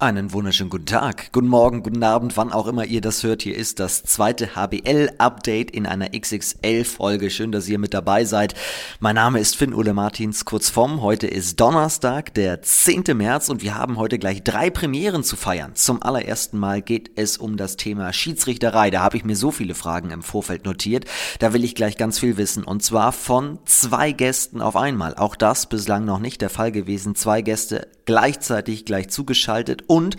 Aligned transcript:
Einen 0.00 0.32
wunderschönen 0.32 0.70
guten 0.70 0.86
Tag, 0.86 1.32
guten 1.32 1.48
Morgen, 1.48 1.82
guten 1.82 2.04
Abend, 2.04 2.36
wann 2.36 2.52
auch 2.52 2.68
immer 2.68 2.84
ihr 2.84 3.00
das 3.00 3.24
hört. 3.24 3.42
Hier 3.42 3.56
ist 3.56 3.80
das 3.80 4.04
zweite 4.04 4.54
HBL-Update 4.54 5.72
in 5.72 5.86
einer 5.86 6.10
XXL-Folge. 6.10 7.30
Schön, 7.30 7.50
dass 7.50 7.66
ihr 7.66 7.80
mit 7.80 7.94
dabei 7.94 8.24
seid. 8.24 8.54
Mein 9.00 9.16
Name 9.16 9.40
ist 9.40 9.56
Finn 9.56 9.74
Ole 9.74 9.94
Martins, 9.94 10.44
kurz 10.44 10.70
vom. 10.70 11.02
Heute 11.02 11.26
ist 11.26 11.58
Donnerstag, 11.58 12.32
der 12.34 12.62
10. 12.62 13.06
März 13.16 13.48
und 13.48 13.60
wir 13.60 13.74
haben 13.74 13.96
heute 13.96 14.20
gleich 14.20 14.44
drei 14.44 14.70
Premieren 14.70 15.24
zu 15.24 15.34
feiern. 15.34 15.74
Zum 15.74 16.00
allerersten 16.00 16.60
Mal 16.60 16.80
geht 16.80 17.10
es 17.16 17.36
um 17.36 17.56
das 17.56 17.74
Thema 17.74 18.12
Schiedsrichterei. 18.12 18.90
Da 18.90 19.02
habe 19.02 19.16
ich 19.16 19.24
mir 19.24 19.34
so 19.34 19.50
viele 19.50 19.74
Fragen 19.74 20.12
im 20.12 20.22
Vorfeld 20.22 20.64
notiert. 20.64 21.06
Da 21.40 21.52
will 21.52 21.64
ich 21.64 21.74
gleich 21.74 21.96
ganz 21.96 22.20
viel 22.20 22.36
wissen 22.36 22.62
und 22.62 22.84
zwar 22.84 23.10
von 23.10 23.58
zwei 23.64 24.12
Gästen 24.12 24.62
auf 24.62 24.76
einmal. 24.76 25.16
Auch 25.16 25.34
das 25.34 25.68
bislang 25.68 26.04
noch 26.04 26.20
nicht 26.20 26.40
der 26.40 26.50
Fall 26.50 26.70
gewesen. 26.70 27.16
Zwei 27.16 27.42
Gäste 27.42 27.88
gleichzeitig 28.08 28.86
gleich 28.86 29.10
zugeschaltet 29.10 29.87
und 29.88 30.16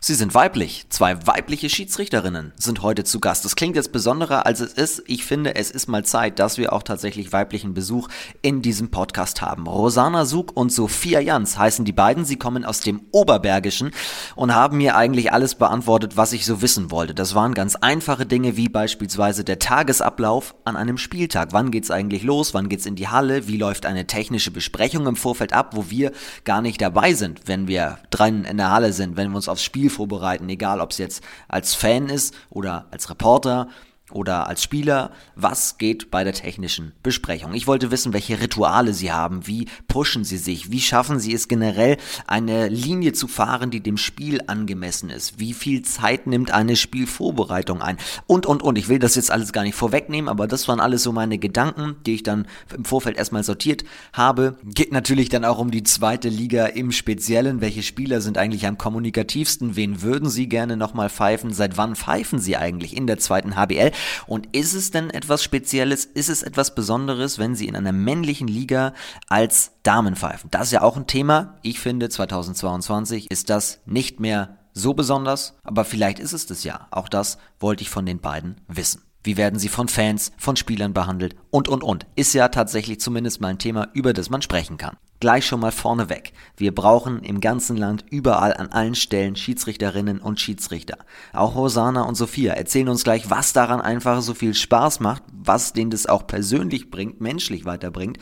sie 0.00 0.14
sind 0.14 0.34
weiblich. 0.34 0.86
Zwei 0.90 1.26
weibliche 1.26 1.70
Schiedsrichterinnen 1.70 2.52
sind 2.56 2.82
heute 2.82 3.04
zu 3.04 3.20
Gast. 3.20 3.44
Das 3.44 3.56
klingt 3.56 3.76
jetzt 3.76 3.92
besonderer, 3.92 4.44
als 4.44 4.60
es 4.60 4.72
ist. 4.72 5.02
Ich 5.06 5.24
finde, 5.24 5.54
es 5.54 5.70
ist 5.70 5.86
mal 5.86 6.04
Zeit, 6.04 6.38
dass 6.38 6.58
wir 6.58 6.72
auch 6.72 6.82
tatsächlich 6.82 7.32
weiblichen 7.32 7.72
Besuch 7.72 8.08
in 8.42 8.60
diesem 8.62 8.90
Podcast 8.90 9.40
haben. 9.40 9.66
Rosana 9.66 10.26
Sug 10.26 10.54
und 10.56 10.72
Sophia 10.72 11.20
Jans 11.20 11.56
heißen 11.56 11.84
die 11.84 11.92
beiden. 11.92 12.24
Sie 12.24 12.36
kommen 12.36 12.64
aus 12.64 12.80
dem 12.80 13.02
Oberbergischen 13.12 13.92
und 14.34 14.54
haben 14.54 14.78
mir 14.78 14.96
eigentlich 14.96 15.32
alles 15.32 15.54
beantwortet, 15.54 16.16
was 16.16 16.32
ich 16.32 16.44
so 16.44 16.60
wissen 16.60 16.90
wollte. 16.90 17.14
Das 17.14 17.36
waren 17.36 17.54
ganz 17.54 17.76
einfache 17.76 18.26
Dinge, 18.26 18.56
wie 18.56 18.68
beispielsweise 18.68 19.44
der 19.44 19.60
Tagesablauf 19.60 20.56
an 20.64 20.76
einem 20.76 20.98
Spieltag. 20.98 21.50
Wann 21.52 21.70
geht's 21.70 21.92
eigentlich 21.92 22.24
los? 22.24 22.54
Wann 22.54 22.68
geht's 22.68 22.86
in 22.86 22.96
die 22.96 23.08
Halle? 23.08 23.46
Wie 23.46 23.56
läuft 23.56 23.86
eine 23.86 24.08
technische 24.08 24.50
Besprechung 24.50 25.06
im 25.06 25.14
Vorfeld 25.14 25.52
ab, 25.52 25.76
wo 25.76 25.90
wir 25.90 26.10
gar 26.42 26.60
nicht 26.60 26.80
dabei 26.80 27.14
sind, 27.14 27.42
wenn 27.46 27.68
wir 27.68 27.98
dran 28.10 28.44
in 28.44 28.56
der 28.56 28.72
Halle 28.72 28.92
sind? 28.92 29.11
Wenn 29.16 29.30
wir 29.30 29.36
uns 29.36 29.48
aufs 29.48 29.62
Spiel 29.62 29.90
vorbereiten, 29.90 30.48
egal 30.48 30.80
ob 30.80 30.90
es 30.90 30.98
jetzt 30.98 31.22
als 31.48 31.74
Fan 31.74 32.08
ist 32.08 32.34
oder 32.50 32.86
als 32.90 33.10
Reporter 33.10 33.68
oder 34.12 34.46
als 34.46 34.62
Spieler, 34.62 35.10
was 35.34 35.78
geht 35.78 36.10
bei 36.10 36.24
der 36.24 36.32
technischen 36.32 36.92
Besprechung. 37.02 37.54
Ich 37.54 37.66
wollte 37.66 37.90
wissen, 37.90 38.12
welche 38.12 38.40
Rituale 38.40 38.92
Sie 38.92 39.12
haben, 39.12 39.46
wie 39.46 39.66
pushen 39.88 40.24
Sie 40.24 40.36
sich, 40.36 40.70
wie 40.70 40.80
schaffen 40.80 41.18
Sie 41.18 41.34
es 41.34 41.48
generell, 41.48 41.96
eine 42.26 42.68
Linie 42.68 43.12
zu 43.12 43.28
fahren, 43.28 43.70
die 43.70 43.80
dem 43.80 43.96
Spiel 43.96 44.40
angemessen 44.46 45.10
ist, 45.10 45.38
wie 45.38 45.54
viel 45.54 45.82
Zeit 45.82 46.26
nimmt 46.26 46.50
eine 46.50 46.76
Spielvorbereitung 46.76 47.82
ein 47.82 47.96
und, 48.26 48.46
und, 48.46 48.62
und. 48.62 48.76
Ich 48.78 48.88
will 48.88 48.98
das 48.98 49.14
jetzt 49.14 49.30
alles 49.30 49.52
gar 49.52 49.62
nicht 49.62 49.74
vorwegnehmen, 49.74 50.28
aber 50.28 50.46
das 50.46 50.68
waren 50.68 50.80
alles 50.80 51.02
so 51.02 51.12
meine 51.12 51.38
Gedanken, 51.38 51.96
die 52.06 52.14
ich 52.14 52.22
dann 52.22 52.46
im 52.74 52.84
Vorfeld 52.84 53.16
erstmal 53.16 53.44
sortiert 53.44 53.84
habe. 54.12 54.56
Geht 54.64 54.92
natürlich 54.92 55.28
dann 55.28 55.44
auch 55.44 55.58
um 55.58 55.70
die 55.70 55.82
zweite 55.82 56.28
Liga 56.28 56.66
im 56.66 56.92
Speziellen. 56.92 57.60
Welche 57.60 57.82
Spieler 57.82 58.20
sind 58.20 58.38
eigentlich 58.38 58.66
am 58.66 58.78
kommunikativsten? 58.78 59.76
Wen 59.76 60.02
würden 60.02 60.28
Sie 60.28 60.48
gerne 60.48 60.76
nochmal 60.76 61.10
pfeifen? 61.10 61.52
Seit 61.52 61.76
wann 61.76 61.96
pfeifen 61.96 62.38
Sie 62.38 62.56
eigentlich 62.56 62.96
in 62.96 63.06
der 63.06 63.18
zweiten 63.18 63.56
HBL? 63.56 63.92
Und 64.26 64.54
ist 64.54 64.74
es 64.74 64.90
denn 64.90 65.10
etwas 65.10 65.42
Spezielles, 65.42 66.04
ist 66.04 66.28
es 66.28 66.42
etwas 66.42 66.74
Besonderes, 66.74 67.38
wenn 67.38 67.54
sie 67.54 67.68
in 67.68 67.76
einer 67.76 67.92
männlichen 67.92 68.48
Liga 68.48 68.94
als 69.28 69.72
Damen 69.82 70.16
pfeifen? 70.16 70.50
Das 70.50 70.68
ist 70.68 70.72
ja 70.72 70.82
auch 70.82 70.96
ein 70.96 71.06
Thema. 71.06 71.58
Ich 71.62 71.80
finde, 71.80 72.08
2022 72.08 73.30
ist 73.30 73.50
das 73.50 73.80
nicht 73.86 74.20
mehr 74.20 74.58
so 74.74 74.94
besonders, 74.94 75.58
aber 75.62 75.84
vielleicht 75.84 76.18
ist 76.18 76.32
es 76.32 76.46
das 76.46 76.64
ja. 76.64 76.88
Auch 76.90 77.08
das 77.08 77.38
wollte 77.60 77.82
ich 77.82 77.90
von 77.90 78.06
den 78.06 78.20
beiden 78.20 78.60
wissen. 78.68 79.02
Wie 79.24 79.36
werden 79.36 79.58
sie 79.58 79.68
von 79.68 79.88
Fans, 79.88 80.32
von 80.36 80.56
Spielern 80.56 80.94
behandelt 80.94 81.36
und, 81.50 81.68
und, 81.68 81.84
und. 81.84 82.06
Ist 82.16 82.32
ja 82.34 82.48
tatsächlich 82.48 83.00
zumindest 83.00 83.40
mal 83.40 83.48
ein 83.48 83.58
Thema, 83.58 83.88
über 83.92 84.12
das 84.12 84.30
man 84.30 84.42
sprechen 84.42 84.78
kann. 84.78 84.96
Gleich 85.22 85.46
schon 85.46 85.60
mal 85.60 85.70
vorneweg. 85.70 86.32
Wir 86.56 86.74
brauchen 86.74 87.22
im 87.22 87.40
ganzen 87.40 87.76
Land 87.76 88.04
überall 88.10 88.54
an 88.54 88.72
allen 88.72 88.96
Stellen 88.96 89.36
Schiedsrichterinnen 89.36 90.18
und 90.18 90.40
Schiedsrichter. 90.40 90.98
Auch 91.32 91.54
Hosanna 91.54 92.02
und 92.02 92.16
Sophia 92.16 92.54
erzählen 92.54 92.88
uns 92.88 93.04
gleich, 93.04 93.30
was 93.30 93.52
daran 93.52 93.80
einfach 93.80 94.20
so 94.20 94.34
viel 94.34 94.52
Spaß 94.52 94.98
macht, 94.98 95.22
was 95.32 95.74
denen 95.74 95.92
das 95.92 96.06
auch 96.06 96.26
persönlich 96.26 96.90
bringt, 96.90 97.20
menschlich 97.20 97.64
weiterbringt. 97.64 98.18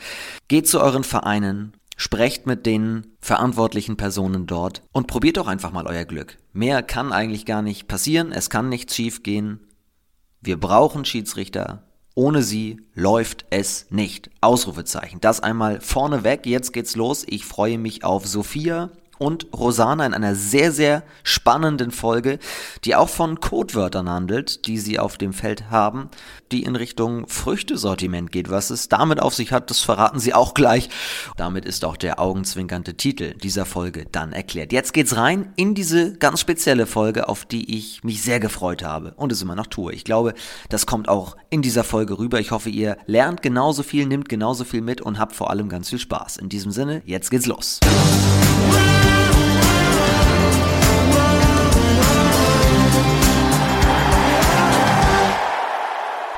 Geht 0.47 0.67
zu 0.67 0.79
euren 0.79 1.03
Vereinen, 1.03 1.73
Sprecht 1.97 2.45
mit 2.45 2.67
den 2.67 3.07
verantwortlichen 3.19 3.97
Personen 3.97 4.45
dort 4.45 4.83
und 4.91 5.07
probiert 5.07 5.37
doch 5.37 5.47
einfach 5.47 5.71
mal 5.71 5.87
euer 5.87 6.05
Glück. 6.05 6.37
Mehr 6.53 6.83
kann 6.83 7.11
eigentlich 7.11 7.47
gar 7.47 7.63
nicht 7.63 7.87
passieren, 7.87 8.31
es 8.31 8.51
kann 8.51 8.69
nichts 8.69 8.95
schief 8.95 9.23
gehen. 9.23 9.61
Wir 10.39 10.59
brauchen 10.59 11.03
Schiedsrichter. 11.03 11.81
Ohne 12.13 12.43
sie 12.43 12.81
läuft 12.93 13.45
es 13.49 13.85
nicht. 13.89 14.29
Ausrufezeichen. 14.41 15.21
Das 15.21 15.39
einmal 15.39 15.79
vorneweg. 15.79 16.45
Jetzt 16.45 16.73
geht's 16.73 16.95
los. 16.95 17.25
Ich 17.27 17.45
freue 17.45 17.77
mich 17.77 18.03
auf 18.03 18.27
Sophia 18.27 18.89
und 19.21 19.45
Rosana 19.53 20.07
in 20.07 20.15
einer 20.15 20.33
sehr, 20.33 20.71
sehr 20.71 21.03
spannenden 21.21 21.91
Folge, 21.91 22.39
die 22.85 22.95
auch 22.95 23.07
von 23.07 23.39
Codewörtern 23.39 24.09
handelt, 24.09 24.65
die 24.65 24.79
sie 24.79 24.97
auf 24.97 25.19
dem 25.19 25.31
Feld 25.31 25.69
haben, 25.69 26.09
die 26.51 26.63
in 26.63 26.75
Richtung 26.75 27.27
Früchtesortiment 27.27 28.31
geht. 28.31 28.49
Was 28.49 28.71
es 28.71 28.89
damit 28.89 29.21
auf 29.21 29.35
sich 29.35 29.51
hat, 29.51 29.69
das 29.69 29.79
verraten 29.79 30.19
sie 30.19 30.33
auch 30.33 30.55
gleich. 30.55 30.89
Damit 31.37 31.65
ist 31.65 31.85
auch 31.85 31.97
der 31.97 32.19
augenzwinkernde 32.19 32.95
Titel 32.95 33.35
dieser 33.35 33.65
Folge 33.65 34.07
dann 34.11 34.33
erklärt. 34.33 34.73
Jetzt 34.73 34.91
geht's 34.91 35.15
rein 35.15 35.53
in 35.55 35.75
diese 35.75 36.13
ganz 36.13 36.39
spezielle 36.39 36.87
Folge, 36.87 37.29
auf 37.29 37.45
die 37.45 37.77
ich 37.77 38.03
mich 38.03 38.23
sehr 38.23 38.39
gefreut 38.39 38.81
habe 38.81 39.13
und 39.17 39.31
es 39.31 39.43
immer 39.43 39.55
noch 39.55 39.67
tue. 39.67 39.93
Ich 39.93 40.03
glaube, 40.03 40.33
das 40.69 40.87
kommt 40.87 41.09
auch 41.09 41.37
in 41.51 41.61
dieser 41.61 41.83
Folge 41.83 42.17
rüber. 42.17 42.39
Ich 42.39 42.49
hoffe, 42.49 42.71
ihr 42.71 42.97
lernt 43.05 43.43
genauso 43.43 43.83
viel, 43.83 44.07
nimmt 44.07 44.29
genauso 44.29 44.63
viel 44.63 44.81
mit 44.81 44.99
und 44.99 45.19
habt 45.19 45.35
vor 45.35 45.51
allem 45.51 45.69
ganz 45.69 45.89
viel 45.89 45.99
Spaß. 45.99 46.37
In 46.37 46.49
diesem 46.49 46.71
Sinne, 46.71 47.03
jetzt 47.05 47.29
geht's 47.29 47.45
los. 47.45 47.79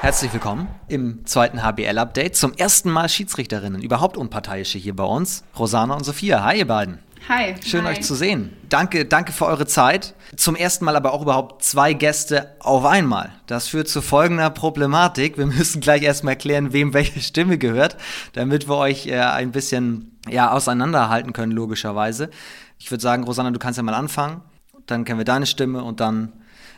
Herzlich 0.03 0.33
willkommen 0.33 0.67
im 0.89 1.25
zweiten 1.25 1.63
HBL-Update. 1.63 2.35
Zum 2.35 2.51
ersten 2.51 2.91
Mal 2.91 3.07
Schiedsrichterinnen, 3.07 3.81
überhaupt 3.81 4.17
unparteiische 4.17 4.77
hier 4.77 4.93
bei 4.93 5.05
uns. 5.05 5.45
Rosana 5.57 5.93
und 5.95 6.03
Sophia. 6.03 6.43
Hi, 6.43 6.57
ihr 6.57 6.67
beiden. 6.67 6.99
Hi. 7.29 7.55
Schön 7.63 7.85
Hi. 7.85 7.93
euch 7.93 8.01
zu 8.01 8.13
sehen. 8.13 8.51
Danke, 8.67 9.05
danke 9.05 9.31
für 9.31 9.45
eure 9.45 9.65
Zeit. 9.65 10.13
Zum 10.35 10.57
ersten 10.57 10.83
Mal 10.83 10.97
aber 10.97 11.13
auch 11.13 11.21
überhaupt 11.21 11.63
zwei 11.63 11.93
Gäste 11.93 12.53
auf 12.59 12.83
einmal. 12.83 13.31
Das 13.47 13.69
führt 13.69 13.87
zu 13.87 14.01
folgender 14.01 14.49
Problematik. 14.49 15.37
Wir 15.37 15.45
müssen 15.45 15.79
gleich 15.79 16.01
erstmal 16.01 16.35
klären, 16.35 16.73
wem 16.73 16.93
welche 16.93 17.21
Stimme 17.21 17.57
gehört, 17.57 17.95
damit 18.33 18.67
wir 18.67 18.75
euch 18.75 19.07
äh, 19.07 19.21
ein 19.21 19.53
bisschen 19.53 20.19
ja, 20.29 20.51
auseinanderhalten 20.51 21.31
können, 21.31 21.53
logischerweise. 21.53 22.29
Ich 22.77 22.91
würde 22.91 23.01
sagen, 23.01 23.23
Rosanna, 23.23 23.51
du 23.51 23.59
kannst 23.59 23.77
ja 23.77 23.83
mal 23.83 23.93
anfangen. 23.93 24.41
Dann 24.85 25.05
kennen 25.05 25.19
wir 25.19 25.25
deine 25.25 25.45
Stimme 25.45 25.81
und 25.81 26.01
dann 26.01 26.33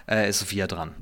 äh, 0.07 0.29
ist 0.29 0.37
Sophia 0.37 0.67
dran. 0.67 0.93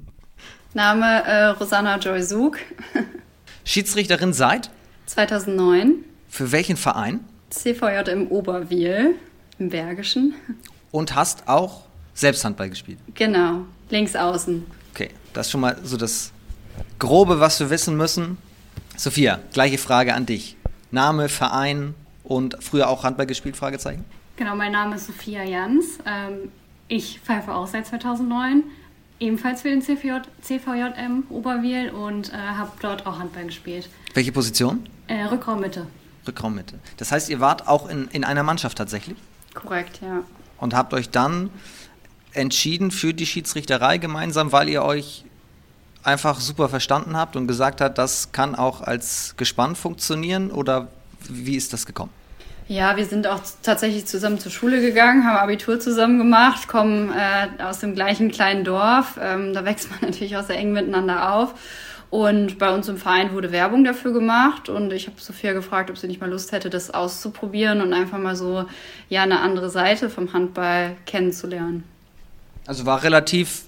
Name 0.73 1.23
äh, 1.25 1.45
Rosanna 1.45 1.97
Joy 1.97 2.23
Sug. 2.23 2.57
Schiedsrichterin 3.63 4.33
seit? 4.33 4.71
2009. 5.05 6.03
Für 6.29 6.51
welchen 6.51 6.77
Verein? 6.77 7.19
CVJ 7.51 8.09
im 8.09 8.27
Oberwil, 8.29 9.15
im 9.59 9.69
Bergischen. 9.69 10.33
Und 10.91 11.13
hast 11.13 11.47
auch 11.47 11.83
selbst 12.15 12.43
Handball 12.43 12.69
gespielt? 12.69 12.97
Genau, 13.13 13.65
links 13.89 14.15
außen. 14.15 14.65
Okay, 14.93 15.09
das 15.33 15.47
ist 15.47 15.51
schon 15.51 15.61
mal 15.61 15.77
so 15.83 15.95
das 15.95 16.31
Grobe, 16.97 17.39
was 17.39 17.59
wir 17.59 17.69
wissen 17.69 17.95
müssen. 17.95 18.39
Sophia, 18.97 19.39
gleiche 19.53 19.77
Frage 19.77 20.15
an 20.15 20.25
dich. 20.25 20.57
Name, 20.89 21.29
Verein 21.29 21.93
und 22.23 22.57
früher 22.63 22.89
auch 22.89 23.03
Handball 23.03 23.27
gespielt? 23.27 23.55
Fragezeichen. 23.55 24.05
Genau, 24.37 24.55
mein 24.55 24.71
Name 24.71 24.95
ist 24.95 25.05
Sophia 25.05 25.43
Jans. 25.43 25.99
Ähm, 26.07 26.51
ich 26.87 27.19
pfeife 27.19 27.53
auch 27.53 27.67
seit 27.67 27.85
2009 27.85 28.63
ebenfalls 29.19 29.61
für 29.61 29.69
den 29.69 29.81
CVJ, 29.81 30.21
CVJM 30.41 31.23
Oberwil 31.29 31.89
und 31.91 32.31
äh, 32.31 32.35
habe 32.35 32.71
dort 32.81 33.05
auch 33.05 33.19
Handball 33.19 33.45
gespielt. 33.45 33.89
Welche 34.13 34.31
Position? 34.31 34.87
Äh, 35.07 35.23
Rückraummitte. 35.25 35.87
Rückraummitte. 36.27 36.79
Das 36.97 37.11
heißt, 37.11 37.29
ihr 37.29 37.39
wart 37.39 37.67
auch 37.67 37.89
in, 37.89 38.07
in 38.09 38.23
einer 38.23 38.43
Mannschaft 38.43 38.77
tatsächlich? 38.77 39.17
Korrekt, 39.53 39.99
ja. 40.01 40.23
Und 40.59 40.73
habt 40.73 40.93
euch 40.93 41.09
dann 41.09 41.49
entschieden 42.33 42.91
für 42.91 43.13
die 43.13 43.25
Schiedsrichterei 43.25 43.97
gemeinsam, 43.97 44.51
weil 44.51 44.69
ihr 44.69 44.83
euch 44.83 45.25
einfach 46.03 46.39
super 46.39 46.69
verstanden 46.69 47.15
habt 47.15 47.35
und 47.35 47.47
gesagt 47.47 47.81
habt, 47.81 47.97
das 47.97 48.31
kann 48.31 48.55
auch 48.55 48.81
als 48.81 49.35
Gespann 49.37 49.75
funktionieren 49.75 50.51
oder 50.51 50.87
wie 51.29 51.55
ist 51.55 51.73
das 51.73 51.85
gekommen? 51.85 52.11
Ja, 52.67 52.95
wir 52.95 53.05
sind 53.05 53.27
auch 53.27 53.41
tatsächlich 53.61 54.05
zusammen 54.05 54.39
zur 54.39 54.51
Schule 54.51 54.79
gegangen, 54.79 55.25
haben 55.25 55.37
Abitur 55.37 55.79
zusammen 55.79 56.17
gemacht, 56.17 56.67
kommen 56.67 57.11
äh, 57.11 57.61
aus 57.61 57.79
dem 57.79 57.93
gleichen 57.93 58.31
kleinen 58.31 58.63
Dorf. 58.63 59.19
Ähm, 59.21 59.53
da 59.53 59.65
wächst 59.65 59.89
man 59.91 59.99
natürlich 60.01 60.37
auch 60.37 60.43
sehr 60.43 60.57
eng 60.57 60.71
miteinander 60.71 61.33
auf. 61.33 61.53
Und 62.09 62.59
bei 62.59 62.71
uns 62.71 62.87
im 62.89 62.97
Verein 62.97 63.33
wurde 63.33 63.51
Werbung 63.51 63.83
dafür 63.83 64.13
gemacht 64.13 64.69
und 64.69 64.93
ich 64.93 65.07
habe 65.07 65.19
Sophia 65.19 65.53
gefragt, 65.53 65.89
ob 65.89 65.97
sie 65.97 66.05
nicht 66.05 66.21
mal 66.21 66.29
Lust 66.29 66.51
hätte, 66.51 66.69
das 66.69 66.93
auszuprobieren 66.93 67.81
und 67.81 67.91
einfach 67.91 68.19
mal 68.19 68.35
so 68.35 68.65
ja 69.09 69.23
eine 69.23 69.39
andere 69.39 69.71
Seite 69.71 70.11
vom 70.11 70.31
Handball 70.31 70.95
kennenzulernen. 71.07 71.83
Also 72.67 72.85
war 72.85 73.01
relativ 73.01 73.63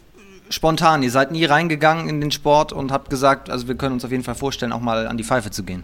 spontan. 0.50 1.02
Ihr 1.02 1.10
seid 1.10 1.32
nie 1.32 1.46
reingegangen 1.46 2.08
in 2.08 2.22
den 2.22 2.30
Sport 2.30 2.72
und 2.72 2.92
habt 2.92 3.10
gesagt, 3.10 3.50
also 3.50 3.68
wir 3.68 3.76
können 3.76 3.94
uns 3.94 4.06
auf 4.06 4.12
jeden 4.12 4.24
Fall 4.24 4.36
vorstellen, 4.36 4.74
auch 4.74 4.80
mal 4.80 5.08
an 5.08 5.18
die 5.18 5.24
Pfeife 5.24 5.50
zu 5.50 5.64
gehen. 5.64 5.84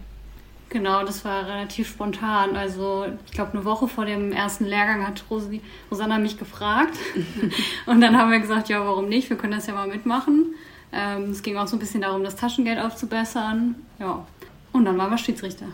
Genau, 0.72 1.04
das 1.04 1.26
war 1.26 1.48
relativ 1.48 1.90
spontan. 1.90 2.56
Also 2.56 3.06
ich 3.26 3.34
glaube, 3.34 3.52
eine 3.52 3.66
Woche 3.66 3.90
vor 3.90 4.06
dem 4.06 4.32
ersten 4.32 4.64
Lehrgang 4.64 5.06
hat 5.06 5.26
Rosi, 5.30 5.60
Rosanna 5.92 6.18
mich 6.18 6.40
gefragt. 6.40 6.98
und 7.88 8.00
dann 8.00 8.18
haben 8.18 8.32
wir 8.32 8.40
gesagt, 8.40 8.70
ja, 8.70 8.80
warum 8.86 9.10
nicht? 9.10 9.30
Wir 9.30 9.36
können 9.36 9.52
das 9.52 9.68
ja 9.68 9.74
mal 9.74 9.90
mitmachen. 9.90 10.56
Ähm, 10.94 11.32
es 11.32 11.44
ging 11.44 11.58
auch 11.58 11.68
so 11.68 11.76
ein 11.76 11.80
bisschen 11.80 12.00
darum, 12.00 12.24
das 12.24 12.38
Taschengeld 12.38 12.80
aufzubessern. 12.80 13.76
Ja. 14.00 14.26
Und 14.72 14.86
dann 14.86 14.98
waren 14.98 15.10
wir 15.12 15.18
Schiedsrichter. 15.18 15.66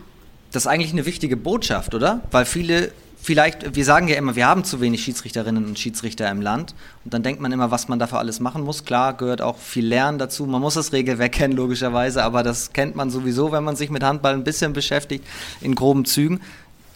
Das 0.50 0.64
ist 0.64 0.66
eigentlich 0.66 0.92
eine 0.92 1.06
wichtige 1.06 1.36
Botschaft, 1.36 1.94
oder? 1.94 2.22
Weil 2.32 2.44
viele 2.44 2.90
vielleicht, 3.28 3.76
wir 3.76 3.84
sagen 3.84 4.08
ja 4.08 4.16
immer, 4.16 4.36
wir 4.36 4.46
haben 4.46 4.64
zu 4.64 4.80
wenig 4.80 5.02
Schiedsrichterinnen 5.04 5.66
und 5.66 5.78
Schiedsrichter 5.78 6.30
im 6.30 6.40
Land. 6.40 6.74
Und 7.04 7.12
dann 7.12 7.22
denkt 7.22 7.42
man 7.42 7.52
immer, 7.52 7.70
was 7.70 7.86
man 7.86 7.98
dafür 7.98 8.20
alles 8.20 8.40
machen 8.40 8.64
muss. 8.64 8.86
Klar, 8.86 9.14
gehört 9.18 9.42
auch 9.42 9.58
viel 9.58 9.86
Lernen 9.86 10.18
dazu. 10.18 10.46
Man 10.46 10.62
muss 10.62 10.74
das 10.74 10.94
Regelwerk 10.94 11.32
kennen, 11.32 11.52
logischerweise, 11.56 12.24
aber 12.24 12.42
das 12.42 12.72
kennt 12.72 12.96
man 12.96 13.10
sowieso, 13.10 13.52
wenn 13.52 13.64
man 13.64 13.76
sich 13.76 13.90
mit 13.90 14.02
Handball 14.02 14.32
ein 14.32 14.44
bisschen 14.44 14.72
beschäftigt, 14.72 15.26
in 15.60 15.74
groben 15.74 16.06
Zügen. 16.06 16.40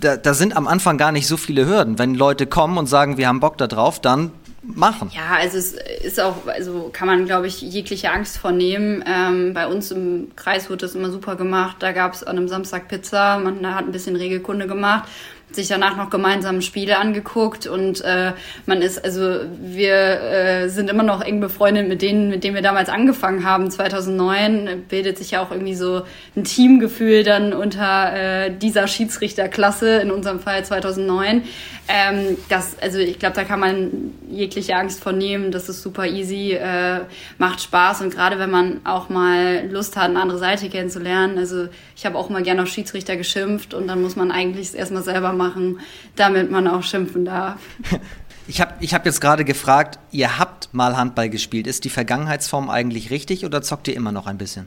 Da, 0.00 0.16
da 0.16 0.32
sind 0.32 0.56
am 0.56 0.66
Anfang 0.66 0.96
gar 0.96 1.12
nicht 1.12 1.26
so 1.26 1.36
viele 1.36 1.66
Hürden. 1.66 1.98
Wenn 1.98 2.14
Leute 2.14 2.46
kommen 2.46 2.78
und 2.78 2.86
sagen, 2.86 3.18
wir 3.18 3.28
haben 3.28 3.40
Bock 3.40 3.58
da 3.58 3.66
drauf, 3.66 4.00
dann 4.00 4.30
machen. 4.62 5.10
Ja, 5.14 5.36
also 5.38 5.58
es 5.58 5.74
ist 6.02 6.18
auch, 6.18 6.46
also 6.46 6.88
kann 6.94 7.08
man, 7.08 7.26
glaube 7.26 7.46
ich, 7.46 7.60
jegliche 7.60 8.10
Angst 8.10 8.38
vornehmen. 8.38 9.04
Ähm, 9.06 9.52
bei 9.52 9.66
uns 9.66 9.90
im 9.90 10.30
Kreis 10.34 10.70
wurde 10.70 10.86
das 10.86 10.94
immer 10.94 11.10
super 11.10 11.36
gemacht. 11.36 11.76
Da 11.80 11.92
gab 11.92 12.14
es 12.14 12.24
an 12.24 12.38
einem 12.38 12.48
Samstag 12.48 12.88
Pizza, 12.88 13.38
man 13.38 13.74
hat 13.74 13.84
ein 13.84 13.92
bisschen 13.92 14.16
Regelkunde 14.16 14.66
gemacht 14.66 15.10
sich 15.54 15.68
danach 15.68 15.96
noch 15.96 16.10
gemeinsam 16.10 16.60
Spiele 16.60 16.98
angeguckt 16.98 17.66
und 17.66 18.00
äh, 18.02 18.32
man 18.66 18.82
ist, 18.82 19.04
also 19.04 19.40
wir 19.60 19.94
äh, 19.94 20.68
sind 20.68 20.90
immer 20.90 21.02
noch 21.02 21.20
eng 21.22 21.40
befreundet 21.40 21.88
mit 21.88 22.02
denen, 22.02 22.28
mit 22.28 22.44
denen 22.44 22.54
wir 22.54 22.62
damals 22.62 22.88
angefangen 22.88 23.44
haben. 23.44 23.70
2009 23.70 24.84
bildet 24.88 25.18
sich 25.18 25.32
ja 25.32 25.42
auch 25.42 25.50
irgendwie 25.50 25.74
so 25.74 26.02
ein 26.36 26.44
Teamgefühl 26.44 27.22
dann 27.24 27.52
unter 27.52 28.46
äh, 28.46 28.50
dieser 28.56 28.86
Schiedsrichterklasse, 28.86 29.98
in 29.98 30.10
unserem 30.10 30.40
Fall 30.40 30.64
2009. 30.64 31.42
Ähm, 31.88 32.36
das, 32.48 32.76
also 32.80 32.98
ich 32.98 33.18
glaube, 33.18 33.34
da 33.34 33.44
kann 33.44 33.60
man 33.60 34.12
jegliche 34.30 34.76
Angst 34.76 35.02
vor 35.02 35.12
nehmen. 35.12 35.50
Das 35.50 35.68
ist 35.68 35.82
super 35.82 36.06
easy, 36.06 36.52
äh, 36.52 37.00
macht 37.38 37.60
Spaß 37.60 38.02
und 38.02 38.14
gerade 38.14 38.38
wenn 38.38 38.50
man 38.50 38.80
auch 38.84 39.08
mal 39.08 39.68
Lust 39.68 39.96
hat, 39.96 40.10
eine 40.10 40.20
andere 40.20 40.38
Seite 40.38 40.68
kennenzulernen. 40.68 41.38
Also 41.38 41.68
ich 42.02 42.06
habe 42.06 42.18
auch 42.18 42.30
mal 42.30 42.42
gerne 42.42 42.64
auf 42.64 42.68
Schiedsrichter 42.68 43.16
geschimpft 43.16 43.74
und 43.74 43.86
dann 43.86 44.02
muss 44.02 44.16
man 44.16 44.32
eigentlich 44.32 44.66
es 44.66 44.74
erstmal 44.74 45.04
selber 45.04 45.32
machen, 45.32 45.78
damit 46.16 46.50
man 46.50 46.66
auch 46.66 46.82
schimpfen 46.82 47.24
darf. 47.24 47.60
Ich 48.48 48.60
habe 48.60 48.74
ich 48.80 48.92
hab 48.92 49.06
jetzt 49.06 49.20
gerade 49.20 49.44
gefragt, 49.44 50.00
ihr 50.10 50.36
habt 50.36 50.74
mal 50.74 50.96
Handball 50.96 51.30
gespielt. 51.30 51.68
Ist 51.68 51.84
die 51.84 51.90
Vergangenheitsform 51.90 52.70
eigentlich 52.70 53.12
richtig 53.12 53.46
oder 53.46 53.62
zockt 53.62 53.86
ihr 53.86 53.94
immer 53.94 54.10
noch 54.10 54.26
ein 54.26 54.36
bisschen? 54.36 54.66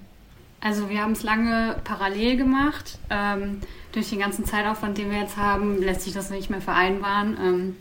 Also 0.62 0.90
wir 0.90 1.02
haben 1.02 1.12
es 1.12 1.24
lange 1.24 1.76
parallel 1.84 2.38
gemacht. 2.38 2.98
Ähm, 3.10 3.60
durch 3.92 4.10
den 4.12 4.20
ganzen 4.20 4.46
Zeitaufwand, 4.46 4.98
den 4.98 5.12
wir 5.12 5.20
jetzt 5.20 5.36
haben, 5.36 5.82
lässt 5.82 6.04
sich 6.04 6.14
das 6.14 6.30
nicht 6.30 6.50
mehr 6.50 6.62
vereinbaren. 6.62 7.38
Ähm, 7.38 7.76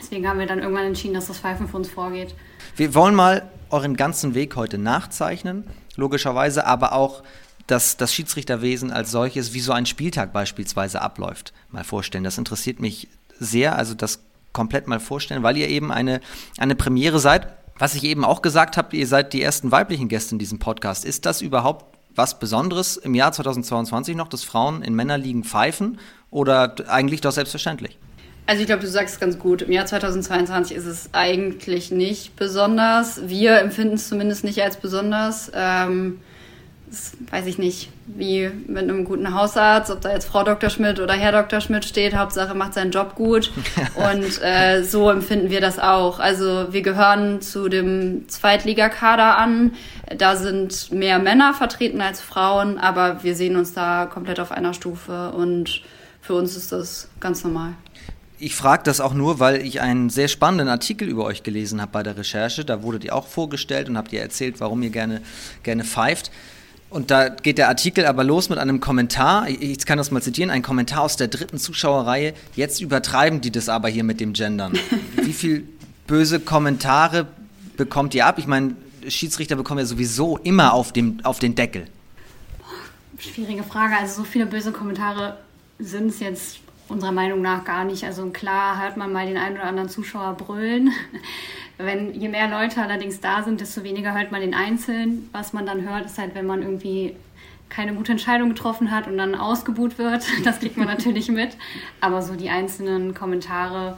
deswegen 0.00 0.28
haben 0.28 0.38
wir 0.38 0.46
dann 0.46 0.60
irgendwann 0.60 0.86
entschieden, 0.86 1.14
dass 1.14 1.26
das 1.26 1.38
Pfeifen 1.38 1.66
für 1.66 1.78
uns 1.78 1.88
vorgeht. 1.88 2.32
Wir 2.76 2.94
wollen 2.94 3.16
mal 3.16 3.50
euren 3.70 3.96
ganzen 3.96 4.34
Weg 4.36 4.54
heute 4.54 4.78
nachzeichnen, 4.78 5.64
logischerweise, 5.96 6.64
aber 6.64 6.92
auch 6.92 7.24
das, 7.70 7.96
das 7.96 8.12
Schiedsrichterwesen 8.12 8.90
als 8.90 9.10
solches, 9.10 9.54
wie 9.54 9.60
so 9.60 9.72
ein 9.72 9.86
Spieltag 9.86 10.32
beispielsweise 10.32 11.00
abläuft, 11.00 11.52
mal 11.70 11.84
vorstellen. 11.84 12.24
Das 12.24 12.38
interessiert 12.38 12.80
mich 12.80 13.08
sehr, 13.38 13.76
also 13.76 13.94
das 13.94 14.20
komplett 14.52 14.88
mal 14.88 15.00
vorstellen, 15.00 15.42
weil 15.42 15.56
ihr 15.56 15.68
eben 15.68 15.92
eine, 15.92 16.20
eine 16.58 16.74
Premiere 16.74 17.20
seid. 17.20 17.48
Was 17.78 17.94
ich 17.94 18.04
eben 18.04 18.24
auch 18.24 18.42
gesagt 18.42 18.76
habe, 18.76 18.94
ihr 18.96 19.06
seid 19.06 19.32
die 19.32 19.42
ersten 19.42 19.70
weiblichen 19.70 20.08
Gäste 20.08 20.34
in 20.34 20.38
diesem 20.38 20.58
Podcast. 20.58 21.04
Ist 21.04 21.24
das 21.24 21.40
überhaupt 21.40 21.96
was 22.14 22.38
Besonderes 22.38 22.96
im 22.96 23.14
Jahr 23.14 23.32
2022 23.32 24.16
noch, 24.16 24.28
dass 24.28 24.42
Frauen 24.42 24.82
in 24.82 24.94
Männerligen 24.94 25.44
pfeifen 25.44 25.98
oder 26.30 26.74
eigentlich 26.88 27.20
doch 27.20 27.32
selbstverständlich? 27.32 27.98
Also 28.46 28.62
ich 28.62 28.66
glaube, 28.66 28.82
du 28.82 28.88
sagst 28.88 29.14
es 29.14 29.20
ganz 29.20 29.38
gut. 29.38 29.62
Im 29.62 29.70
Jahr 29.70 29.86
2022 29.86 30.76
ist 30.76 30.86
es 30.86 31.10
eigentlich 31.12 31.92
nicht 31.92 32.34
besonders. 32.36 33.28
Wir 33.28 33.60
empfinden 33.60 33.94
es 33.94 34.08
zumindest 34.08 34.42
nicht 34.42 34.60
als 34.60 34.76
besonders. 34.76 35.52
Ähm, 35.54 36.18
das 36.90 37.12
weiß 37.30 37.46
ich 37.46 37.58
nicht, 37.58 37.88
wie 38.06 38.50
mit 38.66 38.82
einem 38.82 39.04
guten 39.04 39.32
Hausarzt, 39.32 39.90
ob 39.92 40.00
da 40.00 40.12
jetzt 40.12 40.26
Frau 40.26 40.42
Dr. 40.42 40.70
Schmidt 40.70 40.98
oder 40.98 41.14
Herr 41.14 41.30
Dr. 41.30 41.60
Schmidt 41.60 41.84
steht, 41.84 42.16
Hauptsache 42.16 42.54
macht 42.54 42.74
seinen 42.74 42.90
Job 42.90 43.14
gut. 43.14 43.52
Und 43.94 44.42
äh, 44.42 44.82
so 44.82 45.08
empfinden 45.08 45.50
wir 45.50 45.60
das 45.60 45.78
auch. 45.78 46.18
Also 46.18 46.72
wir 46.72 46.82
gehören 46.82 47.40
zu 47.42 47.68
dem 47.68 48.28
Zweitligakader 48.28 49.38
an. 49.38 49.72
Da 50.16 50.34
sind 50.34 50.90
mehr 50.90 51.20
Männer 51.20 51.54
vertreten 51.54 52.00
als 52.00 52.20
Frauen, 52.20 52.78
aber 52.78 53.22
wir 53.22 53.36
sehen 53.36 53.54
uns 53.54 53.72
da 53.72 54.06
komplett 54.06 54.40
auf 54.40 54.50
einer 54.50 54.74
Stufe 54.74 55.30
und 55.30 55.82
für 56.20 56.34
uns 56.34 56.56
ist 56.56 56.72
das 56.72 57.08
ganz 57.20 57.44
normal. 57.44 57.74
Ich 58.38 58.56
frage 58.56 58.82
das 58.84 59.00
auch 59.00 59.14
nur, 59.14 59.38
weil 59.38 59.64
ich 59.64 59.80
einen 59.80 60.10
sehr 60.10 60.28
spannenden 60.28 60.68
Artikel 60.68 61.08
über 61.08 61.24
euch 61.24 61.42
gelesen 61.42 61.80
habe 61.80 61.92
bei 61.92 62.02
der 62.02 62.16
Recherche. 62.16 62.64
Da 62.64 62.82
wurdet 62.82 63.04
ihr 63.04 63.14
auch 63.14 63.26
vorgestellt 63.26 63.88
und 63.88 63.96
habt 63.96 64.12
ihr 64.12 64.20
erzählt, 64.20 64.60
warum 64.60 64.82
ihr 64.82 64.90
gerne, 64.90 65.20
gerne 65.62 65.84
pfeift. 65.84 66.30
Und 66.90 67.12
da 67.12 67.28
geht 67.28 67.58
der 67.58 67.68
Artikel 67.68 68.04
aber 68.04 68.24
los 68.24 68.48
mit 68.48 68.58
einem 68.58 68.80
Kommentar. 68.80 69.48
Ich 69.48 69.86
kann 69.86 69.96
das 69.96 70.10
mal 70.10 70.20
zitieren. 70.20 70.50
Ein 70.50 70.62
Kommentar 70.62 71.02
aus 71.02 71.16
der 71.16 71.28
dritten 71.28 71.56
Zuschauerreihe. 71.56 72.34
Jetzt 72.56 72.80
übertreiben 72.80 73.40
die 73.40 73.52
das 73.52 73.68
aber 73.68 73.88
hier 73.88 74.02
mit 74.02 74.18
dem 74.20 74.32
Gendern. 74.32 74.72
Wie 75.22 75.32
viel 75.32 75.68
böse 76.08 76.40
Kommentare 76.40 77.28
bekommt 77.76 78.14
ihr 78.16 78.26
ab? 78.26 78.38
Ich 78.38 78.48
meine, 78.48 78.74
Schiedsrichter 79.06 79.54
bekommen 79.54 79.78
ja 79.78 79.86
sowieso 79.86 80.38
immer 80.38 80.74
auf, 80.74 80.92
dem, 80.92 81.20
auf 81.22 81.38
den 81.38 81.54
Deckel. 81.54 81.86
Schwierige 83.18 83.62
Frage. 83.62 83.96
Also 83.96 84.22
so 84.22 84.24
viele 84.24 84.46
böse 84.46 84.72
Kommentare 84.72 85.38
sind 85.78 86.08
es 86.08 86.18
jetzt 86.18 86.58
unserer 86.88 87.12
Meinung 87.12 87.40
nach 87.40 87.64
gar 87.64 87.84
nicht. 87.84 88.02
Also 88.02 88.26
klar 88.30 88.82
hört 88.82 88.96
man 88.96 89.12
mal 89.12 89.26
den 89.26 89.36
einen 89.36 89.56
oder 89.56 89.66
anderen 89.66 89.88
Zuschauer 89.88 90.34
brüllen. 90.34 90.90
Wenn 91.84 92.14
je 92.14 92.28
mehr 92.28 92.48
Leute 92.48 92.82
allerdings 92.82 93.20
da 93.20 93.42
sind, 93.42 93.60
desto 93.60 93.82
weniger 93.84 94.14
hört 94.14 94.32
man 94.32 94.40
den 94.40 94.54
Einzelnen. 94.54 95.28
Was 95.32 95.52
man 95.52 95.66
dann 95.66 95.88
hört, 95.88 96.06
ist 96.06 96.18
halt, 96.18 96.34
wenn 96.34 96.46
man 96.46 96.62
irgendwie 96.62 97.16
keine 97.68 97.94
gute 97.94 98.12
Entscheidung 98.12 98.50
getroffen 98.50 98.90
hat 98.90 99.06
und 99.06 99.16
dann 99.16 99.34
ausgebuht 99.34 99.96
wird. 99.98 100.24
Das 100.44 100.58
kriegt 100.58 100.76
man 100.76 100.88
natürlich 100.88 101.28
mit. 101.28 101.56
Aber 102.00 102.22
so 102.22 102.34
die 102.34 102.50
einzelnen 102.50 103.14
Kommentare 103.14 103.96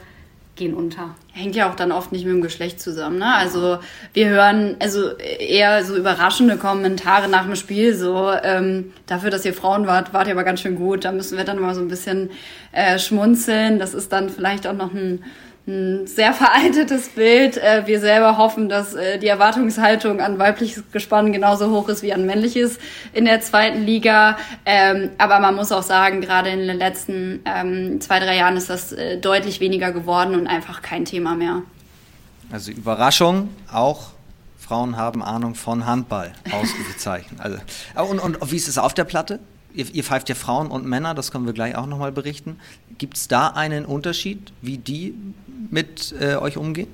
gehen 0.55 0.75
unter. 0.75 1.15
Hängt 1.33 1.57
ja 1.57 1.71
auch 1.71 1.75
dann 1.75 1.93
oft 1.93 2.13
nicht 2.13 2.27
mit 2.27 2.35
dem 2.35 2.43
Geschlecht 2.43 2.79
zusammen. 2.79 3.19
Ne? 3.19 3.35
Also 3.35 3.79
wir 4.13 4.29
hören 4.29 4.77
also 4.81 5.17
eher 5.17 5.83
so 5.85 5.97
überraschende 5.97 6.59
Kommentare 6.59 7.29
nach 7.29 7.47
dem 7.47 7.57
Spiel, 7.57 7.95
so 7.95 8.31
ähm, 8.43 8.93
dafür, 9.07 9.31
dass 9.31 9.47
ihr 9.47 9.55
Frauen 9.55 9.87
wart, 9.87 10.13
wart 10.13 10.27
ihr 10.27 10.35
aber 10.35 10.45
ganz 10.45 10.61
schön 10.61 10.77
gut. 10.77 11.07
Da 11.07 11.13
müssen 11.13 11.39
wir 11.39 11.45
dann 11.45 11.59
mal 11.59 11.75
so 11.75 11.81
ein 11.81 11.89
bisschen 11.89 12.31
äh, 12.73 12.99
schmunzeln. 12.99 13.79
Das 13.79 13.95
ist 13.95 14.13
dann 14.13 14.29
vielleicht 14.29 14.67
auch 14.67 14.75
noch 14.75 14.93
ein 14.93 15.25
ein 15.67 16.07
sehr 16.07 16.33
veraltetes 16.35 17.11
Bild. 17.11 17.57
Äh, 17.57 17.87
wir 17.87 18.01
selber 18.01 18.37
hoffen, 18.37 18.69
dass 18.69 18.95
äh, 18.95 19.19
die 19.19 19.29
Erwartungshaltung 19.29 20.21
an 20.21 20.39
weibliches 20.39 20.83
Gespann 20.91 21.33
genauso 21.33 21.71
hoch 21.71 21.89
ist 21.89 22.03
wie 22.03 22.13
an 22.13 22.27
männliches 22.27 22.79
in 23.13 23.25
der 23.25 23.41
zweiten 23.41 23.85
Liga. 23.85 24.37
Ähm, 24.67 25.11
aber 25.19 25.39
man 25.39 25.55
muss 25.55 25.71
auch 25.71 25.85
sagen, 25.85 26.21
gerade 26.21 26.51
in 26.51 26.67
den 26.67 26.79
letzten 26.79 27.41
ähm, 27.45 28.01
zwei, 28.01 28.19
drei 28.19 28.37
Jahren 28.37 28.57
ist 28.57 28.71
das 28.71 28.93
äh, 28.93 29.19
deutlich 29.19 29.61
weniger 29.61 29.93
geworden 29.93 30.35
und 30.35 30.49
einfach 30.49 30.83
kein 30.83 31.05
Thema 31.05 31.35
mehr. 31.37 31.63
Also 32.51 32.73
Überraschung, 32.73 33.49
auch 33.73 34.11
Frauen 34.59 34.97
haben 34.97 35.23
Ahnung 35.23 35.55
von 35.55 35.87
Handball, 35.87 36.33
ausgezeichnet. 36.51 37.41
Also, 37.41 37.59
und, 38.11 38.19
und 38.19 38.51
wie 38.51 38.57
ist 38.57 38.69
es 38.69 38.79
auf 38.79 38.95
der 38.95 39.05
Platte? 39.05 39.39
Ihr, 39.75 39.87
ihr 39.95 40.05
pfeift 40.05 40.29
ja 40.29 40.35
Frauen 40.35 40.71
und 40.71 40.87
Männer, 40.87 41.15
das 41.15 41.31
können 41.31 41.47
wir 41.47 41.53
gleich 41.53 41.77
auch 41.77 41.87
nochmal 41.87 42.13
berichten. 42.13 42.59
Gibt 42.99 43.17
es 43.17 43.29
da 43.29 43.49
einen 43.49 43.85
Unterschied, 43.85 44.53
wie 44.61 44.79
die 44.79 45.15
mit 45.71 46.15
äh, 46.21 46.37
euch 46.37 46.57
umgehen? 46.57 46.89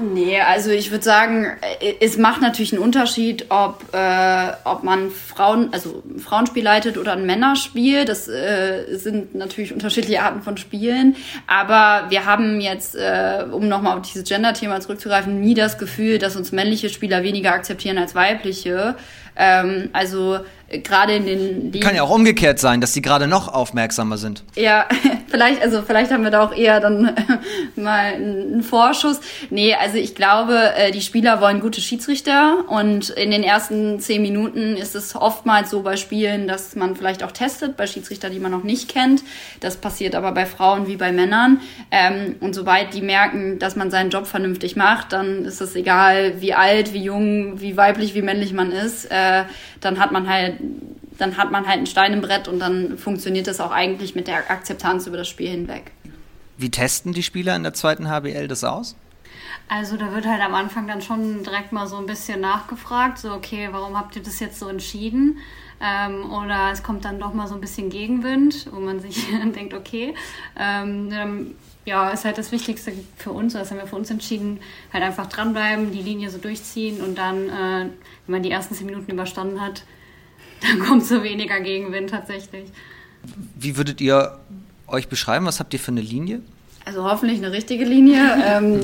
Nee, 0.00 0.40
also 0.40 0.70
ich 0.70 0.92
würde 0.92 1.02
sagen, 1.02 1.46
äh, 1.80 1.94
es 2.00 2.18
macht 2.18 2.40
natürlich 2.40 2.72
einen 2.72 2.82
Unterschied, 2.82 3.46
ob, 3.48 3.82
äh, 3.92 4.52
ob 4.62 4.84
man 4.84 5.10
Frauen, 5.10 5.70
also 5.72 6.04
ein 6.08 6.20
Frauenspiel 6.20 6.62
leitet 6.62 6.96
oder 6.98 7.14
ein 7.14 7.26
Männerspiel. 7.26 8.04
Das 8.04 8.28
äh, 8.28 8.94
sind 8.96 9.34
natürlich 9.34 9.72
unterschiedliche 9.72 10.22
Arten 10.22 10.42
von 10.42 10.56
Spielen. 10.56 11.16
Aber 11.48 12.10
wir 12.10 12.26
haben 12.26 12.60
jetzt, 12.60 12.94
äh, 12.94 13.44
um 13.50 13.66
nochmal 13.66 13.98
auf 13.98 14.06
dieses 14.06 14.22
Gender-Thema 14.28 14.80
zurückzugreifen, 14.80 15.40
nie 15.40 15.54
das 15.54 15.78
Gefühl, 15.78 16.18
dass 16.18 16.36
uns 16.36 16.52
männliche 16.52 16.90
Spieler 16.90 17.24
weniger 17.24 17.52
akzeptieren 17.52 17.98
als 17.98 18.14
weibliche. 18.14 18.94
Ähm, 19.34 19.90
also 19.92 20.38
gerade 20.70 21.14
in 21.14 21.26
den 21.26 21.72
Ligen. 21.72 21.80
Kann 21.80 21.96
ja 21.96 22.02
auch 22.02 22.10
umgekehrt 22.10 22.58
sein, 22.58 22.80
dass 22.80 22.92
die 22.92 23.00
gerade 23.00 23.26
noch 23.26 23.48
aufmerksamer 23.48 24.18
sind. 24.18 24.44
Ja, 24.54 24.86
vielleicht, 25.28 25.62
also 25.62 25.82
vielleicht 25.82 26.10
haben 26.10 26.24
wir 26.24 26.30
da 26.30 26.44
auch 26.44 26.54
eher 26.54 26.80
dann 26.80 27.14
mal 27.76 28.14
einen 28.14 28.62
Vorschuss. 28.62 29.20
Nee, 29.48 29.74
also 29.74 29.96
ich 29.96 30.14
glaube, 30.14 30.74
äh, 30.76 30.90
die 30.90 31.00
Spieler 31.00 31.40
wollen 31.40 31.60
gute 31.60 31.80
Schiedsrichter 31.80 32.64
und 32.68 33.08
in 33.10 33.30
den 33.30 33.42
ersten 33.42 33.98
zehn 34.00 34.20
Minuten 34.20 34.76
ist 34.76 34.94
es 34.94 35.16
oftmals 35.16 35.70
so 35.70 35.82
bei 35.82 35.96
Spielen, 35.96 36.46
dass 36.46 36.76
man 36.76 36.96
vielleicht 36.96 37.22
auch 37.22 37.32
testet 37.32 37.76
bei 37.76 37.86
Schiedsrichtern, 37.86 38.32
die 38.32 38.40
man 38.40 38.52
noch 38.52 38.64
nicht 38.64 38.88
kennt. 38.88 39.22
Das 39.60 39.76
passiert 39.76 40.14
aber 40.14 40.32
bei 40.32 40.44
Frauen 40.44 40.86
wie 40.86 40.96
bei 40.96 41.12
Männern. 41.12 41.60
Ähm, 41.90 42.36
und 42.40 42.54
sobald 42.54 42.92
die 42.92 43.00
merken, 43.00 43.58
dass 43.58 43.74
man 43.74 43.90
seinen 43.90 44.10
Job 44.10 44.26
vernünftig 44.26 44.76
macht, 44.76 45.12
dann 45.12 45.46
ist 45.46 45.62
es 45.62 45.74
egal, 45.76 46.42
wie 46.42 46.52
alt, 46.52 46.92
wie 46.92 47.02
jung, 47.04 47.60
wie 47.60 47.78
weiblich, 47.78 48.14
wie 48.14 48.22
männlich 48.22 48.52
man 48.52 48.70
ist. 48.70 49.08
Dann 49.80 49.98
hat 49.98 50.12
man 50.12 50.28
halt 50.28 50.58
dann 51.18 51.36
hat 51.36 51.50
man 51.50 51.66
halt 51.66 51.80
ein 51.80 51.86
Stein 51.86 52.12
im 52.12 52.20
Brett 52.20 52.48
und 52.48 52.60
dann 52.60 52.96
funktioniert 52.96 53.48
das 53.48 53.60
auch 53.60 53.72
eigentlich 53.72 54.14
mit 54.14 54.28
der 54.28 54.50
Akzeptanz 54.50 55.06
über 55.06 55.16
das 55.16 55.28
Spiel 55.28 55.50
hinweg. 55.50 55.90
Wie 56.56 56.70
testen 56.70 57.12
die 57.12 57.22
Spieler 57.22 57.56
in 57.56 57.64
der 57.64 57.74
zweiten 57.74 58.08
HBL 58.08 58.48
das 58.48 58.64
aus? 58.64 58.96
Also 59.68 59.96
da 59.96 60.14
wird 60.14 60.26
halt 60.26 60.40
am 60.40 60.54
Anfang 60.54 60.86
dann 60.86 61.02
schon 61.02 61.42
direkt 61.42 61.72
mal 61.72 61.86
so 61.86 61.96
ein 61.96 62.06
bisschen 62.06 62.40
nachgefragt, 62.40 63.18
so 63.18 63.32
okay, 63.32 63.68
warum 63.70 63.98
habt 63.98 64.16
ihr 64.16 64.22
das 64.22 64.40
jetzt 64.40 64.58
so 64.58 64.68
entschieden? 64.68 65.38
Ähm, 65.80 66.32
oder 66.32 66.70
es 66.72 66.82
kommt 66.82 67.04
dann 67.04 67.20
doch 67.20 67.34
mal 67.34 67.46
so 67.46 67.54
ein 67.54 67.60
bisschen 67.60 67.90
Gegenwind, 67.90 68.66
wo 68.72 68.80
man 68.80 69.00
sich 69.00 69.26
denkt, 69.54 69.74
okay, 69.74 70.14
ähm, 70.58 71.54
ja, 71.88 72.10
ist 72.10 72.24
halt 72.24 72.36
das 72.36 72.52
Wichtigste 72.52 72.92
für 73.16 73.32
uns, 73.32 73.54
das 73.54 73.70
haben 73.70 73.78
wir 73.78 73.86
für 73.86 73.96
uns 73.96 74.10
entschieden, 74.10 74.60
halt 74.92 75.02
einfach 75.02 75.26
dranbleiben, 75.26 75.90
die 75.90 76.02
Linie 76.02 76.30
so 76.30 76.38
durchziehen 76.38 77.00
und 77.00 77.16
dann, 77.16 77.48
äh, 77.48 77.90
wenn 78.26 78.32
man 78.32 78.42
die 78.42 78.50
ersten 78.50 78.74
zehn 78.74 78.86
Minuten 78.86 79.10
überstanden 79.10 79.60
hat, 79.60 79.84
dann 80.60 80.80
kommt 80.80 81.04
so 81.04 81.22
weniger 81.22 81.60
Gegenwind 81.60 82.10
tatsächlich. 82.10 82.70
Wie 83.56 83.76
würdet 83.76 84.00
ihr 84.00 84.38
euch 84.86 85.08
beschreiben? 85.08 85.46
Was 85.46 85.60
habt 85.60 85.72
ihr 85.72 85.80
für 85.80 85.90
eine 85.90 86.00
Linie? 86.00 86.42
Also 86.88 87.04
hoffentlich 87.04 87.36
eine 87.36 87.52
richtige 87.52 87.84
Linie. 87.84 88.18
ähm, 88.46 88.80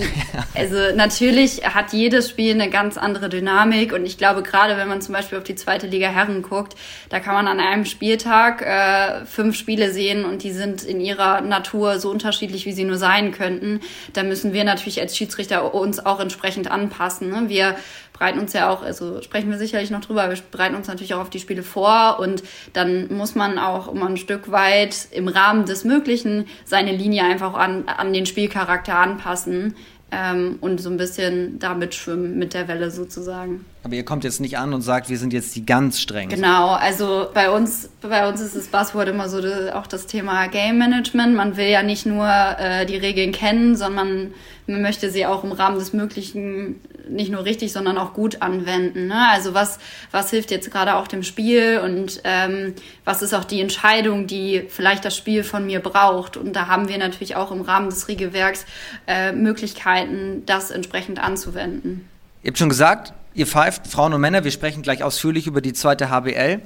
also 0.55 0.77
natürlich 0.95 1.65
hat 1.65 1.95
jedes 1.95 2.29
Spiel 2.29 2.53
eine 2.53 2.69
ganz 2.69 2.99
andere 2.99 3.31
Dynamik 3.31 3.95
und 3.95 4.05
ich 4.05 4.19
glaube 4.19 4.43
gerade, 4.43 4.77
wenn 4.77 4.89
man 4.89 5.01
zum 5.01 5.15
Beispiel 5.15 5.39
auf 5.39 5.45
die 5.45 5.55
zweite 5.55 5.87
Liga 5.87 6.09
Herren 6.09 6.43
guckt, 6.43 6.77
da 7.09 7.19
kann 7.19 7.33
man 7.33 7.49
an 7.49 7.61
einem 7.61 7.87
Spieltag 7.87 8.61
äh, 8.61 9.25
fünf 9.25 9.57
Spiele 9.57 9.91
sehen 9.91 10.27
und 10.27 10.43
die 10.43 10.53
sind 10.53 10.85
in 10.85 11.01
ihrer 11.01 11.41
Natur 11.41 11.99
so 11.99 12.11
unterschiedlich, 12.11 12.67
wie 12.67 12.73
sie 12.73 12.85
nur 12.85 12.99
sein 12.99 13.33
könnten. 13.33 13.81
Da 14.13 14.23
müssen 14.23 14.53
wir 14.53 14.65
natürlich 14.65 15.01
als 15.01 15.17
Schiedsrichter 15.17 15.73
uns 15.73 16.05
auch 16.05 16.21
entsprechend 16.21 16.71
anpassen. 16.71 17.31
Ne? 17.31 17.45
Wir 17.49 17.75
bereiten 18.15 18.39
uns 18.39 18.53
ja 18.53 18.71
auch, 18.71 18.83
also 18.83 19.21
sprechen 19.21 19.51
wir 19.51 19.59
sicherlich 19.59 19.91
noch 19.91 20.01
drüber, 20.01 20.31
wir 20.31 20.39
bereiten 20.51 20.77
uns 20.77 20.87
natürlich 20.89 21.15
auch 21.15 21.21
auf 21.21 21.31
die 21.31 21.41
Spiele 21.41 21.63
vor 21.63 22.19
und 22.21 22.43
dann 22.73 23.13
muss 23.13 23.35
man 23.35 23.59
auch 23.59 23.93
immer 23.93 24.07
ein 24.07 24.17
Stück 24.17 24.51
weit 24.51 25.09
im 25.11 25.29
Rahmen 25.29 25.67
des 25.67 25.85
Möglichen 25.85 26.47
seine 26.65 26.93
Linie 26.93 27.25
einfach 27.25 27.55
an, 27.55 27.85
an 27.89 28.13
den 28.13 28.25
Spielcharakter 28.25 28.97
anpassen 28.97 29.75
ähm, 30.13 30.59
und 30.61 30.81
so 30.81 30.89
ein 30.89 30.97
bisschen 30.97 31.59
damit 31.59 31.95
schwimmen 31.95 32.39
mit 32.39 32.55
der 32.55 32.69
Welle 32.69 32.91
sozusagen. 32.91 33.67
Aber 33.85 33.95
ihr 33.95 34.05
kommt 34.05 34.25
jetzt 34.25 34.41
nicht 34.41 34.57
an 34.57 34.73
und 34.73 34.81
sagt, 34.81 35.11
wir 35.11 35.19
sind 35.19 35.35
jetzt 35.35 35.55
die 35.55 35.67
ganz 35.67 36.01
streng. 36.01 36.31
Genau, 36.31 36.71
also 36.71 37.29
bei 37.35 37.51
uns, 37.51 37.91
bei 38.01 38.27
uns 38.27 38.41
ist 38.41 38.57
das 38.57 38.69
Buzzword 38.69 39.09
immer 39.09 39.29
so 39.29 39.39
auch 39.75 39.87
das 39.87 40.07
Thema 40.07 40.47
Game 40.47 40.79
Management. 40.79 41.37
Man 41.37 41.59
will 41.59 41.69
ja 41.69 41.83
nicht 41.83 42.07
nur 42.07 42.27
äh, 42.27 42.87
die 42.87 42.97
Regeln 42.97 43.31
kennen, 43.33 43.77
sondern 43.77 44.33
man 44.67 44.81
möchte 44.81 45.11
sie 45.11 45.27
auch 45.27 45.45
im 45.45 45.53
Rahmen 45.53 45.79
des 45.79 45.93
Möglichen 45.93 46.81
nicht 47.09 47.31
nur 47.31 47.45
richtig, 47.45 47.73
sondern 47.73 47.99
auch 47.99 48.15
gut 48.15 48.41
anwenden. 48.41 49.09
Ne? 49.09 49.29
Also 49.31 49.53
was, 49.53 49.79
was 50.11 50.31
hilft 50.31 50.51
jetzt 50.51 50.71
gerade 50.71 50.95
auch 50.95 51.07
dem 51.07 51.23
Spiel 51.23 51.79
und 51.85 52.23
ähm, 52.25 52.75
was 53.05 53.21
ist 53.21 53.35
auch 53.35 53.45
die 53.45 53.61
Entscheidung, 53.61 54.27
die 54.27 54.65
vielleicht 54.69 55.05
das 55.05 55.15
Spiel 55.15 55.45
von 55.45 55.67
mir 55.67 55.81
braucht. 55.81 56.39
Und 56.39 56.55
da 56.55 56.69
haben 56.69 56.89
wir 56.89 56.97
natürlich 56.97 57.37
auch 57.37 57.53
im 57.53 57.61
Rahmen 57.61 57.91
des 57.91 58.09
Regelwerks 58.09 58.65
äh, 59.07 59.33
Möglichkeiten, 59.33 60.45
das 60.47 60.71
entsprechend 60.71 61.23
anzuwenden. 61.23 62.09
Ihr 62.43 62.49
habt 62.49 62.59
schon 62.59 62.71
gesagt, 62.71 63.13
ihr 63.35 63.47
pfeift 63.47 63.87
Frauen 63.87 64.15
und 64.15 64.21
Männer, 64.21 64.45
wir 64.45 64.51
sprechen 64.51 64.83
gleich 64.83 65.03
ausführlich 65.03 65.47
über 65.47 65.61
die 65.61 65.73
zweite 65.73 66.11
HBL. 66.11 66.63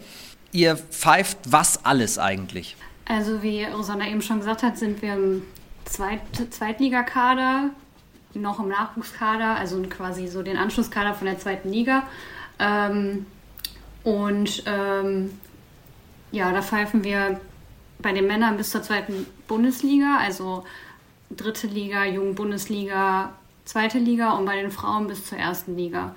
Ihr 0.52 0.76
pfeift 0.76 1.38
was 1.46 1.84
alles 1.84 2.18
eigentlich? 2.18 2.76
Also 3.06 3.42
wie 3.42 3.64
Rosanna 3.64 4.08
eben 4.08 4.22
schon 4.22 4.38
gesagt 4.38 4.62
hat, 4.62 4.78
sind 4.78 5.02
wir 5.02 5.14
im 5.14 5.42
Zweit 5.84 6.20
Zweitligakader 6.50 7.70
noch 8.34 8.60
im 8.60 8.68
Nachwuchskader, 8.68 9.56
also 9.56 9.82
quasi 9.88 10.28
so 10.28 10.42
den 10.42 10.56
Anschlusskader 10.56 11.14
von 11.14 11.26
der 11.26 11.38
zweiten 11.38 11.70
Liga. 11.70 12.04
Ähm, 12.58 13.26
und 14.04 14.62
ähm, 14.66 15.38
ja, 16.30 16.52
da 16.52 16.62
pfeifen 16.62 17.04
wir 17.04 17.40
bei 18.00 18.12
den 18.12 18.26
Männern 18.26 18.56
bis 18.56 18.70
zur 18.70 18.82
zweiten 18.82 19.26
Bundesliga, 19.46 20.18
also 20.20 20.64
dritte 21.30 21.66
Liga, 21.66 22.04
Jugendbundesliga, 22.04 23.32
zweite 23.64 23.98
Liga 23.98 24.32
und 24.32 24.44
bei 24.44 24.60
den 24.60 24.70
Frauen 24.70 25.08
bis 25.08 25.26
zur 25.26 25.38
ersten 25.38 25.76
Liga. 25.76 26.14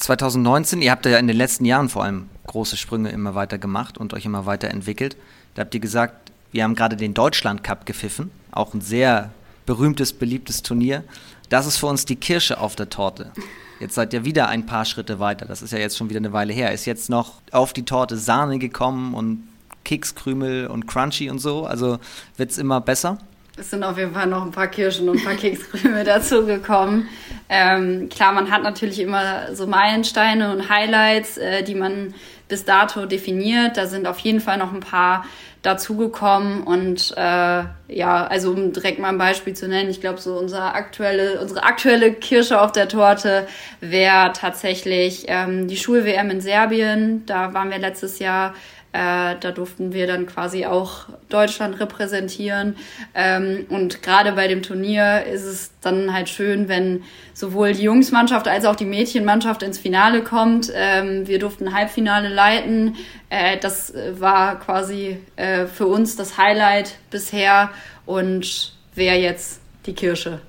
2019, 0.00 0.80
ihr 0.80 0.90
habt 0.90 1.04
ja 1.04 1.18
in 1.18 1.28
den 1.28 1.36
letzten 1.36 1.64
Jahren 1.66 1.88
vor 1.88 2.04
allem 2.04 2.28
große 2.46 2.76
Sprünge 2.76 3.10
immer 3.10 3.34
weiter 3.34 3.58
gemacht 3.58 3.98
und 3.98 4.14
euch 4.14 4.24
immer 4.24 4.46
weiter 4.46 4.68
entwickelt. 4.68 5.16
Da 5.54 5.62
habt 5.62 5.74
ihr 5.74 5.80
gesagt, 5.80 6.32
wir 6.52 6.64
haben 6.64 6.74
gerade 6.74 6.96
den 6.96 7.14
Deutschland 7.14 7.62
Cup 7.62 7.86
gepfiffen, 7.86 8.30
auch 8.50 8.72
ein 8.74 8.80
sehr 8.80 9.30
berühmtes, 9.66 10.12
beliebtes 10.12 10.62
Turnier. 10.62 11.04
Das 11.50 11.66
ist 11.66 11.76
für 11.76 11.86
uns 11.86 12.06
die 12.06 12.16
Kirsche 12.16 12.58
auf 12.58 12.76
der 12.76 12.88
Torte. 12.88 13.30
Jetzt 13.78 13.94
seid 13.94 14.12
ihr 14.14 14.24
wieder 14.24 14.48
ein 14.48 14.66
paar 14.66 14.84
Schritte 14.84 15.20
weiter. 15.20 15.46
Das 15.46 15.62
ist 15.62 15.72
ja 15.72 15.78
jetzt 15.78 15.96
schon 15.96 16.08
wieder 16.08 16.18
eine 16.18 16.32
Weile 16.32 16.52
her. 16.52 16.72
Ist 16.72 16.86
jetzt 16.86 17.10
noch 17.10 17.34
auf 17.52 17.72
die 17.72 17.84
Torte 17.84 18.16
Sahne 18.16 18.58
gekommen 18.58 19.14
und 19.14 19.48
Kekskrümel 19.84 20.66
und 20.66 20.86
Crunchy 20.86 21.30
und 21.30 21.38
so? 21.40 21.66
Also 21.66 21.98
wird 22.36 22.50
es 22.50 22.58
immer 22.58 22.80
besser? 22.80 23.18
Es 23.58 23.70
sind 23.70 23.82
auf 23.82 23.98
jeden 23.98 24.14
Fall 24.14 24.26
noch 24.26 24.44
ein 24.44 24.52
paar 24.52 24.68
Kirschen 24.68 25.08
und 25.08 25.18
ein 25.18 25.24
paar 25.24 25.34
Kekskrümel 25.34 26.04
dazugekommen. 26.04 27.08
Ähm, 27.48 28.08
klar, 28.08 28.32
man 28.32 28.50
hat 28.50 28.62
natürlich 28.62 29.00
immer 29.00 29.54
so 29.54 29.66
Meilensteine 29.66 30.52
und 30.52 30.70
Highlights, 30.70 31.36
äh, 31.36 31.62
die 31.62 31.74
man 31.74 32.14
bis 32.48 32.64
dato 32.64 33.06
definiert. 33.06 33.76
Da 33.76 33.86
sind 33.86 34.06
auf 34.06 34.18
jeden 34.20 34.40
Fall 34.40 34.58
noch 34.58 34.72
ein 34.72 34.80
paar 34.80 35.24
dazugekommen 35.62 36.62
und 36.62 37.12
äh, 37.18 37.64
ja, 37.88 38.26
also 38.26 38.52
um 38.52 38.72
direkt 38.72 38.98
mal 38.98 39.10
ein 39.10 39.18
Beispiel 39.18 39.52
zu 39.52 39.68
nennen, 39.68 39.90
ich 39.90 40.00
glaube 40.00 40.18
so 40.18 40.38
unser 40.38 40.74
aktuelle, 40.74 41.38
unsere 41.38 41.64
aktuelle 41.64 42.14
Kirsche 42.14 42.60
auf 42.60 42.72
der 42.72 42.88
Torte 42.88 43.46
wäre 43.80 44.32
tatsächlich 44.32 45.24
ähm, 45.28 45.68
die 45.68 45.76
Schul-WM 45.76 46.30
in 46.30 46.40
Serbien. 46.40 47.26
Da 47.26 47.52
waren 47.52 47.70
wir 47.70 47.78
letztes 47.78 48.20
Jahr 48.20 48.54
äh, 48.92 49.36
da 49.38 49.52
durften 49.52 49.92
wir 49.92 50.06
dann 50.06 50.26
quasi 50.26 50.66
auch 50.66 51.06
Deutschland 51.28 51.78
repräsentieren. 51.78 52.76
Ähm, 53.14 53.66
und 53.68 54.02
gerade 54.02 54.32
bei 54.32 54.48
dem 54.48 54.62
Turnier 54.62 55.24
ist 55.26 55.44
es 55.44 55.70
dann 55.80 56.12
halt 56.12 56.28
schön, 56.28 56.68
wenn 56.68 57.04
sowohl 57.32 57.72
die 57.72 57.82
Jungsmannschaft 57.82 58.48
als 58.48 58.64
auch 58.64 58.74
die 58.74 58.84
Mädchenmannschaft 58.84 59.62
ins 59.62 59.78
Finale 59.78 60.22
kommt. 60.24 60.72
Ähm, 60.74 61.28
wir 61.28 61.38
durften 61.38 61.72
Halbfinale 61.72 62.28
leiten. 62.28 62.96
Äh, 63.28 63.58
das 63.58 63.94
war 64.18 64.58
quasi 64.58 65.18
äh, 65.36 65.66
für 65.66 65.86
uns 65.86 66.16
das 66.16 66.36
Highlight 66.36 66.96
bisher 67.10 67.70
und 68.06 68.74
wäre 68.94 69.16
jetzt 69.16 69.60
die 69.86 69.94
Kirsche. 69.94 70.40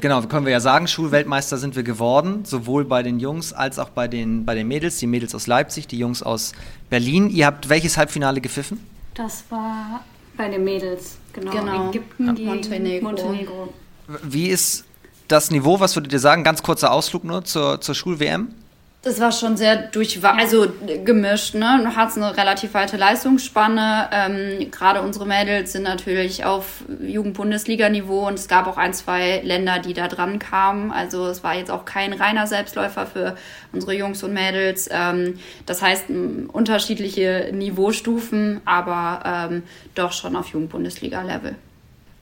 Genau, 0.00 0.22
können 0.22 0.46
wir 0.46 0.52
ja 0.52 0.60
sagen, 0.60 0.86
Schulweltmeister 0.86 1.58
sind 1.58 1.74
wir 1.74 1.82
geworden, 1.82 2.44
sowohl 2.44 2.84
bei 2.84 3.02
den 3.02 3.18
Jungs 3.18 3.52
als 3.52 3.80
auch 3.80 3.88
bei 3.88 4.06
den, 4.06 4.44
bei 4.44 4.54
den 4.54 4.68
Mädels. 4.68 4.98
Die 4.98 5.08
Mädels 5.08 5.34
aus 5.34 5.48
Leipzig, 5.48 5.88
die 5.88 5.98
Jungs 5.98 6.22
aus 6.22 6.52
Berlin. 6.90 7.30
Ihr 7.30 7.46
habt 7.46 7.68
welches 7.68 7.96
Halbfinale 7.96 8.40
gepfiffen? 8.40 8.80
Das 9.14 9.44
war 9.50 10.04
bei 10.36 10.48
den 10.48 10.64
Mädels, 10.64 11.18
genau. 11.32 11.50
genau. 11.50 11.88
Ägypten, 11.90 12.36
ja. 12.36 12.44
Montenegro. 12.44 13.04
Montenegro. 13.08 13.74
Wie 14.22 14.48
ist 14.48 14.84
das 15.26 15.50
Niveau? 15.50 15.80
Was 15.80 15.96
würdet 15.96 16.12
ihr 16.12 16.20
sagen? 16.20 16.44
Ganz 16.44 16.62
kurzer 16.62 16.92
Ausflug 16.92 17.24
nur 17.24 17.44
zur, 17.44 17.80
zur 17.80 17.94
Schul-WM. 17.94 18.54
Das 19.02 19.20
war 19.20 19.30
schon 19.30 19.56
sehr 19.56 19.76
durch, 19.76 20.22
also 20.24 20.66
gemischt, 21.04 21.54
ne? 21.54 21.80
Du 21.84 21.94
hast 21.94 22.16
eine 22.16 22.36
relativ 22.36 22.74
weite 22.74 22.96
Leistungsspanne. 22.96 24.10
Ähm, 24.12 24.70
Gerade 24.72 25.02
unsere 25.02 25.24
Mädels 25.24 25.70
sind 25.70 25.84
natürlich 25.84 26.44
auf 26.44 26.82
Jugend-Bundesliga-Niveau 27.00 28.26
und 28.26 28.34
es 28.34 28.48
gab 28.48 28.66
auch 28.66 28.76
ein, 28.76 28.92
zwei 28.92 29.40
Länder, 29.44 29.78
die 29.78 29.94
da 29.94 30.08
dran 30.08 30.40
kamen. 30.40 30.90
Also 30.90 31.26
es 31.28 31.44
war 31.44 31.54
jetzt 31.54 31.70
auch 31.70 31.84
kein 31.84 32.12
reiner 32.12 32.48
Selbstläufer 32.48 33.06
für 33.06 33.36
unsere 33.72 33.94
Jungs 33.94 34.24
und 34.24 34.32
Mädels. 34.32 34.88
Ähm, 34.90 35.38
das 35.64 35.80
heißt, 35.80 36.06
unterschiedliche 36.48 37.50
Niveaustufen, 37.52 38.60
aber 38.64 39.48
ähm, 39.52 39.62
doch 39.94 40.10
schon 40.10 40.34
auf 40.34 40.48
Jugend-Bundesliga-Level. 40.48 41.54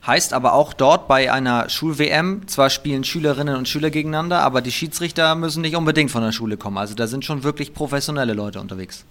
Heißt 0.07 0.33
aber 0.33 0.53
auch 0.53 0.73
dort 0.73 1.09
bei 1.09 1.33
einer 1.33 1.69
Schul-WM, 1.69 2.47
zwar 2.47 2.71
spielen 2.71 3.03
Schülerinnen 3.03 3.57
und 3.57 3.69
Schüler 3.69 3.91
gegeneinander, 3.91 4.41
aber 4.41 4.61
die 4.61 4.71
Schiedsrichter 4.71 5.35
müssen 5.35 5.63
nicht 5.63 5.75
unbedingt 5.75 6.13
von 6.13 6.23
der 6.23 6.31
Schule 6.31 6.57
kommen. 6.57 6.79
Also 6.79 6.95
da 6.95 7.09
sind 7.09 7.25
schon 7.25 7.43
wirklich 7.43 7.75
professionelle 7.75 8.33
Leute 8.33 8.61
unterwegs. 8.61 9.05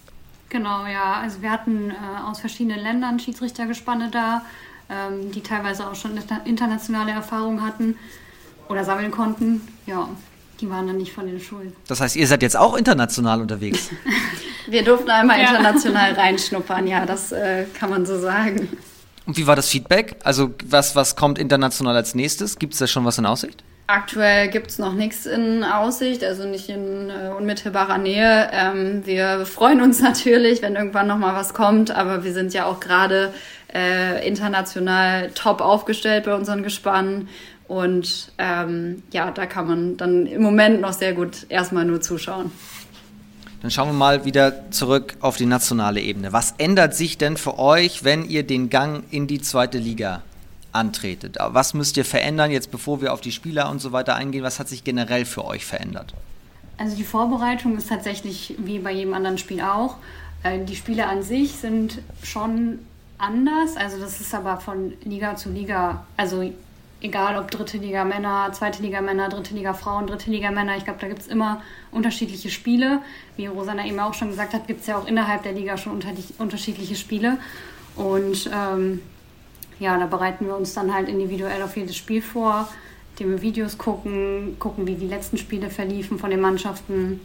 Genau, 0.47 0.85
ja. 0.85 1.19
Also 1.21 1.41
wir 1.41 1.51
hatten 1.51 1.91
äh, 1.91 1.93
aus 2.25 2.39
verschiedenen 2.39 2.79
Ländern 2.79 3.19
Schiedsrichtergespanne 3.19 4.09
da, 4.09 4.43
ähm, 4.89 5.31
die 5.31 5.41
teilweise 5.41 5.85
auch 5.85 5.95
schon 5.95 6.11
internationale 6.45 7.11
Erfahrungen 7.11 7.61
hatten 7.61 7.97
oder 8.69 8.85
sammeln 8.85 9.11
konnten. 9.11 9.67
Ja, 9.85 10.07
die 10.61 10.69
waren 10.69 10.87
dann 10.87 10.97
nicht 10.97 11.11
von 11.11 11.25
den 11.27 11.41
Schulen. 11.41 11.75
Das 11.89 11.99
heißt, 11.99 12.15
ihr 12.15 12.27
seid 12.27 12.41
jetzt 12.41 12.55
auch 12.55 12.77
international 12.77 13.41
unterwegs? 13.41 13.89
wir 14.67 14.83
durften 14.83 15.09
einmal 15.09 15.41
ja. 15.41 15.49
international 15.49 16.13
reinschnuppern, 16.13 16.87
ja, 16.87 17.05
das 17.05 17.33
äh, 17.33 17.65
kann 17.77 17.89
man 17.89 18.05
so 18.05 18.17
sagen. 18.17 18.69
Und 19.25 19.37
wie 19.37 19.47
war 19.47 19.55
das 19.55 19.69
Feedback? 19.69 20.17
Also 20.23 20.53
was, 20.63 20.95
was 20.95 21.15
kommt 21.15 21.39
international 21.39 21.95
als 21.95 22.15
nächstes? 22.15 22.59
Gibt 22.59 22.73
es 22.73 22.79
da 22.79 22.87
schon 22.87 23.05
was 23.05 23.17
in 23.17 23.25
Aussicht? 23.25 23.63
Aktuell 23.87 24.47
gibt 24.47 24.71
es 24.71 24.79
noch 24.79 24.93
nichts 24.93 25.27
in 25.27 25.63
Aussicht, 25.63 26.23
also 26.23 26.47
nicht 26.47 26.69
in 26.69 27.11
äh, 27.11 27.29
unmittelbarer 27.37 27.99
Nähe. 27.99 28.49
Ähm, 28.51 29.05
wir 29.05 29.45
freuen 29.45 29.81
uns 29.81 29.99
natürlich, 30.01 30.61
wenn 30.63 30.75
irgendwann 30.75 31.07
noch 31.07 31.17
mal 31.17 31.35
was 31.35 31.53
kommt, 31.53 31.91
aber 31.91 32.23
wir 32.23 32.33
sind 32.33 32.53
ja 32.53 32.65
auch 32.65 32.79
gerade 32.79 33.31
äh, 33.73 34.27
international 34.27 35.29
top 35.35 35.61
aufgestellt 35.61 36.25
bei 36.25 36.33
unseren 36.33 36.63
Gespannen. 36.63 37.29
Und 37.67 38.31
ähm, 38.37 39.03
ja, 39.11 39.31
da 39.31 39.45
kann 39.45 39.67
man 39.67 39.97
dann 39.97 40.25
im 40.25 40.41
Moment 40.41 40.81
noch 40.81 40.93
sehr 40.93 41.13
gut 41.13 41.45
erstmal 41.49 41.85
nur 41.85 42.01
zuschauen. 42.01 42.51
Dann 43.61 43.71
schauen 43.71 43.89
wir 43.89 43.93
mal 43.93 44.25
wieder 44.25 44.71
zurück 44.71 45.15
auf 45.21 45.37
die 45.37 45.45
nationale 45.45 46.01
Ebene. 46.01 46.33
Was 46.33 46.53
ändert 46.57 46.95
sich 46.95 47.17
denn 47.17 47.37
für 47.37 47.57
euch, 47.57 48.03
wenn 48.03 48.29
ihr 48.29 48.43
den 48.43 48.69
Gang 48.69 49.03
in 49.11 49.27
die 49.27 49.41
zweite 49.41 49.77
Liga 49.77 50.21
antretet? 50.71 51.37
Was 51.39 51.73
müsst 51.73 51.97
ihr 51.97 52.05
verändern, 52.05 52.51
jetzt 52.51 52.69
bevor 52.71 53.01
wir 53.01 53.13
auf 53.13 53.21
die 53.21 53.31
Spieler 53.31 53.69
und 53.69 53.81
so 53.81 53.91
weiter 53.91 54.15
eingehen? 54.15 54.43
Was 54.43 54.59
hat 54.59 54.69
sich 54.69 54.83
generell 54.83 55.25
für 55.25 55.45
euch 55.45 55.65
verändert? 55.65 56.13
Also 56.77 56.95
die 56.95 57.03
Vorbereitung 57.03 57.77
ist 57.77 57.89
tatsächlich 57.89 58.55
wie 58.57 58.79
bei 58.79 58.91
jedem 58.91 59.13
anderen 59.13 59.37
Spiel 59.37 59.61
auch. 59.61 59.95
Äh, 60.43 60.63
die 60.65 60.75
Spiele 60.75 61.07
an 61.07 61.23
sich 61.23 61.53
sind 61.53 62.01
schon 62.21 62.79
anders. 63.17 63.77
Also 63.77 63.99
das 63.99 64.19
ist 64.19 64.33
aber 64.35 64.57
von 64.59 64.93
Liga 65.03 65.35
zu 65.35 65.49
Liga, 65.49 66.05
also 66.17 66.51
egal 67.05 67.37
ob 67.37 67.51
dritte 67.51 67.77
Liga 67.77 68.03
Männer, 68.03 68.51
zweite 68.51 68.81
Liga 68.81 68.99
Männer, 68.99 69.29
dritte 69.29 69.53
Liga 69.53 69.73
Frauen, 69.73 70.07
dritte 70.07 70.31
Liga 70.31 70.51
Männer, 70.51 70.75
ich 70.75 70.83
glaube, 70.83 70.99
da 70.99 71.07
gibt 71.07 71.21
es 71.21 71.27
immer 71.27 71.61
unterschiedliche 71.91 72.49
Spiele. 72.49 73.01
Wie 73.37 73.45
Rosanna 73.45 73.85
eben 73.85 73.99
auch 73.99 74.13
schon 74.13 74.29
gesagt 74.29 74.53
hat, 74.53 74.67
gibt 74.67 74.81
es 74.81 74.87
ja 74.87 74.97
auch 74.97 75.07
innerhalb 75.07 75.43
der 75.43 75.53
Liga 75.53 75.77
schon 75.77 76.01
unterschiedliche 76.39 76.95
Spiele. 76.95 77.37
Und 77.95 78.49
ähm, 78.53 79.01
ja, 79.79 79.97
da 79.97 80.07
bereiten 80.07 80.47
wir 80.47 80.55
uns 80.55 80.73
dann 80.73 80.93
halt 80.93 81.07
individuell 81.07 81.61
auf 81.61 81.77
jedes 81.77 81.95
Spiel 81.95 82.21
vor, 82.21 82.67
indem 83.11 83.31
wir 83.31 83.41
Videos 83.41 83.77
gucken, 83.77 84.57
gucken, 84.59 84.87
wie 84.87 84.95
die 84.95 85.07
letzten 85.07 85.37
Spiele 85.37 85.69
verliefen 85.69 86.17
von 86.19 86.31
den 86.31 86.41
Mannschaften. 86.41 87.21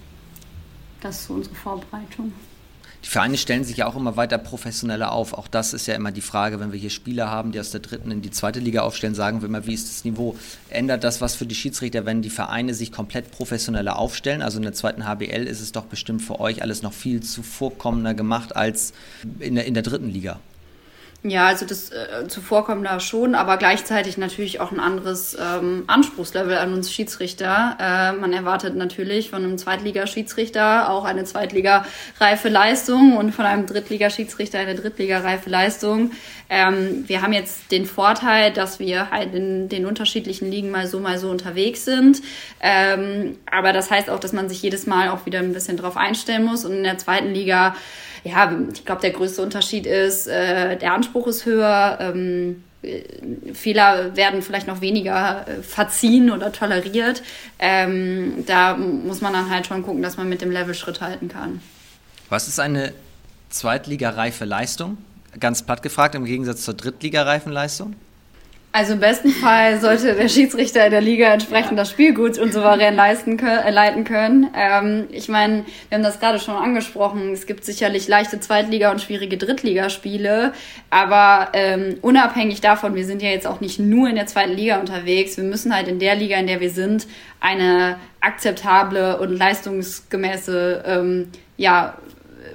Das 1.00 1.20
ist 1.20 1.26
so 1.26 1.34
unsere 1.34 1.54
Vorbereitung. 1.54 2.32
Die 3.04 3.08
Vereine 3.08 3.38
stellen 3.38 3.64
sich 3.64 3.78
ja 3.78 3.86
auch 3.86 3.96
immer 3.96 4.16
weiter 4.16 4.36
professioneller 4.36 5.12
auf. 5.12 5.32
Auch 5.32 5.48
das 5.48 5.72
ist 5.72 5.86
ja 5.86 5.94
immer 5.94 6.12
die 6.12 6.20
Frage, 6.20 6.60
wenn 6.60 6.72
wir 6.72 6.78
hier 6.78 6.90
Spieler 6.90 7.30
haben, 7.30 7.52
die 7.52 7.60
aus 7.60 7.70
der 7.70 7.80
dritten 7.80 8.10
in 8.10 8.20
die 8.20 8.30
zweite 8.30 8.60
Liga 8.60 8.82
aufstellen, 8.82 9.14
sagen 9.14 9.40
wir 9.40 9.48
immer, 9.48 9.66
wie 9.66 9.74
ist 9.74 9.88
das 9.88 10.04
Niveau? 10.04 10.36
Ändert 10.68 11.02
das 11.02 11.20
was 11.20 11.34
für 11.34 11.46
die 11.46 11.54
Schiedsrichter, 11.54 12.04
wenn 12.04 12.20
die 12.20 12.30
Vereine 12.30 12.74
sich 12.74 12.92
komplett 12.92 13.30
professioneller 13.30 13.98
aufstellen? 13.98 14.42
Also 14.42 14.58
in 14.58 14.64
der 14.64 14.74
zweiten 14.74 15.06
HBL 15.06 15.46
ist 15.46 15.60
es 15.60 15.72
doch 15.72 15.84
bestimmt 15.84 16.22
für 16.22 16.40
euch 16.40 16.62
alles 16.62 16.82
noch 16.82 16.92
viel 16.92 17.22
zuvorkommender 17.22 18.14
gemacht 18.14 18.54
als 18.54 18.92
in 19.38 19.54
der, 19.54 19.64
in 19.64 19.74
der 19.74 19.82
dritten 19.82 20.10
Liga. 20.10 20.38
Ja, 21.22 21.48
also 21.48 21.66
das 21.66 21.90
äh, 21.90 22.28
zuvorkommen 22.28 22.82
da 22.82 22.98
schon, 22.98 23.34
aber 23.34 23.58
gleichzeitig 23.58 24.16
natürlich 24.16 24.58
auch 24.58 24.72
ein 24.72 24.80
anderes 24.80 25.36
ähm, 25.38 25.84
Anspruchslevel 25.86 26.56
an 26.56 26.72
uns 26.72 26.90
Schiedsrichter. 26.90 27.76
Äh, 27.78 28.12
man 28.18 28.32
erwartet 28.32 28.74
natürlich 28.74 29.28
von 29.28 29.44
einem 29.44 29.58
Zweitliga-Schiedsrichter 29.58 30.88
auch 30.88 31.04
eine 31.04 31.24
Zweitliga-reife 31.24 32.48
Leistung 32.48 33.18
und 33.18 33.32
von 33.32 33.44
einem 33.44 33.66
Drittliga-Schiedsrichter 33.66 34.60
eine 34.60 34.74
Drittliga-reife 34.74 35.50
Leistung. 35.50 36.12
Ähm, 36.48 37.04
wir 37.06 37.20
haben 37.20 37.34
jetzt 37.34 37.70
den 37.70 37.84
Vorteil, 37.84 38.50
dass 38.50 38.78
wir 38.78 39.10
halt 39.10 39.34
in 39.34 39.68
den 39.68 39.84
unterschiedlichen 39.84 40.50
Ligen 40.50 40.70
mal 40.70 40.86
so, 40.86 41.00
mal 41.00 41.18
so 41.18 41.28
unterwegs 41.28 41.84
sind. 41.84 42.22
Ähm, 42.62 43.36
aber 43.50 43.74
das 43.74 43.90
heißt 43.90 44.08
auch, 44.08 44.20
dass 44.20 44.32
man 44.32 44.48
sich 44.48 44.62
jedes 44.62 44.86
Mal 44.86 45.10
auch 45.10 45.26
wieder 45.26 45.40
ein 45.40 45.52
bisschen 45.52 45.76
drauf 45.76 45.98
einstellen 45.98 46.46
muss 46.46 46.64
und 46.64 46.72
in 46.72 46.84
der 46.84 46.96
zweiten 46.96 47.34
Liga 47.34 47.74
ja, 48.24 48.52
ich 48.72 48.84
glaube, 48.84 49.00
der 49.00 49.10
größte 49.10 49.42
Unterschied 49.42 49.86
ist, 49.86 50.26
äh, 50.26 50.76
der 50.76 50.92
Anspruch 50.92 51.26
ist 51.26 51.46
höher. 51.46 51.98
Ähm, 52.00 52.62
äh, 52.82 53.02
Fehler 53.54 54.16
werden 54.16 54.42
vielleicht 54.42 54.66
noch 54.66 54.80
weniger 54.80 55.46
äh, 55.46 55.62
verziehen 55.62 56.30
oder 56.30 56.52
toleriert. 56.52 57.22
Ähm, 57.58 58.44
da 58.46 58.76
muss 58.76 59.20
man 59.20 59.32
dann 59.32 59.50
halt 59.50 59.66
schon 59.66 59.82
gucken, 59.82 60.02
dass 60.02 60.16
man 60.16 60.28
mit 60.28 60.42
dem 60.42 60.50
Level 60.50 60.74
Schritt 60.74 61.00
halten 61.00 61.28
kann. 61.28 61.60
Was 62.28 62.48
ist 62.48 62.60
eine 62.60 62.92
Zweitligareife 63.48 64.44
Leistung? 64.44 64.98
Ganz 65.38 65.62
platt 65.62 65.82
gefragt, 65.82 66.14
im 66.14 66.24
Gegensatz 66.24 66.62
zur 66.62 66.74
Drittligareifen 66.74 67.52
Leistung? 67.52 67.94
Also 68.72 68.92
im 68.92 69.00
besten 69.00 69.30
Fall 69.30 69.80
sollte 69.80 70.14
der 70.14 70.28
Schiedsrichter 70.28 70.84
in 70.84 70.92
der 70.92 71.00
Liga 71.00 71.32
entsprechend 71.32 71.76
das 71.76 71.90
Spiel 71.90 72.14
gut 72.14 72.38
und 72.38 72.52
souverän 72.52 72.94
leisten 72.94 73.36
können, 73.36 73.58
äh, 73.58 73.70
leiten 73.70 74.04
können. 74.04 74.48
Ähm, 74.54 75.08
ich 75.10 75.28
meine, 75.28 75.64
wir 75.88 75.96
haben 75.96 76.04
das 76.04 76.20
gerade 76.20 76.38
schon 76.38 76.54
angesprochen. 76.54 77.32
Es 77.32 77.46
gibt 77.46 77.64
sicherlich 77.64 78.06
leichte 78.06 78.38
Zweitliga- 78.38 78.92
und 78.92 79.00
schwierige 79.00 79.38
Drittligaspiele. 79.38 80.52
Aber 80.88 81.48
ähm, 81.52 81.96
unabhängig 82.00 82.60
davon, 82.60 82.94
wir 82.94 83.04
sind 83.04 83.22
ja 83.22 83.30
jetzt 83.30 83.46
auch 83.48 83.60
nicht 83.60 83.80
nur 83.80 84.08
in 84.08 84.14
der 84.14 84.26
zweiten 84.26 84.52
Liga 84.52 84.78
unterwegs. 84.78 85.36
Wir 85.36 85.44
müssen 85.44 85.74
halt 85.74 85.88
in 85.88 85.98
der 85.98 86.14
Liga, 86.14 86.36
in 86.36 86.46
der 86.46 86.60
wir 86.60 86.70
sind, 86.70 87.08
eine 87.40 87.96
akzeptable 88.20 89.18
und 89.18 89.36
leistungsgemäße 89.36 90.84
ähm, 90.86 91.28
ja, 91.56 91.96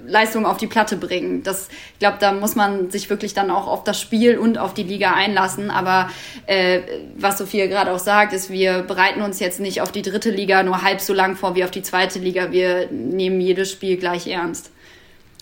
Leistung 0.07 0.45
auf 0.45 0.57
die 0.57 0.67
Platte 0.67 0.97
bringen. 0.97 1.43
Das, 1.43 1.69
ich 1.93 1.99
glaube, 1.99 2.17
da 2.19 2.31
muss 2.31 2.55
man 2.55 2.89
sich 2.91 3.09
wirklich 3.09 3.33
dann 3.33 3.51
auch 3.51 3.67
auf 3.67 3.83
das 3.83 3.99
Spiel 3.99 4.37
und 4.37 4.57
auf 4.57 4.73
die 4.73 4.83
Liga 4.83 5.13
einlassen. 5.13 5.69
Aber 5.71 6.09
äh, 6.45 6.81
was 7.17 7.37
Sophia 7.37 7.67
gerade 7.67 7.91
auch 7.91 7.99
sagt, 7.99 8.33
ist, 8.33 8.49
wir 8.49 8.83
bereiten 8.83 9.21
uns 9.21 9.39
jetzt 9.39 9.59
nicht 9.59 9.81
auf 9.81 9.91
die 9.91 10.01
dritte 10.01 10.29
Liga 10.29 10.63
nur 10.63 10.81
halb 10.81 11.01
so 11.01 11.13
lang 11.13 11.35
vor 11.35 11.55
wie 11.55 11.63
auf 11.63 11.71
die 11.71 11.83
zweite 11.83 12.19
Liga. 12.19 12.51
Wir 12.51 12.87
nehmen 12.91 13.41
jedes 13.41 13.71
Spiel 13.71 13.97
gleich 13.97 14.27
ernst. 14.27 14.71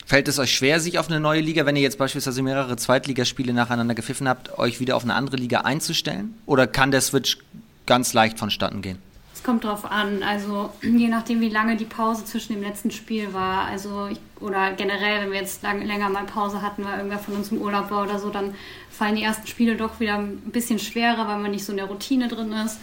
Fällt 0.05 0.27
es 0.27 0.37
euch 0.37 0.53
schwer, 0.53 0.79
sich 0.79 0.99
auf 0.99 1.09
eine 1.09 1.19
neue 1.19 1.39
Liga, 1.39 1.65
wenn 1.65 1.75
ihr 1.75 1.81
jetzt 1.81 1.97
beispielsweise 1.97 2.41
mehrere 2.41 2.75
Zweitligaspiele 2.75 3.53
nacheinander 3.53 3.95
gepfiffen 3.95 4.27
habt, 4.27 4.57
euch 4.59 4.79
wieder 4.79 4.97
auf 4.97 5.03
eine 5.03 5.15
andere 5.15 5.37
Liga 5.37 5.61
einzustellen? 5.61 6.35
Oder 6.45 6.67
kann 6.67 6.91
der 6.91 7.01
Switch 7.01 7.37
ganz 7.85 8.13
leicht 8.13 8.37
vonstatten 8.37 8.81
gehen? 8.81 8.99
Kommt 9.43 9.63
drauf 9.63 9.85
an. 9.85 10.23
Also 10.23 10.71
je 10.81 11.07
nachdem, 11.07 11.41
wie 11.41 11.49
lange 11.49 11.75
die 11.75 11.85
Pause 11.85 12.25
zwischen 12.25 12.53
dem 12.53 12.63
letzten 12.63 12.91
Spiel 12.91 13.33
war. 13.33 13.65
Also 13.65 14.07
ich, 14.07 14.19
oder 14.39 14.71
generell, 14.73 15.21
wenn 15.21 15.31
wir 15.31 15.39
jetzt 15.39 15.63
lang, 15.63 15.85
länger 15.85 16.09
mal 16.09 16.25
Pause 16.25 16.61
hatten, 16.61 16.83
weil 16.85 16.97
irgendwer 16.97 17.19
von 17.19 17.35
uns 17.35 17.51
im 17.51 17.59
Urlaub 17.59 17.91
war 17.91 18.03
oder 18.03 18.19
so, 18.19 18.29
dann 18.29 18.55
fallen 18.89 19.15
die 19.15 19.23
ersten 19.23 19.47
Spiele 19.47 19.75
doch 19.75 19.99
wieder 19.99 20.15
ein 20.15 20.37
bisschen 20.51 20.79
schwerer, 20.79 21.27
weil 21.27 21.39
man 21.39 21.51
nicht 21.51 21.65
so 21.65 21.71
in 21.71 21.77
der 21.77 21.87
Routine 21.87 22.27
drin 22.27 22.51
ist. 22.51 22.79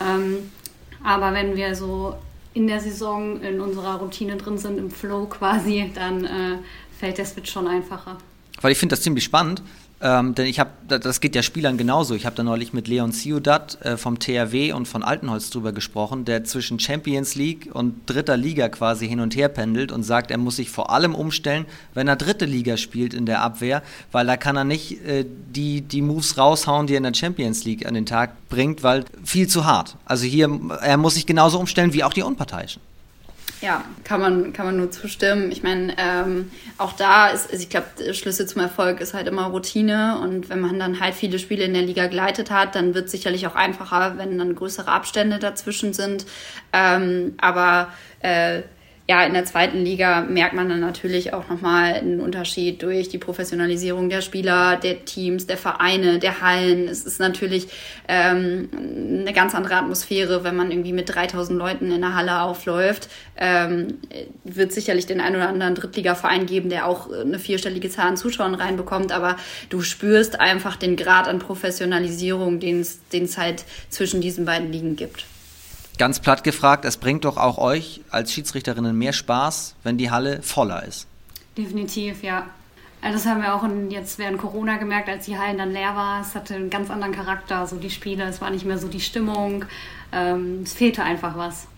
Ähm, 0.00 0.50
aber 1.02 1.32
wenn 1.32 1.56
wir 1.56 1.74
so 1.74 2.16
in 2.54 2.66
der 2.66 2.80
Saison 2.80 3.40
in 3.40 3.60
unserer 3.60 3.96
Routine 3.96 4.36
drin 4.36 4.58
sind, 4.58 4.78
im 4.78 4.90
Flow 4.90 5.26
quasi, 5.26 5.90
dann 5.94 6.24
äh, 6.24 6.58
fällt 6.98 7.18
der 7.18 7.24
Switch 7.24 7.50
schon 7.50 7.66
einfacher. 7.66 8.18
Weil 8.60 8.72
ich 8.72 8.78
finde 8.78 8.94
das 8.94 9.02
ziemlich 9.02 9.24
spannend, 9.24 9.62
ähm, 10.02 10.34
denn 10.34 10.46
ich 10.46 10.58
habe, 10.58 10.70
das 10.88 11.20
geht 11.20 11.36
ja 11.36 11.42
Spielern 11.42 11.78
genauso. 11.78 12.14
Ich 12.14 12.26
habe 12.26 12.34
da 12.34 12.42
neulich 12.42 12.72
mit 12.72 12.88
Leon 12.88 13.12
Ciudat 13.12 13.80
äh, 13.82 13.96
vom 13.96 14.18
THW 14.18 14.72
und 14.72 14.88
von 14.88 15.04
Altenholz 15.04 15.50
drüber 15.50 15.72
gesprochen, 15.72 16.24
der 16.24 16.42
zwischen 16.42 16.80
Champions 16.80 17.36
League 17.36 17.70
und 17.72 17.94
dritter 18.06 18.36
Liga 18.36 18.68
quasi 18.68 19.06
hin 19.06 19.20
und 19.20 19.36
her 19.36 19.48
pendelt 19.48 19.92
und 19.92 20.02
sagt, 20.02 20.32
er 20.32 20.38
muss 20.38 20.56
sich 20.56 20.70
vor 20.70 20.90
allem 20.90 21.14
umstellen, 21.14 21.66
wenn 21.94 22.08
er 22.08 22.16
dritte 22.16 22.46
Liga 22.46 22.76
spielt 22.76 23.14
in 23.14 23.26
der 23.26 23.42
Abwehr, 23.42 23.82
weil 24.10 24.26
da 24.26 24.36
kann 24.36 24.56
er 24.56 24.64
nicht 24.64 25.04
äh, 25.06 25.24
die, 25.54 25.82
die 25.82 26.02
Moves 26.02 26.36
raushauen, 26.36 26.88
die 26.88 26.94
er 26.94 26.98
in 26.98 27.04
der 27.04 27.14
Champions 27.14 27.64
League 27.64 27.86
an 27.86 27.94
den 27.94 28.06
Tag 28.06 28.48
bringt, 28.48 28.82
weil 28.82 29.04
viel 29.22 29.46
zu 29.46 29.66
hart. 29.66 29.96
Also 30.04 30.24
hier, 30.24 30.50
er 30.80 30.96
muss 30.96 31.14
sich 31.14 31.26
genauso 31.26 31.60
umstellen 31.60 31.92
wie 31.92 32.02
auch 32.02 32.12
die 32.12 32.22
Unparteiischen. 32.22 32.82
Ja, 33.62 33.84
kann 34.02 34.20
man, 34.20 34.52
kann 34.52 34.66
man 34.66 34.76
nur 34.76 34.90
zustimmen. 34.90 35.52
Ich 35.52 35.62
meine, 35.62 35.94
ähm, 35.96 36.50
auch 36.78 36.94
da 36.94 37.28
ist, 37.28 37.48
also 37.52 37.62
ich 37.62 37.68
glaube, 37.68 37.86
Schlüssel 38.12 38.46
zum 38.46 38.60
Erfolg 38.60 39.00
ist 39.00 39.14
halt 39.14 39.28
immer 39.28 39.44
Routine. 39.46 40.18
Und 40.20 40.48
wenn 40.48 40.60
man 40.60 40.80
dann 40.80 40.98
halt 40.98 41.14
viele 41.14 41.38
Spiele 41.38 41.62
in 41.62 41.72
der 41.72 41.84
Liga 41.84 42.08
geleitet 42.08 42.50
hat, 42.50 42.74
dann 42.74 42.94
wird 42.94 43.06
es 43.06 43.12
sicherlich 43.12 43.46
auch 43.46 43.54
einfacher, 43.54 44.18
wenn 44.18 44.36
dann 44.36 44.56
größere 44.56 44.90
Abstände 44.90 45.38
dazwischen 45.38 45.92
sind. 45.92 46.26
Ähm, 46.72 47.34
aber 47.40 47.92
äh, 48.18 48.62
ja, 49.08 49.24
in 49.24 49.34
der 49.34 49.44
zweiten 49.44 49.84
Liga 49.84 50.20
merkt 50.20 50.54
man 50.54 50.68
dann 50.68 50.78
natürlich 50.78 51.34
auch 51.34 51.48
nochmal 51.48 51.94
einen 51.94 52.20
Unterschied 52.20 52.82
durch 52.82 53.08
die 53.08 53.18
Professionalisierung 53.18 54.08
der 54.08 54.20
Spieler, 54.20 54.76
der 54.76 55.04
Teams, 55.04 55.48
der 55.48 55.56
Vereine, 55.56 56.20
der 56.20 56.40
Hallen. 56.40 56.86
Es 56.86 57.04
ist 57.04 57.18
natürlich 57.18 57.66
ähm, 58.06 58.68
eine 58.72 59.32
ganz 59.32 59.56
andere 59.56 59.74
Atmosphäre, 59.74 60.44
wenn 60.44 60.54
man 60.54 60.70
irgendwie 60.70 60.92
mit 60.92 61.12
3000 61.12 61.58
Leuten 61.58 61.90
in 61.90 62.00
der 62.00 62.14
Halle 62.14 62.42
aufläuft. 62.42 63.08
Ähm, 63.36 63.98
wird 64.44 64.72
sicherlich 64.72 65.06
den 65.06 65.20
einen 65.20 65.34
oder 65.34 65.48
anderen 65.48 65.74
Drittligaverein 65.74 66.46
geben, 66.46 66.68
der 66.68 66.86
auch 66.86 67.10
eine 67.10 67.40
vierstellige 67.40 67.90
Zahl 67.90 68.06
an 68.06 68.16
Zuschauern 68.16 68.54
reinbekommt, 68.54 69.10
aber 69.10 69.36
du 69.68 69.82
spürst 69.82 70.40
einfach 70.40 70.76
den 70.76 70.94
Grad 70.94 71.26
an 71.26 71.40
Professionalisierung, 71.40 72.60
den 72.60 72.80
es 72.80 73.38
halt 73.38 73.64
zwischen 73.90 74.20
diesen 74.20 74.44
beiden 74.44 74.70
Ligen 74.70 74.94
gibt. 74.94 75.24
Ganz 76.02 76.18
platt 76.18 76.42
gefragt, 76.42 76.84
es 76.84 76.96
bringt 76.96 77.24
doch 77.24 77.36
auch 77.36 77.58
euch 77.58 78.00
als 78.10 78.32
Schiedsrichterinnen 78.32 78.98
mehr 78.98 79.12
Spaß, 79.12 79.76
wenn 79.84 79.98
die 79.98 80.10
Halle 80.10 80.42
voller 80.42 80.82
ist. 80.82 81.06
Definitiv, 81.56 82.24
ja. 82.24 82.48
Also 83.00 83.18
das 83.18 83.26
haben 83.26 83.40
wir 83.40 83.54
auch 83.54 83.64
jetzt 83.88 84.18
während 84.18 84.38
Corona 84.38 84.78
gemerkt, 84.78 85.08
als 85.08 85.26
die 85.26 85.38
Hallen 85.38 85.58
dann 85.58 85.70
leer 85.70 85.94
war. 85.94 86.20
Es 86.20 86.34
hatte 86.34 86.56
einen 86.56 86.70
ganz 86.70 86.90
anderen 86.90 87.14
Charakter, 87.14 87.68
so 87.68 87.76
die 87.76 87.88
Spiele. 87.88 88.24
Es 88.24 88.40
war 88.40 88.50
nicht 88.50 88.64
mehr 88.64 88.78
so 88.78 88.88
die 88.88 88.98
Stimmung. 88.98 89.64
Ähm, 90.10 90.62
es 90.64 90.72
fehlte 90.72 91.04
einfach 91.04 91.36
was. 91.36 91.68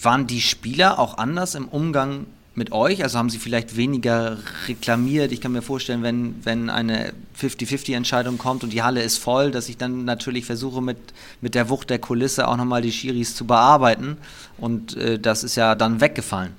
Waren 0.00 0.28
die 0.28 0.40
Spieler 0.40 1.00
auch 1.00 1.18
anders 1.18 1.56
im 1.56 1.66
Umgang 1.66 2.26
mit 2.58 2.72
euch? 2.72 3.02
Also 3.02 3.18
haben 3.18 3.30
sie 3.30 3.38
vielleicht 3.38 3.76
weniger 3.76 4.36
reklamiert? 4.66 5.32
Ich 5.32 5.40
kann 5.40 5.52
mir 5.52 5.62
vorstellen, 5.62 6.02
wenn, 6.02 6.34
wenn 6.44 6.68
eine 6.68 7.14
50-50-Entscheidung 7.40 8.36
kommt 8.36 8.64
und 8.64 8.72
die 8.72 8.82
Halle 8.82 9.02
ist 9.02 9.16
voll, 9.16 9.50
dass 9.50 9.68
ich 9.68 9.78
dann 9.78 10.04
natürlich 10.04 10.44
versuche, 10.44 10.82
mit, 10.82 10.98
mit 11.40 11.54
der 11.54 11.70
Wucht 11.70 11.88
der 11.88 11.98
Kulisse 11.98 12.46
auch 12.48 12.56
nochmal 12.56 12.82
die 12.82 12.92
Schiris 12.92 13.34
zu 13.34 13.46
bearbeiten. 13.46 14.18
Und 14.58 14.96
äh, 14.96 15.18
das 15.18 15.44
ist 15.44 15.56
ja 15.56 15.74
dann 15.74 16.00
weggefallen. 16.00 16.52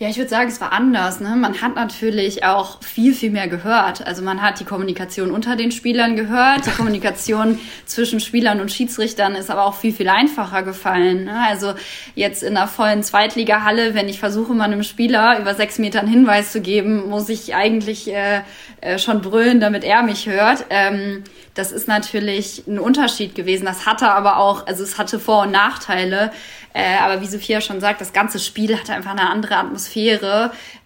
Ja, 0.00 0.08
ich 0.08 0.16
würde 0.16 0.28
sagen, 0.28 0.48
es 0.48 0.60
war 0.60 0.72
anders. 0.72 1.20
Ne? 1.20 1.36
Man 1.36 1.62
hat 1.62 1.76
natürlich 1.76 2.42
auch 2.44 2.82
viel, 2.82 3.14
viel 3.14 3.30
mehr 3.30 3.46
gehört. 3.46 4.04
Also 4.04 4.22
man 4.22 4.42
hat 4.42 4.58
die 4.58 4.64
Kommunikation 4.64 5.30
unter 5.30 5.54
den 5.54 5.70
Spielern 5.70 6.16
gehört. 6.16 6.66
Die 6.66 6.70
Kommunikation 6.72 7.60
zwischen 7.86 8.18
Spielern 8.18 8.60
und 8.60 8.72
Schiedsrichtern 8.72 9.36
ist 9.36 9.52
aber 9.52 9.64
auch 9.64 9.76
viel, 9.76 9.92
viel 9.92 10.08
einfacher 10.08 10.64
gefallen. 10.64 11.26
Ne? 11.26 11.46
Also 11.48 11.74
jetzt 12.16 12.42
in 12.42 12.56
einer 12.56 12.66
vollen 12.66 13.04
Zweitligahalle, 13.04 13.94
wenn 13.94 14.08
ich 14.08 14.18
versuche, 14.18 14.52
meinem 14.52 14.82
Spieler 14.82 15.38
über 15.38 15.54
sechs 15.54 15.78
Metern 15.78 16.08
Hinweis 16.08 16.50
zu 16.50 16.60
geben, 16.60 17.08
muss 17.08 17.28
ich 17.28 17.54
eigentlich 17.54 18.12
äh, 18.12 18.40
äh, 18.80 18.98
schon 18.98 19.20
brüllen, 19.20 19.60
damit 19.60 19.84
er 19.84 20.02
mich 20.02 20.26
hört. 20.28 20.64
Ähm, 20.70 21.22
das 21.54 21.70
ist 21.70 21.86
natürlich 21.86 22.66
ein 22.66 22.80
Unterschied 22.80 23.36
gewesen. 23.36 23.64
Das 23.64 23.86
hatte 23.86 24.10
aber 24.10 24.38
auch, 24.38 24.66
also 24.66 24.82
es 24.82 24.98
hatte 24.98 25.20
Vor- 25.20 25.42
und 25.42 25.52
Nachteile. 25.52 26.32
Äh, 26.76 26.98
aber 26.98 27.20
wie 27.20 27.26
Sophia 27.26 27.60
schon 27.60 27.80
sagt, 27.80 28.00
das 28.00 28.12
ganze 28.12 28.40
Spiel 28.40 28.76
hatte 28.76 28.92
einfach 28.92 29.12
eine 29.12 29.30
andere 29.30 29.56
Atmosphäre. 29.56 29.83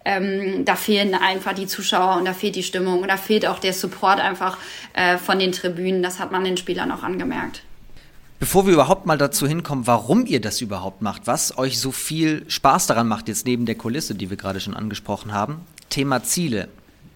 Ähm, 0.05 0.65
da 0.65 0.75
fehlen 0.75 1.13
einfach 1.13 1.53
die 1.53 1.67
Zuschauer 1.67 2.17
und 2.17 2.25
da 2.25 2.33
fehlt 2.33 2.55
die 2.55 2.63
Stimmung 2.63 3.01
und 3.01 3.07
da 3.07 3.17
fehlt 3.17 3.45
auch 3.45 3.59
der 3.59 3.73
Support 3.73 4.19
einfach 4.19 4.57
äh, 4.93 5.17
von 5.17 5.39
den 5.39 5.51
Tribünen. 5.51 6.03
Das 6.03 6.19
hat 6.19 6.31
man 6.31 6.43
den 6.43 6.57
Spielern 6.57 6.91
auch 6.91 7.03
angemerkt. 7.03 7.63
Bevor 8.39 8.65
wir 8.65 8.73
überhaupt 8.73 9.05
mal 9.05 9.17
dazu 9.17 9.47
hinkommen, 9.47 9.85
warum 9.85 10.25
ihr 10.25 10.39
das 10.39 10.61
überhaupt 10.61 11.01
macht, 11.01 11.27
was 11.27 11.57
euch 11.57 11.77
so 11.77 11.91
viel 11.91 12.45
Spaß 12.47 12.87
daran 12.87 13.07
macht, 13.07 13.27
jetzt 13.27 13.45
neben 13.45 13.65
der 13.65 13.75
Kulisse, 13.75 14.15
die 14.15 14.29
wir 14.29 14.37
gerade 14.37 14.61
schon 14.61 14.75
angesprochen 14.75 15.33
haben, 15.33 15.59
Thema 15.89 16.23
Ziele 16.23 16.69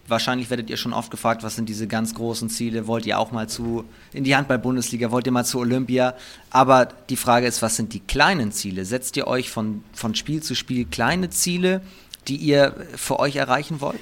wahrscheinlich 0.08 0.50
werdet 0.50 0.70
ihr 0.70 0.78
schon 0.78 0.94
oft 0.94 1.12
gefragt, 1.12 1.44
was 1.44 1.56
sind 1.56 1.70
diese 1.70 1.88
ganz 1.88 2.14
großen 2.14 2.50
Ziele? 2.50 2.88
Wollt 2.88 3.06
ihr 3.06 3.20
auch 3.20 3.32
mal 3.32 3.48
zu 3.48 3.86
in 4.12 4.24
die 4.24 4.36
Handball-Bundesliga? 4.36 5.12
Wollt 5.12 5.26
ihr 5.26 5.32
mal 5.32 5.46
zu 5.46 5.60
Olympia? 5.60 6.16
Aber 6.50 6.88
die 7.10 7.16
Frage 7.16 7.48
ist, 7.48 7.62
was 7.62 7.76
sind 7.76 7.94
die 7.94 8.02
kleinen 8.02 8.52
Ziele? 8.52 8.86
Setzt 8.86 9.18
ihr 9.18 9.28
euch 9.28 9.50
von, 9.50 9.84
von 9.94 10.16
Spiel 10.16 10.44
zu 10.44 10.56
Spiel 10.56 10.86
kleine 10.86 11.30
Ziele, 11.30 11.82
die 12.28 12.36
ihr 12.36 12.76
für 12.96 13.20
euch 13.20 13.36
erreichen 13.36 13.82
wollt? 13.82 14.02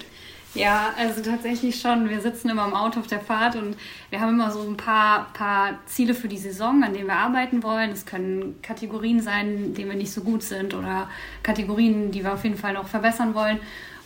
Ja, 0.54 0.90
also 0.98 1.22
tatsächlich 1.22 1.80
schon. 1.80 2.10
Wir 2.10 2.20
sitzen 2.20 2.50
immer 2.50 2.66
im 2.66 2.74
Auto 2.74 3.00
auf 3.00 3.08
der 3.08 3.22
Fahrt 3.22 3.56
und 3.56 3.78
wir 4.10 4.20
haben 4.20 4.30
immer 4.34 4.52
so 4.52 4.62
ein 4.62 4.76
paar, 4.76 5.32
paar 5.34 5.80
Ziele 5.86 6.14
für 6.14 6.28
die 6.28 6.38
Saison, 6.38 6.84
an 6.84 6.94
denen 6.94 7.08
wir 7.08 7.16
arbeiten 7.16 7.64
wollen. 7.64 7.92
Es 7.92 8.06
können 8.06 8.62
Kategorien 8.62 9.22
sein, 9.22 9.66
in 9.66 9.74
denen 9.76 9.92
wir 9.92 9.98
nicht 9.98 10.12
so 10.12 10.22
gut 10.22 10.44
sind 10.44 10.74
oder 10.74 11.10
Kategorien, 11.42 12.12
die 12.12 12.24
wir 12.24 12.34
auf 12.34 12.44
jeden 12.44 12.58
Fall 12.58 12.74
noch 12.74 12.90
verbessern 12.90 13.34
wollen. 13.34 13.60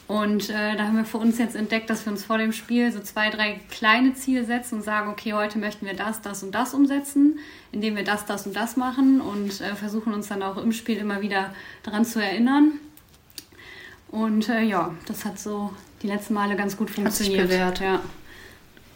Und 0.08 0.52
äh, 0.52 0.76
da 0.76 0.84
haben 0.84 0.98
wir 0.98 1.06
für 1.06 1.18
uns 1.18 1.40
jetzt 1.40 1.56
entdeckt, 1.56 1.90
dass 1.90 2.06
wir 2.06 2.12
uns 2.12 2.24
vor 2.24 2.38
dem 2.38 2.52
Spiel 2.52 2.92
so 2.92 3.00
zwei, 3.00 3.32
drei 3.32 3.60
kleine 3.72 4.14
Ziele 4.14 4.46
setzen 4.46 4.76
und 4.76 4.84
sagen, 4.84 5.10
okay, 5.10 5.34
heute 5.34 5.58
möchten 5.58 5.86
wir 5.88 5.96
das, 5.96 6.22
das 6.22 6.44
und 6.44 6.54
das 6.54 6.76
umsetzen, 6.76 7.40
indem 7.72 7.96
wir 7.96 8.04
das, 8.04 8.26
das 8.26 8.46
und 8.46 8.56
das 8.56 8.78
machen 8.78 9.20
und 9.20 9.62
äh, 9.62 9.74
versuchen 9.76 10.14
uns 10.14 10.28
dann 10.28 10.44
auch 10.44 10.58
im 10.58 10.72
Spiel 10.74 10.98
immer 10.98 11.22
wieder 11.22 11.54
daran 11.82 12.06
zu 12.06 12.22
erinnern. 12.22 12.74
Und 14.10 14.48
äh, 14.48 14.62
ja, 14.62 14.94
das 15.08 15.26
hat 15.26 15.40
so 15.40 15.74
die 16.04 16.08
letzten 16.08 16.36
Male 16.36 16.56
ganz 16.56 16.78
gut 16.78 16.92
funktioniert. 16.92 17.42
Hat 17.42 17.50
sich 17.50 17.58
bewährt, 17.58 17.80
ja. 17.80 18.02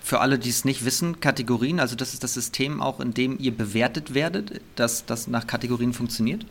Für 0.02 0.22
alle, 0.22 0.38
die 0.38 0.50
es 0.50 0.64
nicht 0.64 0.86
wissen, 0.86 1.20
Kategorien, 1.20 1.80
also 1.80 1.96
das 1.96 2.14
ist 2.14 2.24
das 2.24 2.36
System 2.36 2.82
auch, 2.82 3.00
in 3.00 3.14
dem 3.14 3.38
ihr 3.40 3.52
bewertet 3.52 4.14
werdet, 4.14 4.62
dass 4.76 5.06
das 5.06 5.28
nach 5.28 5.48
Kategorien 5.48 5.94
funktioniert? 5.94 6.46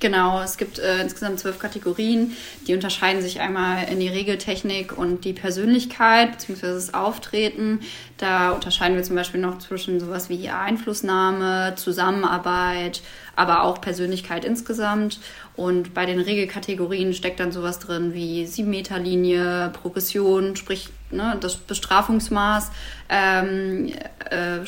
Genau, 0.00 0.42
es 0.42 0.56
gibt 0.56 0.78
äh, 0.78 1.00
insgesamt 1.00 1.40
zwölf 1.40 1.58
Kategorien. 1.58 2.36
Die 2.66 2.74
unterscheiden 2.74 3.22
sich 3.22 3.40
einmal 3.40 3.88
in 3.88 4.00
die 4.00 4.08
Regeltechnik 4.08 4.96
und 4.96 5.24
die 5.24 5.32
Persönlichkeit 5.32 6.32
bzw. 6.32 6.74
das 6.74 6.94
Auftreten. 6.94 7.80
Da 8.18 8.50
unterscheiden 8.50 8.96
wir 8.96 9.04
zum 9.04 9.16
Beispiel 9.16 9.40
noch 9.40 9.58
zwischen 9.58 10.00
sowas 10.00 10.28
wie 10.28 10.48
Einflussnahme, 10.48 11.74
Zusammenarbeit, 11.76 13.02
aber 13.36 13.62
auch 13.62 13.80
Persönlichkeit 13.80 14.44
insgesamt. 14.44 15.20
Und 15.56 15.94
bei 15.94 16.06
den 16.06 16.20
Regelkategorien 16.20 17.14
steckt 17.14 17.40
dann 17.40 17.52
sowas 17.52 17.78
drin 17.78 18.14
wie 18.14 18.44
7-Meter-Linie, 18.44 19.70
Progression, 19.80 20.56
sprich 20.56 20.88
ne, 21.14 21.36
das 21.40 21.56
Bestrafungsmaß, 21.56 22.70
ähm, 23.08 23.92
äh, 24.30 24.58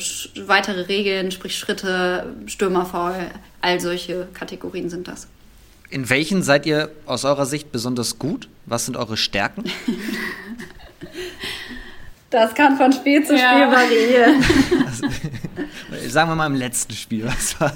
weitere 0.47 0.81
Regeln, 0.81 1.31
sprich 1.31 1.57
Schritte, 1.57 2.35
Stürmerfaul, 2.45 3.15
all 3.61 3.79
solche 3.79 4.27
Kategorien 4.33 4.89
sind 4.89 5.07
das. 5.07 5.27
In 5.89 6.09
welchen 6.09 6.43
seid 6.43 6.65
ihr 6.65 6.91
aus 7.05 7.23
eurer 7.23 7.45
Sicht 7.45 7.71
besonders 7.71 8.19
gut? 8.19 8.49
Was 8.65 8.85
sind 8.85 8.97
eure 8.97 9.17
Stärken? 9.17 9.63
Das 12.29 12.53
kann 12.53 12.75
von 12.75 12.91
Spiel 12.91 13.25
zu 13.25 13.35
ja. 13.35 13.51
Spiel 13.51 13.71
variieren. 13.71 14.43
Also, 14.85 15.07
sagen 16.09 16.29
wir 16.29 16.35
mal 16.35 16.47
im 16.47 16.55
letzten 16.55 16.93
Spiel, 16.93 17.25
was 17.25 17.59
war 17.59 17.71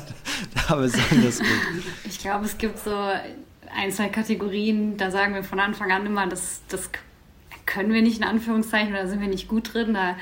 da 0.68 0.76
besonders 0.76 1.40
gut? 1.40 1.48
Ich 2.04 2.20
glaube, 2.20 2.46
es 2.46 2.58
gibt 2.58 2.78
so 2.80 2.94
ein, 3.74 3.92
zwei 3.92 4.10
Kategorien, 4.10 4.98
da 4.98 5.10
sagen 5.10 5.34
wir 5.34 5.44
von 5.44 5.60
Anfang 5.60 5.92
an 5.92 6.06
immer, 6.06 6.28
das, 6.28 6.62
das 6.68 6.90
können 7.72 7.94
wir 7.94 8.02
nicht 8.02 8.18
in 8.18 8.24
Anführungszeichen 8.24 8.94
oder 8.94 9.08
sind 9.08 9.22
wir 9.22 9.28
nicht 9.28 9.48
gut 9.48 9.74
drin. 9.74 9.94
Da, 9.94 10.16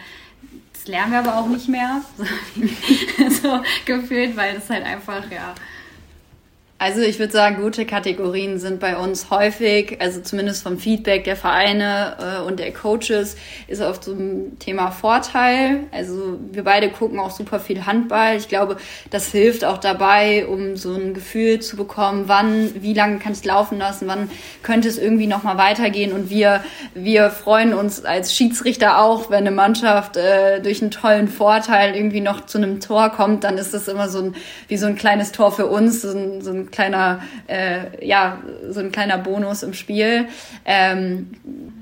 das 0.74 0.88
lernen 0.88 1.12
wir 1.12 1.20
aber 1.20 1.38
auch 1.38 1.48
nicht 1.48 1.68
mehr, 1.68 2.02
so 3.30 3.60
gefühlt, 3.86 4.38
weil 4.38 4.56
das 4.56 4.70
halt 4.70 4.86
einfach, 4.86 5.30
ja, 5.32 5.56
also 6.82 7.02
ich 7.02 7.20
würde 7.20 7.34
sagen, 7.34 7.62
gute 7.62 7.86
Kategorien 7.86 8.58
sind 8.58 8.80
bei 8.80 8.96
uns 8.96 9.30
häufig, 9.30 9.98
also 10.00 10.22
zumindest 10.22 10.63
vom 10.63 10.78
Feedback 10.78 11.26
der 11.26 11.36
Vereine 11.36 12.15
äh, 12.20 12.48
und 12.48 12.58
der 12.60 12.72
Coaches, 12.72 13.36
ist 13.68 13.80
so 13.80 14.13
ein 14.13 14.58
Thema 14.60 14.89
Vorteil. 14.92 15.82
Also 15.92 16.39
wir 16.54 16.63
beide 16.63 16.89
gucken 16.89 17.20
auch 17.20 17.32
super 17.32 17.60
viel 17.60 17.86
Handball. 17.86 18.38
Ich 18.38 18.48
glaube, 18.48 18.78
das 19.10 19.28
hilft 19.28 19.65
auch 19.65 19.78
dabei, 19.78 20.48
um 20.48 20.78
so 20.78 20.96
ein 20.96 21.13
Gefühl 21.13 21.60
zu 21.60 21.76
bekommen, 21.76 22.24
wann, 22.28 22.72
wie 22.82 22.94
lange 22.94 23.20
kann 23.20 23.34
ich 23.34 23.44
laufen 23.44 23.78
lassen, 23.78 24.08
wann 24.08 24.32
könnte 24.63 24.88
es 24.88 24.98
irgendwie 24.98 25.28
nochmal 25.28 25.58
weitergehen. 25.58 26.13
Und 26.13 26.30
wir, 26.30 26.63
wir 26.94 27.30
freuen 27.30 27.74
uns 27.74 28.06
als 28.06 28.34
Schiedsrichter 28.34 29.04
auch, 29.04 29.30
wenn 29.30 29.39
eine 29.39 29.52
Mannschaft 29.52 30.15
äh, 30.15 30.62
durch 30.62 30.82
einen 30.82 30.92
tollen 30.92 31.28
Vorteil 31.28 31.94
irgendwie 31.94 32.22
noch 32.22 32.46
zu 32.46 32.58
einem 32.58 32.80
Tor 32.80 33.10
kommt, 33.10 33.44
dann 33.44 33.58
ist 33.58 33.74
das 33.74 33.89
immer 33.89 34.08
so 34.08 34.20
ein, 34.20 34.36
wie 34.70 34.78
so 34.78 34.86
ein 34.86 34.96
kleines 34.96 35.34
Tor 35.34 35.52
für 35.52 35.65
uns, 35.65 36.04
so 36.04 36.12
ein, 36.12 36.42
so 36.42 36.52
ein 36.52 36.68
kleiner, 36.71 37.21
äh, 37.47 38.05
ja, 38.05 38.39
so 38.69 38.79
ein 38.79 38.91
kleiner 38.91 39.17
Bonus 39.17 39.63
im 39.63 39.73
Spiel. 39.73 40.27
Ähm, 40.65 41.32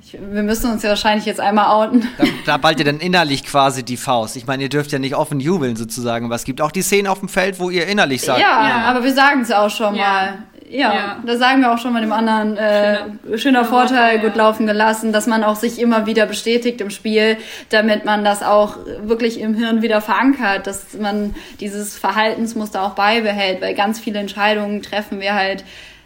ich, 0.01 0.13
wir 0.13 0.43
müssen 0.43 0.71
uns 0.71 0.83
ja 0.83 0.89
wahrscheinlich 0.89 1.25
jetzt 1.25 1.39
einmal 1.39 1.67
outen. 1.67 2.07
Da, 2.17 2.23
da 2.45 2.57
ballt 2.57 2.79
ihr 2.79 2.85
dann 2.85 2.99
innerlich 2.99 3.43
quasi 3.43 3.83
die 3.83 3.97
Faust. 3.97 4.35
Ich 4.35 4.47
meine, 4.47 4.63
ihr 4.63 4.69
dürft 4.69 4.91
ja 4.91 4.99
nicht 4.99 5.15
offen 5.15 5.39
jubeln 5.39 5.75
sozusagen, 5.75 6.25
aber 6.25 6.35
es 6.35 6.43
gibt 6.43 6.61
auch 6.61 6.71
die 6.71 6.81
Szenen 6.81 7.07
auf 7.07 7.19
dem 7.19 7.29
Feld, 7.29 7.59
wo 7.59 7.69
ihr 7.69 7.87
innerlich 7.87 8.21
sagt. 8.21 8.39
Ja, 8.39 8.67
ja. 8.67 8.77
aber 8.85 9.03
wir 9.03 9.13
sagen 9.13 9.41
es 9.41 9.51
auch 9.51 9.69
schon 9.69 9.95
ja. 9.95 10.03
mal. 10.03 10.33
Ja, 10.69 10.93
ja, 10.93 11.23
da 11.25 11.37
sagen 11.37 11.61
wir 11.61 11.71
auch 11.71 11.77
schon 11.77 11.93
mal 11.93 12.01
dem 12.01 12.11
anderen, 12.11 12.57
äh, 12.57 12.97
schöner, 12.97 13.37
schöner 13.37 13.65
Vorteil, 13.65 14.19
gut 14.19 14.35
laufen 14.35 14.67
gelassen, 14.67 15.13
dass 15.13 15.25
man 15.25 15.43
auch 15.43 15.55
sich 15.55 15.79
immer 15.79 16.05
wieder 16.05 16.25
bestätigt 16.25 16.81
im 16.81 16.89
Spiel, 16.89 17.37
damit 17.69 18.03
man 18.03 18.25
das 18.25 18.43
auch 18.43 18.75
wirklich 19.01 19.39
im 19.39 19.53
Hirn 19.53 19.81
wieder 19.81 20.01
verankert, 20.01 20.67
dass 20.67 20.93
man 20.93 21.35
dieses 21.61 21.97
Verhaltensmuster 21.97 22.83
auch 22.83 22.95
beibehält, 22.95 23.61
weil 23.61 23.75
ganz 23.75 23.99
viele 23.99 24.19
Entscheidungen 24.19 24.81
treffen 24.81 25.21
wir 25.21 25.35
halt 25.35 25.63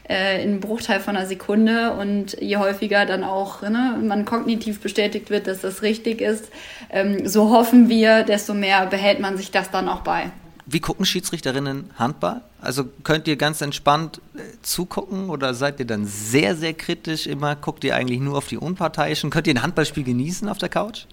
äh, 0.08 0.44
in 0.44 0.50
einem 0.50 0.60
Bruchteil 0.60 1.00
von 1.00 1.16
einer 1.16 1.26
Sekunde 1.26 1.94
und 1.94 2.40
je 2.40 2.58
häufiger 2.58 3.06
dann 3.06 3.24
auch 3.24 3.62
ne, 3.64 3.98
man 4.02 4.26
kognitiv 4.26 4.80
bestätigt 4.80 5.32
wird, 5.32 5.48
dass 5.48 5.62
das 5.62 5.82
richtig 5.82 6.22
ist, 6.22 6.50
ähm, 6.92 7.28
so 7.28 7.50
hoffen 7.50 7.90
wir, 7.90 8.24
desto 8.24 8.54
mehr 8.54 8.86
behält 8.86 9.20
man 9.20 9.38
sich 9.38 9.50
das 9.50 9.72
dann 9.72 9.90
auch 9.90 10.02
bei. 10.02 10.30
Wie 10.66 10.80
gucken 10.80 11.06
Schiedsrichterinnen 11.06 11.92
Handball? 11.98 12.42
Also 12.62 12.86
könnt 13.04 13.28
ihr 13.28 13.36
ganz 13.36 13.62
entspannt 13.62 14.22
äh, 14.36 14.40
zugucken 14.62 15.30
oder 15.30 15.54
seid 15.54 15.80
ihr 15.80 15.86
dann 15.86 16.06
sehr, 16.06 16.56
sehr 16.56 16.74
kritisch 16.74 17.28
immer? 17.28 17.56
Guckt 17.56 17.84
ihr 17.84 17.96
eigentlich 17.96 18.20
nur 18.20 18.38
auf 18.38 18.48
die 18.48 18.58
Unparteiischen? 18.58 19.30
Könnt 19.30 19.48
ihr 19.48 19.56
ein 19.56 19.64
Handballspiel 19.64 20.04
genießen 20.04 20.48
auf 20.48 20.58
der 20.58 20.70
Couch? 20.70 21.06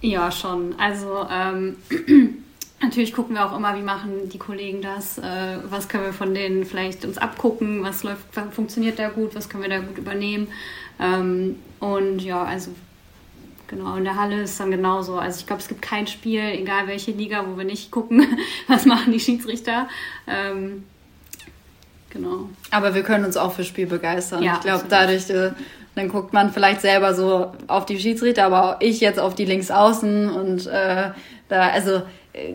Ja, 0.00 0.30
schon. 0.30 0.78
Also 0.78 1.26
ähm, 1.30 1.76
natürlich 2.82 3.14
gucken 3.14 3.36
wir 3.36 3.46
auch 3.46 3.56
immer, 3.56 3.76
wie 3.76 3.82
machen 3.82 4.28
die 4.30 4.38
Kollegen 4.38 4.82
das, 4.82 5.16
äh, 5.16 5.58
was 5.64 5.88
können 5.88 6.04
wir 6.04 6.12
von 6.12 6.34
denen 6.34 6.66
vielleicht 6.66 7.04
uns 7.06 7.16
abgucken, 7.16 7.82
was 7.82 8.02
läuft, 8.02 8.22
funktioniert 8.52 8.98
da 8.98 9.08
gut, 9.08 9.34
was 9.34 9.48
können 9.48 9.62
wir 9.62 9.70
da 9.70 9.78
gut 9.78 9.96
übernehmen. 9.96 10.48
Ähm, 11.00 11.56
und 11.80 12.20
ja, 12.20 12.44
also 12.44 12.70
Genau, 13.74 13.96
in 13.96 14.04
der 14.04 14.14
Halle 14.14 14.42
ist 14.42 14.60
dann 14.60 14.70
genauso. 14.70 15.18
Also 15.18 15.40
ich 15.40 15.46
glaube, 15.48 15.60
es 15.60 15.66
gibt 15.66 15.82
kein 15.82 16.06
Spiel, 16.06 16.40
egal 16.40 16.86
welche 16.86 17.10
Liga, 17.10 17.44
wo 17.48 17.58
wir 17.58 17.64
nicht 17.64 17.90
gucken, 17.90 18.24
was 18.68 18.84
machen 18.84 19.12
die 19.12 19.18
Schiedsrichter. 19.18 19.88
Ähm, 20.28 20.84
genau. 22.08 22.50
Aber 22.70 22.94
wir 22.94 23.02
können 23.02 23.24
uns 23.24 23.36
auch 23.36 23.52
für 23.52 23.64
Spiel 23.64 23.86
begeistern. 23.86 24.44
Ja, 24.44 24.54
ich 24.54 24.60
glaube, 24.60 24.84
dadurch, 24.88 25.28
äh, 25.28 25.50
dann 25.96 26.08
guckt 26.08 26.32
man 26.32 26.52
vielleicht 26.52 26.82
selber 26.82 27.14
so 27.14 27.50
auf 27.66 27.84
die 27.84 27.98
Schiedsrichter, 27.98 28.44
aber 28.44 28.76
auch 28.76 28.76
ich 28.80 29.00
jetzt 29.00 29.18
auf 29.18 29.34
die 29.34 29.44
Linksaußen 29.44 30.30
und 30.30 30.68
äh, 30.68 31.10
da, 31.48 31.68
also 31.70 32.02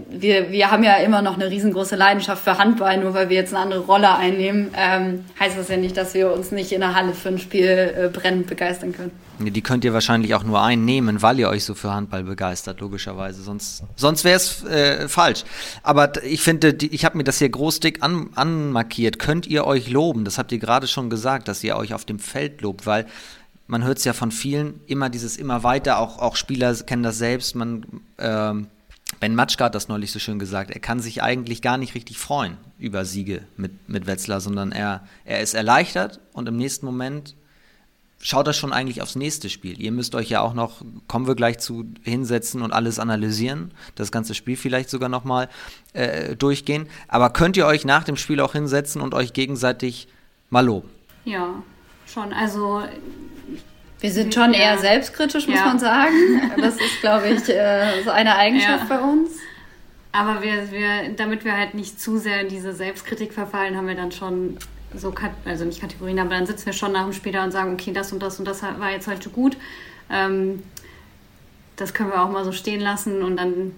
wir, 0.09 0.51
wir 0.51 0.71
haben 0.71 0.83
ja 0.83 0.97
immer 0.97 1.21
noch 1.21 1.35
eine 1.35 1.49
riesengroße 1.49 1.95
Leidenschaft 1.95 2.43
für 2.43 2.57
Handball, 2.57 2.97
nur 2.97 3.13
weil 3.13 3.29
wir 3.29 3.37
jetzt 3.37 3.53
eine 3.53 3.63
andere 3.63 3.79
Rolle 3.79 4.13
einnehmen, 4.13 4.71
ähm, 4.75 5.23
heißt 5.39 5.57
das 5.57 5.69
ja 5.69 5.77
nicht, 5.77 5.95
dass 5.95 6.13
wir 6.13 6.33
uns 6.33 6.51
nicht 6.51 6.73
in 6.73 6.81
der 6.81 6.95
Halle 6.95 7.13
für 7.13 7.29
ein 7.29 7.39
Spiel 7.39 7.65
äh, 7.65 8.09
brennend 8.09 8.47
begeistern 8.47 8.91
können. 8.91 9.11
Die 9.39 9.61
könnt 9.61 9.85
ihr 9.85 9.93
wahrscheinlich 9.93 10.35
auch 10.35 10.43
nur 10.43 10.61
einnehmen, 10.61 11.21
weil 11.21 11.39
ihr 11.39 11.47
euch 11.47 11.63
so 11.63 11.75
für 11.75 11.93
Handball 11.93 12.23
begeistert, 12.23 12.81
logischerweise. 12.81 13.41
Sonst, 13.41 13.83
sonst 13.95 14.25
wäre 14.25 14.35
es 14.35 14.65
äh, 14.65 15.07
falsch. 15.07 15.45
Aber 15.81 16.11
ich 16.25 16.41
finde, 16.41 16.75
ich 16.81 17.05
habe 17.05 17.17
mir 17.17 17.23
das 17.23 17.39
hier 17.39 17.47
großdick 17.47 18.03
an, 18.03 18.31
anmarkiert. 18.35 19.17
Könnt 19.17 19.47
ihr 19.47 19.65
euch 19.65 19.89
loben? 19.89 20.25
Das 20.25 20.37
habt 20.37 20.51
ihr 20.51 20.59
gerade 20.59 20.87
schon 20.87 21.09
gesagt, 21.09 21.47
dass 21.47 21.63
ihr 21.63 21.77
euch 21.77 21.93
auf 21.93 22.03
dem 22.03 22.19
Feld 22.19 22.59
lobt, 22.59 22.85
weil 22.85 23.05
man 23.67 23.85
hört 23.85 23.99
es 23.99 24.03
ja 24.03 24.11
von 24.11 24.31
vielen, 24.31 24.81
immer 24.87 25.09
dieses 25.09 25.37
immer 25.37 25.63
weiter, 25.63 25.99
auch, 25.99 26.19
auch 26.19 26.35
Spieler 26.35 26.73
kennen 26.75 27.03
das 27.03 27.17
selbst, 27.17 27.55
man 27.55 27.85
ähm, 28.17 28.67
Ben 29.19 29.35
Matschka 29.35 29.65
hat 29.65 29.75
das 29.75 29.87
neulich 29.87 30.11
so 30.11 30.19
schön 30.19 30.39
gesagt, 30.39 30.71
er 30.71 30.79
kann 30.79 30.99
sich 30.99 31.21
eigentlich 31.21 31.61
gar 31.61 31.77
nicht 31.77 31.95
richtig 31.95 32.17
freuen 32.17 32.57
über 32.77 33.03
Siege 33.05 33.41
mit, 33.57 33.89
mit 33.89 34.07
Wetzlar, 34.07 34.39
sondern 34.39 34.71
er, 34.71 35.05
er 35.25 35.41
ist 35.41 35.55
erleichtert 35.55 36.19
und 36.33 36.47
im 36.47 36.55
nächsten 36.55 36.85
Moment 36.85 37.35
schaut 38.21 38.47
er 38.47 38.53
schon 38.53 38.73
eigentlich 38.73 39.01
aufs 39.01 39.15
nächste 39.15 39.49
Spiel. 39.49 39.79
Ihr 39.81 39.91
müsst 39.91 40.15
euch 40.15 40.29
ja 40.29 40.41
auch 40.41 40.53
noch, 40.53 40.83
kommen 41.07 41.27
wir 41.27 41.35
gleich 41.35 41.59
zu, 41.59 41.85
hinsetzen 42.03 42.61
und 42.61 42.71
alles 42.71 42.99
analysieren, 42.99 43.71
das 43.95 44.11
ganze 44.11 44.35
Spiel 44.35 44.57
vielleicht 44.57 44.89
sogar 44.89 45.09
nochmal 45.09 45.49
äh, 45.93 46.35
durchgehen. 46.35 46.87
Aber 47.07 47.29
könnt 47.31 47.57
ihr 47.57 47.65
euch 47.65 47.85
nach 47.85 48.03
dem 48.03 48.17
Spiel 48.17 48.39
auch 48.41 48.53
hinsetzen 48.53 49.01
und 49.01 49.13
euch 49.13 49.33
gegenseitig 49.33 50.07
mal 50.49 50.65
loben? 50.65 50.89
Ja, 51.25 51.63
schon. 52.05 52.33
Also 52.33 52.83
wir 53.99 54.11
sind 54.11 54.33
schon 54.33 54.53
ja. 54.53 54.59
eher 54.59 54.77
selbstkritisch, 54.77 55.47
muss 55.47 55.57
ja. 55.57 55.65
man 55.65 55.79
sagen. 55.79 56.13
Das 56.57 56.75
ist, 56.75 57.01
glaube 57.01 57.29
ich, 57.29 57.49
äh, 57.49 58.03
so 58.03 58.11
eine 58.11 58.35
Eigenschaft 58.35 58.89
ja. 58.89 58.97
bei 58.97 59.01
uns. 59.01 59.31
Aber 60.11 60.41
wir, 60.41 60.71
wir, 60.71 61.13
damit 61.15 61.45
wir 61.45 61.55
halt 61.55 61.73
nicht 61.73 61.99
zu 62.01 62.17
sehr 62.17 62.41
in 62.41 62.49
diese 62.49 62.73
Selbstkritik 62.73 63.33
verfallen, 63.33 63.77
haben 63.77 63.87
wir 63.87 63.95
dann 63.95 64.11
schon 64.11 64.57
so, 64.95 65.13
also 65.45 65.65
nicht 65.65 65.81
Kategorien, 65.81 66.19
aber 66.19 66.31
dann 66.31 66.47
sitzen 66.47 66.65
wir 66.65 66.73
schon 66.73 66.91
nach 66.93 67.03
dem 67.03 67.13
Spiel 67.13 67.31
da 67.31 67.43
und 67.43 67.51
sagen, 67.51 67.73
okay, 67.73 67.91
das 67.93 68.11
und 68.11 68.21
das 68.21 68.39
und 68.39 68.45
das 68.45 68.63
war 68.63 68.91
jetzt 68.91 69.07
heute 69.07 69.29
gut. 69.29 69.55
Ähm, 70.09 70.63
das 71.75 71.93
können 71.93 72.09
wir 72.09 72.21
auch 72.21 72.29
mal 72.29 72.43
so 72.43 72.51
stehen 72.51 72.81
lassen 72.81 73.21
und 73.21 73.37
dann 73.37 73.73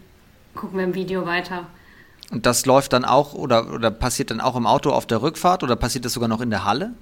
gucken 0.56 0.78
wir 0.78 0.86
im 0.86 0.96
Video 0.96 1.26
weiter. 1.26 1.68
Und 2.32 2.46
das 2.46 2.66
läuft 2.66 2.94
dann 2.94 3.04
auch 3.04 3.34
oder, 3.34 3.74
oder 3.74 3.92
passiert 3.92 4.32
dann 4.32 4.40
auch 4.40 4.56
im 4.56 4.66
Auto 4.66 4.92
auf 4.92 5.06
der 5.06 5.22
Rückfahrt 5.22 5.64
oder 5.64 5.76
passiert 5.76 6.06
das 6.06 6.14
sogar 6.14 6.30
noch 6.30 6.42
in 6.42 6.50
der 6.50 6.64
Halle? 6.64 6.94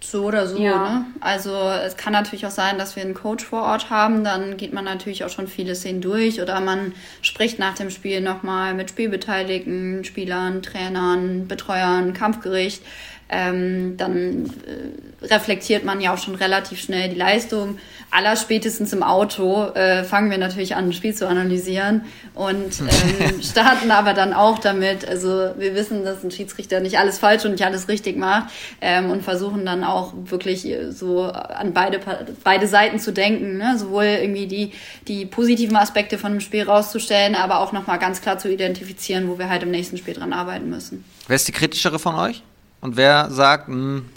So 0.00 0.26
oder 0.26 0.46
so, 0.46 0.58
ja. 0.58 0.90
ne? 0.90 1.06
Also 1.20 1.52
es 1.84 1.96
kann 1.96 2.12
natürlich 2.12 2.46
auch 2.46 2.52
sein, 2.52 2.78
dass 2.78 2.94
wir 2.94 3.02
einen 3.02 3.14
Coach 3.14 3.44
vor 3.44 3.62
Ort 3.62 3.90
haben, 3.90 4.22
dann 4.22 4.56
geht 4.56 4.72
man 4.72 4.84
natürlich 4.84 5.24
auch 5.24 5.28
schon 5.28 5.48
viele 5.48 5.74
Szenen 5.74 6.00
durch 6.00 6.40
oder 6.40 6.60
man 6.60 6.92
spricht 7.20 7.58
nach 7.58 7.74
dem 7.74 7.90
Spiel 7.90 8.20
nochmal 8.20 8.74
mit 8.74 8.90
Spielbeteiligten, 8.90 10.04
Spielern, 10.04 10.62
Trainern, 10.62 11.48
Betreuern, 11.48 12.12
Kampfgericht 12.12 12.82
ähm, 13.30 13.96
dann 13.96 14.46
äh, 14.66 15.26
reflektiert 15.26 15.84
man 15.84 16.00
ja 16.00 16.14
auch 16.14 16.18
schon 16.18 16.34
relativ 16.34 16.80
schnell 16.80 17.10
die 17.10 17.16
Leistung. 17.16 17.78
Aller 18.10 18.36
spätestens 18.36 18.92
im 18.94 19.02
Auto 19.02 19.64
äh, 19.74 20.02
fangen 20.04 20.30
wir 20.30 20.38
natürlich 20.38 20.76
an, 20.76 20.86
ein 20.86 20.92
Spiel 20.94 21.14
zu 21.14 21.28
analysieren 21.28 22.06
und 22.34 22.80
ähm, 23.20 23.42
starten 23.42 23.90
aber 23.90 24.14
dann 24.14 24.32
auch 24.32 24.58
damit. 24.58 25.06
Also 25.06 25.50
wir 25.58 25.74
wissen, 25.74 26.04
dass 26.04 26.24
ein 26.24 26.30
Schiedsrichter 26.30 26.80
nicht 26.80 26.98
alles 26.98 27.18
falsch 27.18 27.44
und 27.44 27.52
nicht 27.52 27.64
alles 27.64 27.88
richtig 27.88 28.16
macht 28.16 28.50
ähm, 28.80 29.10
und 29.10 29.22
versuchen 29.22 29.66
dann 29.66 29.84
auch 29.84 30.14
wirklich 30.24 30.66
so 30.90 31.24
an 31.24 31.74
beide, 31.74 32.00
beide 32.44 32.66
Seiten 32.66 32.98
zu 32.98 33.12
denken. 33.12 33.58
Ne? 33.58 33.76
Sowohl 33.78 34.04
irgendwie 34.04 34.46
die, 34.46 34.72
die 35.06 35.26
positiven 35.26 35.76
Aspekte 35.76 36.16
von 36.16 36.32
dem 36.32 36.40
Spiel 36.40 36.62
rauszustellen, 36.62 37.34
aber 37.34 37.60
auch 37.60 37.72
nochmal 37.72 37.98
ganz 37.98 38.22
klar 38.22 38.38
zu 38.38 38.50
identifizieren, 38.50 39.28
wo 39.28 39.38
wir 39.38 39.50
halt 39.50 39.62
im 39.62 39.70
nächsten 39.70 39.98
Spiel 39.98 40.14
dran 40.14 40.32
arbeiten 40.32 40.70
müssen. 40.70 41.04
Wer 41.26 41.36
ist 41.36 41.46
die 41.46 41.52
kritischere 41.52 41.98
von 41.98 42.14
euch? 42.14 42.42
Und 42.80 42.96
wer 42.96 43.30
sagt, 43.30 43.68
mh, 43.68 43.74
hm, 43.74 44.08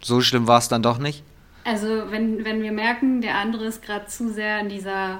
so 0.00 0.20
schlimm 0.20 0.46
war 0.46 0.58
es 0.58 0.68
dann 0.68 0.82
doch 0.82 0.98
nicht? 0.98 1.22
Also 1.64 2.10
wenn, 2.10 2.44
wenn 2.44 2.62
wir 2.62 2.72
merken, 2.72 3.20
der 3.20 3.36
andere 3.36 3.66
ist 3.66 3.82
gerade 3.82 4.06
zu 4.06 4.32
sehr 4.32 4.60
in 4.60 4.68
dieser 4.68 5.18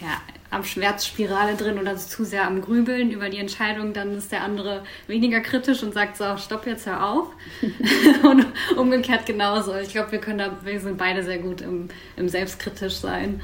ja, 0.00 0.20
am 0.50 0.64
Schmerzspirale 0.64 1.56
drin 1.56 1.78
oder 1.78 1.96
zu 1.96 2.24
sehr 2.24 2.46
am 2.46 2.62
Grübeln 2.62 3.10
über 3.10 3.28
die 3.28 3.38
Entscheidung, 3.38 3.92
dann 3.92 4.16
ist 4.16 4.30
der 4.30 4.42
andere 4.42 4.84
weniger 5.06 5.40
kritisch 5.40 5.82
und 5.82 5.94
sagt 5.94 6.16
so, 6.16 6.36
stopp 6.36 6.66
jetzt, 6.66 6.86
hör 6.86 7.04
auf. 7.06 7.28
und 8.22 8.46
umgekehrt 8.76 9.26
genauso. 9.26 9.74
Ich 9.76 9.90
glaube, 9.90 10.12
wir 10.12 10.20
können 10.20 10.38
da, 10.38 10.56
wir 10.62 10.80
sind 10.80 10.96
beide 10.96 11.22
sehr 11.22 11.38
gut 11.38 11.60
im, 11.60 11.88
im 12.16 12.28
Selbstkritisch 12.28 12.96
sein 12.96 13.40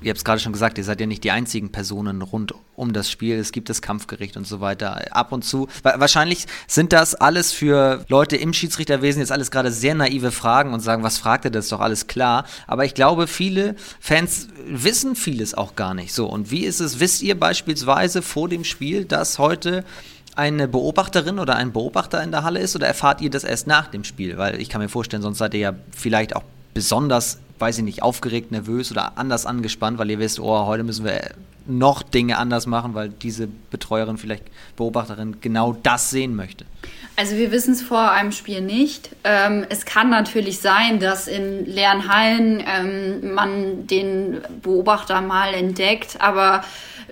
ihr 0.00 0.10
habt 0.10 0.18
es 0.18 0.24
gerade 0.24 0.40
schon 0.40 0.52
gesagt, 0.52 0.78
ihr 0.78 0.84
seid 0.84 1.00
ja 1.00 1.06
nicht 1.06 1.24
die 1.24 1.30
einzigen 1.30 1.70
Personen 1.70 2.22
rund 2.22 2.54
um 2.76 2.92
das 2.92 3.10
Spiel. 3.10 3.36
Es 3.36 3.52
gibt 3.52 3.68
das 3.68 3.82
Kampfgericht 3.82 4.36
und 4.36 4.46
so 4.46 4.60
weiter. 4.60 5.14
Ab 5.14 5.32
und 5.32 5.44
zu. 5.44 5.68
Wahrscheinlich 5.82 6.46
sind 6.66 6.92
das 6.92 7.14
alles 7.14 7.52
für 7.52 8.04
Leute 8.08 8.36
im 8.36 8.52
Schiedsrichterwesen 8.52 9.20
jetzt 9.20 9.32
alles 9.32 9.50
gerade 9.50 9.72
sehr 9.72 9.94
naive 9.94 10.30
Fragen 10.30 10.72
und 10.72 10.80
sagen, 10.80 11.02
was 11.02 11.18
fragt 11.18 11.44
ihr, 11.44 11.50
das 11.50 11.66
ist 11.66 11.72
doch 11.72 11.80
alles 11.80 12.06
klar. 12.06 12.44
Aber 12.66 12.84
ich 12.84 12.94
glaube, 12.94 13.26
viele 13.26 13.74
Fans 14.00 14.48
wissen 14.66 15.16
vieles 15.16 15.54
auch 15.54 15.74
gar 15.74 15.94
nicht 15.94 16.12
so. 16.12 16.26
Und 16.26 16.50
wie 16.50 16.64
ist 16.64 16.80
es, 16.80 17.00
wisst 17.00 17.22
ihr 17.22 17.38
beispielsweise 17.38 18.22
vor 18.22 18.48
dem 18.48 18.64
Spiel, 18.64 19.04
dass 19.04 19.38
heute 19.38 19.84
eine 20.36 20.68
Beobachterin 20.68 21.40
oder 21.40 21.56
ein 21.56 21.72
Beobachter 21.72 22.22
in 22.22 22.30
der 22.30 22.44
Halle 22.44 22.60
ist 22.60 22.76
oder 22.76 22.86
erfahrt 22.86 23.20
ihr 23.20 23.30
das 23.30 23.42
erst 23.42 23.66
nach 23.66 23.88
dem 23.88 24.04
Spiel? 24.04 24.38
Weil 24.38 24.60
ich 24.60 24.68
kann 24.68 24.80
mir 24.80 24.88
vorstellen, 24.88 25.22
sonst 25.22 25.38
seid 25.38 25.54
ihr 25.54 25.60
ja 25.60 25.74
vielleicht 25.90 26.36
auch 26.36 26.44
besonders 26.74 27.38
weiß 27.58 27.78
ich 27.78 27.84
nicht, 27.84 28.02
aufgeregt, 28.02 28.50
nervös 28.50 28.90
oder 28.90 29.18
anders 29.18 29.46
angespannt, 29.46 29.98
weil 29.98 30.10
ihr 30.10 30.18
wisst, 30.18 30.40
oh, 30.40 30.66
heute 30.66 30.84
müssen 30.84 31.04
wir 31.04 31.30
noch 31.66 32.02
Dinge 32.02 32.38
anders 32.38 32.66
machen, 32.66 32.94
weil 32.94 33.10
diese 33.10 33.46
Betreuerin, 33.46 34.16
vielleicht 34.16 34.44
Beobachterin, 34.76 35.40
genau 35.40 35.76
das 35.82 36.10
sehen 36.10 36.34
möchte? 36.34 36.64
Also 37.16 37.36
wir 37.36 37.50
wissen 37.52 37.74
es 37.74 37.82
vor 37.82 38.10
einem 38.10 38.32
Spiel 38.32 38.62
nicht. 38.62 39.10
Ähm, 39.24 39.66
es 39.68 39.84
kann 39.84 40.08
natürlich 40.08 40.60
sein, 40.60 40.98
dass 40.98 41.28
in 41.28 41.66
leeren 41.66 42.08
Hallen 42.08 42.64
ähm, 42.66 43.34
man 43.34 43.86
den 43.86 44.38
Beobachter 44.62 45.20
mal 45.20 45.52
entdeckt, 45.52 46.16
aber 46.20 46.62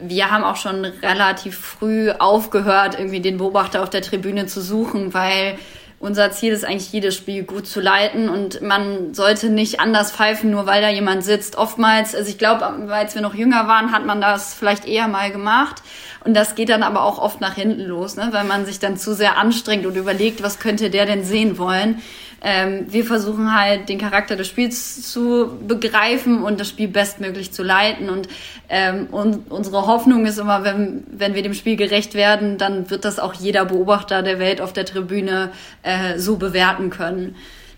wir 0.00 0.30
haben 0.30 0.44
auch 0.44 0.56
schon 0.56 0.84
relativ 0.84 1.58
früh 1.58 2.10
aufgehört, 2.10 2.98
irgendwie 2.98 3.20
den 3.20 3.38
Beobachter 3.38 3.82
auf 3.82 3.90
der 3.90 4.02
Tribüne 4.02 4.46
zu 4.46 4.60
suchen, 4.60 5.12
weil 5.14 5.58
unser 5.98 6.30
Ziel 6.30 6.52
ist 6.52 6.64
eigentlich, 6.64 6.92
jedes 6.92 7.14
Spiel 7.14 7.44
gut 7.44 7.66
zu 7.66 7.80
leiten 7.80 8.28
und 8.28 8.60
man 8.60 9.14
sollte 9.14 9.48
nicht 9.48 9.80
anders 9.80 10.12
pfeifen, 10.12 10.50
nur 10.50 10.66
weil 10.66 10.82
da 10.82 10.90
jemand 10.90 11.24
sitzt. 11.24 11.56
Oftmals, 11.56 12.14
also 12.14 12.28
ich 12.28 12.36
glaube, 12.36 12.64
als 12.90 13.14
wir 13.14 13.22
noch 13.22 13.34
jünger 13.34 13.66
waren, 13.66 13.92
hat 13.92 14.04
man 14.04 14.20
das 14.20 14.54
vielleicht 14.54 14.86
eher 14.86 15.08
mal 15.08 15.30
gemacht. 15.30 15.82
Und 16.24 16.34
das 16.34 16.54
geht 16.54 16.68
dann 16.68 16.82
aber 16.82 17.02
auch 17.02 17.18
oft 17.18 17.40
nach 17.40 17.54
hinten 17.54 17.82
los, 17.82 18.16
ne? 18.16 18.28
weil 18.32 18.44
man 18.44 18.66
sich 18.66 18.78
dann 18.78 18.96
zu 18.98 19.14
sehr 19.14 19.38
anstrengt 19.38 19.86
und 19.86 19.96
überlegt, 19.96 20.42
was 20.42 20.58
könnte 20.58 20.90
der 20.90 21.06
denn 21.06 21.24
sehen 21.24 21.56
wollen. 21.56 22.02
Ähm, 22.42 22.86
wir 22.88 23.04
versuchen 23.04 23.58
halt 23.58 23.88
den 23.88 23.98
Charakter 23.98 24.36
des 24.36 24.46
Spiels 24.48 25.10
zu 25.10 25.58
begreifen 25.66 26.42
und 26.42 26.60
das 26.60 26.68
Spiel 26.68 26.88
bestmöglich 26.88 27.52
zu 27.52 27.62
leiten. 27.62 28.10
Und, 28.10 28.28
ähm, 28.68 29.06
und 29.10 29.50
unsere 29.50 29.86
Hoffnung 29.86 30.26
ist 30.26 30.38
immer, 30.38 30.62
wenn, 30.62 31.04
wenn 31.10 31.34
wir 31.34 31.42
dem 31.42 31.54
Spiel 31.54 31.76
gerecht 31.76 32.14
werden, 32.14 32.58
dann 32.58 32.90
wird 32.90 33.04
das 33.04 33.18
auch 33.18 33.34
jeder 33.34 33.64
Beobachter 33.64 34.22
der 34.22 34.38
Welt 34.38 34.60
auf 34.60 34.72
der 34.72 34.84
Tribüne 34.84 35.50
äh, 35.82 36.18
so 36.18 36.36
bewerten 36.36 36.90
können. 36.90 37.36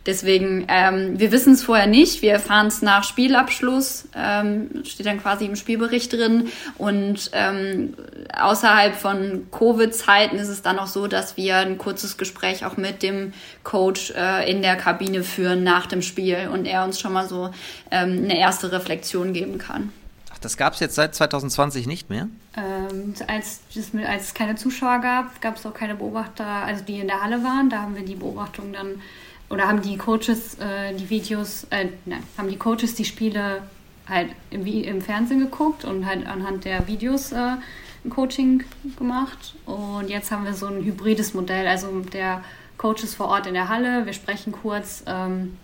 Deswegen, 0.08 0.64
ähm, 0.68 1.20
wir 1.20 1.32
wissen 1.32 1.52
es 1.52 1.62
vorher 1.62 1.86
nicht. 1.86 2.22
Wir 2.22 2.32
erfahren 2.32 2.68
es 2.68 2.80
nach 2.80 3.04
Spielabschluss, 3.04 4.08
ähm, 4.16 4.82
steht 4.86 5.04
dann 5.04 5.20
quasi 5.20 5.44
im 5.44 5.54
Spielbericht 5.54 6.14
drin. 6.14 6.48
Und 6.78 7.30
ähm, 7.34 7.92
außerhalb 8.34 8.96
von 8.96 9.48
Covid-Zeiten 9.50 10.38
ist 10.38 10.48
es 10.48 10.62
dann 10.62 10.78
auch 10.78 10.86
so, 10.86 11.08
dass 11.08 11.36
wir 11.36 11.58
ein 11.58 11.76
kurzes 11.76 12.16
Gespräch 12.16 12.64
auch 12.64 12.78
mit 12.78 13.02
dem 13.02 13.34
Coach 13.64 14.14
äh, 14.16 14.50
in 14.50 14.62
der 14.62 14.76
Kabine 14.76 15.22
führen 15.22 15.62
nach 15.62 15.84
dem 15.84 16.00
Spiel 16.00 16.48
und 16.50 16.64
er 16.64 16.84
uns 16.84 16.98
schon 16.98 17.12
mal 17.12 17.28
so 17.28 17.50
ähm, 17.90 18.22
eine 18.24 18.40
erste 18.40 18.72
Reflexion 18.72 19.34
geben 19.34 19.58
kann. 19.58 19.92
Ach, 20.32 20.38
das 20.38 20.56
gab 20.56 20.72
es 20.72 20.80
jetzt 20.80 20.94
seit 20.94 21.14
2020 21.14 21.86
nicht 21.86 22.08
mehr? 22.08 22.28
Ähm, 22.56 23.12
als, 23.26 23.60
als 24.06 24.22
es 24.24 24.32
keine 24.32 24.54
Zuschauer 24.56 25.00
gab, 25.00 25.42
gab 25.42 25.56
es 25.56 25.66
auch 25.66 25.74
keine 25.74 25.96
Beobachter, 25.96 26.46
also 26.46 26.82
die 26.82 26.98
in 26.98 27.08
der 27.08 27.22
Halle 27.22 27.44
waren. 27.44 27.68
Da 27.68 27.82
haben 27.82 27.94
wir 27.94 28.06
die 28.06 28.14
Beobachtung 28.14 28.72
dann 28.72 29.02
oder 29.50 29.66
haben 29.66 29.82
die 29.82 29.96
Coaches 29.96 30.58
äh, 30.58 30.94
die 30.94 31.08
Videos, 31.08 31.64
äh, 31.70 31.88
nein, 32.04 32.22
haben 32.36 32.48
die 32.48 32.56
Coaches 32.56 32.94
die 32.94 33.04
Spiele 33.04 33.62
halt 34.06 34.30
im, 34.50 34.66
im 34.66 35.00
Fernsehen 35.00 35.40
geguckt 35.40 35.84
und 35.84 36.06
halt 36.06 36.26
anhand 36.26 36.64
der 36.64 36.86
Videos 36.86 37.32
äh, 37.32 37.56
ein 38.04 38.10
Coaching 38.10 38.64
gemacht. 38.98 39.54
Und 39.66 40.08
jetzt 40.08 40.30
haben 40.30 40.44
wir 40.44 40.54
so 40.54 40.66
ein 40.66 40.84
hybrides 40.84 41.34
Modell, 41.34 41.66
also 41.66 42.00
der 42.00 42.42
Coach 42.76 43.02
ist 43.02 43.14
vor 43.14 43.28
Ort 43.28 43.46
in 43.46 43.54
der 43.54 43.68
Halle. 43.68 44.06
Wir 44.06 44.12
sprechen 44.12 44.52
kurz 44.52 45.02
ähm, 45.06 45.56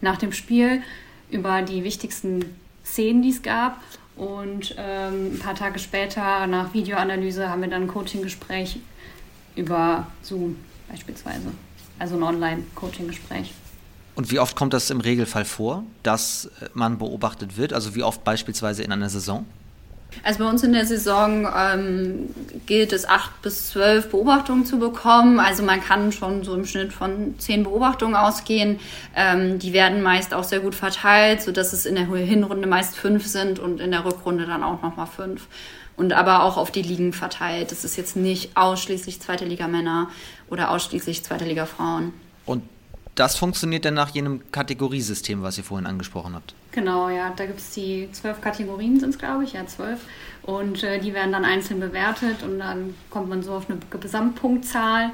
nach 0.00 0.16
dem 0.16 0.32
Spiel 0.32 0.82
über 1.30 1.62
die 1.62 1.84
wichtigsten 1.84 2.44
Szenen, 2.84 3.22
die 3.22 3.30
es 3.30 3.42
gab. 3.42 3.80
Und 4.16 4.74
ähm, 4.76 5.34
ein 5.34 5.38
paar 5.38 5.54
Tage 5.54 5.78
später, 5.78 6.46
nach 6.46 6.74
Videoanalyse, 6.74 7.48
haben 7.48 7.62
wir 7.62 7.68
dann 7.68 7.82
ein 7.82 7.88
Coaching-Gespräch 7.88 8.80
über 9.54 10.08
Zoom 10.22 10.56
beispielsweise 10.88 11.52
also 12.00 12.16
ein 12.16 12.22
Online-Coaching-Gespräch. 12.22 13.52
Und 14.16 14.30
wie 14.30 14.40
oft 14.40 14.56
kommt 14.56 14.72
das 14.72 14.90
im 14.90 15.00
Regelfall 15.00 15.44
vor, 15.44 15.84
dass 16.02 16.50
man 16.74 16.98
beobachtet 16.98 17.56
wird? 17.56 17.72
Also 17.72 17.94
wie 17.94 18.02
oft 18.02 18.24
beispielsweise 18.24 18.82
in 18.82 18.92
einer 18.92 19.08
Saison? 19.08 19.46
Also 20.22 20.40
bei 20.40 20.50
uns 20.50 20.62
in 20.62 20.72
der 20.72 20.86
Saison 20.86 21.48
ähm, 21.56 22.30
gilt 22.66 22.92
es, 22.92 23.08
acht 23.08 23.42
bis 23.42 23.68
zwölf 23.68 24.10
Beobachtungen 24.10 24.66
zu 24.66 24.78
bekommen. 24.78 25.38
Also 25.40 25.62
man 25.62 25.80
kann 25.80 26.12
schon 26.12 26.42
so 26.44 26.54
im 26.54 26.66
Schnitt 26.66 26.92
von 26.92 27.38
zehn 27.38 27.62
Beobachtungen 27.62 28.16
ausgehen. 28.16 28.80
Ähm, 29.14 29.58
die 29.58 29.72
werden 29.72 30.02
meist 30.02 30.34
auch 30.34 30.44
sehr 30.44 30.60
gut 30.60 30.74
verteilt, 30.74 31.42
sodass 31.42 31.72
es 31.72 31.86
in 31.86 31.94
der 31.94 32.06
Hinrunde 32.06 32.66
meist 32.66 32.96
fünf 32.96 33.26
sind 33.26 33.58
und 33.58 33.80
in 33.80 33.90
der 33.90 34.04
Rückrunde 34.04 34.46
dann 34.46 34.62
auch 34.62 34.82
nochmal 34.82 35.06
fünf. 35.06 35.46
Und 35.96 36.12
aber 36.14 36.44
auch 36.44 36.56
auf 36.56 36.70
die 36.70 36.82
Ligen 36.82 37.12
verteilt. 37.12 37.70
Das 37.72 37.84
ist 37.84 37.96
jetzt 37.96 38.16
nicht 38.16 38.56
ausschließlich 38.56 39.20
zweite 39.20 39.44
Liga 39.44 39.68
Männer 39.68 40.08
oder 40.50 40.70
ausschließlich 40.70 41.22
zweite 41.22 41.44
Liga 41.44 41.66
Frauen. 41.66 42.12
Und 42.46 42.62
das 43.14 43.36
funktioniert 43.36 43.84
dann 43.84 43.94
nach 43.94 44.10
jenem 44.10 44.40
Kategoriesystem, 44.52 45.42
was 45.42 45.58
ihr 45.58 45.64
vorhin 45.64 45.86
angesprochen 45.86 46.34
habt. 46.34 46.54
Genau, 46.72 47.08
ja, 47.08 47.32
da 47.34 47.46
gibt 47.46 47.58
es 47.58 47.72
die 47.72 48.08
zwölf 48.12 48.40
Kategorien, 48.40 49.00
sind 49.00 49.10
es 49.10 49.18
glaube 49.18 49.44
ich, 49.44 49.54
ja 49.54 49.66
zwölf. 49.66 50.00
Und 50.42 50.82
äh, 50.82 51.00
die 51.00 51.12
werden 51.12 51.32
dann 51.32 51.44
einzeln 51.44 51.80
bewertet 51.80 52.42
und 52.42 52.58
dann 52.58 52.94
kommt 53.10 53.28
man 53.28 53.42
so 53.42 53.54
auf 53.54 53.68
eine 53.68 53.78
Gesamtpunktzahl, 54.00 55.10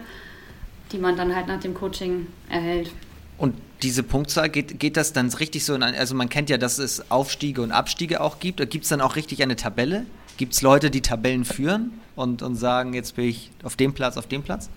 die 0.93 0.99
man 0.99 1.17
dann 1.17 1.35
halt 1.35 1.49
nach 1.49 1.61
dem 1.61 1.75
Coaching 1.75 2.27
erhält. 2.49 2.91
Und 3.39 3.55
diese 3.83 4.03
Punktzahl, 4.03 4.49
geht, 4.49 4.79
geht 4.79 4.97
das 4.97 5.13
dann 5.13 5.29
richtig 5.33 5.65
so 5.65 5.75
in 5.75 5.83
ein, 5.83 5.95
also 5.95 6.15
man 6.15 6.29
kennt 6.29 6.49
ja, 6.49 6.59
dass 6.59 6.79
es 6.79 7.11
Aufstiege 7.11 7.61
und 7.61 7.73
Abstiege 7.73 8.21
auch 8.21 8.39
gibt. 8.39 8.59
Gibt 8.71 8.85
es 8.85 8.89
dann 8.89 9.01
auch 9.01 9.17
richtig 9.17 9.43
eine 9.43 9.57
Tabelle? 9.57 10.07
Gibt 10.37 10.55
es 10.55 10.63
Leute, 10.63 10.91
die 10.91 11.01
Tabellen 11.01 11.45
führen 11.45 11.93
und, 12.15 12.43
und 12.43 12.57
sagen, 12.57 12.95
jetzt 12.95 13.17
bin 13.17 13.27
ich 13.27 13.51
auf 13.63 13.77
dem 13.77 13.95
Platz, 13.95 14.17
auf 14.17 14.27
dem 14.27 14.43
Platz? 14.43 14.71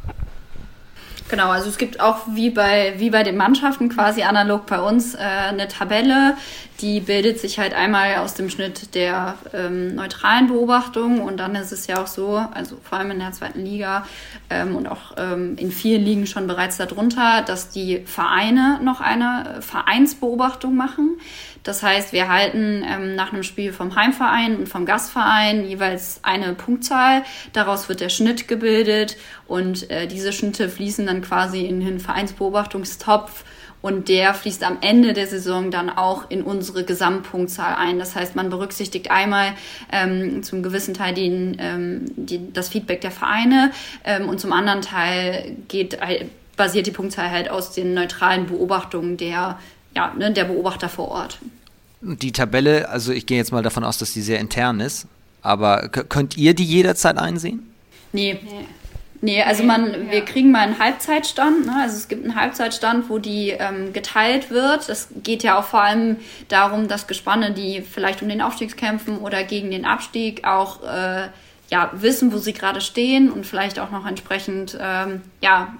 Genau, 1.30 1.52
also 1.52 1.70
es 1.70 1.78
gibt 1.78 2.00
auch 2.00 2.22
wie 2.28 2.50
bei, 2.50 2.96
wie 2.98 3.12
bei 3.12 3.22
den 3.22 3.38
Mannschaften 3.38 3.90
quasi 3.90 4.24
analog 4.24 4.66
bei 4.66 4.80
uns 4.80 5.14
äh, 5.14 5.20
eine 5.20 5.68
Tabelle, 5.68 6.36
die 6.82 7.02
bildet 7.02 7.40
sich 7.40 7.60
halt 7.60 7.74
einmal 7.74 8.16
aus 8.18 8.34
dem 8.34 8.50
Schnitt 8.50 8.96
der 8.96 9.36
ähm, 9.54 9.96
neutralen 9.96 10.48
Beobachtung 10.48 11.22
und 11.22 11.38
dann 11.38 11.56
ist 11.56 11.72
es 11.72 11.88
ja 11.88 12.02
auch 12.02 12.08
so, 12.08 12.38
also 12.54 12.78
vor 12.82 12.98
allem 12.98 13.12
in 13.12 13.20
der 13.20 13.32
zweiten 13.32 13.66
Liga 13.66 14.06
ähm, 14.50 14.76
und 14.76 14.88
auch 14.88 15.14
ähm, 15.18 15.56
in 15.58 15.72
vielen 15.72 16.04
Ligen 16.04 16.26
schon 16.26 16.48
bereits 16.48 16.78
darunter, 16.78 17.42
dass 17.42 17.70
die 17.70 18.04
Vereine 18.06 18.80
noch 18.82 19.02
eine 19.02 19.58
Vereinsbeobachtung 19.62 20.76
machen. 20.76 21.18
Das 21.64 21.84
heißt, 21.84 22.14
wir 22.14 22.30
halten 22.30 22.86
ähm, 22.88 23.16
nach 23.16 23.34
einem 23.34 23.44
Spiel 23.44 23.74
vom 23.74 23.96
Heimverein 23.96 24.56
und 24.56 24.70
vom 24.70 24.86
Gastverein 24.86 25.66
jeweils 25.66 26.22
eine 26.24 26.54
Punktzahl. 26.54 27.24
Daraus 27.52 27.90
wird 27.90 28.00
der 28.00 28.10
Schnitt 28.10 28.48
gebildet 28.48 29.18
und 29.48 29.90
äh, 29.92 30.08
diese 30.08 30.32
Schnitte 30.32 30.70
fließen 30.70 31.06
dann 31.06 31.22
quasi 31.22 31.66
in 31.66 31.82
den 31.82 32.00
Vereinsbeobachtungstopf 32.00 33.44
und 33.82 34.10
der 34.10 34.34
fließt 34.34 34.64
am 34.64 34.78
Ende 34.82 35.14
der 35.14 35.28
Saison 35.28 35.72
dann 35.72 35.90
auch 35.90 36.30
in 36.30 36.42
unsere 36.42 36.84
Gesamtpunktzahl 36.84 37.76
ein. 37.76 38.00
Das 38.00 38.16
heißt, 38.16 38.36
man 38.36 38.50
berücksichtigt 38.50 39.10
einmal 39.12 39.54
ähm, 39.92 40.44
zum 40.44 40.64
gewissen 40.64 40.94
Teil 40.94 41.14
den, 41.14 41.58
ähm, 41.60 42.06
die, 42.16 42.52
das 42.52 42.70
Feedback 42.70 43.02
der 43.02 43.12
Vereine 43.12 43.72
ähm, 44.04 44.28
und 44.28 44.40
zum 44.40 44.52
anderen 44.52 44.82
Teil 44.82 45.56
geht, 45.68 45.98
basiert 46.58 46.88
die 46.88 46.92
Punktzahl 46.92 47.32
halt 47.32 47.50
aus 47.50 47.72
den 47.72 47.94
neutralen 47.94 48.48
Beobachtungen 48.48 49.16
der, 49.16 49.58
ja, 49.96 50.14
ne, 50.18 50.32
der 50.32 50.44
Beobachter 50.44 50.90
vor 50.90 51.08
Ort. 51.08 51.40
Die 52.02 52.32
Tabelle, 52.32 52.90
also 52.90 53.12
ich 53.12 53.26
gehe 53.26 53.38
jetzt 53.38 53.52
mal 53.52 53.64
davon 53.64 53.84
aus, 53.84 53.98
dass 53.98 54.14
die 54.14 54.22
sehr 54.22 54.40
intern 54.40 54.80
ist, 54.80 55.08
aber 55.42 55.88
könnt 55.90 56.38
ihr 56.38 56.54
die 56.54 56.66
jederzeit 56.66 57.18
einsehen? 57.18 57.64
Nee. 58.12 58.40
nee. 58.44 58.66
Nee, 59.22 59.44
also 59.44 59.64
man, 59.64 60.06
ja. 60.06 60.12
wir 60.12 60.26
kriegen 60.26 60.52
mal 60.52 60.60
einen 60.60 60.80
Halbzeitstand. 60.80 61.66
Ne? 61.66 61.74
Also 61.82 61.98
es 61.98 62.08
gibt 62.08 62.24
einen 62.24 62.36
Halbzeitstand, 62.36 63.10
wo 63.10 63.18
die 63.18 63.50
ähm, 63.50 63.92
geteilt 63.92 64.50
wird. 64.50 64.88
Es 64.88 65.10
geht 65.24 65.44
ja 65.44 65.60
auch 65.60 65.66
vor 65.66 65.82
allem 65.82 66.18
darum, 66.48 66.88
dass 66.88 67.08
Gespanne, 67.08 67.52
die 67.52 67.82
vielleicht 67.82 68.22
um 68.22 68.30
den 68.30 68.42
Aufstieg 68.42 68.78
kämpfen 68.78 69.18
oder 69.18 69.44
gegen 69.44 69.72
den 69.72 69.86
Abstieg, 69.86 70.46
auch 70.46 70.84
äh, 70.84 71.28
ja, 71.72 71.92
wissen, 71.94 72.34
wo 72.34 72.38
sie 72.38 72.54
gerade 72.54 72.82
stehen 72.82 73.32
und 73.32 73.46
vielleicht 73.46 73.80
auch 73.80 73.92
noch 73.92 74.08
entsprechend 74.08 74.78
ähm, 74.82 75.22
ja, 75.40 75.74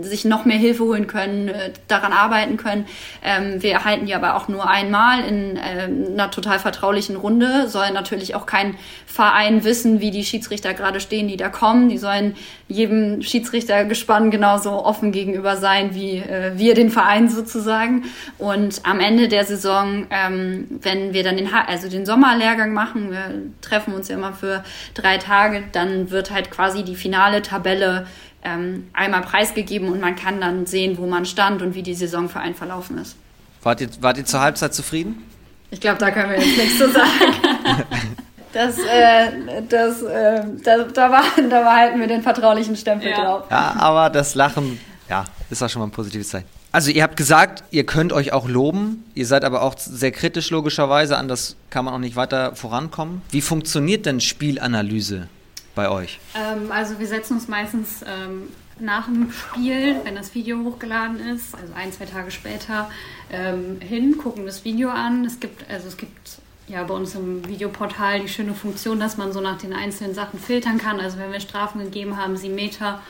sich 0.00 0.24
noch 0.24 0.46
mehr 0.46 0.56
Hilfe 0.56 0.84
holen 0.84 1.06
können, 1.06 1.48
äh, 1.48 1.70
daran 1.86 2.12
arbeiten 2.12 2.56
können. 2.56 2.86
Ähm, 3.22 3.62
wir 3.62 3.72
erhalten 3.72 4.06
die 4.06 4.14
aber 4.14 4.36
auch 4.36 4.48
nur 4.48 4.68
einmal 4.68 5.22
in 5.22 5.56
äh, 5.56 6.12
einer 6.12 6.30
total 6.30 6.58
vertraulichen 6.58 7.16
Runde. 7.16 7.68
Soll 7.68 7.90
natürlich 7.90 8.34
auch 8.34 8.46
kein 8.46 8.76
Verein 9.06 9.64
wissen, 9.64 10.00
wie 10.00 10.10
die 10.10 10.24
Schiedsrichter 10.24 10.72
gerade 10.72 10.98
stehen, 10.98 11.28
die 11.28 11.36
da 11.36 11.50
kommen. 11.50 11.90
Die 11.90 11.98
sollen 11.98 12.36
jedem 12.66 13.20
Schiedsrichter 13.20 13.84
gespannt 13.84 14.30
genauso 14.30 14.70
offen 14.84 15.12
gegenüber 15.12 15.58
sein, 15.58 15.94
wie 15.94 16.16
äh, 16.16 16.52
wir 16.56 16.74
den 16.74 16.88
Verein 16.88 17.28
sozusagen. 17.28 18.04
Und 18.38 18.80
am 18.84 18.98
Ende 18.98 19.28
der 19.28 19.44
Saison, 19.44 20.06
ähm, 20.08 20.68
wenn 20.80 21.12
wir 21.12 21.22
dann 21.22 21.36
den, 21.36 21.52
also 21.52 21.90
den 21.90 22.06
Sommerlehrgang 22.06 22.72
machen, 22.72 23.10
wir 23.10 23.42
treffen 23.60 23.92
uns 23.92 24.08
ja 24.08 24.16
immer 24.16 24.32
für 24.32 24.64
drei 24.94 25.18
Tage, 25.18 25.33
Tage, 25.34 25.64
dann 25.72 26.10
wird 26.10 26.30
halt 26.30 26.50
quasi 26.50 26.84
die 26.84 26.94
finale 26.94 27.42
Tabelle 27.42 28.06
ähm, 28.44 28.88
einmal 28.92 29.22
preisgegeben 29.22 29.88
und 29.88 30.00
man 30.00 30.14
kann 30.16 30.40
dann 30.40 30.66
sehen, 30.66 30.96
wo 30.98 31.06
man 31.06 31.26
stand 31.26 31.62
und 31.62 31.74
wie 31.74 31.82
die 31.82 31.94
Saison 31.94 32.28
für 32.28 32.40
einen 32.40 32.54
verlaufen 32.54 32.98
ist. 32.98 33.16
Wart 33.62 33.80
ihr, 33.80 33.88
wart 34.00 34.18
ihr 34.18 34.24
zur 34.24 34.40
Halbzeit 34.40 34.74
zufrieden? 34.74 35.24
Ich 35.70 35.80
glaube, 35.80 35.98
da 35.98 36.10
können 36.10 36.30
wir 36.30 36.38
jetzt 36.38 36.56
nichts 36.56 36.78
zu 36.78 36.90
sagen. 36.90 37.08
Das, 38.52 38.78
äh, 38.78 39.62
das, 39.68 40.00
äh, 40.02 40.44
da, 40.62 40.84
da, 40.84 41.10
war, 41.10 41.24
da 41.50 41.60
behalten 41.62 41.98
wir 41.98 42.06
den 42.06 42.22
vertraulichen 42.22 42.76
Stempel 42.76 43.10
ja. 43.10 43.16
drauf. 43.20 43.42
Ja, 43.50 43.74
aber 43.80 44.10
das 44.10 44.36
Lachen, 44.36 44.78
ja, 45.08 45.24
ist 45.50 45.60
auch 45.60 45.68
schon 45.68 45.80
mal 45.80 45.88
ein 45.88 45.90
positives 45.90 46.28
Zeichen. 46.28 46.46
Also 46.74 46.90
ihr 46.90 47.04
habt 47.04 47.16
gesagt, 47.16 47.62
ihr 47.70 47.86
könnt 47.86 48.12
euch 48.12 48.32
auch 48.32 48.48
loben, 48.48 49.04
ihr 49.14 49.26
seid 49.26 49.44
aber 49.44 49.62
auch 49.62 49.78
sehr 49.78 50.10
kritisch 50.10 50.50
logischerweise, 50.50 51.16
anders 51.16 51.54
kann 51.70 51.84
man 51.84 51.94
auch 51.94 52.00
nicht 52.00 52.16
weiter 52.16 52.56
vorankommen. 52.56 53.22
Wie 53.30 53.42
funktioniert 53.42 54.06
denn 54.06 54.20
Spielanalyse 54.20 55.28
bei 55.76 55.88
euch? 55.88 56.18
Ähm, 56.34 56.72
also 56.72 56.98
wir 56.98 57.06
setzen 57.06 57.34
uns 57.34 57.46
meistens 57.46 58.02
ähm, 58.02 58.48
nach 58.80 59.04
dem 59.04 59.30
Spiel, 59.30 60.00
wenn 60.02 60.16
das 60.16 60.34
Video 60.34 60.64
hochgeladen 60.64 61.20
ist, 61.20 61.54
also 61.54 61.72
ein, 61.74 61.92
zwei 61.92 62.06
Tage 62.06 62.32
später, 62.32 62.90
ähm, 63.30 63.78
hin, 63.78 64.18
gucken 64.18 64.44
das 64.44 64.64
Video 64.64 64.90
an. 64.90 65.24
Es 65.24 65.38
gibt, 65.38 65.70
also 65.70 65.86
es 65.86 65.96
gibt 65.96 66.38
ja 66.66 66.82
bei 66.82 66.94
uns 66.94 67.14
im 67.14 67.46
Videoportal 67.46 68.18
die 68.18 68.28
schöne 68.28 68.52
Funktion, 68.52 68.98
dass 68.98 69.16
man 69.16 69.32
so 69.32 69.40
nach 69.40 69.58
den 69.58 69.74
einzelnen 69.74 70.12
Sachen 70.12 70.40
filtern 70.40 70.78
kann. 70.78 70.98
Also 70.98 71.18
wenn 71.18 71.30
wir 71.30 71.38
Strafen 71.38 71.80
gegeben 71.84 72.16
haben, 72.16 72.36
sieben 72.36 72.56
Meter, 72.56 73.00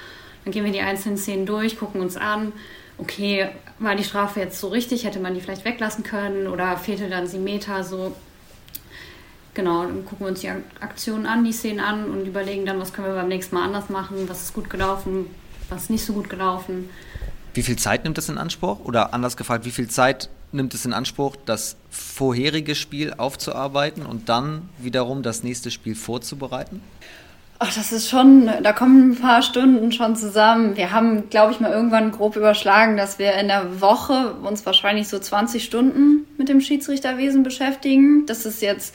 dann 0.44 0.52
gehen 0.52 0.66
wir 0.66 0.72
die 0.72 0.82
einzelnen 0.82 1.16
Szenen 1.16 1.46
durch, 1.46 1.78
gucken 1.78 2.02
uns 2.02 2.18
an 2.18 2.52
okay, 2.98 3.48
war 3.78 3.96
die 3.96 4.04
Strafe 4.04 4.40
jetzt 4.40 4.60
so 4.60 4.68
richtig, 4.68 5.04
hätte 5.04 5.20
man 5.20 5.34
die 5.34 5.40
vielleicht 5.40 5.64
weglassen 5.64 6.04
können 6.04 6.46
oder 6.46 6.76
fehlte 6.76 7.08
dann 7.08 7.26
sie 7.26 7.38
Meter 7.38 7.82
so. 7.82 8.14
Genau, 9.54 9.84
dann 9.84 10.04
gucken 10.04 10.26
wir 10.26 10.28
uns 10.28 10.40
die 10.40 10.50
Aktionen 10.80 11.26
an, 11.26 11.44
die 11.44 11.52
Szenen 11.52 11.80
an 11.80 12.10
und 12.10 12.26
überlegen 12.26 12.66
dann, 12.66 12.80
was 12.80 12.92
können 12.92 13.08
wir 13.08 13.14
beim 13.14 13.28
nächsten 13.28 13.54
Mal 13.54 13.64
anders 13.64 13.88
machen, 13.88 14.28
was 14.28 14.42
ist 14.42 14.54
gut 14.54 14.68
gelaufen, 14.68 15.26
was 15.68 15.84
ist 15.84 15.90
nicht 15.90 16.04
so 16.04 16.12
gut 16.12 16.28
gelaufen. 16.28 16.90
Wie 17.54 17.62
viel 17.62 17.76
Zeit 17.76 18.02
nimmt 18.02 18.18
das 18.18 18.28
in 18.28 18.36
Anspruch? 18.36 18.80
Oder 18.84 19.14
anders 19.14 19.36
gefragt, 19.36 19.64
wie 19.64 19.70
viel 19.70 19.88
Zeit 19.88 20.28
nimmt 20.50 20.74
es 20.74 20.84
in 20.84 20.92
Anspruch, 20.92 21.36
das 21.46 21.76
vorherige 21.88 22.74
Spiel 22.74 23.14
aufzuarbeiten 23.14 24.06
und 24.06 24.28
dann 24.28 24.68
wiederum 24.78 25.22
das 25.22 25.44
nächste 25.44 25.70
Spiel 25.70 25.94
vorzubereiten? 25.94 26.82
Ach, 27.66 27.74
das 27.74 27.92
ist 27.92 28.10
schon, 28.10 28.50
da 28.62 28.74
kommen 28.74 29.12
ein 29.12 29.16
paar 29.16 29.40
Stunden 29.40 29.90
schon 29.90 30.16
zusammen. 30.16 30.76
Wir 30.76 30.92
haben, 30.92 31.30
glaube 31.30 31.50
ich, 31.50 31.60
mal 31.60 31.72
irgendwann 31.72 32.12
grob 32.12 32.36
überschlagen, 32.36 32.98
dass 32.98 33.18
wir 33.18 33.32
in 33.32 33.48
der 33.48 33.80
Woche 33.80 34.34
uns 34.42 34.66
wahrscheinlich 34.66 35.08
so 35.08 35.18
20 35.18 35.64
Stunden 35.64 36.26
mit 36.36 36.50
dem 36.50 36.60
Schiedsrichterwesen 36.60 37.42
beschäftigen. 37.42 38.26
Das 38.26 38.44
ist 38.44 38.60
jetzt 38.60 38.94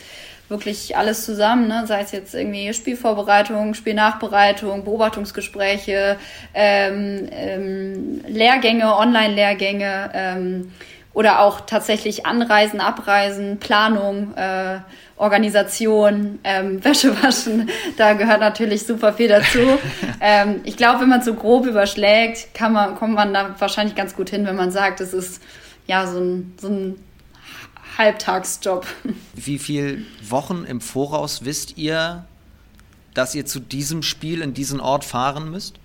wirklich 0.50 0.96
alles 0.96 1.26
zusammen, 1.26 1.68
ne? 1.68 1.88
sei 1.88 2.02
es 2.02 2.12
jetzt 2.12 2.36
irgendwie 2.36 2.72
Spielvorbereitung, 2.72 3.74
Spielnachbereitung, 3.74 4.84
Beobachtungsgespräche, 4.84 6.18
ähm, 6.54 7.28
ähm, 7.32 8.22
Lehrgänge, 8.28 8.96
Online-Lehrgänge 8.96 10.12
ähm, 10.14 10.72
oder 11.16 11.40
auch 11.40 11.62
tatsächlich 11.62 12.28
Anreisen, 12.28 12.82
Abreisen, 12.82 13.58
Planung. 13.58 14.36
Äh, 14.38 14.82
Organisation, 15.20 16.40
ähm, 16.46 16.84
Wäsche 16.84 17.22
waschen, 17.22 17.70
da 17.98 18.14
gehört 18.14 18.40
natürlich 18.40 18.88
super 18.88 19.14
viel 19.14 19.28
dazu. 19.28 19.60
ähm, 20.22 20.62
ich 20.64 20.78
glaube, 20.78 21.02
wenn 21.02 21.10
man 21.10 21.22
so 21.22 21.36
grob 21.36 21.68
überschlägt, 21.68 22.54
kann 22.54 22.74
man, 22.74 22.96
kommt 22.96 23.14
man 23.14 23.34
da 23.34 23.56
wahrscheinlich 23.60 23.96
ganz 23.96 24.16
gut 24.16 24.30
hin, 24.30 24.46
wenn 24.46 24.56
man 24.56 24.72
sagt, 24.72 25.02
es 25.02 25.14
ist 25.14 25.44
ja 25.88 26.08
so 26.08 26.20
ein, 26.20 26.54
so 26.60 26.70
ein 26.70 26.96
Halbtagsjob. 27.98 28.88
Wie 29.36 29.60
viele 29.60 30.00
Wochen 30.28 30.64
im 30.66 30.80
Voraus 30.80 31.44
wisst 31.44 31.78
ihr, 31.78 32.26
dass 33.14 33.36
ihr 33.36 33.46
zu 33.46 33.60
diesem 33.60 34.04
Spiel 34.04 34.42
in 34.42 34.54
diesen 34.54 34.80
Ort 34.80 35.04
fahren 35.04 35.52
müsst? 35.52 35.80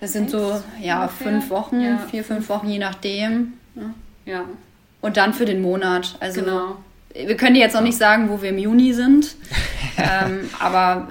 Das 0.00 0.12
sind 0.12 0.28
so, 0.28 0.60
ja, 0.82 1.02
ungefähr. 1.02 1.30
fünf 1.30 1.50
Wochen, 1.50 1.80
ja. 1.80 1.98
vier, 2.10 2.24
fünf 2.24 2.48
Wochen, 2.48 2.68
je 2.68 2.78
nachdem. 2.78 3.52
Ja. 4.24 4.44
Und 5.00 5.16
dann 5.16 5.32
für 5.32 5.44
den 5.44 5.62
Monat. 5.62 6.16
Also 6.20 6.40
genau 6.40 6.78
wir 7.24 7.36
können 7.36 7.56
jetzt 7.56 7.74
noch 7.74 7.82
nicht 7.82 7.98
sagen, 7.98 8.28
wo 8.28 8.42
wir 8.42 8.50
im 8.50 8.58
Juni 8.58 8.92
sind, 8.92 9.36
ähm, 9.96 10.50
aber 10.58 11.08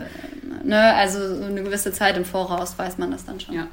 ne, 0.63 0.94
also 0.96 1.36
so 1.36 1.44
eine 1.44 1.63
gewisse 1.63 1.91
Zeit 1.91 2.18
im 2.18 2.26
Voraus 2.26 2.78
weiß 2.78 2.98
man 2.98 3.12
das 3.12 3.26
dann 3.26 3.39
schon. 3.39 3.56
Ja. 3.56 3.68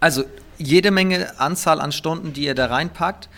Also 0.00 0.24
jede 0.58 0.90
Menge 0.90 1.38
Anzahl 1.38 1.80
an 1.80 1.92
Stunden, 1.92 2.32
die 2.32 2.44
ihr 2.44 2.54
da 2.54 2.66
reinpackt. 2.66 3.28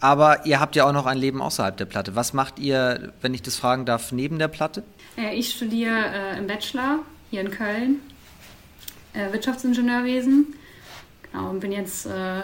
Aber 0.00 0.46
ihr 0.46 0.58
habt 0.58 0.74
ja 0.74 0.84
auch 0.84 0.92
noch 0.92 1.06
ein 1.06 1.16
Leben 1.16 1.40
außerhalb 1.40 1.76
der 1.76 1.84
Platte. 1.84 2.16
Was 2.16 2.32
macht 2.32 2.58
ihr, 2.58 3.12
wenn 3.20 3.34
ich 3.34 3.42
das 3.42 3.54
fragen 3.54 3.86
darf, 3.86 4.10
neben 4.10 4.40
der 4.40 4.48
Platte? 4.48 4.82
Äh, 5.16 5.36
ich 5.36 5.52
studiere 5.52 5.96
äh, 6.12 6.38
im 6.38 6.48
Bachelor 6.48 6.98
hier 7.30 7.42
in 7.42 7.52
Köln 7.52 8.00
äh, 9.12 9.32
Wirtschaftsingenieurwesen. 9.32 10.54
Genau, 11.30 11.50
und 11.50 11.60
bin 11.60 11.70
jetzt 11.70 12.06
äh, 12.06 12.42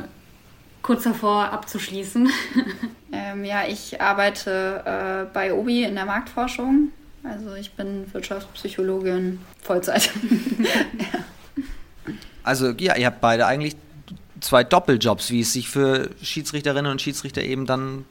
kurz 0.89 1.05
davor 1.05 1.53
abzuschließen. 1.53 2.31
ähm, 3.13 3.45
ja, 3.45 3.67
ich 3.69 4.01
arbeite 4.01 5.27
äh, 5.29 5.35
bei 5.35 5.53
OBI 5.53 5.83
in 5.83 5.95
der 5.95 6.07
Marktforschung. 6.07 6.93
Also 7.23 7.55
ich 7.57 7.73
bin 7.73 8.11
Wirtschaftspsychologin 8.15 9.39
Vollzeit. 9.61 10.11
ja. 10.99 12.15
Also 12.43 12.71
ja, 12.71 12.97
ihr 12.97 13.05
habt 13.05 13.21
beide 13.21 13.45
eigentlich 13.45 13.77
zwei 14.41 14.65
Doppeljobs, 14.65 15.31
wie 15.31 15.43
es 15.43 15.53
sich 15.53 15.69
für 15.69 16.09
Schiedsrichterinnen 16.23 16.91
und 16.91 17.03
Schiedsrichter 17.03 17.43
eben 17.43 17.67
dann 17.67 18.07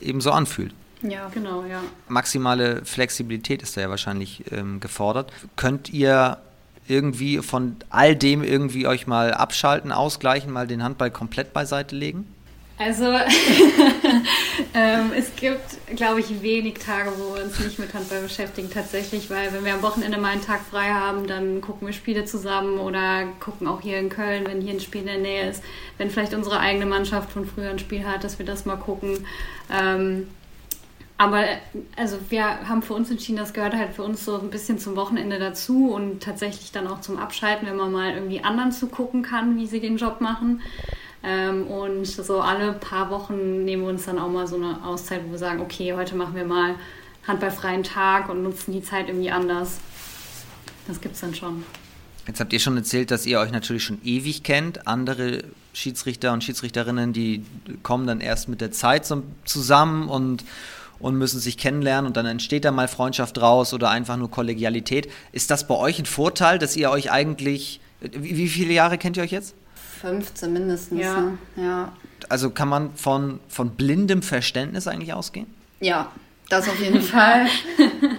eben 0.00 0.20
so 0.20 0.32
anfühlt. 0.32 0.74
Ja, 1.02 1.28
genau, 1.32 1.64
ja. 1.66 1.80
Maximale 2.08 2.84
Flexibilität 2.84 3.62
ist 3.62 3.76
da 3.76 3.82
ja 3.82 3.90
wahrscheinlich 3.90 4.42
ähm, 4.50 4.80
gefordert. 4.80 5.32
Könnt 5.54 5.90
ihr 5.90 6.38
irgendwie 6.88 7.38
von 7.38 7.76
all 7.90 8.16
dem 8.16 8.42
irgendwie 8.42 8.86
euch 8.86 9.06
mal 9.06 9.32
abschalten, 9.32 9.92
ausgleichen, 9.92 10.52
mal 10.52 10.66
den 10.66 10.82
Handball 10.82 11.10
komplett 11.10 11.52
beiseite 11.52 11.94
legen? 11.94 12.26
Also 12.80 13.06
ähm, 14.74 15.12
es 15.16 15.34
gibt, 15.34 15.96
glaube 15.96 16.20
ich, 16.20 16.42
wenig 16.42 16.74
Tage, 16.74 17.10
wo 17.18 17.34
wir 17.34 17.42
uns 17.42 17.58
nicht 17.58 17.80
mit 17.80 17.92
Handball 17.92 18.22
beschäftigen 18.22 18.70
tatsächlich, 18.70 19.30
weil 19.30 19.52
wenn 19.52 19.64
wir 19.64 19.74
am 19.74 19.82
Wochenende 19.82 20.16
mal 20.16 20.30
einen 20.30 20.44
Tag 20.44 20.60
frei 20.70 20.90
haben, 20.90 21.26
dann 21.26 21.60
gucken 21.60 21.88
wir 21.88 21.92
Spiele 21.92 22.24
zusammen 22.24 22.78
oder 22.78 23.24
gucken 23.40 23.66
auch 23.66 23.80
hier 23.80 23.98
in 23.98 24.10
Köln, 24.10 24.46
wenn 24.46 24.60
hier 24.60 24.74
ein 24.74 24.80
Spiel 24.80 25.00
in 25.00 25.08
der 25.08 25.18
Nähe 25.18 25.50
ist, 25.50 25.62
wenn 25.98 26.08
vielleicht 26.08 26.34
unsere 26.34 26.60
eigene 26.60 26.86
Mannschaft 26.86 27.32
von 27.32 27.46
früher 27.46 27.70
ein 27.70 27.80
Spiel 27.80 28.06
hat, 28.06 28.22
dass 28.22 28.38
wir 28.38 28.46
das 28.46 28.64
mal 28.64 28.76
gucken. 28.76 29.26
Ähm, 29.72 30.28
aber 31.18 31.44
also 31.96 32.16
wir 32.28 32.44
haben 32.68 32.80
für 32.80 32.94
uns 32.94 33.10
entschieden, 33.10 33.38
das 33.38 33.52
gehört 33.52 33.74
halt 33.74 33.92
für 33.92 34.04
uns 34.04 34.24
so 34.24 34.38
ein 34.38 34.50
bisschen 34.50 34.78
zum 34.78 34.94
Wochenende 34.94 35.40
dazu 35.40 35.90
und 35.92 36.22
tatsächlich 36.22 36.70
dann 36.70 36.86
auch 36.86 37.00
zum 37.00 37.18
Abschalten, 37.18 37.66
wenn 37.68 37.76
man 37.76 37.90
mal 37.90 38.14
irgendwie 38.14 38.42
anderen 38.44 38.70
zugucken 38.70 39.22
kann, 39.22 39.56
wie 39.58 39.66
sie 39.66 39.80
den 39.80 39.96
Job 39.96 40.20
machen. 40.20 40.62
Ähm, 41.24 41.66
und 41.66 42.06
so 42.06 42.40
alle 42.40 42.72
paar 42.72 43.10
Wochen 43.10 43.64
nehmen 43.64 43.82
wir 43.82 43.88
uns 43.90 44.04
dann 44.04 44.20
auch 44.20 44.30
mal 44.30 44.46
so 44.46 44.54
eine 44.54 44.84
Auszeit, 44.84 45.22
wo 45.26 45.32
wir 45.32 45.38
sagen, 45.38 45.60
okay, 45.60 45.92
heute 45.92 46.14
machen 46.14 46.36
wir 46.36 46.44
mal 46.44 46.76
handballfreien 47.26 47.82
Tag 47.82 48.28
und 48.28 48.44
nutzen 48.44 48.72
die 48.72 48.82
Zeit 48.82 49.08
irgendwie 49.08 49.32
anders. 49.32 49.80
Das 50.86 51.00
gibt 51.00 51.16
es 51.16 51.20
dann 51.20 51.34
schon. 51.34 51.64
Jetzt 52.28 52.38
habt 52.38 52.52
ihr 52.52 52.60
schon 52.60 52.76
erzählt, 52.76 53.10
dass 53.10 53.26
ihr 53.26 53.40
euch 53.40 53.50
natürlich 53.50 53.82
schon 53.82 53.98
ewig 54.04 54.44
kennt. 54.44 54.86
Andere 54.86 55.42
Schiedsrichter 55.72 56.32
und 56.32 56.44
Schiedsrichterinnen, 56.44 57.12
die 57.12 57.42
kommen 57.82 58.06
dann 58.06 58.20
erst 58.20 58.48
mit 58.48 58.60
der 58.60 58.70
Zeit 58.70 59.12
zusammen 59.44 60.08
und, 60.08 60.44
und 61.00 61.16
müssen 61.16 61.40
sich 61.40 61.58
kennenlernen 61.58 62.06
und 62.06 62.16
dann 62.16 62.26
entsteht 62.26 62.64
da 62.64 62.70
mal 62.70 62.88
Freundschaft 62.88 63.36
draus 63.36 63.72
oder 63.74 63.90
einfach 63.90 64.16
nur 64.16 64.30
Kollegialität. 64.30 65.08
Ist 65.32 65.50
das 65.50 65.66
bei 65.66 65.74
euch 65.74 65.98
ein 65.98 66.06
Vorteil, 66.06 66.58
dass 66.58 66.76
ihr 66.76 66.90
euch 66.90 67.10
eigentlich, 67.10 67.80
wie, 68.00 68.36
wie 68.36 68.48
viele 68.48 68.72
Jahre 68.72 68.98
kennt 68.98 69.16
ihr 69.16 69.22
euch 69.22 69.32
jetzt? 69.32 69.54
15 70.00 70.52
mindestens. 70.52 71.00
Ja. 71.00 71.20
Ne? 71.20 71.38
ja. 71.56 71.92
Also 72.28 72.50
kann 72.50 72.68
man 72.68 72.94
von, 72.94 73.40
von 73.48 73.70
blindem 73.70 74.22
Verständnis 74.22 74.86
eigentlich 74.86 75.12
ausgehen? 75.12 75.46
Ja, 75.80 76.10
das 76.48 76.68
auf 76.68 76.80
jeden 76.80 77.02
Fall. 77.02 77.46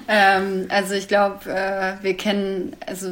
ähm, 0.08 0.68
also 0.70 0.94
ich 0.94 1.08
glaube, 1.08 1.50
äh, 1.50 2.04
wir 2.04 2.16
kennen, 2.16 2.76
also 2.86 3.08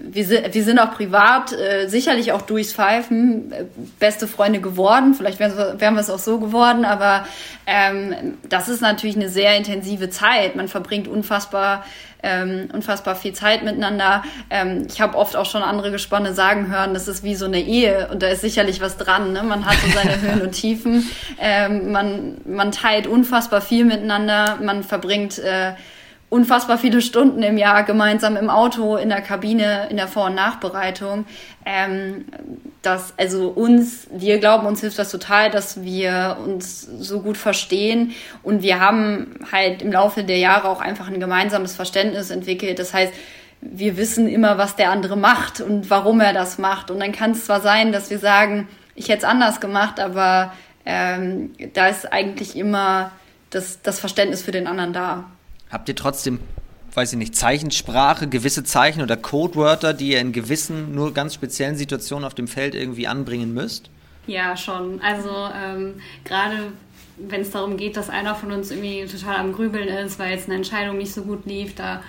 wir 0.00 0.24
sind, 0.24 0.54
wir 0.54 0.64
sind 0.64 0.78
auch 0.78 0.92
privat 0.94 1.52
äh, 1.52 1.88
sicherlich 1.88 2.32
auch 2.32 2.42
durchs 2.42 2.72
Pfeifen 2.72 3.52
äh, 3.52 3.64
beste 3.98 4.26
Freunde 4.26 4.60
geworden. 4.60 5.14
Vielleicht 5.14 5.38
wären 5.38 5.56
wir, 5.56 5.80
wären 5.80 5.94
wir 5.94 6.00
es 6.00 6.10
auch 6.10 6.18
so 6.18 6.38
geworden, 6.38 6.84
aber 6.84 7.26
ähm, 7.66 8.36
das 8.48 8.68
ist 8.68 8.80
natürlich 8.80 9.16
eine 9.16 9.28
sehr 9.28 9.56
intensive 9.56 10.10
Zeit. 10.10 10.56
Man 10.56 10.68
verbringt 10.68 11.08
unfassbar 11.08 11.84
ähm, 12.28 12.68
unfassbar 12.72 13.16
viel 13.16 13.32
Zeit 13.32 13.64
miteinander. 13.64 14.22
Ähm, 14.50 14.86
ich 14.88 15.00
habe 15.00 15.16
oft 15.16 15.36
auch 15.36 15.46
schon 15.46 15.62
andere 15.62 15.90
Gespanne 15.90 16.34
sagen 16.34 16.68
hören, 16.70 16.94
das 16.94 17.08
ist 17.08 17.24
wie 17.24 17.34
so 17.34 17.46
eine 17.46 17.60
Ehe 17.60 18.08
und 18.10 18.22
da 18.22 18.28
ist 18.28 18.42
sicherlich 18.42 18.80
was 18.80 18.96
dran. 18.96 19.32
Ne? 19.32 19.42
Man 19.42 19.64
hat 19.64 19.76
so 19.78 19.90
seine 19.90 20.20
Höhen 20.20 20.42
und 20.42 20.52
Tiefen. 20.52 21.08
Ähm, 21.40 21.92
man, 21.92 22.36
man 22.44 22.72
teilt 22.72 23.06
unfassbar 23.06 23.60
viel 23.60 23.84
miteinander. 23.84 24.58
Man 24.62 24.82
verbringt 24.82 25.38
äh, 25.38 25.72
unfassbar 26.30 26.76
viele 26.76 27.00
Stunden 27.00 27.42
im 27.42 27.56
Jahr 27.56 27.84
gemeinsam 27.84 28.36
im 28.36 28.50
Auto, 28.50 28.96
in 28.96 29.08
der 29.08 29.22
Kabine, 29.22 29.88
in 29.88 29.96
der 29.96 30.08
Vor- 30.08 30.26
und 30.26 30.34
Nachbereitung. 30.34 31.24
Ähm, 31.64 32.26
dass 32.82 33.14
also 33.16 33.48
uns, 33.48 34.06
wir 34.10 34.38
glauben, 34.38 34.66
uns 34.66 34.80
hilft 34.80 34.98
das 34.98 35.10
total, 35.10 35.50
dass 35.50 35.82
wir 35.82 36.36
uns 36.44 36.82
so 36.82 37.20
gut 37.20 37.36
verstehen 37.36 38.12
und 38.42 38.62
wir 38.62 38.80
haben 38.80 39.36
halt 39.50 39.82
im 39.82 39.92
Laufe 39.92 40.22
der 40.22 40.38
Jahre 40.38 40.68
auch 40.68 40.80
einfach 40.80 41.08
ein 41.08 41.20
gemeinsames 41.20 41.74
Verständnis 41.74 42.30
entwickelt. 42.30 42.78
Das 42.78 42.94
heißt, 42.94 43.12
wir 43.60 43.96
wissen 43.96 44.28
immer, 44.28 44.56
was 44.56 44.76
der 44.76 44.90
andere 44.90 45.16
macht 45.16 45.60
und 45.60 45.90
warum 45.90 46.20
er 46.20 46.32
das 46.32 46.58
macht. 46.58 46.90
Und 46.90 47.00
dann 47.00 47.12
kann 47.12 47.32
es 47.32 47.46
zwar 47.46 47.60
sein, 47.60 47.90
dass 47.90 48.10
wir 48.10 48.18
sagen, 48.18 48.68
ich 48.94 49.08
hätte 49.08 49.18
es 49.18 49.24
anders 49.24 49.60
gemacht, 49.60 49.98
aber 49.98 50.52
ähm, 50.86 51.52
da 51.74 51.88
ist 51.88 52.12
eigentlich 52.12 52.56
immer 52.56 53.10
das, 53.50 53.82
das 53.82 53.98
Verständnis 53.98 54.42
für 54.42 54.52
den 54.52 54.66
anderen 54.66 54.92
da. 54.92 55.24
Habt 55.70 55.88
ihr 55.88 55.96
trotzdem, 55.96 56.40
weiß 56.94 57.12
ich 57.12 57.18
nicht, 57.18 57.36
Zeichensprache, 57.36 58.28
gewisse 58.28 58.64
Zeichen 58.64 59.02
oder 59.02 59.16
Codewörter, 59.16 59.92
die 59.92 60.10
ihr 60.10 60.20
in 60.20 60.32
gewissen, 60.32 60.94
nur 60.94 61.12
ganz 61.12 61.34
speziellen 61.34 61.76
Situationen 61.76 62.24
auf 62.24 62.34
dem 62.34 62.48
Feld 62.48 62.74
irgendwie 62.74 63.06
anbringen 63.06 63.52
müsst? 63.52 63.90
Ja, 64.26 64.56
schon. 64.56 65.00
Also 65.00 65.30
ähm, 65.54 65.94
gerade 66.24 66.72
wenn 67.16 67.40
es 67.40 67.50
darum 67.50 67.76
geht, 67.76 67.96
dass 67.96 68.10
einer 68.10 68.34
von 68.34 68.52
uns 68.52 68.70
irgendwie 68.70 69.04
total 69.06 69.36
am 69.36 69.52
Grübeln 69.52 69.88
ist, 69.88 70.18
weil 70.18 70.32
jetzt 70.32 70.46
eine 70.46 70.56
Entscheidung 70.56 70.98
nicht 70.98 71.12
so 71.12 71.22
gut 71.22 71.46
lief, 71.46 71.74
da 71.74 72.02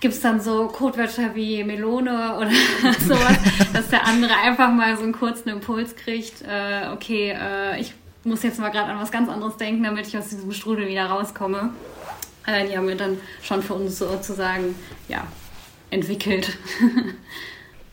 gibt 0.00 0.14
es 0.14 0.20
dann 0.20 0.40
so 0.40 0.66
Codewörter 0.68 1.34
wie 1.34 1.62
Melone 1.62 2.36
oder 2.36 2.50
sowas, 3.00 3.38
dass 3.72 3.88
der 3.88 4.06
andere 4.06 4.34
einfach 4.34 4.72
mal 4.72 4.96
so 4.96 5.04
einen 5.04 5.12
kurzen 5.12 5.48
Impuls 5.48 5.94
kriegt, 5.94 6.42
äh, 6.42 6.88
okay, 6.92 7.36
äh, 7.38 7.80
ich 7.80 7.94
muss 8.24 8.42
jetzt 8.42 8.58
mal 8.58 8.70
gerade 8.70 8.90
an 8.92 9.00
was 9.00 9.10
ganz 9.10 9.28
anderes 9.28 9.56
denken, 9.56 9.82
damit 9.82 10.06
ich 10.06 10.16
aus 10.16 10.28
diesem 10.28 10.52
Strudel 10.52 10.88
wieder 10.88 11.06
rauskomme. 11.06 11.70
Äh, 12.46 12.68
die 12.68 12.76
haben 12.76 12.88
wir 12.88 12.96
dann 12.96 13.18
schon 13.42 13.62
für 13.62 13.74
uns 13.74 13.98
sozusagen 13.98 14.74
ja, 15.08 15.26
entwickelt. 15.90 16.56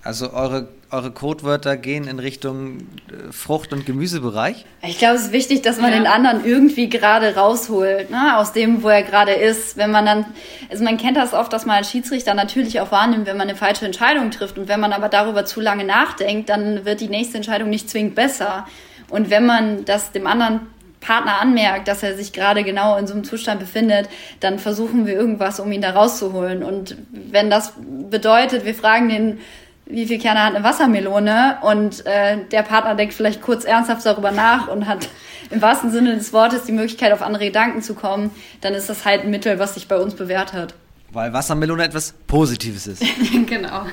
Also 0.01 0.31
eure, 0.31 0.69
eure 0.91 1.11
Codewörter 1.11 1.75
gehen 1.75 2.07
in 2.07 2.19
Richtung 2.19 2.79
äh, 3.09 3.33
Frucht- 3.33 3.73
und 3.73 3.85
Gemüsebereich? 3.85 4.65
Ich 4.81 4.97
glaube, 4.97 5.15
es 5.15 5.23
ist 5.25 5.31
wichtig, 5.33 5.61
dass 5.61 5.77
man 5.77 5.91
ja. 5.91 5.97
den 5.97 6.07
anderen 6.07 6.45
irgendwie 6.45 6.87
gerade 6.87 7.35
rausholt, 7.35 8.09
ne? 8.09 8.37
aus 8.37 8.53
dem, 8.53 8.81
wo 8.81 8.87
er 8.87 9.03
gerade 9.03 9.33
ist. 9.33 9.75
Wenn 9.75 9.91
man 9.91 10.05
dann, 10.05 10.25
also 10.69 10.85
man 10.85 10.97
kennt 10.97 11.17
das 11.17 11.33
oft, 11.33 11.51
dass 11.51 11.65
man 11.65 11.77
als 11.77 11.91
Schiedsrichter 11.91 12.33
natürlich 12.33 12.79
auch 12.79 12.91
wahrnimmt, 12.91 13.27
wenn 13.27 13.35
man 13.35 13.49
eine 13.49 13.57
falsche 13.57 13.85
Entscheidung 13.85 14.31
trifft. 14.31 14.57
Und 14.57 14.69
wenn 14.69 14.79
man 14.79 14.93
aber 14.93 15.09
darüber 15.09 15.43
zu 15.43 15.59
lange 15.59 15.83
nachdenkt, 15.83 16.47
dann 16.47 16.85
wird 16.85 17.01
die 17.01 17.09
nächste 17.09 17.35
Entscheidung 17.35 17.69
nicht 17.69 17.89
zwingend 17.89 18.15
besser. 18.15 18.65
Und 19.09 19.29
wenn 19.29 19.45
man 19.45 19.83
das 19.83 20.13
dem 20.13 20.27
anderen 20.27 20.61
Partner 21.01 21.39
anmerkt, 21.39 21.87
dass 21.87 22.03
er 22.03 22.15
sich 22.15 22.33
gerade 22.33 22.63
genau 22.63 22.97
in 22.97 23.07
so 23.07 23.13
einem 23.13 23.23
Zustand 23.23 23.59
befindet, 23.59 24.09
dann 24.39 24.59
versuchen 24.59 25.05
wir 25.05 25.13
irgendwas, 25.13 25.59
um 25.59 25.71
ihn 25.71 25.81
da 25.81 25.91
rauszuholen. 25.91 26.63
Und 26.63 26.97
wenn 27.11 27.49
das 27.49 27.73
bedeutet, 28.09 28.65
wir 28.65 28.75
fragen 28.75 29.09
den, 29.09 29.39
wie 29.85 30.05
viel 30.05 30.19
Kerne 30.19 30.43
hat 30.43 30.55
eine 30.55 30.63
Wassermelone 30.63 31.57
und 31.63 32.05
äh, 32.05 32.37
der 32.51 32.61
Partner 32.61 32.93
denkt 32.95 33.13
vielleicht 33.13 33.41
kurz 33.41 33.65
ernsthaft 33.65 34.05
darüber 34.05 34.31
nach 34.31 34.67
und 34.67 34.87
hat 34.87 35.09
im 35.49 35.61
wahrsten 35.61 35.91
Sinne 35.91 36.15
des 36.15 36.31
Wortes 36.31 36.65
die 36.65 36.71
Möglichkeit, 36.71 37.11
auf 37.11 37.23
andere 37.23 37.45
Gedanken 37.45 37.81
zu 37.81 37.95
kommen, 37.95 38.29
dann 38.61 38.75
ist 38.75 38.87
das 38.87 39.03
halt 39.05 39.23
ein 39.23 39.31
Mittel, 39.31 39.57
was 39.57 39.73
sich 39.73 39.87
bei 39.87 39.97
uns 39.97 40.13
bewährt 40.13 40.53
hat. 40.53 40.75
Weil 41.11 41.33
Wassermelone 41.33 41.83
etwas 41.83 42.13
Positives 42.27 42.85
ist. 42.85 43.03
genau. 43.47 43.87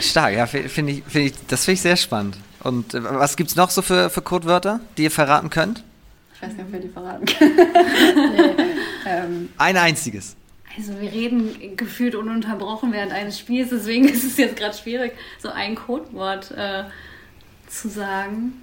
Stark, 0.00 0.34
ja, 0.34 0.46
finde 0.46 0.92
ich, 0.92 1.04
find 1.04 1.30
ich, 1.30 1.32
das 1.46 1.64
finde 1.64 1.74
ich 1.74 1.80
sehr 1.80 1.96
spannend. 1.96 2.36
Und 2.62 2.92
äh, 2.92 3.02
was 3.02 3.36
gibt 3.36 3.48
es 3.48 3.56
noch 3.56 3.70
so 3.70 3.80
für, 3.80 4.10
für 4.10 4.20
Codewörter, 4.20 4.80
die 4.98 5.04
ihr 5.04 5.10
verraten 5.10 5.48
könnt? 5.48 5.82
Ich 6.36 6.42
weiß 6.42 6.52
nicht, 6.52 6.66
ob 6.66 6.72
wir 6.72 6.80
die 6.80 6.88
verraten 6.88 7.24
können. 7.24 7.56
nee, 7.56 8.64
ähm. 9.06 9.48
Ein 9.56 9.76
einziges. 9.78 10.36
Also 10.76 11.00
wir 11.00 11.10
reden 11.10 11.76
gefühlt 11.76 12.14
ununterbrochen 12.14 12.92
während 12.92 13.12
eines 13.12 13.38
Spiels, 13.38 13.70
deswegen 13.70 14.06
ist 14.08 14.22
es 14.22 14.36
jetzt 14.36 14.56
gerade 14.56 14.76
schwierig, 14.76 15.12
so 15.38 15.48
ein 15.48 15.74
Codewort 15.74 16.50
äh, 16.50 16.84
zu 17.68 17.88
sagen. 17.88 18.60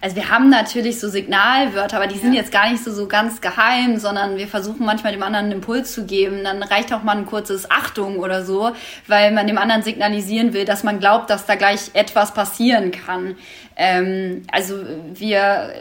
Also 0.00 0.16
wir 0.16 0.28
haben 0.28 0.50
natürlich 0.50 1.00
so 1.00 1.08
Signalwörter, 1.08 1.96
aber 1.96 2.06
die 2.06 2.18
sind 2.18 2.34
ja. 2.34 2.40
jetzt 2.40 2.52
gar 2.52 2.70
nicht 2.70 2.82
so, 2.82 2.92
so 2.92 3.06
ganz 3.06 3.40
geheim, 3.40 3.98
sondern 3.98 4.36
wir 4.36 4.48
versuchen 4.48 4.84
manchmal 4.84 5.12
dem 5.12 5.22
anderen 5.22 5.46
einen 5.46 5.54
Impuls 5.54 5.92
zu 5.92 6.04
geben. 6.04 6.44
Dann 6.44 6.62
reicht 6.62 6.92
auch 6.92 7.02
mal 7.02 7.16
ein 7.16 7.26
kurzes 7.26 7.70
Achtung 7.70 8.18
oder 8.18 8.44
so, 8.44 8.72
weil 9.06 9.30
man 9.32 9.46
dem 9.46 9.56
anderen 9.56 9.82
signalisieren 9.82 10.52
will, 10.52 10.64
dass 10.64 10.84
man 10.84 11.00
glaubt, 11.00 11.30
dass 11.30 11.46
da 11.46 11.54
gleich 11.54 11.90
etwas 11.94 12.34
passieren 12.34 12.90
kann. 12.90 13.36
Ähm, 13.76 14.42
also 14.52 14.76
wir, 15.14 15.72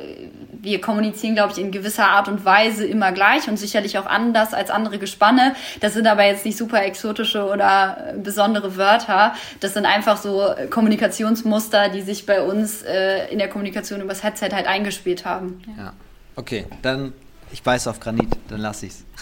wir 0.51 0.81
kommunizieren, 0.81 1.35
glaube 1.35 1.53
ich, 1.53 1.59
in 1.59 1.71
gewisser 1.71 2.07
Art 2.07 2.27
und 2.27 2.45
Weise 2.45 2.85
immer 2.85 3.11
gleich 3.11 3.47
und 3.47 3.57
sicherlich 3.57 3.97
auch 3.97 4.05
anders 4.05 4.53
als 4.53 4.69
andere 4.69 4.97
Gespanne. 4.97 5.55
Das 5.79 5.93
sind 5.93 6.07
aber 6.07 6.25
jetzt 6.25 6.45
nicht 6.45 6.57
super 6.57 6.83
exotische 6.83 7.45
oder 7.45 8.13
besondere 8.17 8.77
Wörter. 8.77 9.33
Das 9.59 9.73
sind 9.73 9.85
einfach 9.85 10.17
so 10.17 10.53
Kommunikationsmuster, 10.69 11.89
die 11.89 12.01
sich 12.01 12.25
bei 12.25 12.41
uns 12.41 12.81
äh, 12.83 13.27
in 13.31 13.39
der 13.39 13.49
Kommunikation 13.49 14.01
übers 14.01 14.23
Headset 14.23 14.49
halt 14.53 14.67
eingespielt 14.67 15.25
haben. 15.25 15.61
Ja. 15.77 15.93
Okay, 16.35 16.65
dann 16.81 17.13
ich 17.53 17.61
beiße 17.61 17.89
auf 17.89 17.99
Granit, 17.99 18.29
dann 18.49 18.59
lasse 18.59 18.87
ich's. 18.87 19.03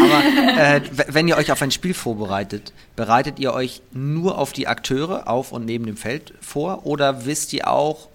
Aber 0.00 0.60
äh, 0.60 0.80
wenn 1.08 1.28
ihr 1.28 1.36
euch 1.36 1.52
auf 1.52 1.60
ein 1.62 1.70
Spiel 1.70 1.94
vorbereitet, 1.94 2.72
bereitet 2.96 3.38
ihr 3.38 3.52
euch 3.52 3.82
nur 3.92 4.38
auf 4.38 4.52
die 4.52 4.66
Akteure 4.66 5.28
auf 5.28 5.52
und 5.52 5.66
neben 5.66 5.86
dem 5.86 5.96
Feld 5.96 6.32
vor 6.40 6.86
oder 6.86 7.26
wisst 7.26 7.52
ihr 7.52 7.70
auch, 7.70 8.08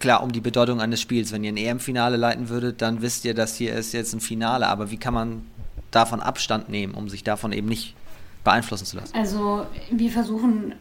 klar, 0.00 0.22
um 0.22 0.32
die 0.32 0.40
Bedeutung 0.40 0.80
eines 0.80 1.00
Spiels, 1.00 1.32
wenn 1.32 1.44
ihr 1.44 1.52
ein 1.52 1.56
EM-Finale 1.56 2.16
leiten 2.16 2.48
würdet, 2.48 2.80
dann 2.82 3.02
wisst 3.02 3.24
ihr, 3.24 3.34
dass 3.34 3.56
hier 3.56 3.74
ist 3.74 3.92
jetzt 3.92 4.14
ein 4.14 4.20
Finale, 4.20 4.66
aber 4.66 4.90
wie 4.90 4.96
kann 4.96 5.14
man 5.14 5.46
davon 5.90 6.20
Abstand 6.20 6.68
nehmen, 6.68 6.94
um 6.94 7.08
sich 7.08 7.22
davon 7.22 7.52
eben 7.52 7.68
nicht 7.68 7.94
beeinflussen 8.42 8.86
zu 8.86 8.96
lassen? 8.96 9.14
Also 9.14 9.66
wir 9.90 10.10
versuchen 10.10 10.74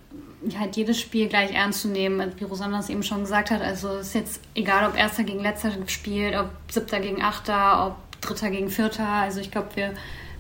halt 0.58 0.76
jedes 0.76 1.00
Spiel 1.00 1.28
gleich 1.28 1.54
ernst 1.54 1.82
zu 1.82 1.88
nehmen, 1.88 2.32
wie 2.38 2.43
Rosanna 2.43 2.80
es 2.80 2.89
eben 2.89 3.04
schon 3.04 3.22
gesagt 3.22 3.52
hat. 3.52 3.62
Also 3.62 3.89
es 3.89 4.08
ist 4.08 4.16
jetzt 4.16 4.41
egal, 4.56 4.88
ob 4.88 4.98
Erster 4.98 5.24
gegen 5.24 5.41
Letzter 5.41 5.72
spielt, 5.88 6.36
ob 6.36 6.50
Siebter 6.72 7.00
gegen 7.00 7.22
Achter, 7.22 7.88
ob 7.88 8.22
Dritter 8.22 8.50
gegen 8.50 8.70
Vierter. 8.70 9.08
Also 9.08 9.39
ich 9.39 9.52
glaube, 9.52 9.70
wir, 9.76 9.93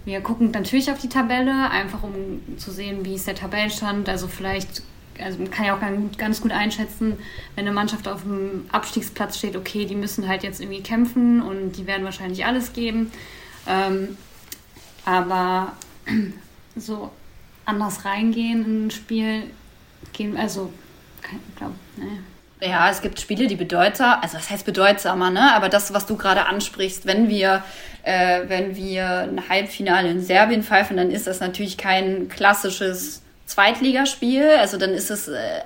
wir 0.05 0.21
gucken 0.21 0.51
natürlich 0.51 0.91
auf 0.91 0.99
die 0.99 1.09
Tabelle, 1.09 1.69
einfach 1.69 2.03
um 2.03 2.57
zu 2.57 2.71
sehen, 2.71 3.05
wie 3.05 3.15
ist 3.15 3.27
der 3.27 3.35
Tabellenstand. 3.35 4.09
Also 4.09 4.27
vielleicht, 4.27 4.81
also 5.19 5.39
man 5.39 5.51
kann 5.51 5.65
ja 5.65 5.75
auch 5.75 6.17
ganz 6.17 6.41
gut 6.41 6.51
einschätzen, 6.51 7.17
wenn 7.55 7.65
eine 7.65 7.73
Mannschaft 7.73 8.07
auf 8.07 8.23
dem 8.23 8.65
Abstiegsplatz 8.71 9.37
steht, 9.37 9.55
okay, 9.55 9.85
die 9.85 9.95
müssen 9.95 10.27
halt 10.27 10.43
jetzt 10.43 10.61
irgendwie 10.61 10.81
kämpfen 10.81 11.41
und 11.41 11.73
die 11.73 11.87
werden 11.87 12.05
wahrscheinlich 12.05 12.45
alles 12.45 12.73
geben. 12.73 13.11
Ähm, 13.67 14.17
aber 15.05 15.73
so 16.75 17.11
anders 17.67 18.05
reingehen 18.05 18.65
in 18.65 18.87
ein 18.87 18.91
Spiel 18.91 19.43
gehen, 20.13 20.37
also, 20.37 20.71
glaube, 21.57 21.75
ne. 21.97 22.23
Ja, 22.59 22.89
es 22.89 23.01
gibt 23.01 23.19
Spiele, 23.19 23.45
die 23.45 23.55
bedeutsamer, 23.55 24.23
also 24.23 24.37
was 24.37 24.49
heißt 24.49 24.65
bedeutsamer, 24.65 25.29
ne? 25.29 25.53
Aber 25.53 25.69
das, 25.69 25.93
was 25.93 26.07
du 26.07 26.17
gerade 26.17 26.47
ansprichst, 26.47 27.05
wenn 27.05 27.29
wir, 27.29 27.63
äh, 28.01 28.41
wenn 28.47 28.75
wir 28.75 29.05
ein 29.05 29.47
Halbfinale 29.47 30.09
in 30.09 30.21
Serbien 30.21 30.63
pfeifen, 30.63 30.97
dann 30.97 31.11
ist 31.11 31.27
das 31.27 31.39
natürlich 31.39 31.77
kein 31.77 32.29
klassisches 32.29 33.21
Zweitligaspiel. 33.45 34.49
Also 34.59 34.77
dann 34.77 34.89
ist 34.89 35.11
es 35.11 35.27
äh, 35.27 35.61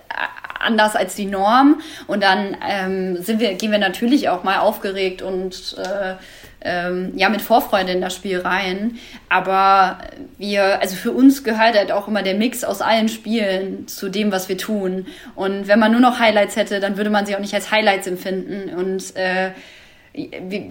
anders 0.60 0.98
als 0.98 1.16
die 1.16 1.26
Norm. 1.26 1.82
Und 2.08 2.24
dann 2.24 2.58
ähm, 2.68 3.24
sind 3.24 3.40
wir, 3.40 3.54
gehen 3.54 3.72
wir 3.72 3.80
natürlich 3.80 4.28
auch 4.28 4.44
mal 4.44 4.60
aufgeregt 4.60 5.22
und 5.22 5.78
äh, 5.78 6.16
ähm, 6.62 7.14
ja 7.16 7.30
mit 7.30 7.42
Vorfreude 7.42 7.92
in 7.92 8.02
das 8.02 8.16
Spiel 8.16 8.40
rein. 8.40 8.98
Aber 9.30 10.00
wir, 10.38 10.80
also 10.82 10.96
für 10.96 11.12
uns 11.12 11.44
gehört 11.44 11.76
halt 11.76 11.92
auch 11.92 12.08
immer 12.08 12.24
der 12.24 12.36
Mix 12.36 12.64
aus 12.64 12.82
allen 12.82 13.10
Spielen 13.10 13.88
zu 13.88 14.10
dem, 14.10 14.32
was 14.32 14.50
wir 14.50 14.58
tun. 14.58 15.08
Und 15.36 15.68
wenn 15.68 15.80
man 15.80 15.92
nur 15.92 16.02
noch 16.02 16.20
Highlights 16.20 16.56
hätte, 16.56 16.80
dann 16.80 16.98
würde 16.98 17.10
man 17.10 17.26
sie 17.26 17.36
auch 17.36 17.40
nicht 17.40 17.54
als 17.54 17.72
Highlights 17.72 18.08
empfinden. 18.08 18.74
Und 18.74 19.16
äh, 19.16 19.52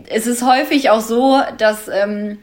es 0.09 0.27
ist 0.27 0.43
häufig 0.43 0.91
auch 0.91 1.01
so, 1.01 1.41
dass 1.59 1.89
ähm, 1.89 2.39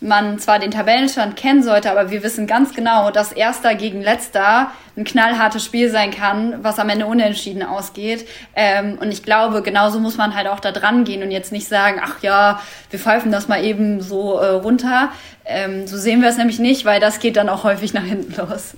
man 0.00 0.38
zwar 0.38 0.58
den 0.58 0.70
Tabellenstand 0.70 1.36
kennen 1.36 1.62
sollte, 1.62 1.90
aber 1.90 2.10
wir 2.10 2.22
wissen 2.22 2.46
ganz 2.46 2.74
genau, 2.74 3.10
dass 3.10 3.32
Erster 3.32 3.74
gegen 3.74 4.00
Letzter 4.00 4.70
ein 4.96 5.04
knallhartes 5.04 5.64
Spiel 5.64 5.90
sein 5.90 6.12
kann, 6.12 6.62
was 6.62 6.78
am 6.78 6.88
Ende 6.88 7.06
unentschieden 7.06 7.62
ausgeht. 7.62 8.28
Ähm, 8.54 8.98
und 9.00 9.10
ich 9.10 9.22
glaube, 9.22 9.62
genauso 9.62 9.98
muss 9.98 10.16
man 10.16 10.34
halt 10.34 10.46
auch 10.46 10.60
da 10.60 10.70
dran 10.70 11.04
gehen 11.04 11.22
und 11.22 11.30
jetzt 11.30 11.50
nicht 11.50 11.68
sagen, 11.68 12.00
ach 12.02 12.22
ja, 12.22 12.60
wir 12.90 13.00
pfeifen 13.00 13.32
das 13.32 13.48
mal 13.48 13.64
eben 13.64 14.00
so 14.00 14.38
äh, 14.38 14.46
runter. 14.50 15.10
Ähm, 15.44 15.86
so 15.86 15.96
sehen 15.96 16.22
wir 16.22 16.28
es 16.28 16.36
nämlich 16.36 16.60
nicht, 16.60 16.84
weil 16.84 17.00
das 17.00 17.18
geht 17.18 17.36
dann 17.36 17.48
auch 17.48 17.64
häufig 17.64 17.92
nach 17.92 18.04
hinten 18.04 18.34
los. 18.36 18.74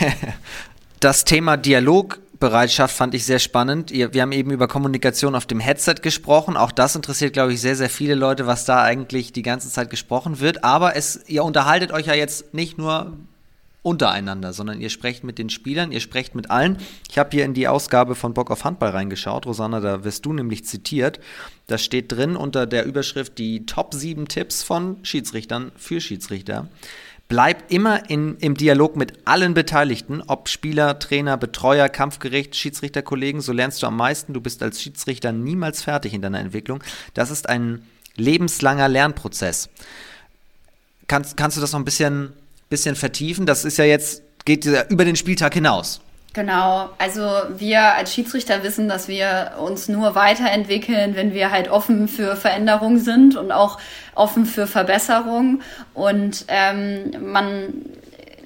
das 1.00 1.24
Thema 1.24 1.56
Dialog 1.58 2.20
Bereitschaft 2.44 2.94
fand 2.94 3.14
ich 3.14 3.24
sehr 3.24 3.38
spannend. 3.38 3.90
Wir 3.90 4.20
haben 4.20 4.32
eben 4.32 4.50
über 4.50 4.68
Kommunikation 4.68 5.34
auf 5.34 5.46
dem 5.46 5.60
Headset 5.60 5.94
gesprochen. 6.02 6.58
Auch 6.58 6.72
das 6.72 6.94
interessiert, 6.94 7.32
glaube 7.32 7.54
ich, 7.54 7.60
sehr, 7.62 7.74
sehr 7.74 7.88
viele 7.88 8.14
Leute, 8.14 8.46
was 8.46 8.66
da 8.66 8.82
eigentlich 8.82 9.32
die 9.32 9.40
ganze 9.40 9.70
Zeit 9.70 9.88
gesprochen 9.88 10.40
wird. 10.40 10.62
Aber 10.62 10.94
es, 10.94 11.24
ihr 11.26 11.42
unterhaltet 11.42 11.90
euch 11.90 12.04
ja 12.04 12.12
jetzt 12.12 12.52
nicht 12.52 12.76
nur 12.76 13.16
untereinander, 13.80 14.52
sondern 14.52 14.78
ihr 14.78 14.90
sprecht 14.90 15.24
mit 15.24 15.38
den 15.38 15.48
Spielern, 15.48 15.90
ihr 15.90 16.00
sprecht 16.00 16.34
mit 16.34 16.50
allen. 16.50 16.76
Ich 17.10 17.16
habe 17.16 17.30
hier 17.32 17.46
in 17.46 17.54
die 17.54 17.66
Ausgabe 17.66 18.14
von 18.14 18.34
Bock 18.34 18.50
auf 18.50 18.64
Handball 18.64 18.90
reingeschaut. 18.90 19.46
Rosanna, 19.46 19.80
da 19.80 20.04
wirst 20.04 20.26
du 20.26 20.34
nämlich 20.34 20.66
zitiert. 20.66 21.20
Da 21.66 21.78
steht 21.78 22.12
drin 22.12 22.36
unter 22.36 22.66
der 22.66 22.84
Überschrift 22.84 23.38
die 23.38 23.64
Top 23.64 23.94
7 23.94 24.28
Tipps 24.28 24.62
von 24.62 24.98
Schiedsrichtern 25.02 25.72
für 25.76 26.02
Schiedsrichter. 26.02 26.68
Bleib 27.28 27.70
immer 27.72 28.10
in, 28.10 28.36
im 28.38 28.54
Dialog 28.54 28.96
mit 28.96 29.14
allen 29.24 29.54
Beteiligten, 29.54 30.22
ob 30.26 30.48
Spieler, 30.48 30.98
Trainer, 30.98 31.36
Betreuer, 31.38 31.88
Kampfgericht, 31.88 32.54
Schiedsrichterkollegen, 32.54 33.40
so 33.40 33.52
lernst 33.52 33.82
du 33.82 33.86
am 33.86 33.96
meisten. 33.96 34.34
Du 34.34 34.40
bist 34.40 34.62
als 34.62 34.82
Schiedsrichter 34.82 35.32
niemals 35.32 35.82
fertig 35.82 36.12
in 36.12 36.20
deiner 36.20 36.40
Entwicklung. 36.40 36.82
Das 37.14 37.30
ist 37.30 37.48
ein 37.48 37.86
lebenslanger 38.16 38.88
Lernprozess. 38.88 39.70
Kannst, 41.06 41.36
kannst 41.36 41.56
du 41.56 41.60
das 41.62 41.72
noch 41.72 41.80
ein 41.80 41.84
bisschen, 41.84 42.34
bisschen 42.68 42.94
vertiefen? 42.94 43.46
Das 43.46 43.64
ist 43.64 43.78
ja 43.78 43.84
jetzt, 43.84 44.22
geht 44.44 44.66
über 44.90 45.04
den 45.04 45.16
Spieltag 45.16 45.54
hinaus. 45.54 46.00
Genau, 46.34 46.90
also 46.98 47.22
wir 47.56 47.94
als 47.94 48.12
Schiedsrichter 48.12 48.64
wissen, 48.64 48.88
dass 48.88 49.06
wir 49.06 49.52
uns 49.60 49.88
nur 49.88 50.16
weiterentwickeln, 50.16 51.14
wenn 51.14 51.32
wir 51.32 51.52
halt 51.52 51.70
offen 51.70 52.08
für 52.08 52.34
Veränderung 52.34 52.98
sind 52.98 53.36
und 53.36 53.52
auch 53.52 53.78
offen 54.16 54.44
für 54.44 54.66
Verbesserung. 54.66 55.62
Und 55.94 56.44
ähm, 56.48 57.32
man 57.32 57.84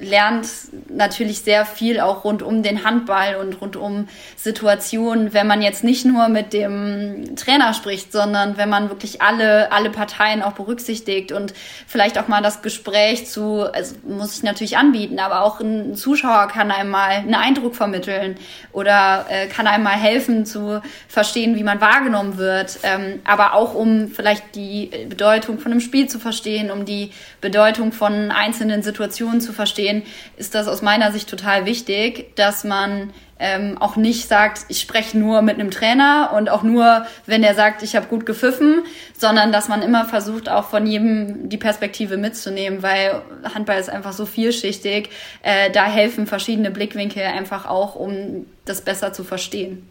lernt 0.00 0.46
natürlich 0.88 1.40
sehr 1.40 1.66
viel 1.66 2.00
auch 2.00 2.24
rund 2.24 2.42
um 2.42 2.62
den 2.62 2.84
Handball 2.84 3.36
und 3.36 3.60
rund 3.60 3.76
um 3.76 4.08
Situationen, 4.36 5.32
wenn 5.32 5.46
man 5.46 5.62
jetzt 5.62 5.84
nicht 5.84 6.04
nur 6.04 6.28
mit 6.28 6.52
dem 6.52 7.36
Trainer 7.36 7.74
spricht, 7.74 8.12
sondern 8.12 8.56
wenn 8.56 8.68
man 8.68 8.88
wirklich 8.88 9.20
alle, 9.22 9.72
alle 9.72 9.90
Parteien 9.90 10.42
auch 10.42 10.52
berücksichtigt 10.52 11.32
und 11.32 11.52
vielleicht 11.86 12.18
auch 12.18 12.28
mal 12.28 12.42
das 12.42 12.62
Gespräch 12.62 13.26
zu, 13.26 13.62
also 13.72 13.96
muss 14.06 14.36
ich 14.36 14.42
natürlich 14.42 14.76
anbieten, 14.76 15.18
aber 15.18 15.42
auch 15.42 15.60
ein 15.60 15.94
Zuschauer 15.96 16.48
kann 16.48 16.70
einmal 16.70 17.10
einen 17.10 17.34
Eindruck 17.34 17.74
vermitteln 17.74 18.36
oder 18.72 19.26
äh, 19.28 19.46
kann 19.46 19.66
einmal 19.66 19.94
helfen 19.94 20.46
zu 20.46 20.80
verstehen, 21.08 21.56
wie 21.56 21.64
man 21.64 21.80
wahrgenommen 21.80 22.38
wird, 22.38 22.78
ähm, 22.82 23.20
aber 23.24 23.54
auch 23.54 23.74
um 23.74 24.08
vielleicht 24.08 24.54
die 24.54 24.90
Bedeutung 25.08 25.58
von 25.58 25.72
einem 25.72 25.80
Spiel 25.80 26.08
zu 26.08 26.18
verstehen, 26.18 26.70
um 26.70 26.84
die 26.84 27.10
Bedeutung 27.40 27.92
von 27.92 28.30
einzelnen 28.30 28.82
Situationen 28.82 29.40
zu 29.40 29.52
verstehen 29.52 29.87
gehen, 29.88 30.02
ist 30.36 30.54
das 30.54 30.68
aus 30.68 30.82
meiner 30.82 31.12
Sicht 31.12 31.28
total 31.28 31.64
wichtig, 31.64 32.34
dass 32.36 32.64
man 32.64 33.10
ähm, 33.38 33.78
auch 33.78 33.96
nicht 33.96 34.28
sagt, 34.28 34.66
ich 34.68 34.80
spreche 34.80 35.16
nur 35.16 35.42
mit 35.42 35.54
einem 35.54 35.70
Trainer 35.70 36.32
und 36.36 36.50
auch 36.50 36.62
nur, 36.62 37.06
wenn 37.26 37.42
der 37.42 37.54
sagt, 37.54 37.82
ich 37.82 37.94
habe 37.94 38.06
gut 38.06 38.26
gepfiffen, 38.26 38.82
sondern 39.16 39.52
dass 39.52 39.68
man 39.68 39.82
immer 39.82 40.04
versucht, 40.04 40.48
auch 40.48 40.64
von 40.68 40.86
jedem 40.86 41.48
die 41.48 41.56
Perspektive 41.56 42.16
mitzunehmen, 42.16 42.82
weil 42.82 43.22
Handball 43.54 43.78
ist 43.78 43.90
einfach 43.90 44.12
so 44.12 44.26
vielschichtig. 44.26 45.10
Äh, 45.42 45.70
da 45.70 45.84
helfen 45.84 46.26
verschiedene 46.26 46.70
Blickwinkel 46.70 47.22
einfach 47.22 47.66
auch, 47.66 47.94
um 47.94 48.46
das 48.64 48.82
besser 48.82 49.12
zu 49.12 49.24
verstehen. 49.24 49.88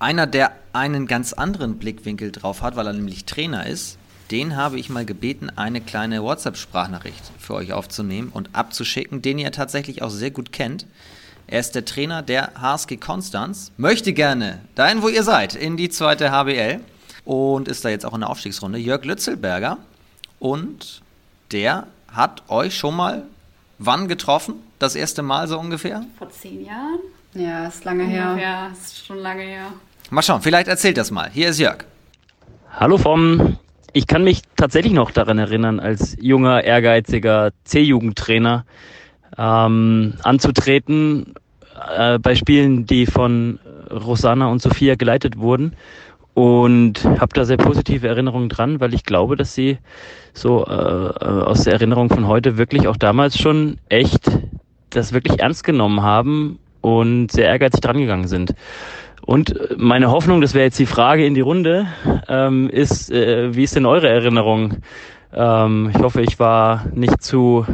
Einer, 0.00 0.26
der 0.26 0.52
einen 0.72 1.06
ganz 1.06 1.32
anderen 1.32 1.78
Blickwinkel 1.78 2.30
drauf 2.30 2.62
hat, 2.62 2.76
weil 2.76 2.86
er 2.86 2.92
nämlich 2.92 3.24
Trainer 3.24 3.66
ist, 3.66 3.98
den 4.30 4.56
habe 4.56 4.78
ich 4.78 4.90
mal 4.90 5.04
gebeten, 5.04 5.50
eine 5.56 5.80
kleine 5.80 6.22
WhatsApp-Sprachnachricht 6.22 7.22
für 7.38 7.54
euch 7.54 7.72
aufzunehmen 7.72 8.28
und 8.28 8.50
abzuschicken, 8.52 9.22
den 9.22 9.38
ihr 9.38 9.52
tatsächlich 9.52 10.02
auch 10.02 10.10
sehr 10.10 10.30
gut 10.30 10.52
kennt. 10.52 10.86
Er 11.46 11.60
ist 11.60 11.74
der 11.74 11.84
Trainer 11.84 12.22
der 12.22 12.52
HSG 12.60 12.98
Konstanz, 12.98 13.72
möchte 13.78 14.12
gerne 14.12 14.60
dahin, 14.74 15.02
wo 15.02 15.08
ihr 15.08 15.22
seid, 15.22 15.54
in 15.54 15.78
die 15.78 15.88
zweite 15.88 16.30
HBL 16.30 16.80
und 17.24 17.68
ist 17.68 17.84
da 17.84 17.88
jetzt 17.88 18.04
auch 18.04 18.12
in 18.14 18.20
der 18.20 18.30
Aufstiegsrunde. 18.30 18.78
Jörg 18.78 19.04
Lützelberger 19.04 19.78
und 20.38 21.00
der 21.52 21.86
hat 22.12 22.42
euch 22.48 22.76
schon 22.76 22.96
mal 22.96 23.24
wann 23.78 24.08
getroffen? 24.08 24.56
Das 24.78 24.94
erste 24.94 25.22
Mal 25.22 25.48
so 25.48 25.58
ungefähr? 25.58 26.04
Vor 26.18 26.30
zehn 26.30 26.64
Jahren? 26.64 27.00
Ja, 27.34 27.66
ist 27.66 27.84
lange 27.84 28.04
her. 28.04 28.36
Ja, 28.40 28.68
ist 28.68 29.06
schon 29.06 29.18
lange 29.18 29.42
her. 29.42 29.72
Mal 30.10 30.22
schauen, 30.22 30.42
vielleicht 30.42 30.68
erzählt 30.68 30.98
das 30.98 31.10
mal. 31.10 31.30
Hier 31.30 31.48
ist 31.48 31.58
Jörg. 31.58 31.84
Hallo 32.72 32.98
vom 32.98 33.58
ich 33.92 34.06
kann 34.06 34.24
mich 34.24 34.42
tatsächlich 34.56 34.92
noch 34.92 35.10
daran 35.10 35.38
erinnern, 35.38 35.80
als 35.80 36.16
junger, 36.20 36.64
ehrgeiziger 36.64 37.50
C-Jugendtrainer 37.64 38.64
ähm, 39.36 40.14
anzutreten 40.22 41.34
äh, 41.96 42.18
bei 42.18 42.34
Spielen, 42.34 42.86
die 42.86 43.06
von 43.06 43.58
Rosanna 43.90 44.48
und 44.48 44.60
Sophia 44.60 44.94
geleitet 44.94 45.38
wurden. 45.38 45.74
Und 46.34 47.04
habe 47.04 47.34
da 47.34 47.44
sehr 47.44 47.56
positive 47.56 48.06
Erinnerungen 48.06 48.48
dran, 48.48 48.78
weil 48.78 48.94
ich 48.94 49.02
glaube, 49.02 49.34
dass 49.34 49.56
sie 49.56 49.78
so 50.34 50.64
äh, 50.66 50.70
aus 50.70 51.64
der 51.64 51.72
Erinnerung 51.72 52.10
von 52.10 52.28
heute 52.28 52.56
wirklich 52.56 52.86
auch 52.86 52.96
damals 52.96 53.36
schon 53.36 53.78
echt 53.88 54.30
das 54.90 55.12
wirklich 55.12 55.40
ernst 55.40 55.64
genommen 55.64 56.02
haben 56.02 56.60
und 56.80 57.32
sehr 57.32 57.46
ehrgeizig 57.46 57.80
drangegangen 57.80 58.28
sind. 58.28 58.54
Und 59.28 59.76
meine 59.76 60.10
Hoffnung, 60.10 60.40
das 60.40 60.54
wäre 60.54 60.64
jetzt 60.64 60.78
die 60.78 60.86
Frage 60.86 61.26
in 61.26 61.34
die 61.34 61.42
Runde, 61.42 61.86
ähm, 62.28 62.70
ist, 62.70 63.12
äh, 63.12 63.54
wie 63.54 63.64
ist 63.64 63.76
denn 63.76 63.84
eure 63.84 64.08
Erinnerung? 64.08 64.78
Ähm, 65.34 65.90
ich 65.94 66.02
hoffe, 66.02 66.22
ich 66.22 66.38
war 66.38 66.86
nicht 66.94 67.22
zu 67.22 67.66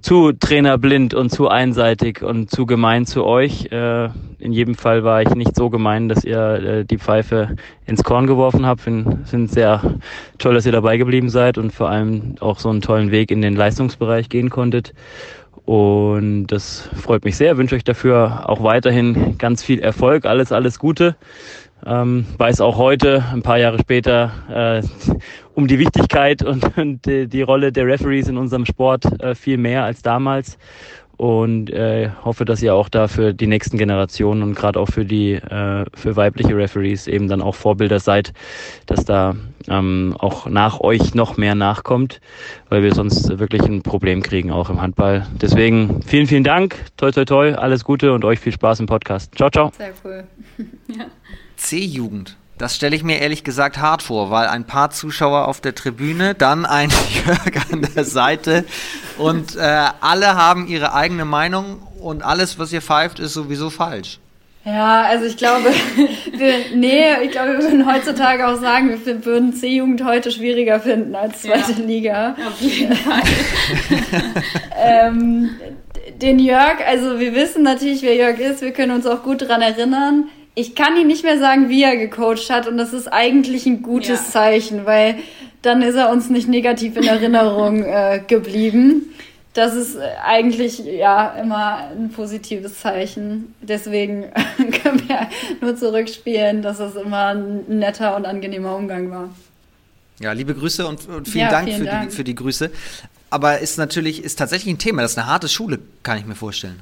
zu 0.00 0.30
trainerblind 0.30 1.14
und 1.14 1.30
zu 1.30 1.48
einseitig 1.48 2.22
und 2.22 2.52
zu 2.52 2.64
gemein 2.64 3.06
zu 3.06 3.24
euch. 3.24 3.72
Äh, 3.72 4.10
in 4.38 4.52
jedem 4.52 4.76
Fall 4.76 5.02
war 5.02 5.20
ich 5.20 5.30
nicht 5.30 5.56
so 5.56 5.68
gemein, 5.68 6.08
dass 6.08 6.22
ihr 6.22 6.38
äh, 6.38 6.84
die 6.84 6.98
Pfeife 6.98 7.56
ins 7.84 8.04
Korn 8.04 8.28
geworfen 8.28 8.64
habt. 8.64 8.80
Finde 8.80 9.18
find 9.24 9.50
sehr 9.50 9.98
toll, 10.38 10.54
dass 10.54 10.64
ihr 10.64 10.70
dabei 10.70 10.96
geblieben 10.96 11.28
seid 11.28 11.58
und 11.58 11.72
vor 11.72 11.90
allem 11.90 12.36
auch 12.38 12.60
so 12.60 12.68
einen 12.68 12.82
tollen 12.82 13.10
Weg 13.10 13.32
in 13.32 13.42
den 13.42 13.56
Leistungsbereich 13.56 14.28
gehen 14.28 14.48
konntet. 14.48 14.94
Und 15.68 16.46
das 16.46 16.88
freut 16.94 17.26
mich 17.26 17.36
sehr. 17.36 17.58
Wünsche 17.58 17.74
euch 17.74 17.84
dafür 17.84 18.48
auch 18.48 18.62
weiterhin 18.62 19.36
ganz 19.36 19.62
viel 19.62 19.80
Erfolg. 19.80 20.24
Alles, 20.24 20.50
alles 20.50 20.78
Gute. 20.78 21.14
Ähm, 21.84 22.24
weiß 22.38 22.62
auch 22.62 22.78
heute, 22.78 23.22
ein 23.34 23.42
paar 23.42 23.58
Jahre 23.58 23.78
später, 23.78 24.32
äh, 24.48 24.82
um 25.52 25.68
die 25.68 25.78
Wichtigkeit 25.78 26.42
und, 26.42 26.78
und 26.78 27.04
die, 27.04 27.28
die, 27.28 27.42
Rolle 27.42 27.70
der 27.70 27.86
Referees 27.86 28.28
in 28.28 28.38
unserem 28.38 28.64
Sport 28.64 29.20
äh, 29.20 29.34
viel 29.34 29.58
mehr 29.58 29.84
als 29.84 30.00
damals. 30.00 30.56
Und 31.18 31.68
äh, 31.70 32.10
hoffe, 32.24 32.44
dass 32.44 32.62
ihr 32.62 32.76
auch 32.76 32.88
da 32.88 33.08
für 33.08 33.34
die 33.34 33.48
nächsten 33.48 33.76
Generationen 33.76 34.42
und 34.44 34.54
gerade 34.54 34.78
auch 34.78 34.88
für 34.88 35.04
die 35.04 35.32
äh, 35.32 35.84
für 35.92 36.14
weibliche 36.14 36.56
Referees 36.56 37.08
eben 37.08 37.26
dann 37.26 37.42
auch 37.42 37.56
Vorbilder 37.56 37.98
seid, 37.98 38.32
dass 38.86 39.04
da 39.04 39.34
ähm, 39.68 40.14
auch 40.16 40.46
nach 40.46 40.78
euch 40.78 41.14
noch 41.14 41.36
mehr 41.36 41.56
nachkommt, 41.56 42.20
weil 42.68 42.84
wir 42.84 42.94
sonst 42.94 43.36
wirklich 43.40 43.62
ein 43.62 43.82
Problem 43.82 44.22
kriegen 44.22 44.52
auch 44.52 44.70
im 44.70 44.80
Handball. 44.80 45.26
Deswegen 45.42 46.02
vielen, 46.02 46.28
vielen 46.28 46.44
Dank, 46.44 46.76
toi 46.96 47.10
toi 47.10 47.24
toi, 47.24 47.52
alles 47.52 47.82
Gute 47.82 48.12
und 48.12 48.24
euch 48.24 48.38
viel 48.38 48.52
Spaß 48.52 48.78
im 48.78 48.86
Podcast. 48.86 49.34
Ciao, 49.34 49.50
ciao. 49.50 49.72
Sehr 49.76 49.92
cool. 50.04 50.24
ja. 50.86 51.06
C-Jugend. 51.56 52.36
Das 52.58 52.74
stelle 52.74 52.96
ich 52.96 53.04
mir 53.04 53.20
ehrlich 53.20 53.44
gesagt 53.44 53.78
hart 53.78 54.02
vor, 54.02 54.32
weil 54.32 54.48
ein 54.48 54.64
paar 54.64 54.90
Zuschauer 54.90 55.46
auf 55.46 55.60
der 55.60 55.76
Tribüne, 55.76 56.34
dann 56.34 56.66
ein 56.66 56.90
Jörg 57.26 57.72
an 57.72 57.88
der 57.94 58.04
Seite 58.04 58.64
und 59.16 59.54
äh, 59.54 59.86
alle 60.00 60.34
haben 60.34 60.66
ihre 60.66 60.92
eigene 60.92 61.24
Meinung 61.24 61.80
und 62.00 62.24
alles, 62.24 62.58
was 62.58 62.72
ihr 62.72 62.82
pfeift, 62.82 63.20
ist 63.20 63.32
sowieso 63.32 63.70
falsch. 63.70 64.18
Ja, 64.64 65.02
also 65.02 65.24
ich 65.24 65.36
glaube, 65.36 65.70
wir, 66.32 66.54
nee, 66.74 67.04
ich 67.24 67.30
glaube, 67.30 67.52
wir 67.52 67.62
würden 67.62 67.90
heutzutage 67.90 68.46
auch 68.46 68.60
sagen, 68.60 68.90
wir 69.04 69.24
würden 69.24 69.54
C-Jugend 69.54 70.04
heute 70.04 70.32
schwieriger 70.32 70.80
finden 70.80 71.14
als 71.14 71.42
zweite 71.42 71.72
ja, 71.72 71.86
Liga. 71.86 72.36
Auf 72.46 72.60
jeden 72.60 72.94
Fall. 72.94 73.22
ähm, 74.76 75.50
den 76.20 76.40
Jörg, 76.40 76.78
also 76.86 77.20
wir 77.20 77.34
wissen 77.34 77.62
natürlich, 77.62 78.02
wer 78.02 78.16
Jörg 78.16 78.38
ist, 78.40 78.60
wir 78.60 78.72
können 78.72 78.92
uns 78.92 79.06
auch 79.06 79.22
gut 79.22 79.42
daran 79.42 79.62
erinnern 79.62 80.28
ich 80.54 80.74
kann 80.74 80.96
ihn 80.96 81.06
nicht 81.06 81.24
mehr 81.24 81.38
sagen, 81.38 81.68
wie 81.68 81.82
er 81.82 81.96
gecoacht 81.96 82.50
hat 82.50 82.66
und 82.66 82.78
das 82.78 82.92
ist 82.92 83.08
eigentlich 83.08 83.66
ein 83.66 83.82
gutes 83.82 84.08
ja. 84.08 84.30
Zeichen, 84.32 84.86
weil 84.86 85.16
dann 85.62 85.82
ist 85.82 85.94
er 85.94 86.10
uns 86.10 86.30
nicht 86.30 86.48
negativ 86.48 86.96
in 86.96 87.04
Erinnerung 87.04 87.82
äh, 87.84 88.20
geblieben. 88.26 89.14
Das 89.54 89.74
ist 89.74 89.96
äh, 89.96 90.02
eigentlich 90.24 90.78
ja 90.78 91.30
immer 91.30 91.90
ein 91.90 92.10
positives 92.10 92.80
Zeichen. 92.80 93.54
Deswegen 93.60 94.26
können 94.82 95.08
wir 95.08 95.28
nur 95.60 95.76
zurückspielen, 95.76 96.62
dass 96.62 96.78
es 96.80 96.94
immer 96.94 97.34
ein 97.34 97.64
netter 97.68 98.16
und 98.16 98.24
angenehmer 98.24 98.76
Umgang 98.76 99.10
war. 99.10 99.30
Ja, 100.20 100.32
liebe 100.32 100.54
Grüße 100.54 100.86
und, 100.86 101.08
und 101.08 101.28
vielen 101.28 101.44
ja, 101.44 101.50
Dank, 101.50 101.68
vielen 101.68 101.78
für, 101.78 101.84
Dank. 101.86 102.10
Die, 102.10 102.16
für 102.16 102.24
die 102.24 102.34
Grüße. 102.34 102.70
Aber 103.30 103.58
ist 103.58 103.78
natürlich, 103.78 104.24
ist 104.24 104.38
tatsächlich 104.38 104.74
ein 104.74 104.78
Thema. 104.78 105.02
Das 105.02 105.12
ist 105.12 105.18
eine 105.18 105.26
harte 105.26 105.48
Schule, 105.48 105.78
kann 106.02 106.18
ich 106.18 106.26
mir 106.26 106.34
vorstellen. 106.34 106.80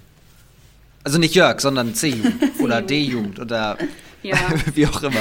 Also 1.06 1.20
nicht 1.20 1.36
Jörg, 1.36 1.60
sondern 1.60 1.94
C-Jugend 1.94 2.42
oder 2.60 2.82
D-Jugend 2.82 3.38
oder 3.38 3.78
ja. 4.24 4.36
wie 4.74 4.88
auch 4.88 5.02
immer. 5.02 5.20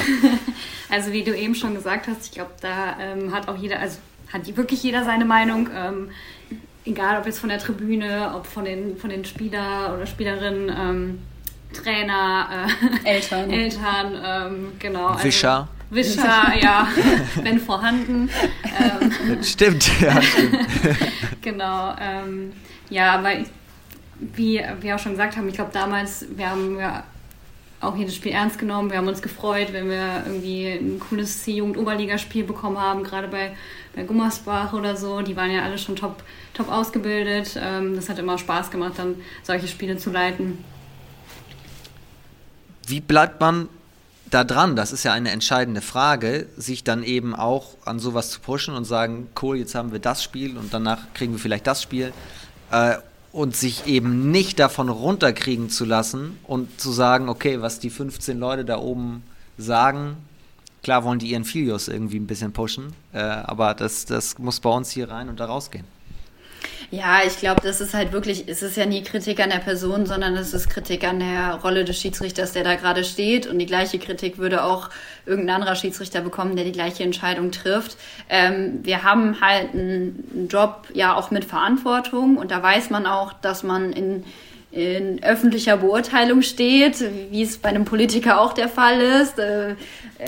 Also 0.88 1.12
wie 1.12 1.24
du 1.24 1.36
eben 1.36 1.56
schon 1.56 1.74
gesagt 1.74 2.06
hast, 2.06 2.26
ich 2.26 2.30
glaube, 2.30 2.52
da 2.60 2.96
ähm, 3.00 3.32
hat 3.32 3.48
auch 3.48 3.56
jeder, 3.56 3.80
also 3.80 3.98
hat 4.32 4.56
wirklich 4.56 4.84
jeder 4.84 5.04
seine 5.04 5.24
Meinung. 5.24 5.68
Ähm, 5.76 6.10
egal 6.84 7.18
ob 7.18 7.26
jetzt 7.26 7.40
von 7.40 7.48
der 7.48 7.58
Tribüne, 7.58 8.32
ob 8.36 8.46
von 8.46 8.64
den, 8.64 8.96
von 8.96 9.10
den 9.10 9.24
Spieler 9.24 9.92
oder 9.96 10.06
Spielerinnen, 10.06 10.68
ähm, 10.68 11.18
Trainer, 11.72 12.68
äh, 13.04 13.08
Eltern, 13.16 13.50
Eltern 13.50 14.12
ähm, 14.24 14.72
genau. 14.78 15.06
Also, 15.06 15.24
Wischer. 15.24 15.68
Wischer, 15.90 16.52
ja, 16.62 16.86
wenn 17.42 17.58
vorhanden. 17.58 18.30
Ähm, 18.64 19.42
stimmt, 19.42 19.90
ja, 20.00 20.22
stimmt. 20.22 20.58
genau, 21.42 21.96
ähm, 22.00 22.52
ja, 22.90 23.14
aber 23.14 23.40
ich 23.40 23.48
wie 24.18 24.62
wir 24.80 24.94
auch 24.94 24.98
schon 24.98 25.12
gesagt 25.12 25.36
haben, 25.36 25.48
ich 25.48 25.54
glaube 25.54 25.72
damals, 25.72 26.26
wir 26.36 26.50
haben 26.50 26.78
ja 26.78 27.04
auch 27.80 27.96
jedes 27.96 28.14
Spiel 28.14 28.32
ernst 28.32 28.58
genommen. 28.58 28.90
Wir 28.90 28.98
haben 28.98 29.08
uns 29.08 29.22
gefreut, 29.22 29.72
wenn 29.72 29.88
wir 29.88 30.24
irgendwie 30.26 30.66
ein 30.66 30.98
cooles 30.98 31.42
C-Jugend-Oberligaspiel 31.42 32.44
bekommen 32.44 32.78
haben, 32.78 33.04
gerade 33.04 33.28
bei, 33.28 33.54
bei 33.94 34.02
Gummersbach 34.02 34.72
oder 34.72 34.96
so. 34.96 35.20
Die 35.20 35.36
waren 35.36 35.50
ja 35.50 35.62
alle 35.62 35.78
schon 35.78 35.96
top, 35.96 36.22
top 36.54 36.70
ausgebildet. 36.70 37.58
Ähm, 37.60 37.94
das 37.96 38.08
hat 38.08 38.18
immer 38.18 38.38
Spaß 38.38 38.70
gemacht, 38.70 38.94
dann 38.96 39.16
solche 39.42 39.68
Spiele 39.68 39.98
zu 39.98 40.10
leiten. 40.10 40.64
Wie 42.86 43.00
bleibt 43.00 43.40
man 43.40 43.68
da 44.30 44.44
dran? 44.44 44.74
Das 44.76 44.92
ist 44.92 45.04
ja 45.04 45.12
eine 45.12 45.30
entscheidende 45.30 45.82
Frage, 45.82 46.46
sich 46.56 46.82
dann 46.82 47.02
eben 47.02 47.34
auch 47.34 47.76
an 47.84 47.98
sowas 47.98 48.30
zu 48.30 48.40
pushen 48.40 48.74
und 48.74 48.84
sagen, 48.84 49.28
cool, 49.42 49.58
jetzt 49.58 49.74
haben 49.74 49.92
wir 49.92 49.98
das 49.98 50.22
Spiel 50.22 50.56
und 50.56 50.72
danach 50.72 51.12
kriegen 51.12 51.32
wir 51.32 51.40
vielleicht 51.40 51.66
das 51.66 51.82
Spiel. 51.82 52.12
Äh, 52.70 52.96
und 53.32 53.56
sich 53.56 53.86
eben 53.86 54.30
nicht 54.30 54.58
davon 54.58 54.88
runterkriegen 54.88 55.70
zu 55.70 55.84
lassen 55.84 56.38
und 56.44 56.80
zu 56.80 56.90
sagen, 56.92 57.28
okay, 57.28 57.60
was 57.60 57.78
die 57.78 57.90
15 57.90 58.38
Leute 58.38 58.64
da 58.64 58.78
oben 58.78 59.22
sagen, 59.58 60.16
klar 60.82 61.04
wollen 61.04 61.18
die 61.18 61.28
ihren 61.28 61.44
Filius 61.44 61.88
irgendwie 61.88 62.18
ein 62.18 62.26
bisschen 62.26 62.52
pushen, 62.52 62.92
äh, 63.12 63.18
aber 63.18 63.74
das, 63.74 64.04
das 64.06 64.38
muss 64.38 64.60
bei 64.60 64.70
uns 64.70 64.90
hier 64.90 65.10
rein 65.10 65.28
und 65.28 65.40
da 65.40 65.46
rausgehen. 65.46 65.95
Ja, 66.90 67.20
ich 67.26 67.38
glaube, 67.38 67.60
das 67.62 67.80
ist 67.80 67.94
halt 67.94 68.12
wirklich, 68.12 68.44
es 68.46 68.62
ist 68.62 68.76
ja 68.76 68.86
nie 68.86 69.02
Kritik 69.02 69.40
an 69.40 69.50
der 69.50 69.58
Person, 69.58 70.06
sondern 70.06 70.36
es 70.36 70.54
ist 70.54 70.70
Kritik 70.70 71.02
an 71.02 71.18
der 71.18 71.54
Rolle 71.56 71.84
des 71.84 72.00
Schiedsrichters, 72.00 72.52
der 72.52 72.62
da 72.62 72.76
gerade 72.76 73.02
steht. 73.02 73.48
Und 73.48 73.58
die 73.58 73.66
gleiche 73.66 73.98
Kritik 73.98 74.38
würde 74.38 74.62
auch 74.62 74.90
irgendein 75.26 75.56
anderer 75.56 75.74
Schiedsrichter 75.74 76.20
bekommen, 76.20 76.54
der 76.54 76.64
die 76.64 76.72
gleiche 76.72 77.02
Entscheidung 77.02 77.50
trifft. 77.50 77.96
Ähm, 78.28 78.80
wir 78.82 79.02
haben 79.02 79.40
halt 79.40 79.74
einen 79.74 80.46
Job 80.48 80.86
ja 80.94 81.16
auch 81.16 81.32
mit 81.32 81.44
Verantwortung 81.44 82.36
und 82.36 82.52
da 82.52 82.62
weiß 82.62 82.90
man 82.90 83.06
auch, 83.06 83.32
dass 83.32 83.64
man 83.64 83.92
in 83.92 84.24
in 84.76 85.22
öffentlicher 85.22 85.78
Beurteilung 85.78 86.42
steht, 86.42 87.02
wie 87.30 87.42
es 87.42 87.56
bei 87.56 87.70
einem 87.70 87.86
Politiker 87.86 88.40
auch 88.40 88.52
der 88.52 88.68
Fall 88.68 89.00
ist. 89.00 89.38
Äh, 89.38 89.74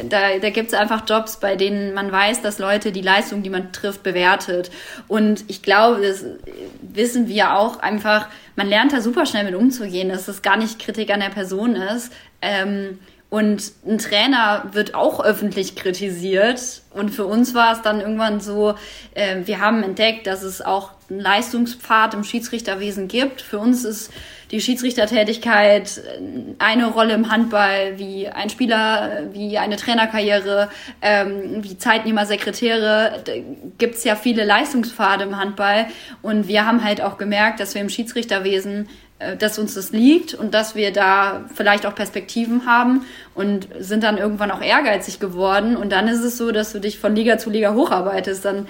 da, 0.09 0.38
da 0.40 0.51
gibt 0.51 0.68
es 0.68 0.74
einfach 0.74 1.03
Jobs, 1.07 1.38
bei 1.38 1.55
denen 1.55 1.92
man 1.92 2.11
weiß, 2.11 2.40
dass 2.40 2.59
Leute 2.59 2.90
die 2.90 3.03
Leistung, 3.03 3.42
die 3.42 3.51
man 3.51 3.72
trifft, 3.72 4.03
bewertet. 4.03 4.70
Und 5.07 5.44
ich 5.49 5.62
glaube, 5.62 6.01
das 6.01 6.24
wissen 6.80 7.28
wir 7.28 7.57
auch 7.59 7.80
einfach, 7.80 8.28
man 8.57 8.68
lernt 8.68 8.94
da 8.94 9.03
super 9.03 9.26
schnell 9.26 9.44
mit 9.44 9.55
umzugehen, 9.55 10.09
dass 10.09 10.28
es 10.28 10.40
gar 10.40 10.57
nicht 10.57 10.78
Kritik 10.78 11.12
an 11.12 11.20
der 11.20 11.28
Person 11.28 11.76
ist. 11.76 12.11
Ähm, 12.40 12.99
und 13.30 13.72
ein 13.86 13.99
Trainer 13.99 14.64
wird 14.72 14.94
auch 14.94 15.22
öffentlich 15.22 15.76
kritisiert. 15.76 16.80
Und 16.90 17.11
für 17.11 17.26
uns 17.26 17.53
war 17.53 17.72
es 17.74 17.82
dann 17.82 18.01
irgendwann 18.01 18.40
so, 18.40 18.76
äh, 19.14 19.42
wir 19.44 19.61
haben 19.61 19.82
entdeckt, 19.82 20.26
dass 20.26 20.42
es 20.42 20.62
auch 20.62 20.92
einen 21.11 21.20
Leistungspfad 21.20 22.14
im 22.14 22.24
Schiedsrichterwesen 22.24 23.09
gibt. 23.09 23.42
Für 23.42 23.59
uns 23.59 23.84
ist 23.84 24.11
die 24.51 24.61
Schiedsrichtertätigkeit 24.61 26.01
eine 26.59 26.86
Rolle 26.86 27.14
im 27.14 27.30
Handball, 27.30 27.99
wie 27.99 28.28
ein 28.28 28.51
Spieler, 28.51 29.28
wie 29.32 29.59
eine 29.59 29.76
Trainerkarriere, 29.76 30.70
ähm, 31.03 31.62
wie 31.62 31.76
Zeitnehmer, 31.76 32.26
Sekretäre. 32.26 33.22
Da 33.24 33.32
gibt's 33.78 34.05
ja 34.05 34.16
viele 34.16 34.44
Leistungspfade 34.44 35.24
im 35.24 35.36
Handball. 35.36 35.86
Und 36.22 36.49
wir 36.49 36.66
haben 36.66 36.82
halt 36.82 37.01
auch 37.01 37.18
gemerkt, 37.18 37.61
dass 37.61 37.74
wir 37.74 37.82
im 37.82 37.90
Schiedsrichterwesen 37.90 38.88
äh, 39.18 39.36
dass 39.36 39.59
uns 39.59 39.74
das 39.74 39.90
liegt 39.90 40.34
und 40.34 40.55
dass 40.55 40.74
wir 40.74 40.92
da 40.92 41.44
vielleicht 41.55 41.86
auch 41.86 41.94
Perspektiven 41.94 42.66
haben 42.66 43.05
und 43.34 43.68
sind 43.78 44.05
dann 44.05 44.16
irgendwann 44.16 44.51
auch 44.51 44.62
ehrgeizig 44.62 45.18
geworden. 45.18 45.76
Und 45.76 45.90
dann 45.90 46.09
ist 46.09 46.22
es 46.22 46.38
so, 46.38 46.53
dass 46.53 46.72
du 46.72 46.78
dich 46.78 46.99
von 46.99 47.14
Liga 47.14 47.36
zu 47.36 47.51
Liga 47.51 47.74
hocharbeitest. 47.74 48.44
Dann 48.44 48.68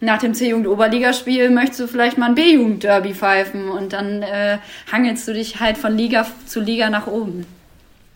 nach 0.00 0.18
dem 0.18 0.34
C-Jugend-Oberligaspiel 0.34 1.50
möchtest 1.50 1.80
du 1.80 1.88
vielleicht 1.88 2.18
mal 2.18 2.26
ein 2.26 2.34
B-Jugend-Derby 2.34 3.14
pfeifen 3.14 3.68
und 3.68 3.92
dann 3.92 4.22
äh, 4.22 4.58
hangelst 4.92 5.26
du 5.26 5.34
dich 5.34 5.60
halt 5.60 5.76
von 5.76 5.96
Liga 5.96 6.26
zu 6.46 6.60
Liga 6.60 6.88
nach 6.88 7.06
oben. 7.06 7.46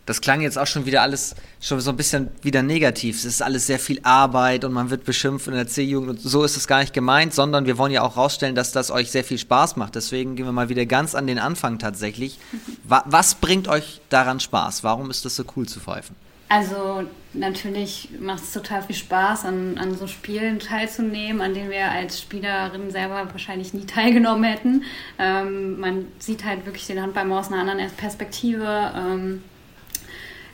Das 0.05 0.19
klang 0.19 0.41
jetzt 0.41 0.57
auch 0.57 0.67
schon 0.67 0.85
wieder 0.85 1.01
alles 1.01 1.33
schon 1.61 1.79
so 1.79 1.91
ein 1.91 1.95
bisschen 1.95 2.29
wieder 2.41 2.61
negativ. 2.61 3.17
Es 3.17 3.25
ist 3.25 3.41
alles 3.41 3.67
sehr 3.67 3.79
viel 3.79 4.01
Arbeit 4.03 4.65
und 4.65 4.73
man 4.73 4.89
wird 4.89 5.05
beschimpft 5.05 5.47
in 5.47 5.53
der 5.53 5.67
C-Jugend 5.67 6.09
und 6.09 6.21
so 6.21 6.43
ist 6.43 6.57
es 6.57 6.67
gar 6.67 6.79
nicht 6.79 6.93
gemeint, 6.93 7.33
sondern 7.33 7.65
wir 7.65 7.77
wollen 7.77 7.91
ja 7.91 8.01
auch 8.01 8.17
rausstellen, 8.17 8.53
dass 8.53 8.73
das 8.73 8.91
euch 8.91 9.11
sehr 9.11 9.23
viel 9.23 9.37
Spaß 9.37 9.77
macht. 9.77 9.95
Deswegen 9.95 10.35
gehen 10.35 10.45
wir 10.45 10.51
mal 10.51 10.67
wieder 10.67 10.85
ganz 10.85 11.15
an 11.15 11.25
den 11.25 11.39
Anfang 11.39 11.79
tatsächlich. 11.79 12.37
Was 12.83 13.35
bringt 13.35 13.69
euch 13.69 14.01
daran 14.09 14.41
Spaß? 14.41 14.83
Warum 14.83 15.09
ist 15.09 15.23
das 15.23 15.37
so 15.37 15.45
cool 15.55 15.67
zu 15.67 15.79
pfeifen? 15.79 16.15
Also 16.53 17.01
natürlich 17.33 18.09
macht 18.19 18.43
es 18.43 18.53
total 18.53 18.83
viel 18.83 18.95
Spaß, 18.95 19.45
an, 19.45 19.79
an 19.79 19.97
so 19.97 20.05
Spielen 20.05 20.59
teilzunehmen, 20.59 21.41
an 21.41 21.55
denen 21.55 21.71
wir 21.71 21.89
als 21.89 22.21
Spielerin 22.21 22.91
selber 22.91 23.27
wahrscheinlich 23.31 23.73
nie 23.73 23.85
teilgenommen 23.87 24.43
hätten. 24.43 24.83
Ähm, 25.17 25.79
man 25.79 26.05
sieht 26.19 26.45
halt 26.45 26.67
wirklich 26.67 26.85
den 26.85 27.01
Handball 27.01 27.31
aus 27.31 27.51
einer 27.51 27.61
anderen 27.61 27.89
Perspektive. 27.97 28.91
Ähm, 28.95 29.41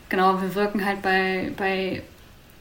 genau, 0.08 0.42
wir 0.42 0.56
wirken 0.56 0.86
halt 0.86 1.02
bei, 1.02 1.52
bei 1.58 2.02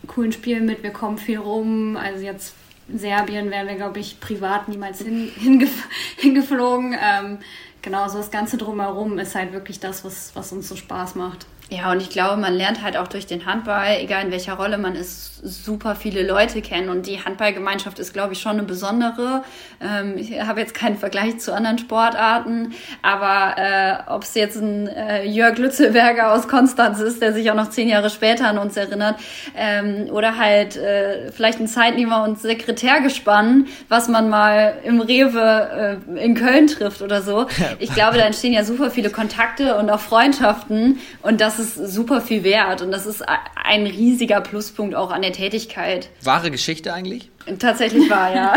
coolen 0.09 0.33
Spielen 0.33 0.67
mit, 0.67 0.83
wir 0.83 0.91
kommen 0.91 1.17
viel 1.17 1.39
rum. 1.39 1.97
Also 1.97 2.25
jetzt 2.25 2.55
Serbien 2.93 3.53
wären 3.53 3.69
wir, 3.69 3.77
glaube 3.77 4.01
ich, 4.01 4.19
privat 4.19 4.67
niemals 4.67 5.01
hin, 5.01 5.31
hingef 5.37 5.87
hingeflogen. 6.17 6.97
Ähm, 7.01 7.39
genau, 7.83 8.09
so 8.09 8.19
das 8.19 8.33
Ganze 8.33 8.57
drumherum 8.57 9.17
ist 9.21 9.37
halt 9.37 9.53
wirklich 9.53 9.79
das, 9.79 10.05
was, 10.05 10.35
was 10.35 10.51
uns 10.51 10.69
so 10.69 10.75
Spaß 10.75 11.15
macht. 11.15 11.47
Ja, 11.71 11.93
und 11.93 12.01
ich 12.01 12.09
glaube, 12.09 12.41
man 12.41 12.55
lernt 12.55 12.83
halt 12.83 12.97
auch 12.97 13.09
durch 13.09 13.27
den 13.27 13.45
Handball, 13.45 13.99
egal 14.01 14.25
in 14.25 14.31
welcher 14.31 14.55
Rolle 14.55 14.79
man 14.79 14.95
ist, 14.95 15.29
super 15.43 15.95
viele 15.95 16.27
Leute 16.27 16.63
kennen. 16.63 16.89
Und 16.89 17.07
die 17.07 17.23
Handballgemeinschaft 17.23 17.99
ist, 17.99 18.15
glaube 18.15 18.33
ich, 18.33 18.41
schon 18.41 18.53
eine 18.53 18.63
besondere. 18.63 19.45
Ähm, 19.79 20.17
ich 20.17 20.41
habe 20.41 20.61
jetzt 20.61 20.73
keinen 20.73 20.97
Vergleich 20.97 21.39
zu 21.41 21.53
anderen 21.53 21.77
Sportarten, 21.77 22.73
aber 23.03 23.59
äh, 23.59 24.11
ob 24.11 24.23
es 24.23 24.35
jetzt 24.35 24.57
ein 24.57 24.89
äh, 24.89 25.25
Jörg 25.27 25.59
Lützelberger 25.59 26.33
aus 26.33 26.49
Konstanz 26.49 27.01
ist, 27.01 27.21
der 27.21 27.35
sich 27.35 27.51
auch 27.51 27.55
noch 27.55 27.69
zehn 27.69 27.89
Jahre 27.89 28.09
später 28.09 28.49
an 28.49 28.57
uns 28.57 28.75
erinnert, 28.77 29.17
ähm, 29.55 30.09
oder 30.11 30.39
halt 30.39 30.77
äh, 30.77 31.31
vielleicht 31.33 31.61
ein 31.61 31.69
Zeitnehmer 31.69 32.25
und 32.25 32.41
Sekretärgespann, 32.41 33.67
was 33.91 34.09
man 34.09 34.31
mal 34.31 34.79
im 34.85 35.03
Rewe 35.03 36.01
äh, 36.17 36.25
in 36.25 36.35
Köln 36.35 36.67
trifft 36.67 37.03
oder 37.03 37.21
so. 37.21 37.47
Ich 37.79 37.93
glaube, 37.93 38.17
da 38.17 38.25
entstehen 38.25 38.55
ja 38.55 38.65
super 38.65 38.91
viele 38.91 39.11
Kontakte 39.11 39.77
und 39.77 39.91
auch 39.91 40.01
Freundschaften 40.01 40.99
und 41.21 41.41
das 41.41 41.58
ist 41.59 41.75
super 41.75 42.21
viel 42.21 42.45
wert 42.45 42.83
und 42.83 42.91
das 42.91 43.07
ist 43.07 43.25
ein 43.65 43.87
riesiger 43.87 44.41
Pluspunkt 44.41 44.95
auch 44.95 45.11
an 45.11 45.23
der 45.23 45.33
Tätigkeit. 45.33 46.09
Wahre 46.23 46.51
Geschichte 46.51 46.93
eigentlich? 46.93 47.31
Tatsächlich 47.59 48.09
war, 48.11 48.35
ja. 48.35 48.55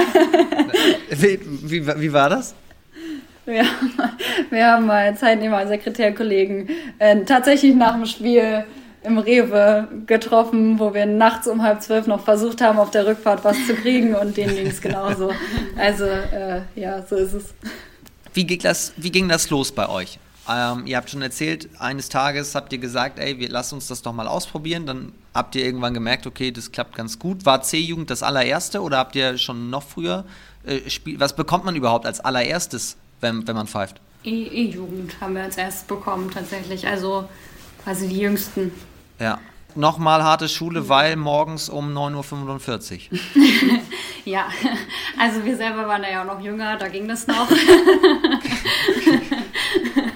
wie, 1.09 1.39
wie, 1.63 1.87
wie 1.87 2.13
war 2.13 2.29
das? 2.29 2.55
Wir, 3.45 3.65
wir 4.49 4.67
haben 4.67 4.85
mal 4.85 5.17
Zeitnehmer, 5.17 5.67
Sekretärkollegen 5.67 6.69
äh, 6.99 7.23
tatsächlich 7.25 7.75
nach 7.75 7.95
dem 7.95 8.05
Spiel 8.05 8.65
im 9.03 9.17
Rewe 9.17 9.87
getroffen, 10.05 10.77
wo 10.77 10.93
wir 10.93 11.05
nachts 11.05 11.47
um 11.47 11.63
halb 11.63 11.81
zwölf 11.81 12.05
noch 12.05 12.23
versucht 12.23 12.61
haben, 12.61 12.77
auf 12.77 12.91
der 12.91 13.07
Rückfahrt 13.07 13.43
was 13.43 13.57
zu 13.65 13.73
kriegen 13.73 14.13
und 14.15 14.37
denen 14.37 14.55
ging 14.55 14.67
es 14.67 14.81
genauso. 14.81 15.31
Also 15.77 16.05
äh, 16.05 16.61
ja, 16.75 17.01
so 17.03 17.15
ist 17.15 17.33
es. 17.33 17.53
Wie 18.33 18.45
ging 18.45 18.59
das, 18.59 18.93
wie 18.97 19.11
ging 19.11 19.27
das 19.27 19.49
los 19.49 19.71
bei 19.71 19.89
euch? 19.89 20.19
Ähm, 20.49 20.87
ihr 20.87 20.97
habt 20.97 21.09
schon 21.09 21.21
erzählt, 21.21 21.69
eines 21.79 22.09
Tages 22.09 22.55
habt 22.55 22.73
ihr 22.73 22.79
gesagt, 22.79 23.19
ey, 23.19 23.39
wir 23.39 23.49
lassen 23.49 23.75
uns 23.75 23.87
das 23.87 24.01
doch 24.01 24.13
mal 24.13 24.27
ausprobieren. 24.27 24.85
Dann 24.85 25.13
habt 25.33 25.55
ihr 25.55 25.63
irgendwann 25.63 25.93
gemerkt, 25.93 26.25
okay, 26.25 26.51
das 26.51 26.71
klappt 26.71 26.95
ganz 26.95 27.19
gut. 27.19 27.45
War 27.45 27.61
C-Jugend 27.61 28.09
das 28.09 28.23
allererste 28.23 28.81
oder 28.81 28.97
habt 28.97 29.15
ihr 29.15 29.37
schon 29.37 29.69
noch 29.69 29.83
früher 29.83 30.25
äh, 30.65 30.89
Spiel? 30.89 31.19
Was 31.19 31.35
bekommt 31.35 31.65
man 31.65 31.75
überhaupt 31.75 32.05
als 32.05 32.19
allererstes, 32.19 32.97
wenn, 33.19 33.47
wenn 33.47 33.55
man 33.55 33.67
pfeift? 33.67 34.01
E-Jugend 34.23 35.19
haben 35.21 35.35
wir 35.35 35.43
als 35.43 35.57
erstes 35.57 35.83
bekommen, 35.83 36.31
tatsächlich. 36.31 36.87
Also 36.87 37.27
quasi 37.83 38.07
die 38.07 38.19
jüngsten. 38.19 38.71
Ja. 39.19 39.39
Nochmal 39.73 40.21
harte 40.21 40.49
Schule, 40.49 40.89
weil 40.89 41.15
morgens 41.15 41.69
um 41.69 41.97
9.45 41.97 43.09
Uhr. 43.09 43.19
ja, 44.25 44.49
also 45.17 45.45
wir 45.45 45.55
selber 45.55 45.87
waren 45.87 46.03
ja 46.03 46.23
auch 46.23 46.25
noch 46.25 46.41
jünger, 46.41 46.75
da 46.75 46.89
ging 46.89 47.07
das 47.07 47.25
noch. 47.25 47.49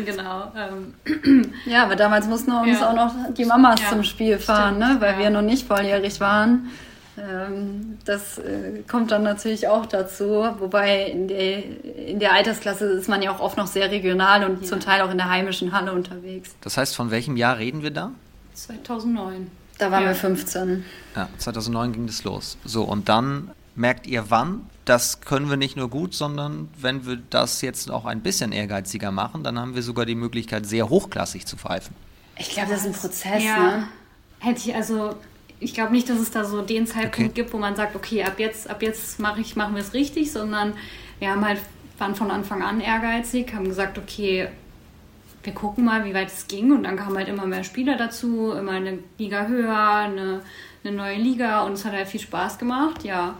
genau. 0.04 0.52
Ähm. 0.56 1.52
Ja, 1.66 1.84
aber 1.84 1.96
damals 1.96 2.26
mussten 2.26 2.52
uns 2.52 2.80
ja. 2.80 2.90
auch 2.90 2.94
noch 2.94 3.14
die 3.34 3.44
Mamas 3.44 3.80
ja. 3.80 3.88
zum 3.88 4.04
Spiel 4.04 4.38
fahren, 4.38 4.76
Stimmt, 4.76 4.94
ne? 4.94 5.00
weil 5.00 5.12
ja. 5.14 5.18
wir 5.18 5.30
noch 5.30 5.42
nicht 5.42 5.66
volljährig 5.66 6.20
waren. 6.20 6.70
Ähm, 7.18 7.98
das 8.04 8.38
äh, 8.38 8.82
kommt 8.88 9.10
dann 9.10 9.22
natürlich 9.22 9.68
auch 9.68 9.86
dazu, 9.86 10.46
wobei 10.58 11.06
in 11.06 11.28
der, 11.28 11.64
in 12.08 12.18
der 12.18 12.32
Altersklasse 12.32 12.86
ist 12.86 13.08
man 13.08 13.20
ja 13.20 13.30
auch 13.32 13.40
oft 13.40 13.58
noch 13.58 13.66
sehr 13.66 13.90
regional 13.90 14.44
und 14.44 14.66
zum 14.66 14.80
Teil 14.80 15.02
auch 15.02 15.10
in 15.10 15.18
der 15.18 15.28
heimischen 15.28 15.72
Halle 15.72 15.92
unterwegs. 15.92 16.54
Das 16.60 16.76
heißt, 16.76 16.94
von 16.94 17.10
welchem 17.10 17.36
Jahr 17.36 17.58
reden 17.58 17.82
wir 17.82 17.90
da? 17.90 18.12
2009. 18.54 19.50
Da 19.78 19.90
waren 19.90 20.04
wir 20.04 20.14
15. 20.14 20.84
Ja, 21.16 21.28
2009 21.38 21.92
ging 21.92 22.06
das 22.06 22.22
los. 22.24 22.58
So, 22.64 22.84
und 22.84 23.08
dann 23.08 23.50
merkt 23.74 24.06
ihr 24.06 24.26
wann? 24.28 24.66
Das 24.90 25.20
können 25.20 25.48
wir 25.48 25.56
nicht 25.56 25.76
nur 25.76 25.88
gut, 25.88 26.14
sondern 26.14 26.68
wenn 26.76 27.06
wir 27.06 27.16
das 27.30 27.62
jetzt 27.62 27.92
auch 27.92 28.06
ein 28.06 28.22
bisschen 28.22 28.50
ehrgeiziger 28.50 29.12
machen, 29.12 29.44
dann 29.44 29.56
haben 29.56 29.76
wir 29.76 29.82
sogar 29.82 30.04
die 30.04 30.16
Möglichkeit, 30.16 30.66
sehr 30.66 30.88
hochklassig 30.88 31.46
zu 31.46 31.56
pfeifen. 31.56 31.94
Ich 32.36 32.50
glaube, 32.50 32.70
das 32.70 32.80
ist 32.80 32.86
ein 32.86 32.92
Prozess, 32.94 33.44
ja. 33.44 33.56
ne? 33.56 33.88
Hätte 34.40 34.58
ich 34.68 34.74
also, 34.74 35.14
ich 35.60 35.74
glaube 35.74 35.92
nicht, 35.92 36.08
dass 36.08 36.18
es 36.18 36.32
da 36.32 36.44
so 36.44 36.62
den 36.62 36.88
Zeitpunkt 36.88 37.18
okay. 37.18 37.30
gibt, 37.32 37.52
wo 37.52 37.58
man 37.58 37.76
sagt, 37.76 37.94
okay, 37.94 38.24
ab 38.24 38.40
jetzt, 38.40 38.68
ab 38.68 38.82
jetzt 38.82 39.20
mache 39.20 39.40
ich, 39.40 39.54
machen 39.54 39.76
wir 39.76 39.82
es 39.82 39.94
richtig, 39.94 40.32
sondern 40.32 40.72
wir 41.20 41.30
haben 41.30 41.44
halt, 41.44 41.60
waren 41.98 42.16
von 42.16 42.32
Anfang 42.32 42.60
an 42.60 42.80
ehrgeizig, 42.80 43.54
haben 43.54 43.66
gesagt, 43.66 43.96
okay, 43.96 44.48
wir 45.44 45.54
gucken 45.54 45.84
mal, 45.84 46.04
wie 46.04 46.14
weit 46.14 46.32
es 46.32 46.48
ging 46.48 46.72
und 46.72 46.82
dann 46.82 46.96
kamen 46.96 47.16
halt 47.16 47.28
immer 47.28 47.46
mehr 47.46 47.62
Spieler 47.62 47.96
dazu, 47.96 48.50
immer 48.50 48.72
eine 48.72 48.98
Liga 49.18 49.46
höher, 49.46 49.92
eine, 49.94 50.40
eine 50.82 50.96
neue 50.96 51.16
Liga 51.16 51.62
und 51.62 51.74
es 51.74 51.84
hat 51.84 51.92
halt 51.92 52.08
viel 52.08 52.20
Spaß 52.20 52.58
gemacht, 52.58 53.04
ja. 53.04 53.36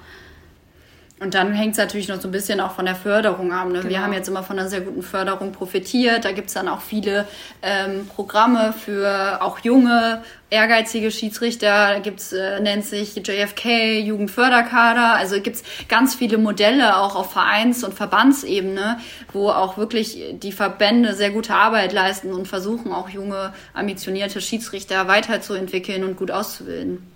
Und 1.20 1.34
dann 1.34 1.52
hängt 1.52 1.72
es 1.72 1.78
natürlich 1.78 2.08
noch 2.08 2.18
so 2.18 2.28
ein 2.28 2.30
bisschen 2.30 2.62
auch 2.62 2.72
von 2.72 2.86
der 2.86 2.94
Förderung 2.94 3.52
ab. 3.52 3.68
Ne? 3.68 3.80
Genau. 3.80 3.90
Wir 3.90 4.02
haben 4.02 4.14
jetzt 4.14 4.26
immer 4.26 4.42
von 4.42 4.58
einer 4.58 4.70
sehr 4.70 4.80
guten 4.80 5.02
Förderung 5.02 5.52
profitiert. 5.52 6.24
Da 6.24 6.32
gibt 6.32 6.48
es 6.48 6.54
dann 6.54 6.66
auch 6.66 6.80
viele 6.80 7.26
ähm, 7.60 8.06
Programme 8.06 8.72
für 8.72 9.42
auch 9.42 9.58
junge, 9.58 10.22
ehrgeizige 10.48 11.10
Schiedsrichter. 11.10 11.92
Da 11.92 11.98
gibt's 11.98 12.32
äh, 12.32 12.58
nennt 12.60 12.86
sich 12.86 13.16
JFK, 13.16 14.00
Jugendförderkader. 14.00 15.14
Also 15.14 15.42
gibt's 15.42 15.62
ganz 15.88 16.14
viele 16.14 16.38
Modelle 16.38 16.96
auch 16.96 17.16
auf 17.16 17.30
Vereins- 17.30 17.84
und 17.84 17.92
Verbandsebene, 17.92 18.98
wo 19.34 19.50
auch 19.50 19.76
wirklich 19.76 20.24
die 20.32 20.52
Verbände 20.52 21.14
sehr 21.14 21.32
gute 21.32 21.54
Arbeit 21.54 21.92
leisten 21.92 22.32
und 22.32 22.48
versuchen 22.48 22.94
auch 22.94 23.10
junge, 23.10 23.52
ambitionierte 23.74 24.40
Schiedsrichter 24.40 25.06
weiterzuentwickeln 25.06 26.02
und 26.02 26.16
gut 26.16 26.30
auszubilden. 26.30 27.06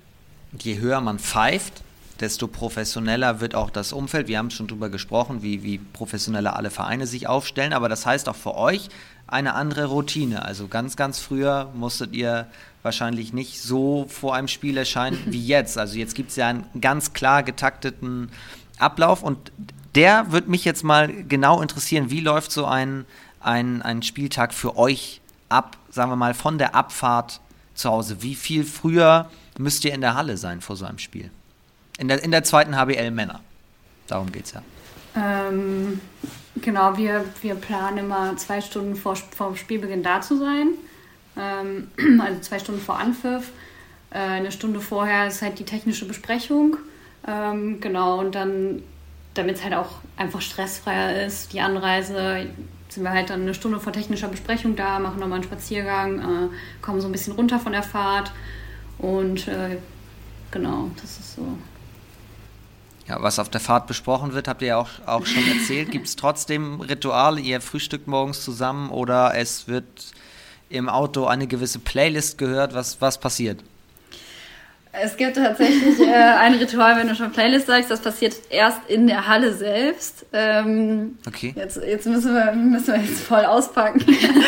Je 0.60 0.78
höher 0.78 1.00
man 1.00 1.18
pfeift, 1.18 1.82
desto 2.20 2.46
professioneller 2.46 3.40
wird 3.40 3.54
auch 3.54 3.70
das 3.70 3.92
Umfeld. 3.92 4.28
Wir 4.28 4.38
haben 4.38 4.50
schon 4.50 4.66
darüber 4.66 4.88
gesprochen, 4.88 5.42
wie, 5.42 5.62
wie 5.62 5.78
professioneller 5.78 6.56
alle 6.56 6.70
Vereine 6.70 7.06
sich 7.06 7.26
aufstellen, 7.26 7.72
aber 7.72 7.88
das 7.88 8.06
heißt 8.06 8.28
auch 8.28 8.36
für 8.36 8.54
euch 8.54 8.88
eine 9.26 9.54
andere 9.54 9.86
Routine. 9.86 10.44
Also 10.44 10.68
ganz, 10.68 10.96
ganz 10.96 11.18
früher 11.18 11.70
musstet 11.74 12.14
ihr 12.14 12.46
wahrscheinlich 12.82 13.32
nicht 13.32 13.60
so 13.60 14.06
vor 14.08 14.34
einem 14.34 14.48
Spiel 14.48 14.76
erscheinen 14.76 15.18
wie 15.26 15.44
jetzt. 15.44 15.78
Also 15.78 15.98
jetzt 15.98 16.14
gibt 16.14 16.30
es 16.30 16.36
ja 16.36 16.48
einen 16.48 16.66
ganz 16.80 17.12
klar 17.12 17.42
getakteten 17.42 18.30
Ablauf 18.78 19.22
und 19.22 19.52
der 19.94 20.32
wird 20.32 20.48
mich 20.48 20.64
jetzt 20.64 20.84
mal 20.84 21.24
genau 21.24 21.62
interessieren, 21.62 22.10
wie 22.10 22.20
läuft 22.20 22.52
so 22.52 22.66
ein, 22.66 23.06
ein, 23.40 23.82
ein 23.82 24.02
Spieltag 24.02 24.52
für 24.52 24.76
euch 24.76 25.20
ab, 25.48 25.76
sagen 25.90 26.10
wir 26.10 26.16
mal, 26.16 26.34
von 26.34 26.58
der 26.58 26.74
Abfahrt 26.74 27.40
zu 27.74 27.90
Hause? 27.90 28.22
Wie 28.22 28.34
viel 28.34 28.64
früher 28.64 29.30
müsst 29.56 29.84
ihr 29.84 29.94
in 29.94 30.00
der 30.00 30.14
Halle 30.14 30.36
sein 30.36 30.60
vor 30.60 30.76
so 30.76 30.84
einem 30.84 30.98
Spiel? 30.98 31.30
In 31.98 32.08
der, 32.08 32.22
in 32.22 32.30
der 32.30 32.42
zweiten 32.42 32.76
HBL 32.76 33.10
Männer. 33.10 33.40
Darum 34.06 34.32
geht 34.32 34.46
es 34.46 34.52
ja. 34.52 34.62
Ähm, 35.16 36.00
genau, 36.60 36.96
wir, 36.96 37.24
wir 37.40 37.54
planen 37.54 37.98
immer 37.98 38.36
zwei 38.36 38.60
Stunden 38.60 38.96
vor, 38.96 39.16
vor 39.16 39.56
Spielbeginn 39.56 40.02
da 40.02 40.20
zu 40.20 40.38
sein. 40.38 40.68
Ähm, 41.36 41.88
also 42.20 42.40
zwei 42.40 42.58
Stunden 42.58 42.80
vor 42.80 42.98
Anpfiff. 42.98 43.50
Äh, 44.10 44.18
eine 44.18 44.52
Stunde 44.52 44.80
vorher 44.80 45.28
ist 45.28 45.42
halt 45.42 45.58
die 45.58 45.64
technische 45.64 46.06
Besprechung. 46.06 46.76
Ähm, 47.26 47.80
genau, 47.80 48.18
und 48.18 48.34
dann, 48.34 48.82
damit 49.34 49.56
es 49.56 49.64
halt 49.64 49.74
auch 49.74 50.00
einfach 50.16 50.40
stressfreier 50.40 51.24
ist, 51.24 51.52
die 51.52 51.60
Anreise, 51.60 52.46
sind 52.88 53.02
wir 53.02 53.10
halt 53.10 53.30
dann 53.30 53.42
eine 53.42 53.54
Stunde 53.54 53.80
vor 53.80 53.92
technischer 53.92 54.28
Besprechung 54.28 54.76
da, 54.76 54.98
machen 54.98 55.18
nochmal 55.18 55.36
einen 55.36 55.44
Spaziergang, 55.44 56.18
äh, 56.18 56.48
kommen 56.82 57.00
so 57.00 57.08
ein 57.08 57.12
bisschen 57.12 57.34
runter 57.34 57.58
von 57.58 57.72
der 57.72 57.82
Fahrt. 57.82 58.32
Und 58.98 59.48
äh, 59.48 59.78
genau, 60.50 60.90
das 61.00 61.18
ist 61.18 61.36
so 61.36 61.58
ja, 63.06 63.22
was 63.22 63.38
auf 63.38 63.48
der 63.48 63.60
Fahrt 63.60 63.86
besprochen 63.86 64.32
wird, 64.32 64.48
habt 64.48 64.62
ihr 64.62 64.68
ja 64.68 64.76
auch, 64.78 64.88
auch 65.06 65.26
schon 65.26 65.46
erzählt. 65.46 65.90
Gibt 65.90 66.06
es 66.06 66.16
trotzdem 66.16 66.80
Rituale? 66.80 67.40
Ihr 67.40 67.60
frühstückt 67.60 68.06
morgens 68.06 68.42
zusammen 68.42 68.90
oder 68.90 69.34
es 69.34 69.68
wird 69.68 70.12
im 70.70 70.88
Auto 70.88 71.26
eine 71.26 71.46
gewisse 71.46 71.78
Playlist 71.78 72.38
gehört? 72.38 72.74
Was, 72.74 73.00
was 73.00 73.18
passiert? 73.18 73.62
Es 75.02 75.16
gibt 75.16 75.36
tatsächlich 75.36 75.98
äh, 76.00 76.12
ein 76.12 76.54
Ritual, 76.54 76.96
wenn 76.96 77.08
du 77.08 77.16
schon 77.16 77.32
Playlist 77.32 77.66
sagst, 77.66 77.90
das 77.90 78.00
passiert 78.00 78.34
erst 78.50 78.78
in 78.88 79.06
der 79.08 79.26
Halle 79.26 79.52
selbst. 79.52 80.26
Ähm, 80.32 81.18
okay. 81.26 81.52
Jetzt, 81.56 81.78
jetzt 81.78 82.06
müssen, 82.06 82.32
wir, 82.34 82.52
müssen 82.52 82.94
wir 82.94 83.00
jetzt 83.00 83.20
voll 83.20 83.44
auspacken. 83.44 84.04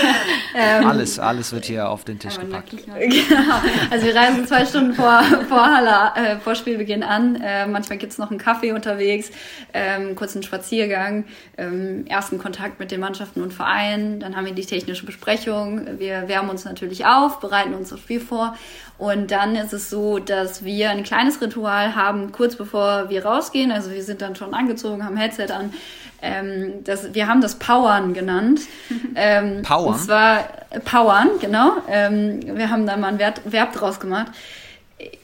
ähm, 0.54 0.86
alles, 0.86 1.18
alles 1.18 1.52
wird 1.52 1.64
hier 1.64 1.88
auf 1.88 2.04
den 2.04 2.18
Tisch 2.18 2.38
gepackt. 2.38 2.74
Genau. 2.86 3.54
Also 3.90 4.06
wir 4.06 4.14
reisen 4.14 4.46
zwei 4.46 4.64
Stunden 4.64 4.94
vor, 4.94 5.22
vor 5.48 5.66
Halle, 5.66 6.12
äh, 6.14 6.38
vor 6.38 6.54
Spielbeginn 6.54 7.02
an. 7.02 7.36
Äh, 7.36 7.66
manchmal 7.66 7.98
gibt's 7.98 8.18
noch 8.18 8.30
einen 8.30 8.38
Kaffee 8.38 8.72
unterwegs, 8.72 9.30
ähm, 9.74 10.14
kurzen 10.16 10.42
Spaziergang, 10.42 11.24
ähm, 11.56 12.06
ersten 12.06 12.38
Kontakt 12.38 12.78
mit 12.80 12.90
den 12.90 13.00
Mannschaften 13.00 13.42
und 13.42 13.52
Vereinen. 13.52 14.20
Dann 14.20 14.36
haben 14.36 14.46
wir 14.46 14.52
die 14.52 14.64
technische 14.64 15.06
Besprechung. 15.06 15.98
Wir 15.98 16.28
wärmen 16.28 16.50
uns 16.50 16.64
natürlich 16.64 17.06
auf, 17.06 17.40
bereiten 17.40 17.74
uns 17.74 17.90
das 17.90 18.00
Spiel 18.00 18.20
vor 18.20 18.56
und 18.98 19.30
dann 19.30 19.56
ist 19.56 19.72
es 19.72 19.90
so, 19.90 20.18
dass 20.18 20.35
wir 20.64 20.90
ein 20.90 21.02
kleines 21.02 21.40
Ritual 21.40 21.94
haben, 21.94 22.32
kurz 22.32 22.56
bevor 22.56 23.08
wir 23.08 23.24
rausgehen. 23.24 23.72
Also 23.72 23.90
wir 23.90 24.02
sind 24.02 24.22
dann 24.22 24.36
schon 24.36 24.54
angezogen, 24.54 25.04
haben 25.04 25.16
Headset 25.16 25.50
an. 25.52 25.72
Ähm, 26.22 26.84
das, 26.84 27.14
wir 27.14 27.28
haben 27.28 27.40
das 27.40 27.56
Powern 27.56 28.14
genannt. 28.14 28.60
Ähm, 29.18 29.62
Powern? 29.62 29.94
Und 29.94 29.98
zwar 29.98 30.44
Powern, 30.84 31.30
genau. 31.40 31.72
Ähm, 31.88 32.40
wir 32.54 32.68
haben 32.68 32.86
da 32.86 32.98
mal 32.98 33.08
ein 33.08 33.18
Verb, 33.18 33.40
Verb 33.46 33.72
draus 33.72 33.98
gemacht. 33.98 34.26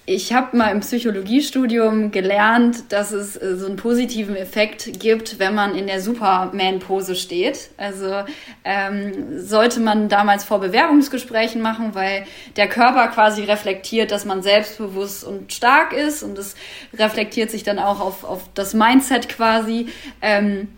Ich 0.04 0.34
habe 0.34 0.54
mal 0.56 0.70
im 0.70 0.80
Psychologiestudium 0.80 2.10
gelernt, 2.10 2.92
dass 2.92 3.10
es 3.10 3.40
äh, 3.40 3.56
so 3.56 3.66
einen 3.66 3.76
positiven 3.76 4.36
Effekt 4.36 5.00
gibt, 5.00 5.38
wenn 5.38 5.54
man 5.54 5.74
in 5.74 5.86
der 5.86 6.02
Superman-Pose 6.02 7.16
steht. 7.16 7.70
Also 7.78 8.22
ähm, 8.64 9.38
sollte 9.40 9.80
man 9.80 10.10
damals 10.10 10.44
vor 10.44 10.60
Bewerbungsgesprächen 10.60 11.62
machen, 11.62 11.94
weil 11.94 12.26
der 12.56 12.68
Körper 12.68 13.08
quasi 13.08 13.44
reflektiert, 13.44 14.10
dass 14.10 14.26
man 14.26 14.42
selbstbewusst 14.42 15.24
und 15.24 15.54
stark 15.54 15.94
ist 15.94 16.22
und 16.22 16.36
es 16.36 16.54
reflektiert 16.92 17.50
sich 17.50 17.62
dann 17.62 17.78
auch 17.78 18.00
auf, 18.00 18.24
auf 18.24 18.50
das 18.52 18.74
Mindset 18.74 19.30
quasi. 19.30 19.86
Ähm, 20.20 20.68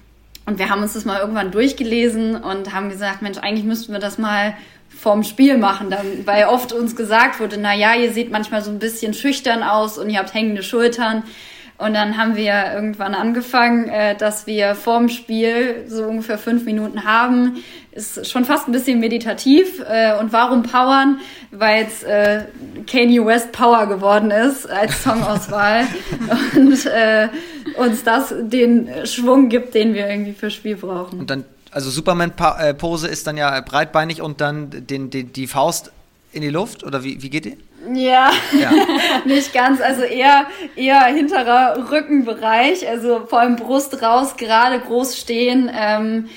und 0.47 0.59
wir 0.59 0.69
haben 0.69 0.83
uns 0.83 0.93
das 0.93 1.05
mal 1.05 1.19
irgendwann 1.19 1.51
durchgelesen 1.51 2.37
und 2.37 2.75
haben 2.75 2.91
gesagt, 2.91 3.23
Mensch, 3.23 3.39
eigentlich 3.39 3.65
müssten 3.65 3.93
wir 3.93 3.99
das 3.99 4.19
mal 4.19 4.55
vorm 5.05 5.23
Spiel 5.23 5.59
machen, 5.59 5.91
dann, 5.91 6.25
weil 6.25 6.47
oft 6.47 6.73
uns 6.73 6.97
gesagt 6.97 7.39
wurde, 7.39 7.59
na 7.61 7.75
ja, 7.75 7.95
ihr 7.95 8.11
seht 8.11 8.33
manchmal 8.33 8.63
so 8.63 8.71
ein 8.71 8.79
bisschen 8.79 9.13
schüchtern 9.13 9.63
aus 9.63 9.99
und 9.99 10.09
ihr 10.09 10.19
habt 10.19 10.33
hängende 10.33 10.63
Schultern. 10.63 11.25
Und 11.77 11.93
dann 11.93 12.17
haben 12.17 12.37
wir 12.37 12.73
irgendwann 12.73 13.15
angefangen, 13.15 13.89
äh, 13.89 14.17
dass 14.17 14.47
wir 14.47 14.75
vorm 14.75 15.11
Spiel 15.11 15.85
so 15.89 16.05
ungefähr 16.05 16.39
fünf 16.39 16.65
Minuten 16.65 17.05
haben. 17.05 17.63
Ist 17.93 18.31
schon 18.31 18.47
fast 18.47 18.67
ein 18.67 18.73
bisschen 18.73 18.99
meditativ. 18.99 19.81
Äh, 19.81 20.19
und 20.19 20.33
warum 20.33 20.63
Powern? 20.63 21.21
Weil 21.51 21.85
es 21.85 22.03
äh, 22.05 22.45
Kanye 22.87 23.27
West 23.27 23.53
Power 23.53 23.87
geworden 23.87 24.31
ist 24.31 24.71
als 24.71 25.05
Songauswahl 25.05 25.87
und 26.57 26.87
äh, 26.87 27.29
uns 27.77 28.05
das 28.05 28.33
den 28.39 28.89
Schwung 29.05 29.51
gibt, 29.51 29.75
den 29.75 29.93
wir 29.93 30.09
irgendwie 30.09 30.33
fürs 30.33 30.55
Spiel 30.55 30.77
brauchen. 30.77 31.21
Und 31.21 31.29
dann 31.29 31.45
also 31.75 31.91
Superman-Pose 31.91 33.09
ist 33.09 33.27
dann 33.27 33.37
ja 33.37 33.61
breitbeinig 33.61 34.23
und 34.23 34.41
dann 34.41 34.71
den, 34.87 35.11
den, 35.11 35.33
die 35.33 35.47
Faust 35.49 35.91
in 36.33 36.41
die 36.41 36.51
Luft? 36.51 36.85
Oder 36.85 37.03
wie, 37.03 37.21
wie 37.23 37.31
geht 37.31 37.45
die? 37.45 37.59
Ja, 37.93 38.31
ja. 38.59 38.71
nicht 39.25 39.53
ganz. 39.53 39.81
Also 39.81 40.03
eher, 40.03 40.47
eher 40.77 41.05
hinterer 41.07 41.91
Rückenbereich, 41.91 42.89
also 42.89 43.27
vor 43.27 43.41
allem 43.41 43.57
Brust 43.57 44.01
raus, 44.03 44.37
gerade 44.37 44.79
groß 44.79 45.19
stehen, 45.19 45.71
ähm, 45.77 46.29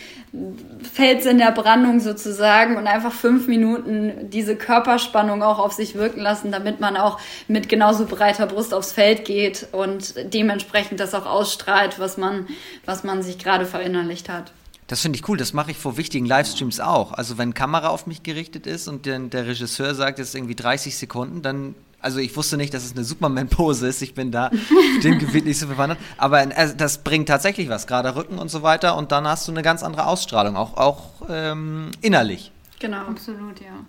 Fels 0.93 1.25
in 1.25 1.37
der 1.37 1.51
Brandung 1.51 1.99
sozusagen 1.99 2.75
und 2.75 2.85
einfach 2.85 3.13
fünf 3.13 3.47
Minuten 3.47 4.29
diese 4.29 4.55
Körperspannung 4.55 5.41
auch 5.41 5.57
auf 5.57 5.71
sich 5.71 5.95
wirken 5.95 6.19
lassen, 6.19 6.51
damit 6.51 6.79
man 6.79 6.97
auch 6.97 7.19
mit 7.47 7.69
genauso 7.69 8.05
breiter 8.05 8.45
Brust 8.45 8.73
aufs 8.73 8.91
Feld 8.91 9.23
geht 9.23 9.67
und 9.71 10.15
dementsprechend 10.33 10.99
das 10.99 11.13
auch 11.13 11.25
ausstrahlt, 11.25 11.99
was 11.99 12.17
man, 12.17 12.47
was 12.85 13.03
man 13.03 13.21
sich 13.21 13.37
gerade 13.37 13.65
verinnerlicht 13.65 14.29
hat. 14.29 14.51
Das 14.87 15.01
finde 15.01 15.19
ich 15.19 15.27
cool, 15.27 15.37
das 15.37 15.51
mache 15.51 15.71
ich 15.71 15.77
vor 15.77 15.97
wichtigen 15.97 16.25
Livestreams 16.25 16.79
auch. 16.79 17.11
Also 17.11 17.37
wenn 17.37 17.53
Kamera 17.53 17.89
auf 17.89 18.07
mich 18.07 18.23
gerichtet 18.23 18.65
ist 18.65 18.87
und 18.87 19.05
der, 19.05 19.19
der 19.19 19.45
Regisseur 19.45 19.93
sagt, 19.93 20.17
es 20.19 20.29
ist 20.29 20.35
irgendwie 20.35 20.55
30 20.55 20.97
Sekunden, 20.97 21.41
dann, 21.41 21.75
also 21.99 22.19
ich 22.19 22.35
wusste 22.37 22.55
nicht, 22.55 22.73
dass 22.73 22.85
es 22.85 22.93
eine 22.93 23.03
Superman-Pose 23.03 23.85
ist, 23.85 24.01
ich 24.01 24.13
bin 24.13 24.31
da 24.31 24.49
dem 25.03 25.19
Gebiet 25.19 25.45
nicht 25.45 25.59
so 25.59 25.67
bewandert, 25.67 25.99
aber 26.17 26.37
also 26.55 26.73
das 26.73 26.99
bringt 26.99 27.27
tatsächlich 27.27 27.67
was, 27.67 27.85
gerade 27.85 28.15
Rücken 28.15 28.39
und 28.39 28.49
so 28.49 28.63
weiter 28.63 28.95
und 28.95 29.11
dann 29.11 29.27
hast 29.27 29.45
du 29.49 29.51
eine 29.51 29.61
ganz 29.61 29.83
andere 29.83 30.07
Ausstrahlung, 30.07 30.55
auch, 30.55 30.77
auch 30.77 31.03
ähm, 31.29 31.91
innerlich. 32.01 32.53
Genau. 32.79 32.99
Absolut, 32.99 33.59
ja. 33.59 33.83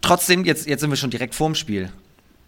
Trotzdem, 0.00 0.44
jetzt, 0.44 0.68
jetzt 0.68 0.80
sind 0.80 0.90
wir 0.90 0.96
schon 0.96 1.10
direkt 1.10 1.34
vorm 1.34 1.56
Spiel. 1.56 1.90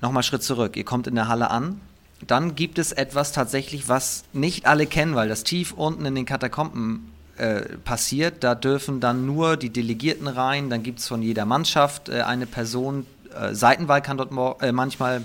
Nochmal 0.01 0.23
Schritt 0.23 0.45
zurück. 0.45 0.77
Ihr 0.77 0.85
kommt 0.85 1.09
in 1.09 1.17
der 1.17 1.27
Halle 1.27 1.51
an, 1.51 1.81
dann 2.25 2.55
gibt 2.55 2.79
es 2.79 2.93
etwas 2.93 3.33
tatsächlich, 3.33 3.89
was 3.89 4.25
nicht 4.33 4.67
alle 4.67 4.87
kennen, 4.87 5.17
weil 5.17 5.29
das 5.29 5.43
tief 5.43 5.73
unten 5.73 6.05
in 6.05 6.15
den 6.15 6.27
Katakomben 6.27 7.13
äh, 7.39 7.76
passiert. 7.78 8.43
Da 8.45 8.55
dürfen 8.55 9.01
dann 9.01 9.26
nur 9.26 9.57
die 9.57 9.70
Delegierten 9.70 10.26
rein, 10.26 10.70
dann 10.70 10.82
gibt 10.82 10.99
es 10.99 11.09
von 11.09 11.22
jeder 11.22 11.45
Mannschaft 11.45 12.09
äh, 12.09 12.22
eine 12.22 12.47
Person. 12.47 13.07
Äh, 13.34 13.55
Seitenwahl 13.55 14.03
kann 14.03 14.18
dort 14.18 14.32
äh, 14.62 14.72
manchmal 14.72 15.24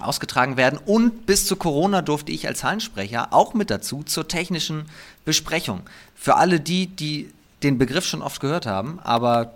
ausgetragen 0.00 0.56
werden. 0.56 0.78
Und 0.84 1.26
bis 1.26 1.46
zu 1.46 1.56
Corona 1.56 2.02
durfte 2.02 2.32
ich 2.32 2.46
als 2.46 2.64
Hallensprecher 2.64 3.32
auch 3.32 3.54
mit 3.54 3.70
dazu 3.70 4.02
zur 4.02 4.26
technischen 4.26 4.86
Besprechung. 5.24 5.82
Für 6.14 6.36
alle 6.36 6.60
die, 6.60 6.86
die 6.86 7.30
den 7.62 7.78
Begriff 7.78 8.06
schon 8.06 8.22
oft 8.22 8.40
gehört 8.40 8.66
haben, 8.66 8.98
aber 9.02 9.52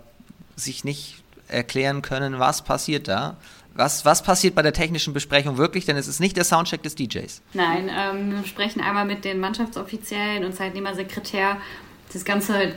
sich 0.55 0.83
nicht 0.83 1.23
erklären 1.47 2.01
können, 2.01 2.39
was 2.39 2.61
passiert 2.61 3.07
da. 3.07 3.37
Was, 3.77 4.05
was 4.05 4.23
passiert 4.23 4.55
bei 4.55 4.61
der 4.61 4.71
technischen 4.71 5.13
Besprechung 5.13 5.57
wirklich? 5.57 5.85
Denn 5.85 5.97
es 5.97 6.07
ist 6.07 6.21
nicht 6.21 6.37
der 6.37 6.45
Soundcheck 6.45 6.81
des 6.81 6.95
DJs. 6.95 7.41
Nein, 7.53 7.89
ähm, 7.89 8.31
wir 8.31 8.45
sprechen 8.45 8.79
einmal 8.79 9.03
mit 9.03 9.25
den 9.25 9.41
Mannschaftsoffiziellen 9.41 10.45
und 10.45 10.55
Zeitnehmersekretär 10.55 11.57
das 12.15 12.23
ganze, 12.23 12.73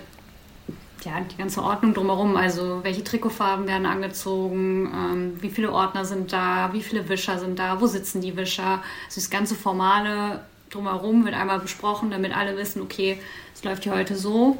ja, 1.04 1.20
die 1.20 1.36
ganze 1.36 1.62
Ordnung 1.62 1.94
drumherum, 1.94 2.36
also 2.36 2.80
welche 2.82 3.04
Trikotfarben 3.04 3.68
werden 3.68 3.86
angezogen, 3.86 4.92
ähm, 4.92 5.36
wie 5.40 5.50
viele 5.50 5.72
Ordner 5.72 6.04
sind 6.04 6.32
da, 6.32 6.70
wie 6.72 6.82
viele 6.82 7.08
Wischer 7.08 7.38
sind 7.38 7.58
da, 7.58 7.80
wo 7.80 7.86
sitzen 7.86 8.20
die 8.20 8.36
Wischer. 8.36 8.82
Also 9.06 9.20
das 9.20 9.30
ganze 9.30 9.54
Formale 9.54 10.40
drumherum 10.70 11.24
wird 11.24 11.34
einmal 11.34 11.60
besprochen, 11.60 12.10
damit 12.10 12.36
alle 12.36 12.56
wissen, 12.56 12.82
okay, 12.82 13.20
es 13.54 13.62
läuft 13.62 13.84
hier 13.84 13.94
heute 13.94 14.16
so. 14.16 14.58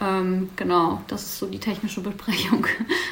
Ähm, 0.00 0.50
genau, 0.56 1.02
das 1.06 1.22
ist 1.22 1.38
so 1.38 1.46
die 1.46 1.60
technische 1.60 2.00
Besprechung. 2.00 2.66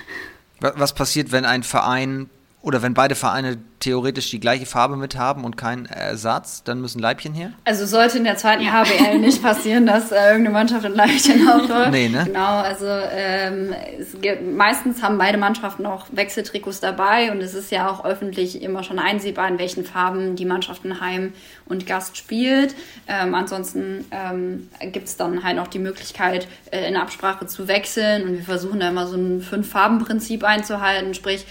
Was 0.60 0.94
passiert, 0.94 1.32
wenn 1.32 1.44
ein 1.44 1.62
Verein 1.62 2.30
oder 2.66 2.82
wenn 2.82 2.94
beide 2.94 3.14
Vereine 3.14 3.58
theoretisch 3.78 4.30
die 4.30 4.40
gleiche 4.40 4.66
Farbe 4.66 4.96
mit 4.96 5.16
haben 5.16 5.44
und 5.44 5.56
keinen 5.56 5.86
Ersatz, 5.86 6.64
dann 6.64 6.80
müssen 6.80 6.98
Leibchen 6.98 7.32
her? 7.32 7.52
Also 7.64 7.86
sollte 7.86 8.18
in 8.18 8.24
der 8.24 8.36
zweiten 8.36 8.64
ja. 8.64 8.84
HBL 8.84 9.18
nicht 9.20 9.40
passieren, 9.40 9.86
dass 9.86 10.10
äh, 10.10 10.16
irgendeine 10.16 10.50
Mannschaft 10.50 10.84
ein 10.84 10.94
Leibchen 10.94 11.48
aufläuft. 11.48 11.92
Nee, 11.92 12.08
ne? 12.08 12.24
Genau, 12.24 12.58
also 12.58 12.86
ähm, 12.88 13.72
gibt, 14.20 14.42
meistens 14.56 15.00
haben 15.00 15.16
beide 15.16 15.38
Mannschaften 15.38 15.86
auch 15.86 16.06
Wechseltrikots 16.10 16.80
dabei 16.80 17.30
und 17.30 17.40
es 17.40 17.54
ist 17.54 17.70
ja 17.70 17.88
auch 17.88 18.04
öffentlich 18.04 18.60
immer 18.60 18.82
schon 18.82 18.98
einsehbar, 18.98 19.46
in 19.46 19.60
welchen 19.60 19.84
Farben 19.84 20.34
die 20.34 20.44
Mannschaften 20.44 21.00
Heim 21.00 21.34
und 21.66 21.86
Gast 21.86 22.16
spielt. 22.16 22.74
Ähm, 23.06 23.32
ansonsten 23.36 24.04
ähm, 24.10 24.68
gibt 24.90 25.06
es 25.06 25.16
dann 25.16 25.44
halt 25.44 25.54
noch 25.54 25.68
die 25.68 25.78
Möglichkeit, 25.78 26.48
äh, 26.72 26.88
in 26.88 26.96
Absprache 26.96 27.46
zu 27.46 27.68
wechseln 27.68 28.24
und 28.24 28.32
wir 28.38 28.44
versuchen 28.44 28.80
da 28.80 28.88
immer 28.88 29.06
so 29.06 29.16
ein 29.16 29.40
Fünf-Farben-Prinzip 29.40 30.42
einzuhalten, 30.42 31.14
sprich 31.14 31.46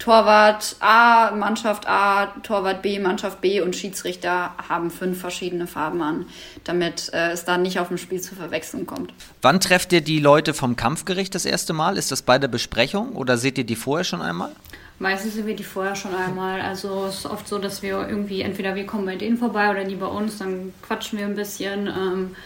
Torwart 0.00 0.76
A, 0.80 1.30
Mannschaft 1.30 1.86
A, 1.86 2.26
Torwart 2.42 2.80
B, 2.82 2.98
Mannschaft 2.98 3.40
B 3.42 3.60
und 3.60 3.76
Schiedsrichter 3.76 4.54
haben 4.68 4.90
fünf 4.90 5.20
verschiedene 5.20 5.66
Farben 5.66 6.02
an, 6.02 6.26
damit 6.64 7.10
äh, 7.12 7.30
es 7.32 7.44
da 7.44 7.58
nicht 7.58 7.78
auf 7.78 7.88
dem 7.88 7.98
Spiel 7.98 8.20
zu 8.20 8.34
Verwechslung 8.34 8.86
kommt. 8.86 9.12
Wann 9.42 9.60
trefft 9.60 9.92
ihr 9.92 10.00
die 10.00 10.18
Leute 10.18 10.54
vom 10.54 10.74
Kampfgericht 10.74 11.34
das 11.34 11.44
erste 11.44 11.74
Mal? 11.74 11.98
Ist 11.98 12.10
das 12.10 12.22
bei 12.22 12.38
der 12.38 12.48
Besprechung 12.48 13.12
oder 13.12 13.36
seht 13.36 13.58
ihr 13.58 13.64
die 13.64 13.76
vorher 13.76 14.04
schon 14.04 14.22
einmal? 14.22 14.50
Meistens 14.98 15.34
sehen 15.34 15.46
wir 15.46 15.56
die 15.56 15.64
vorher 15.64 15.94
schon 15.94 16.14
einmal. 16.14 16.62
Also 16.62 17.04
es 17.06 17.18
ist 17.20 17.26
oft 17.26 17.46
so, 17.46 17.58
dass 17.58 17.82
wir 17.82 18.08
irgendwie, 18.08 18.40
entweder 18.40 18.74
wir 18.74 18.86
kommen 18.86 19.04
bei 19.04 19.16
denen 19.16 19.36
vorbei 19.36 19.70
oder 19.70 19.84
die 19.84 19.96
bei 19.96 20.06
uns, 20.06 20.38
dann 20.38 20.72
quatschen 20.82 21.18
wir 21.18 21.26
ein 21.26 21.36
bisschen. 21.36 21.86
Ähm, 21.86 22.36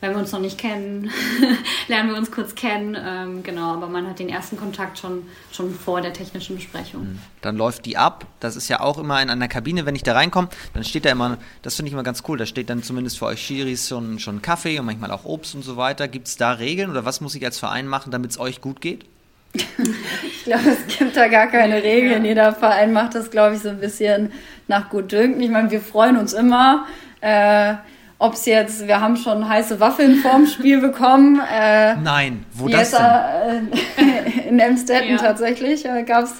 wenn 0.00 0.12
wir 0.12 0.18
uns 0.18 0.32
noch 0.32 0.40
nicht 0.40 0.58
kennen, 0.58 1.10
lernen 1.88 2.10
wir 2.10 2.16
uns 2.16 2.30
kurz 2.30 2.54
kennen. 2.54 2.96
Ähm, 2.98 3.42
genau, 3.42 3.74
aber 3.74 3.88
man 3.88 4.06
hat 4.08 4.18
den 4.18 4.28
ersten 4.28 4.56
Kontakt 4.56 4.98
schon, 4.98 5.24
schon 5.52 5.74
vor 5.74 6.00
der 6.00 6.12
technischen 6.12 6.56
Besprechung. 6.56 7.02
Mhm. 7.02 7.18
Dann 7.42 7.56
läuft 7.56 7.86
die 7.86 7.96
ab. 7.96 8.26
Das 8.40 8.56
ist 8.56 8.68
ja 8.68 8.80
auch 8.80 8.98
immer 8.98 9.20
in 9.22 9.30
einer 9.30 9.48
Kabine, 9.48 9.86
wenn 9.86 9.94
ich 9.94 10.02
da 10.02 10.14
reinkomme, 10.14 10.48
dann 10.74 10.84
steht 10.84 11.04
da 11.04 11.10
immer, 11.10 11.38
das 11.62 11.76
finde 11.76 11.88
ich 11.88 11.92
immer 11.92 12.02
ganz 12.02 12.22
cool, 12.28 12.38
da 12.38 12.46
steht 12.46 12.70
dann 12.70 12.82
zumindest 12.82 13.18
für 13.18 13.26
euch 13.26 13.40
Schiris 13.40 13.88
schon, 13.88 14.18
schon 14.18 14.42
Kaffee 14.42 14.78
und 14.78 14.86
manchmal 14.86 15.10
auch 15.10 15.24
Obst 15.24 15.54
und 15.54 15.62
so 15.62 15.76
weiter. 15.76 16.08
Gibt 16.08 16.28
es 16.28 16.36
da 16.36 16.52
Regeln 16.52 16.90
oder 16.90 17.04
was 17.04 17.20
muss 17.20 17.34
ich 17.34 17.44
als 17.44 17.58
Verein 17.58 17.86
machen, 17.86 18.10
damit 18.10 18.30
es 18.30 18.40
euch 18.40 18.60
gut 18.60 18.80
geht? 18.80 19.04
ich 19.54 20.44
glaube, 20.44 20.70
es 20.70 20.96
gibt 20.96 21.16
da 21.16 21.28
gar 21.28 21.48
keine 21.48 21.82
Regeln. 21.82 22.24
Jeder 22.24 22.54
Verein 22.54 22.92
macht 22.92 23.14
das, 23.14 23.30
glaube 23.30 23.56
ich, 23.56 23.62
so 23.62 23.68
ein 23.68 23.80
bisschen 23.80 24.32
nach 24.68 24.88
Gutdünken. 24.90 25.42
Ich 25.42 25.50
meine, 25.50 25.70
wir 25.70 25.80
freuen 25.80 26.16
uns 26.16 26.32
immer. 26.32 26.86
Äh, 27.20 27.74
ob 28.20 28.34
es 28.34 28.44
jetzt, 28.44 28.86
wir 28.86 29.00
haben 29.00 29.16
schon 29.16 29.48
heiße 29.48 29.80
Waffeln 29.80 30.16
vorm 30.16 30.46
Spiel 30.46 30.80
bekommen. 30.88 31.40
Äh, 31.40 31.96
Nein, 31.96 32.44
wo 32.52 32.68
das 32.68 32.90
denn? 32.90 33.72
Äh, 33.96 34.48
in 34.48 34.58
Emstetten 34.60 35.12
ja. 35.12 35.16
tatsächlich 35.16 35.86
äh, 35.86 36.02
gab 36.04 36.24
es 36.24 36.34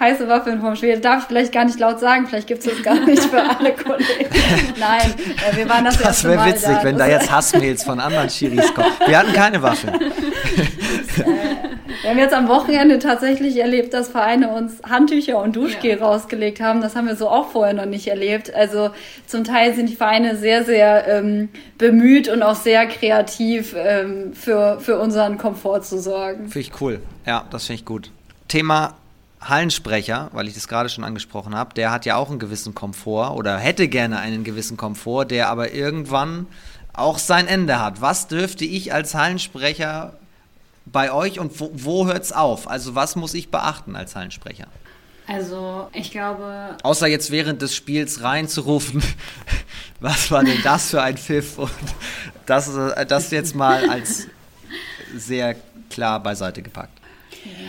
heiße 0.00 0.26
Waffeln 0.26 0.60
vorm 0.60 0.74
Spiel. 0.74 0.98
Darf 0.98 1.22
ich 1.22 1.28
vielleicht 1.28 1.52
gar 1.52 1.66
nicht 1.66 1.78
laut 1.78 2.00
sagen, 2.00 2.26
vielleicht 2.26 2.46
gibt 2.46 2.64
es 2.64 2.72
das 2.72 2.82
gar 2.82 2.98
nicht 3.04 3.22
für 3.22 3.42
alle 3.42 3.74
Kollegen. 3.74 4.34
Nein, 4.80 5.14
äh, 5.52 5.56
wir 5.56 5.68
waren 5.68 5.84
das 5.84 5.98
Das 5.98 6.24
wäre 6.24 6.46
witzig, 6.46 6.76
da. 6.76 6.84
wenn 6.84 6.96
da 6.96 7.06
jetzt 7.06 7.30
Hassmails 7.30 7.84
von 7.84 8.00
anderen 8.00 8.30
Schiris 8.30 8.72
kommen. 8.72 8.90
Wir 9.06 9.18
hatten 9.18 9.32
keine 9.34 9.60
Waffeln. 9.60 10.00
Das, 10.00 11.26
äh, 11.26 11.77
wir 12.02 12.10
haben 12.10 12.18
jetzt 12.18 12.34
am 12.34 12.48
Wochenende 12.48 12.98
tatsächlich 12.98 13.56
erlebt, 13.56 13.94
dass 13.94 14.08
Vereine 14.08 14.48
uns 14.48 14.82
Handtücher 14.82 15.42
und 15.42 15.56
Duschgel 15.56 15.98
ja. 15.98 16.04
rausgelegt 16.04 16.60
haben. 16.60 16.80
Das 16.80 16.94
haben 16.94 17.06
wir 17.06 17.16
so 17.16 17.28
auch 17.28 17.50
vorher 17.50 17.74
noch 17.74 17.86
nicht 17.86 18.08
erlebt. 18.08 18.54
Also 18.54 18.90
zum 19.26 19.44
Teil 19.44 19.74
sind 19.74 19.88
die 19.88 19.96
Vereine 19.96 20.36
sehr, 20.36 20.64
sehr 20.64 21.08
ähm, 21.08 21.48
bemüht 21.78 22.28
und 22.28 22.42
auch 22.42 22.56
sehr 22.56 22.86
kreativ 22.86 23.74
ähm, 23.76 24.32
für, 24.34 24.78
für 24.80 24.98
unseren 24.98 25.38
Komfort 25.38 25.82
zu 25.82 26.00
sorgen. 26.00 26.48
Finde 26.48 26.60
ich 26.60 26.80
cool. 26.80 27.00
Ja, 27.26 27.44
das 27.50 27.66
finde 27.66 27.80
ich 27.80 27.84
gut. 27.84 28.10
Thema 28.48 28.94
Hallensprecher, 29.40 30.30
weil 30.32 30.48
ich 30.48 30.54
das 30.54 30.68
gerade 30.68 30.88
schon 30.88 31.04
angesprochen 31.04 31.54
habe, 31.54 31.74
der 31.74 31.90
hat 31.90 32.06
ja 32.06 32.16
auch 32.16 32.30
einen 32.30 32.38
gewissen 32.38 32.74
Komfort 32.74 33.36
oder 33.36 33.56
hätte 33.56 33.88
gerne 33.88 34.18
einen 34.18 34.44
gewissen 34.44 34.76
Komfort, 34.76 35.26
der 35.26 35.48
aber 35.48 35.72
irgendwann 35.72 36.46
auch 36.92 37.18
sein 37.18 37.46
Ende 37.46 37.80
hat. 37.80 38.00
Was 38.00 38.26
dürfte 38.26 38.64
ich 38.64 38.92
als 38.92 39.14
Hallensprecher 39.14 40.14
bei 40.92 41.12
euch 41.12 41.38
und 41.38 41.58
wo, 41.60 41.70
wo 41.72 42.06
hört 42.06 42.22
es 42.22 42.32
auf? 42.32 42.68
Also 42.68 42.94
was 42.94 43.16
muss 43.16 43.34
ich 43.34 43.50
beachten 43.50 43.96
als 43.96 44.14
Hallensprecher? 44.14 44.66
Also, 45.28 45.90
ich 45.92 46.10
glaube. 46.10 46.74
Außer 46.82 47.06
jetzt 47.06 47.30
während 47.30 47.60
des 47.60 47.76
Spiels 47.76 48.22
reinzurufen, 48.22 49.02
was 50.00 50.30
war 50.30 50.42
denn 50.42 50.62
das 50.64 50.88
für 50.88 51.02
ein 51.02 51.18
Pfiff? 51.18 51.58
Und 51.58 51.70
das, 52.46 52.74
äh, 52.74 53.04
das 53.04 53.30
jetzt 53.30 53.54
mal 53.54 53.90
als 53.90 54.26
sehr 55.14 55.54
klar 55.90 56.22
beiseite 56.22 56.62
gepackt. 56.62 56.98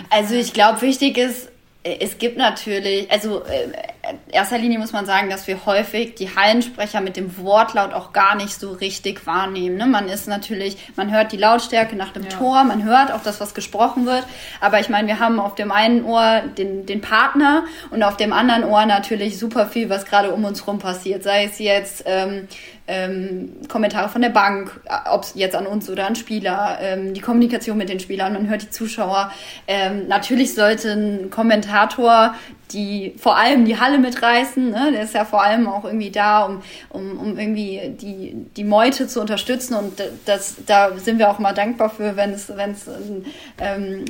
Also, 0.09 0.35
ich 0.35 0.53
glaube, 0.53 0.81
wichtig 0.81 1.17
ist, 1.17 1.49
es 1.83 2.17
gibt 2.17 2.37
natürlich, 2.37 3.11
also 3.11 3.43
äh, 3.43 3.67
in 4.09 4.33
erster 4.33 4.57
Linie 4.57 4.79
muss 4.79 4.91
man 4.91 5.05
sagen, 5.05 5.29
dass 5.29 5.47
wir 5.47 5.65
häufig 5.65 6.15
die 6.15 6.35
Hallensprecher 6.35 7.01
mit 7.01 7.17
dem 7.17 7.37
Wortlaut 7.37 7.93
auch 7.93 8.13
gar 8.13 8.35
nicht 8.35 8.59
so 8.59 8.71
richtig 8.71 9.25
wahrnehmen. 9.27 9.77
Ne? 9.77 9.85
Man 9.85 10.09
ist 10.09 10.27
natürlich, 10.27 10.77
man 10.95 11.11
hört 11.11 11.31
die 11.31 11.37
Lautstärke 11.37 11.95
nach 11.95 12.11
dem 12.11 12.23
ja. 12.23 12.29
Tor, 12.29 12.63
man 12.63 12.83
hört 12.83 13.11
auch 13.11 13.21
das, 13.21 13.39
was 13.39 13.53
gesprochen 13.53 14.05
wird. 14.05 14.25
Aber 14.61 14.79
ich 14.79 14.89
meine, 14.89 15.07
wir 15.07 15.19
haben 15.19 15.39
auf 15.39 15.55
dem 15.55 15.71
einen 15.71 16.03
Ohr 16.05 16.41
den, 16.57 16.85
den 16.85 17.01
Partner 17.01 17.65
und 17.91 18.03
auf 18.03 18.17
dem 18.17 18.33
anderen 18.33 18.63
Ohr 18.63 18.85
natürlich 18.85 19.37
super 19.37 19.67
viel, 19.67 19.89
was 19.89 20.05
gerade 20.05 20.31
um 20.31 20.43
uns 20.45 20.65
rum 20.65 20.79
passiert. 20.79 21.23
Sei 21.23 21.45
es 21.45 21.59
jetzt 21.59 22.03
ähm, 22.05 22.47
ähm, 22.87 23.51
Kommentare 23.67 24.09
von 24.09 24.21
der 24.21 24.29
Bank, 24.29 24.79
ob 25.11 25.23
es 25.23 25.33
jetzt 25.35 25.55
an 25.55 25.67
uns 25.67 25.89
oder 25.89 26.07
an 26.07 26.15
Spieler, 26.15 26.79
ähm, 26.81 27.13
die 27.13 27.21
Kommunikation 27.21 27.77
mit 27.77 27.89
den 27.89 27.99
Spielern, 27.99 28.33
man 28.33 28.49
hört 28.49 28.63
die 28.63 28.69
Zuschauer. 28.71 29.31
Ähm, 29.67 30.07
natürlich 30.07 30.55
sollte 30.55 30.91
ein 30.91 31.29
Kommentator 31.29 32.33
die 32.73 33.13
vor 33.17 33.37
allem 33.37 33.65
die 33.65 33.79
Halle 33.79 33.97
mitreißen. 33.99 34.69
Ne? 34.69 34.91
Der 34.93 35.03
ist 35.03 35.13
ja 35.13 35.25
vor 35.25 35.43
allem 35.43 35.67
auch 35.67 35.85
irgendwie 35.85 36.11
da, 36.11 36.45
um, 36.45 36.61
um, 36.89 37.17
um 37.17 37.37
irgendwie 37.37 37.95
die, 37.99 38.33
die 38.55 38.63
Meute 38.63 39.07
zu 39.07 39.21
unterstützen. 39.21 39.75
Und 39.75 40.01
das, 40.25 40.55
da 40.65 40.97
sind 40.97 41.19
wir 41.19 41.29
auch 41.29 41.39
mal 41.39 41.53
dankbar 41.53 41.89
für, 41.89 42.15
wenn 42.15 42.31
es, 42.31 42.49
wenn 42.55 42.71
es 42.71 42.87
einen 42.87 43.25
ähm, 43.59 44.05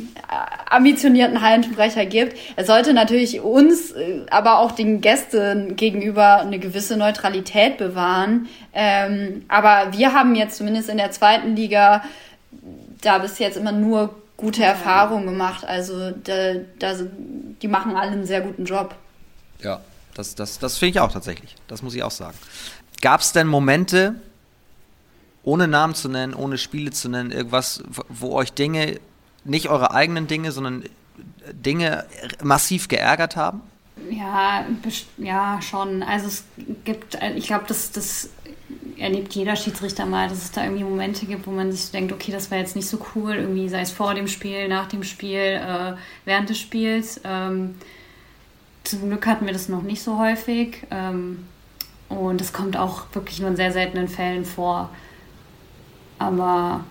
ambitionierten 0.70 1.42
Hallensprecher 1.42 2.06
gibt. 2.06 2.38
Er 2.56 2.66
sollte 2.66 2.94
natürlich 2.94 3.42
uns, 3.42 3.92
äh, 3.92 4.26
aber 4.30 4.60
auch 4.60 4.72
den 4.72 5.02
Gästen 5.02 5.76
gegenüber 5.76 6.42
eine 6.42 6.60
gewisse 6.60 6.98
Neutralität 6.98 7.78
bewahren. 7.78 8.48
Ähm, 8.74 9.46
aber 9.48 9.92
wir 9.92 10.14
haben 10.14 10.36
jetzt 10.36 10.58
zumindest 10.58 10.90
in 10.90 10.98
der 10.98 11.12
zweiten 11.12 11.56
Liga 11.56 12.04
da 13.02 13.18
bis 13.20 13.40
jetzt 13.40 13.58
immer 13.58 13.72
nur 13.72 14.16
gute 14.40 14.64
Erfahrungen 14.64 15.26
gemacht. 15.26 15.66
Also 15.66 16.12
da, 16.12 16.54
da, 16.80 16.94
die 17.62 17.68
machen 17.68 17.96
alle 17.96 18.12
einen 18.12 18.26
sehr 18.26 18.42
guten 18.42 18.66
Job. 18.66 18.96
Ja, 19.62 19.82
das, 20.14 20.36
das, 20.36 20.60
das 20.60 20.78
finde 20.78 20.92
ich 20.92 21.00
auch 21.00 21.12
tatsächlich. 21.12 21.56
Das 21.68 21.82
muss 21.82 21.96
ich 21.96 22.04
auch 22.04 22.12
sagen. 22.12 22.38
Gab 23.02 23.22
es 23.22 23.32
denn 23.32 23.48
Momente, 23.48 24.16
ohne 25.44 25.68
Namen 25.68 25.96
zu 25.96 26.10
nennen, 26.10 26.34
ohne 26.34 26.58
Spiele 26.58 26.92
zu 26.92 27.10
nennen, 27.10 27.32
irgendwas, 27.32 27.84
wo 28.10 28.34
euch 28.34 28.54
Dinge, 28.54 29.00
nicht 29.44 29.70
eure 29.70 29.92
eigenen 29.92 30.28
Dinge, 30.28 30.52
sondern 30.52 30.84
Dinge 31.54 32.06
massiv 32.44 32.88
geärgert 32.88 33.36
haben? 33.36 33.62
Ja, 34.10 34.66
ja, 35.18 35.62
schon. 35.62 36.04
Also 36.04 36.28
es 36.28 36.44
gibt, 36.84 37.18
ich 37.36 37.48
glaube, 37.48 37.66
das, 37.68 37.92
das 37.92 38.30
erlebt 38.98 39.34
jeder 39.34 39.56
Schiedsrichter 39.56 40.06
mal, 40.06 40.30
dass 40.30 40.44
es 40.44 40.52
da 40.52 40.64
irgendwie 40.64 40.84
Momente 40.84 41.26
gibt, 41.26 41.48
wo 41.48 41.52
man 41.52 41.72
sich 41.72 41.92
denkt, 41.92 42.12
okay, 42.12 42.32
das 42.32 42.52
war 42.52 42.58
jetzt 42.58 42.76
nicht 42.76 42.88
so 42.88 43.00
cool, 43.16 43.36
irgendwie 43.36 43.70
sei 43.70 43.82
es 43.82 43.92
vor 43.92 44.14
dem 44.14 44.28
Spiel, 44.28 44.68
nach 44.68 44.88
dem 44.88 45.04
Spiel, 45.04 45.40
äh, 45.40 45.94
während 46.26 46.50
des 46.50 46.60
Spiels. 46.60 47.22
Ähm, 47.24 47.76
zum 48.90 49.08
Glück 49.08 49.26
hatten 49.28 49.46
wir 49.46 49.54
das 49.54 49.70
noch 49.70 49.84
nicht 49.84 50.02
so 50.02 50.18
häufig 50.18 50.88
ähm, 50.90 51.46
und 52.10 52.42
es 52.42 52.54
kommt 52.54 52.76
auch 52.76 53.06
wirklich 53.14 53.40
nur 53.40 53.50
in 53.50 53.56
sehr 53.56 53.72
seltenen 53.72 54.08
Fällen 54.08 54.46
vor. 54.46 54.90
Aber 56.18 56.84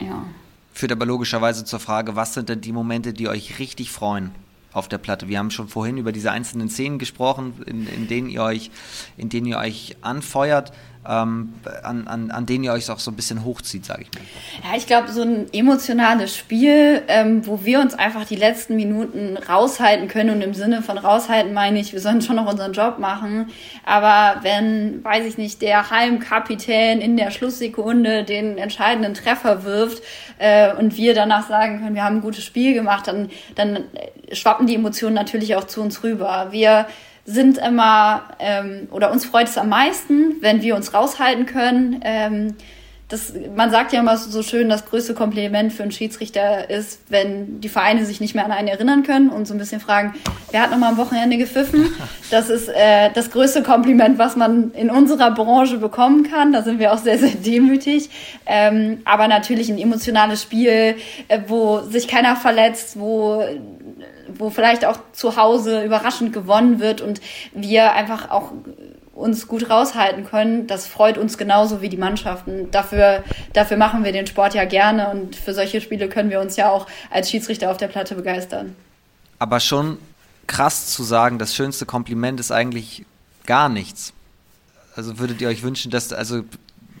ja. 0.00 0.24
Führt 0.72 0.92
aber 0.92 1.06
logischerweise 1.06 1.64
zur 1.64 1.80
Frage, 1.80 2.14
was 2.14 2.34
sind 2.34 2.48
denn 2.48 2.60
die 2.60 2.72
Momente, 2.72 3.12
die 3.12 3.28
euch 3.28 3.58
richtig 3.58 3.90
freuen? 3.90 4.32
auf 4.74 4.88
der 4.88 4.98
Platte. 4.98 5.28
Wir 5.28 5.38
haben 5.38 5.52
schon 5.52 5.68
vorhin 5.68 5.98
über 5.98 6.10
diese 6.10 6.32
einzelnen 6.32 6.68
Szenen 6.68 6.98
gesprochen, 6.98 7.62
in, 7.64 7.86
in 7.86 8.08
denen 8.08 8.28
ihr 8.28 8.42
euch, 8.42 8.72
in 9.16 9.28
denen 9.28 9.46
ihr 9.46 9.58
euch 9.58 9.96
anfeuert 10.00 10.72
ähm, 11.08 11.54
an, 11.82 12.06
an, 12.06 12.30
an 12.30 12.46
denen 12.46 12.64
ihr 12.64 12.72
euch 12.72 12.90
auch 12.90 12.98
so 12.98 13.10
ein 13.10 13.16
bisschen 13.16 13.44
hochzieht, 13.44 13.84
sage 13.84 14.02
ich 14.02 14.12
mal. 14.12 14.24
Ja, 14.62 14.76
ich 14.76 14.86
glaube, 14.86 15.10
so 15.10 15.22
ein 15.22 15.46
emotionales 15.52 16.36
Spiel, 16.36 17.02
ähm, 17.08 17.46
wo 17.46 17.64
wir 17.64 17.80
uns 17.80 17.94
einfach 17.94 18.24
die 18.24 18.36
letzten 18.36 18.76
Minuten 18.76 19.36
raushalten 19.36 20.08
können 20.08 20.30
und 20.30 20.42
im 20.42 20.54
Sinne 20.54 20.82
von 20.82 20.98
raushalten 20.98 21.52
meine 21.52 21.78
ich, 21.78 21.92
wir 21.92 22.00
sollen 22.00 22.22
schon 22.22 22.36
noch 22.36 22.50
unseren 22.50 22.72
Job 22.72 22.98
machen, 22.98 23.50
aber 23.84 24.42
wenn, 24.42 25.04
weiß 25.04 25.26
ich 25.26 25.38
nicht, 25.38 25.62
der 25.62 25.90
Heimkapitän 25.90 27.00
in 27.00 27.16
der 27.16 27.30
Schlusssekunde 27.30 28.24
den 28.24 28.58
entscheidenden 28.58 29.14
Treffer 29.14 29.64
wirft 29.64 30.02
äh, 30.38 30.74
und 30.74 30.96
wir 30.96 31.14
danach 31.14 31.48
sagen 31.48 31.80
können, 31.80 31.94
wir 31.94 32.04
haben 32.04 32.16
ein 32.16 32.22
gutes 32.22 32.44
Spiel 32.44 32.74
gemacht, 32.74 33.06
dann, 33.06 33.30
dann 33.54 33.84
schwappen 34.32 34.66
die 34.66 34.74
Emotionen 34.74 35.14
natürlich 35.14 35.56
auch 35.56 35.64
zu 35.64 35.80
uns 35.80 36.02
rüber. 36.02 36.48
Wir 36.50 36.86
sind 37.26 37.58
immer, 37.58 38.22
ähm, 38.38 38.88
oder 38.90 39.10
uns 39.10 39.24
freut 39.24 39.48
es 39.48 39.56
am 39.56 39.68
meisten, 39.68 40.36
wenn 40.40 40.62
wir 40.62 40.76
uns 40.76 40.92
raushalten 40.92 41.46
können. 41.46 42.00
Ähm, 42.04 42.56
das, 43.08 43.34
man 43.54 43.70
sagt 43.70 43.92
ja 43.92 44.00
immer 44.00 44.16
so 44.16 44.42
schön, 44.42 44.70
das 44.70 44.86
größte 44.86 45.12
Kompliment 45.12 45.72
für 45.72 45.82
einen 45.82 45.92
Schiedsrichter 45.92 46.70
ist, 46.70 47.00
wenn 47.10 47.60
die 47.60 47.68
Vereine 47.68 48.06
sich 48.06 48.20
nicht 48.20 48.34
mehr 48.34 48.46
an 48.46 48.50
einen 48.50 48.66
erinnern 48.66 49.02
können 49.02 49.28
und 49.28 49.46
so 49.46 49.54
ein 49.54 49.58
bisschen 49.58 49.80
fragen, 49.80 50.14
wer 50.50 50.62
hat 50.62 50.70
nochmal 50.70 50.90
am 50.90 50.96
Wochenende 50.96 51.36
gepfiffen? 51.36 51.94
Das 52.30 52.48
ist 52.50 52.68
äh, 52.68 53.10
das 53.14 53.30
größte 53.30 53.62
Kompliment, 53.62 54.18
was 54.18 54.34
man 54.34 54.72
in 54.72 54.90
unserer 54.90 55.30
Branche 55.30 55.76
bekommen 55.76 56.24
kann. 56.24 56.52
Da 56.52 56.62
sind 56.62 56.80
wir 56.80 56.92
auch 56.92 56.98
sehr, 56.98 57.16
sehr 57.16 57.30
demütig. 57.30 58.10
Ähm, 58.46 59.02
aber 59.04 59.28
natürlich 59.28 59.68
ein 59.68 59.78
emotionales 59.78 60.42
Spiel, 60.42 60.96
äh, 61.28 61.40
wo 61.46 61.80
sich 61.80 62.08
keiner 62.08 62.34
verletzt, 62.34 62.98
wo 62.98 63.44
wo 64.38 64.50
vielleicht 64.50 64.84
auch 64.84 64.98
zu 65.12 65.36
Hause 65.36 65.84
überraschend 65.84 66.32
gewonnen 66.32 66.80
wird 66.80 67.00
und 67.00 67.20
wir 67.52 67.92
einfach 67.92 68.30
auch 68.30 68.52
uns 69.14 69.46
gut 69.46 69.70
raushalten 69.70 70.24
können, 70.24 70.66
das 70.66 70.86
freut 70.86 71.18
uns 71.18 71.38
genauso 71.38 71.80
wie 71.80 71.88
die 71.88 71.96
Mannschaften. 71.96 72.70
Dafür, 72.70 73.22
dafür 73.52 73.76
machen 73.76 74.04
wir 74.04 74.12
den 74.12 74.26
Sport 74.26 74.54
ja 74.54 74.64
gerne 74.64 75.10
und 75.10 75.36
für 75.36 75.54
solche 75.54 75.80
Spiele 75.80 76.08
können 76.08 76.30
wir 76.30 76.40
uns 76.40 76.56
ja 76.56 76.70
auch 76.70 76.86
als 77.10 77.30
Schiedsrichter 77.30 77.70
auf 77.70 77.76
der 77.76 77.88
Platte 77.88 78.14
begeistern. 78.16 78.74
Aber 79.38 79.60
schon 79.60 79.98
krass 80.46 80.88
zu 80.88 81.04
sagen, 81.04 81.38
das 81.38 81.54
schönste 81.54 81.86
Kompliment 81.86 82.40
ist 82.40 82.50
eigentlich 82.50 83.04
gar 83.46 83.68
nichts. 83.68 84.12
Also 84.96 85.18
würdet 85.18 85.40
ihr 85.40 85.48
euch 85.48 85.62
wünschen, 85.62 85.90
dass, 85.90 86.12
also 86.12 86.42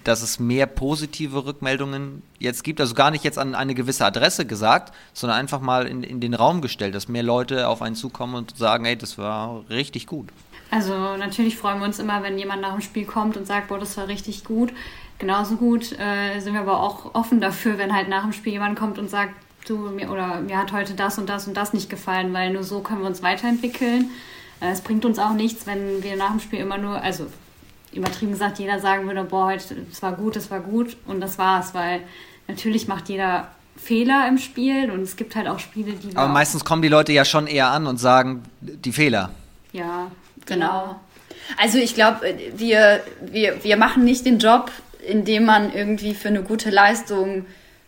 dass 0.04 0.22
es 0.22 0.38
mehr 0.38 0.66
positive 0.66 1.44
Rückmeldungen 1.44 2.22
jetzt 2.38 2.64
gibt. 2.64 2.80
Also 2.80 2.94
gar 2.94 3.10
nicht 3.10 3.24
jetzt 3.24 3.38
an 3.38 3.54
eine 3.54 3.74
gewisse 3.74 4.04
Adresse 4.04 4.46
gesagt, 4.46 4.94
sondern 5.12 5.38
einfach 5.38 5.60
mal 5.60 5.86
in, 5.86 6.02
in 6.02 6.20
den 6.20 6.34
Raum 6.34 6.60
gestellt, 6.60 6.94
dass 6.94 7.08
mehr 7.08 7.22
Leute 7.22 7.68
auf 7.68 7.82
einen 7.82 7.96
zukommen 7.96 8.34
und 8.34 8.56
sagen, 8.56 8.84
hey, 8.84 8.96
das 8.96 9.18
war 9.18 9.64
richtig 9.70 10.06
gut. 10.06 10.28
Also 10.70 10.92
natürlich 11.16 11.56
freuen 11.56 11.78
wir 11.78 11.86
uns 11.86 11.98
immer, 11.98 12.22
wenn 12.22 12.38
jemand 12.38 12.62
nach 12.62 12.72
dem 12.72 12.80
Spiel 12.80 13.04
kommt 13.04 13.36
und 13.36 13.46
sagt, 13.46 13.68
boah, 13.68 13.78
das 13.78 13.96
war 13.96 14.08
richtig 14.08 14.44
gut. 14.44 14.72
Genauso 15.18 15.56
gut 15.56 15.92
äh, 15.92 16.40
sind 16.40 16.54
wir 16.54 16.60
aber 16.60 16.80
auch 16.80 17.14
offen 17.14 17.40
dafür, 17.40 17.78
wenn 17.78 17.94
halt 17.94 18.08
nach 18.08 18.22
dem 18.22 18.32
Spiel 18.32 18.52
jemand 18.52 18.78
kommt 18.78 18.98
und 18.98 19.08
sagt, 19.08 19.34
du, 19.68 19.76
mir, 19.76 20.10
oder 20.10 20.40
mir 20.40 20.58
hat 20.58 20.72
heute 20.72 20.94
das 20.94 21.18
und 21.18 21.28
das 21.28 21.46
und 21.46 21.56
das 21.56 21.72
nicht 21.72 21.88
gefallen, 21.88 22.32
weil 22.32 22.52
nur 22.52 22.64
so 22.64 22.80
können 22.80 23.00
wir 23.00 23.06
uns 23.06 23.22
weiterentwickeln. 23.22 24.10
Äh, 24.60 24.70
es 24.70 24.80
bringt 24.80 25.04
uns 25.04 25.18
auch 25.18 25.32
nichts, 25.32 25.66
wenn 25.66 26.02
wir 26.02 26.16
nach 26.16 26.30
dem 26.30 26.40
Spiel 26.40 26.58
immer 26.58 26.78
nur, 26.78 27.00
also 27.00 27.26
übertrieben 27.94 28.32
gesagt 28.32 28.58
jeder 28.58 28.80
sagen 28.80 29.06
würde, 29.06 29.24
boah, 29.24 29.46
heute, 29.46 29.76
es 29.90 30.02
war 30.02 30.12
gut, 30.12 30.36
es 30.36 30.50
war 30.50 30.60
gut 30.60 30.96
und 31.06 31.20
das 31.20 31.38
war's, 31.38 31.74
weil 31.74 32.00
natürlich 32.48 32.88
macht 32.88 33.08
jeder 33.08 33.48
Fehler 33.76 34.26
im 34.28 34.38
Spiel 34.38 34.90
und 34.90 35.02
es 35.02 35.16
gibt 35.16 35.36
halt 35.36 35.48
auch 35.48 35.58
Spiele, 35.58 35.92
die. 35.92 36.16
Aber 36.16 36.28
meistens 36.28 36.64
kommen 36.64 36.82
die 36.82 36.88
Leute 36.88 37.12
ja 37.12 37.24
schon 37.24 37.46
eher 37.46 37.68
an 37.68 37.86
und 37.86 37.98
sagen 37.98 38.42
die 38.60 38.92
Fehler. 38.92 39.30
Ja, 39.72 40.10
genau. 40.46 41.00
Also 41.58 41.78
ich 41.78 41.94
glaube, 41.94 42.34
wir, 42.56 43.02
wir, 43.20 43.62
wir 43.62 43.76
machen 43.76 44.04
nicht 44.04 44.24
den 44.24 44.38
Job, 44.38 44.70
indem 45.06 45.44
man 45.44 45.72
irgendwie 45.72 46.14
für 46.14 46.28
eine 46.28 46.42
gute 46.42 46.70
Leistung 46.70 47.44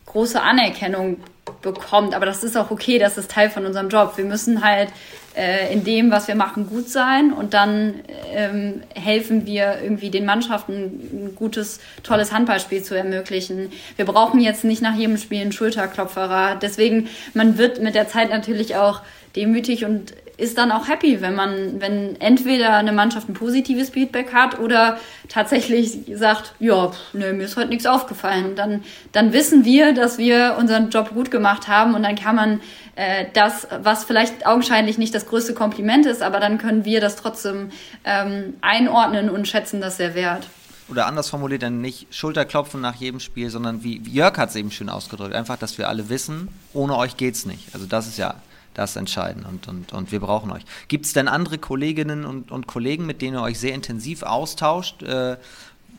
große 0.06 0.40
Anerkennung 0.40 1.18
bekommt. 1.62 2.14
Aber 2.14 2.26
das 2.26 2.44
ist 2.44 2.56
auch 2.56 2.70
okay, 2.70 2.98
das 2.98 3.16
ist 3.16 3.30
Teil 3.30 3.50
von 3.50 3.64
unserem 3.64 3.88
Job. 3.88 4.16
Wir 4.16 4.24
müssen 4.24 4.62
halt 4.64 4.90
äh, 5.36 5.72
in 5.72 5.84
dem, 5.84 6.10
was 6.10 6.28
wir 6.28 6.34
machen, 6.34 6.66
gut 6.68 6.88
sein 6.88 7.32
und 7.32 7.54
dann 7.54 7.96
ähm, 8.32 8.82
helfen 8.94 9.46
wir 9.46 9.78
irgendwie 9.82 10.10
den 10.10 10.24
Mannschaften 10.24 10.72
ein 10.72 11.34
gutes, 11.36 11.80
tolles 12.02 12.32
Handballspiel 12.32 12.82
zu 12.82 12.94
ermöglichen. 12.94 13.70
Wir 13.96 14.06
brauchen 14.06 14.40
jetzt 14.40 14.64
nicht 14.64 14.82
nach 14.82 14.94
jedem 14.94 15.18
Spiel 15.18 15.42
einen 15.42 15.52
Schulterklopferer. 15.52 16.56
Deswegen, 16.60 17.08
man 17.34 17.58
wird 17.58 17.82
mit 17.82 17.94
der 17.94 18.08
Zeit 18.08 18.30
natürlich 18.30 18.76
auch 18.76 19.02
demütig 19.36 19.84
und 19.84 20.14
ist 20.38 20.58
dann 20.58 20.70
auch 20.70 20.88
happy, 20.88 21.20
wenn 21.22 21.34
man, 21.34 21.80
wenn 21.80 22.20
entweder 22.20 22.74
eine 22.74 22.92
Mannschaft 22.92 23.28
ein 23.28 23.34
positives 23.34 23.90
Feedback 23.90 24.34
hat 24.34 24.58
oder 24.58 24.98
tatsächlich 25.28 25.98
sagt, 26.12 26.52
ja, 26.58 26.92
nö, 27.12 27.32
mir 27.32 27.44
ist 27.44 27.56
heute 27.56 27.68
nichts 27.68 27.86
aufgefallen. 27.86 28.54
Dann, 28.54 28.84
dann 29.12 29.32
wissen 29.32 29.64
wir, 29.64 29.94
dass 29.94 30.18
wir 30.18 30.56
unseren 30.58 30.90
Job 30.90 31.10
gut 31.14 31.30
gemacht 31.30 31.68
haben 31.68 31.94
und 31.94 32.02
dann 32.02 32.16
kann 32.16 32.36
man 32.36 32.60
äh, 32.96 33.26
das, 33.32 33.66
was 33.82 34.04
vielleicht 34.04 34.46
augenscheinlich 34.46 34.98
nicht 34.98 35.14
das 35.14 35.26
größte 35.26 35.54
Kompliment 35.54 36.04
ist, 36.04 36.22
aber 36.22 36.38
dann 36.38 36.58
können 36.58 36.84
wir 36.84 37.00
das 37.00 37.16
trotzdem 37.16 37.70
ähm, 38.04 38.54
einordnen 38.60 39.30
und 39.30 39.48
schätzen 39.48 39.80
das 39.80 39.96
sehr 39.96 40.14
wert 40.14 40.46
oder 40.88 41.06
anders 41.06 41.28
formuliert, 41.28 41.62
dann 41.62 41.80
nicht 41.80 42.14
Schulterklopfen 42.14 42.80
nach 42.80 42.94
jedem 42.94 43.18
Spiel, 43.18 43.50
sondern 43.50 43.82
wie, 43.82 44.06
wie 44.06 44.12
Jörg 44.12 44.38
hat 44.38 44.50
es 44.50 44.56
eben 44.56 44.70
schön 44.70 44.88
ausgedrückt, 44.88 45.34
einfach, 45.34 45.56
dass 45.56 45.78
wir 45.78 45.88
alle 45.88 46.08
wissen, 46.08 46.48
ohne 46.72 46.96
euch 46.96 47.16
geht's 47.16 47.44
nicht. 47.44 47.74
Also 47.74 47.86
das 47.86 48.06
ist 48.06 48.18
ja 48.18 48.36
das 48.76 48.96
entscheiden 48.96 49.44
und, 49.44 49.68
und, 49.68 49.92
und 49.92 50.12
wir 50.12 50.20
brauchen 50.20 50.50
euch. 50.52 50.62
Gibt 50.88 51.06
es 51.06 51.12
denn 51.12 51.28
andere 51.28 51.58
Kolleginnen 51.58 52.24
und, 52.24 52.50
und 52.50 52.66
Kollegen, 52.66 53.06
mit 53.06 53.22
denen 53.22 53.36
ihr 53.38 53.42
euch 53.42 53.58
sehr 53.58 53.74
intensiv 53.74 54.22
austauscht 54.22 55.02
äh, 55.02 55.36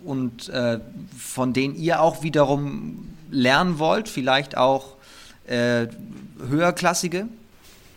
und 0.04 0.50
äh, 0.50 0.80
von 1.18 1.54
denen 1.54 1.76
ihr 1.76 2.02
auch 2.02 2.22
wiederum 2.22 3.10
lernen 3.32 3.80
wollt, 3.80 4.10
vielleicht 4.10 4.58
auch 4.58 4.94
äh, 5.48 5.88
höherklassige? 6.50 7.28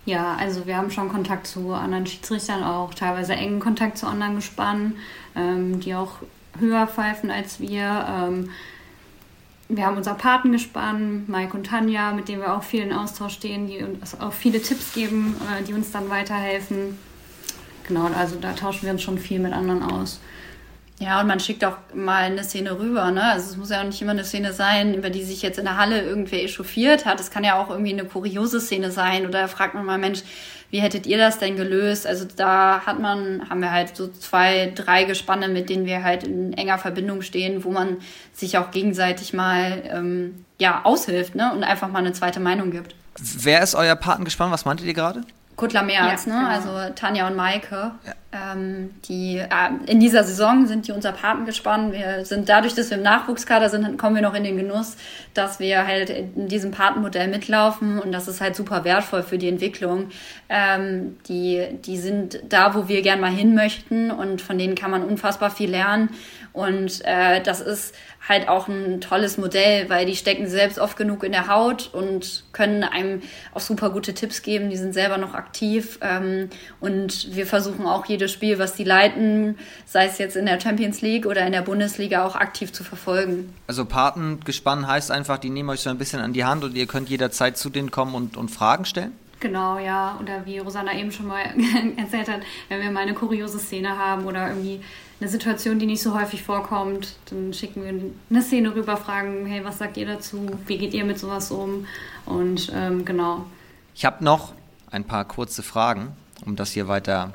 Ja, 0.07 0.35
also 0.37 0.66
wir 0.66 0.76
haben 0.76 0.91
schon 0.91 1.11
Kontakt 1.11 1.47
zu 1.47 1.74
anderen 1.74 2.07
Schiedsrichtern, 2.07 2.64
auch 2.64 2.95
teilweise 2.95 3.35
engen 3.35 3.61
Kontakt 3.61 3.99
zu 3.99 4.07
anderen 4.07 4.37
Gespannen, 4.37 4.97
ähm, 5.37 5.81
die 5.81 5.95
auch 5.95 6.14
höher 6.59 6.87
pfeifen 6.87 7.31
als 7.31 7.61
wir. 7.61 8.07
Ähm, 8.09 8.51
wir 9.71 9.87
haben 9.87 9.97
unser 9.97 10.14
Patengespann, 10.14 11.25
Mike 11.27 11.57
und 11.57 11.66
Tanja, 11.66 12.12
mit 12.12 12.29
denen 12.29 12.43
wir 12.43 12.55
auch 12.55 12.62
viel 12.62 12.83
in 12.83 12.93
Austausch 12.93 13.35
stehen, 13.35 13.66
die 13.66 13.83
uns 13.83 14.21
auch 14.21 14.33
viele 14.33 14.61
Tipps 14.61 14.93
geben, 14.93 15.37
äh, 15.49 15.62
die 15.62 15.73
uns 15.73 15.91
dann 15.93 16.11
weiterhelfen. 16.11 16.99
Genau, 17.87 18.07
also 18.07 18.37
da 18.41 18.53
tauschen 18.53 18.83
wir 18.83 18.93
uns 18.93 19.03
schon 19.03 19.18
viel 19.18 19.39
mit 19.39 19.53
anderen 19.53 19.83
aus. 19.83 20.21
Ja, 21.01 21.22
und 21.22 21.28
man 21.28 21.40
schickt 21.40 21.64
auch 21.64 21.78
mal 21.94 22.24
eine 22.24 22.44
Szene 22.44 22.78
rüber, 22.78 23.11
ne? 23.11 23.24
Also 23.24 23.53
es 23.53 23.57
muss 23.57 23.70
ja 23.70 23.80
auch 23.80 23.84
nicht 23.84 24.03
immer 24.03 24.11
eine 24.11 24.22
Szene 24.22 24.53
sein, 24.53 24.92
über 24.92 25.09
die 25.09 25.24
sich 25.24 25.40
jetzt 25.40 25.59
in 25.59 25.64
der 25.64 25.78
Halle 25.78 26.03
irgendwer 26.03 26.44
echauffiert 26.44 27.07
hat. 27.07 27.18
Es 27.20 27.30
kann 27.30 27.42
ja 27.42 27.59
auch 27.59 27.70
irgendwie 27.70 27.94
eine 27.94 28.05
kuriose 28.05 28.61
Szene 28.61 28.90
sein 28.90 29.26
oder 29.26 29.48
fragt 29.48 29.72
man 29.72 29.86
mal, 29.86 29.96
Mensch, 29.96 30.20
wie 30.70 30.80
hättet 30.80 31.07
ihr 31.07 31.16
das 31.16 31.38
denn 31.38 31.57
gelöst? 31.57 32.07
Also 32.07 32.26
da 32.36 32.82
hat 32.84 33.01
man, 33.01 33.48
haben 33.48 33.62
wir 33.62 33.72
halt 33.72 33.96
so 33.96 34.09
zwei, 34.09 34.72
drei 34.74 35.05
Gespanne, 35.05 35.48
mit 35.48 35.70
denen 35.70 35.86
wir 35.86 36.05
halt 36.05 36.24
in 36.24 36.53
enger 36.53 36.76
Verbindung 36.76 37.22
stehen, 37.22 37.64
wo 37.64 37.70
man 37.70 37.96
sich 38.34 38.59
auch 38.59 38.70
gegenseitig 38.70 39.32
mal 39.32 39.82
ähm, 39.86 40.44
ja, 40.59 40.84
aushilft, 40.84 41.34
ne? 41.34 41.51
Und 41.55 41.64
einfach 41.64 41.88
mal 41.88 42.01
eine 42.01 42.12
zweite 42.12 42.40
Meinung 42.40 42.72
gibt. 42.72 42.94
Wer 43.18 43.62
ist 43.62 43.74
euer 43.74 43.96
Patengespann? 43.96 44.51
Was 44.51 44.66
meintet 44.66 44.86
ihr 44.86 44.94
gerade? 44.94 45.22
Kuttler 45.57 45.82
Merz, 45.82 46.26
ja, 46.26 46.32
ne? 46.32 46.38
Genau. 46.38 46.72
also 46.72 46.94
Tanja 46.94 47.26
und 47.26 47.36
Maike. 47.36 47.92
Ja. 48.05 48.12
Ähm, 48.32 48.94
die 49.09 49.38
äh, 49.38 49.46
in 49.86 49.98
dieser 49.98 50.22
Saison 50.22 50.66
sind 50.66 50.86
die 50.86 50.92
unser 50.92 51.11
Patengespann. 51.11 51.92
Wir 51.92 52.24
sind 52.24 52.48
dadurch, 52.48 52.74
dass 52.74 52.90
wir 52.90 52.96
im 52.96 53.03
Nachwuchskader 53.03 53.68
sind, 53.68 53.98
kommen 53.98 54.14
wir 54.14 54.22
noch 54.22 54.34
in 54.34 54.44
den 54.44 54.57
Genuss, 54.57 54.96
dass 55.34 55.59
wir 55.59 55.86
halt 55.86 56.11
in 56.11 56.46
diesem 56.46 56.70
Patenmodell 56.70 57.28
mitlaufen 57.28 57.98
und 57.98 58.12
das 58.12 58.28
ist 58.28 58.40
halt 58.40 58.55
super 58.55 58.84
wertvoll 58.84 59.24
für 59.24 59.36
die 59.36 59.48
Entwicklung. 59.48 60.11
Ähm, 60.53 61.16
die, 61.28 61.64
die 61.84 61.96
sind 61.96 62.40
da, 62.48 62.74
wo 62.74 62.88
wir 62.88 63.03
gern 63.03 63.20
mal 63.20 63.30
hin 63.30 63.55
möchten 63.55 64.11
und 64.11 64.42
von 64.42 64.59
denen 64.59 64.74
kann 64.74 64.90
man 64.90 65.05
unfassbar 65.05 65.53
viel 65.53 65.70
lernen. 65.70 66.11
Und 66.53 67.03
äh, 67.05 67.40
das 67.40 67.61
ist 67.61 67.94
halt 68.28 68.48
auch 68.48 68.66
ein 68.66 69.01
tolles 69.01 69.38
Modell, 69.38 69.88
weil 69.88 70.07
die 70.07 70.16
stecken 70.16 70.48
selbst 70.48 70.80
oft 70.80 70.96
genug 70.96 71.22
in 71.22 71.30
der 71.30 71.46
Haut 71.46 71.90
und 71.92 72.42
können 72.53 72.82
einem 72.82 73.22
auch 73.55 73.61
super 73.61 73.90
gute 73.90 74.12
Tipps 74.12 74.42
geben. 74.42 74.70
Die 74.70 74.76
sind 74.76 74.92
selber 74.92 75.18
noch 75.18 75.34
aktiv 75.34 76.01
ähm, 76.03 76.51
und 76.80 77.34
wir 77.36 77.46
versuchen 77.46 77.86
auch 77.86 78.07
jedes 78.07 78.32
Spiel, 78.32 78.59
was 78.59 78.74
die 78.74 78.84
leiten, 78.84 79.57
sei 79.86 80.07
es 80.07 80.18
jetzt 80.18 80.34
in 80.34 80.46
der 80.46 80.61
Champions 80.61 81.01
League 81.01 81.26
oder 81.26 81.46
in 81.46 81.53
der 81.53 81.62
Bundesliga, 81.62 82.26
auch 82.26 82.34
aktiv 82.34 82.72
zu 82.72 82.82
verfolgen. 82.82 83.55
Also 83.68 83.84
Patengespann 83.84 84.88
heißt 84.88 85.12
einfach, 85.12 85.38
die 85.38 85.51
nehmen 85.51 85.70
euch 85.70 85.80
so 85.80 85.90
ein 85.90 85.98
bisschen 85.98 86.20
an 86.20 86.32
die 86.32 86.44
Hand 86.44 86.64
und 86.64 86.74
ihr 86.74 86.86
könnt 86.86 87.09
jederzeit 87.09 87.57
zu 87.57 87.70
denen 87.70 87.92
kommen 87.92 88.16
und, 88.16 88.36
und 88.36 88.51
Fragen 88.51 88.84
stellen? 88.84 89.12
Genau, 89.41 89.78
ja. 89.78 90.18
Oder 90.20 90.45
wie 90.45 90.59
Rosanna 90.59 90.95
eben 90.97 91.11
schon 91.11 91.26
mal 91.26 91.43
erzählt 91.97 92.28
hat, 92.28 92.43
wenn 92.68 92.82
wir 92.82 92.91
mal 92.91 93.01
eine 93.01 93.14
kuriose 93.14 93.59
Szene 93.59 93.99
haben 93.99 94.26
oder 94.26 94.49
irgendwie 94.49 94.80
eine 95.20 95.28
Situation, 95.28 95.78
die 95.78 95.86
nicht 95.86 96.03
so 96.03 96.18
häufig 96.18 96.43
vorkommt, 96.43 97.16
dann 97.30 97.53
schicken 97.53 97.82
wir 97.82 97.88
eine 98.30 98.43
Szene 98.43 98.74
rüber, 98.74 98.97
fragen, 98.97 99.47
hey, 99.47 99.64
was 99.64 99.78
sagt 99.78 99.97
ihr 99.97 100.07
dazu? 100.07 100.47
Wie 100.66 100.78
geht 100.78 100.95
ihr 100.95 101.05
mit 101.05 101.18
sowas 101.18 101.51
um? 101.51 101.86
Und 102.26 102.70
ähm, 102.74 103.05
genau. 103.05 103.47
Ich 103.95 104.05
habe 104.05 104.22
noch 104.22 104.53
ein 104.91 105.05
paar 105.05 105.24
kurze 105.24 105.62
Fragen, 105.62 106.12
um 106.45 106.57
das 106.57 106.72
hier 106.72 106.88
weiter, 106.88 107.34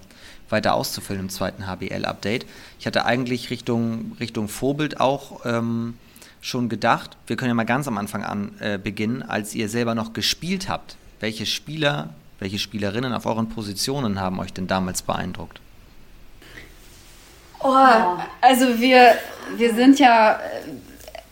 weiter 0.50 0.74
auszufüllen 0.74 1.24
im 1.24 1.30
zweiten 1.30 1.68
HBL-Update. 1.68 2.46
Ich 2.80 2.88
hatte 2.88 3.06
eigentlich 3.06 3.50
Richtung, 3.50 4.16
Richtung 4.20 4.48
Vorbild 4.48 5.00
auch 5.00 5.46
ähm, 5.46 5.96
schon 6.42 6.70
gedacht. 6.70 7.18
Wir 7.28 7.36
können 7.36 7.50
ja 7.50 7.56
mal 7.56 7.66
ganz 7.66 7.88
am 7.88 7.98
Anfang 7.98 8.24
an 8.24 8.52
äh, 8.60 8.78
beginnen, 8.78 9.22
als 9.24 9.54
ihr 9.54 9.70
selber 9.70 9.96
noch 9.96 10.14
gespielt 10.14 10.70
habt. 10.70 10.98
Welche 11.20 11.46
Spieler, 11.46 12.10
welche 12.40 12.60
Spielerinnen 12.60 13.14
auf 13.14 13.26
euren 13.26 13.50
Positionen 13.50 14.20
haben 14.20 14.40
euch 14.40 14.54
denn 14.54 14.68
damals 14.68 15.02
beeindruckt? 15.02 15.60
Oh, 17.60 18.18
also 18.42 18.80
wir, 18.80 19.16
wir 19.58 19.74
sind 19.74 20.00
ja, 20.00 20.40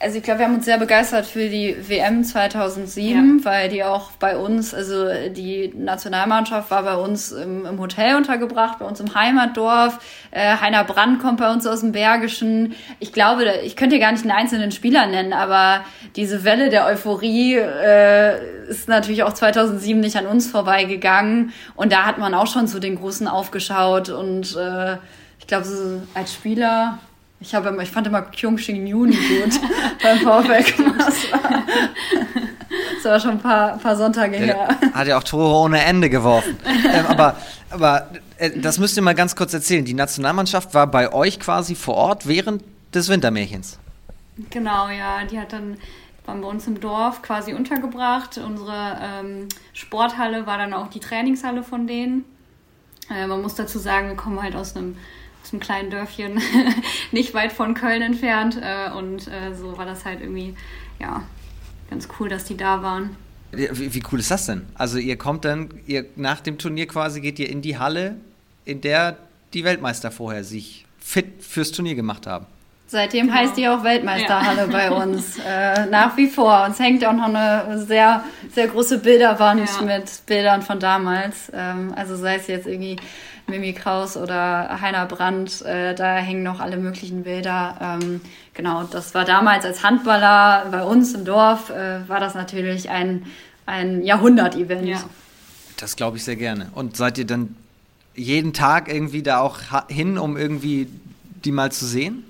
also 0.03 0.17
ich 0.17 0.23
glaube, 0.23 0.39
wir 0.39 0.47
haben 0.47 0.55
uns 0.55 0.65
sehr 0.65 0.77
begeistert 0.77 1.25
für 1.25 1.47
die 1.47 1.77
WM 1.87 2.25
2007, 2.25 3.39
ja. 3.39 3.45
weil 3.45 3.69
die 3.69 3.85
auch 3.85 4.11
bei 4.11 4.37
uns, 4.37 4.73
also 4.73 5.05
die 5.29 5.73
Nationalmannschaft 5.73 6.69
war 6.71 6.83
bei 6.83 6.95
uns 6.97 7.31
im, 7.31 7.65
im 7.65 7.79
Hotel 7.79 8.17
untergebracht, 8.17 8.79
bei 8.79 8.85
uns 8.85 8.99
im 8.99 9.15
Heimatdorf. 9.15 9.99
Äh, 10.31 10.57
Heiner 10.57 10.83
Brandt 10.83 11.21
kommt 11.21 11.37
bei 11.37 11.49
uns 11.51 11.65
aus 11.65 11.79
dem 11.79 11.93
Bergischen. 11.93 12.75
Ich 12.99 13.13
glaube, 13.13 13.45
ich 13.63 13.77
könnte 13.77 13.97
gar 13.97 14.11
nicht 14.11 14.23
einen 14.23 14.31
einzelnen 14.31 14.71
Spieler 14.71 15.07
nennen, 15.07 15.31
aber 15.31 15.85
diese 16.17 16.43
Welle 16.43 16.69
der 16.69 16.85
Euphorie 16.85 17.55
äh, 17.55 18.67
ist 18.67 18.89
natürlich 18.89 19.23
auch 19.23 19.33
2007 19.33 20.01
nicht 20.01 20.17
an 20.17 20.27
uns 20.27 20.51
vorbeigegangen. 20.51 21.53
Und 21.75 21.93
da 21.93 22.05
hat 22.05 22.17
man 22.17 22.33
auch 22.33 22.47
schon 22.47 22.67
zu 22.67 22.79
den 22.79 22.97
Großen 22.97 23.27
aufgeschaut 23.29 24.09
und 24.09 24.57
äh, 24.57 24.97
ich 25.39 25.47
glaube, 25.47 25.65
als 26.13 26.33
Spieler, 26.33 26.99
ich, 27.43 27.53
habe, 27.53 27.77
ich 27.83 27.91
fand 27.91 28.07
immer 28.07 28.21
Kyung 28.23 28.57
Shin 28.57 28.87
Yoon 28.87 29.11
gut 29.11 29.59
beim 30.01 30.17
VfL 30.19 30.63
Das 32.95 33.05
war 33.11 33.19
schon 33.19 33.31
ein 33.31 33.39
paar, 33.39 33.77
paar 33.77 33.95
Sonntage 33.95 34.37
Der 34.39 34.39
her. 34.39 34.77
Hat 34.93 35.07
ja 35.07 35.17
auch 35.17 35.23
Tore 35.23 35.53
ohne 35.65 35.83
Ende 35.83 36.09
geworfen. 36.09 36.57
ähm, 36.65 37.05
aber 37.05 37.35
aber 37.69 38.09
äh, 38.37 38.51
das 38.59 38.79
müsst 38.79 38.95
ihr 38.97 39.03
mal 39.03 39.15
ganz 39.15 39.35
kurz 39.35 39.53
erzählen. 39.53 39.83
Die 39.83 39.93
Nationalmannschaft 39.93 40.73
war 40.73 40.87
bei 40.87 41.11
euch 41.11 41.39
quasi 41.39 41.75
vor 41.75 41.95
Ort 41.95 42.27
während 42.27 42.63
des 42.93 43.09
Wintermärchens. 43.09 43.79
Genau, 44.49 44.89
ja. 44.89 45.25
Die 45.29 45.39
hat 45.39 45.53
dann 45.53 45.77
waren 46.25 46.41
bei 46.41 46.47
uns 46.47 46.67
im 46.67 46.79
Dorf 46.79 47.21
quasi 47.21 47.53
untergebracht. 47.53 48.37
Unsere 48.37 48.97
ähm, 49.01 49.49
Sporthalle 49.73 50.45
war 50.45 50.57
dann 50.57 50.73
auch 50.73 50.87
die 50.87 50.99
Trainingshalle 50.99 51.63
von 51.63 51.87
denen. 51.87 52.23
Äh, 53.09 53.27
man 53.27 53.41
muss 53.41 53.55
dazu 53.55 53.79
sagen, 53.79 54.07
wir 54.07 54.15
kommen 54.15 54.41
halt 54.41 54.55
aus 54.55 54.75
einem 54.75 54.95
einem 55.51 55.59
kleinen 55.59 55.89
Dörfchen, 55.89 56.39
nicht 57.11 57.33
weit 57.33 57.51
von 57.51 57.73
Köln 57.73 58.01
entfernt. 58.01 58.57
Äh, 58.61 58.91
und 58.91 59.27
äh, 59.27 59.53
so 59.53 59.77
war 59.77 59.85
das 59.85 60.05
halt 60.05 60.21
irgendwie, 60.21 60.55
ja, 60.99 61.23
ganz 61.89 62.07
cool, 62.19 62.29
dass 62.29 62.45
die 62.45 62.57
da 62.57 62.81
waren. 62.81 63.15
Wie, 63.51 63.93
wie, 63.93 64.03
cool 64.11 64.19
ist 64.19 64.31
das 64.31 64.45
denn? 64.45 64.63
Also 64.73 64.97
ihr 64.97 65.17
kommt 65.17 65.45
dann, 65.45 65.69
ihr 65.85 66.05
nach 66.15 66.39
dem 66.39 66.57
Turnier 66.57 66.87
quasi 66.87 67.21
geht 67.21 67.37
ihr 67.37 67.49
in 67.49 67.61
die 67.61 67.77
Halle, 67.77 68.15
in 68.65 68.81
der 68.81 69.17
die 69.53 69.63
Weltmeister 69.63 70.09
vorher 70.09 70.43
sich 70.43 70.85
fit 70.99 71.43
fürs 71.43 71.71
Turnier 71.71 71.95
gemacht 71.95 72.25
haben. 72.25 72.47
Seitdem 72.87 73.27
genau. 73.27 73.39
heißt 73.39 73.57
die 73.57 73.67
auch 73.67 73.83
Weltmeisterhalle 73.83 74.61
ja. 74.61 74.65
bei 74.67 74.91
uns. 75.03 75.37
Äh, 75.39 75.87
nach 75.87 76.15
wie 76.17 76.27
vor. 76.27 76.63
Uns 76.65 76.79
hängt 76.79 77.05
auch 77.05 77.13
noch 77.13 77.27
eine 77.27 77.83
sehr, 77.85 78.23
sehr 78.53 78.67
große 78.67 78.99
Bilderwand 78.99 79.67
ja. 79.67 79.81
mit 79.81 80.25
Bildern 80.25 80.61
von 80.61 80.79
damals. 80.79 81.51
Ähm, 81.53 81.93
also 81.95 82.15
sei 82.15 82.35
es 82.35 82.47
jetzt 82.47 82.67
irgendwie 82.67 82.97
Mimi 83.47 83.73
Kraus 83.73 84.17
oder 84.17 84.81
Heiner 84.81 85.05
Brandt, 85.05 85.61
äh, 85.63 85.93
da 85.93 86.15
hängen 86.15 86.43
noch 86.43 86.59
alle 86.59 86.77
möglichen 86.77 87.23
Bilder. 87.23 87.99
Ähm, 88.01 88.21
genau, 88.53 88.83
das 88.83 89.13
war 89.13 89.25
damals 89.25 89.65
als 89.65 89.83
Handballer 89.83 90.67
bei 90.71 90.83
uns 90.83 91.13
im 91.13 91.25
Dorf, 91.25 91.69
äh, 91.69 92.07
war 92.07 92.19
das 92.19 92.35
natürlich 92.35 92.89
ein, 92.89 93.25
ein 93.65 94.01
Jahrhundert-Event. 94.01 94.87
Ja. 94.87 95.03
Das 95.77 95.95
glaube 95.95 96.17
ich 96.17 96.23
sehr 96.23 96.35
gerne. 96.35 96.69
Und 96.73 96.95
seid 96.95 97.17
ihr 97.17 97.25
dann 97.25 97.55
jeden 98.15 98.53
Tag 98.53 98.87
irgendwie 98.87 99.23
da 99.23 99.39
auch 99.39 99.59
hin, 99.89 100.17
um 100.17 100.37
irgendwie 100.37 100.87
die 101.43 101.51
mal 101.51 101.71
zu 101.71 101.85
sehen? 101.85 102.23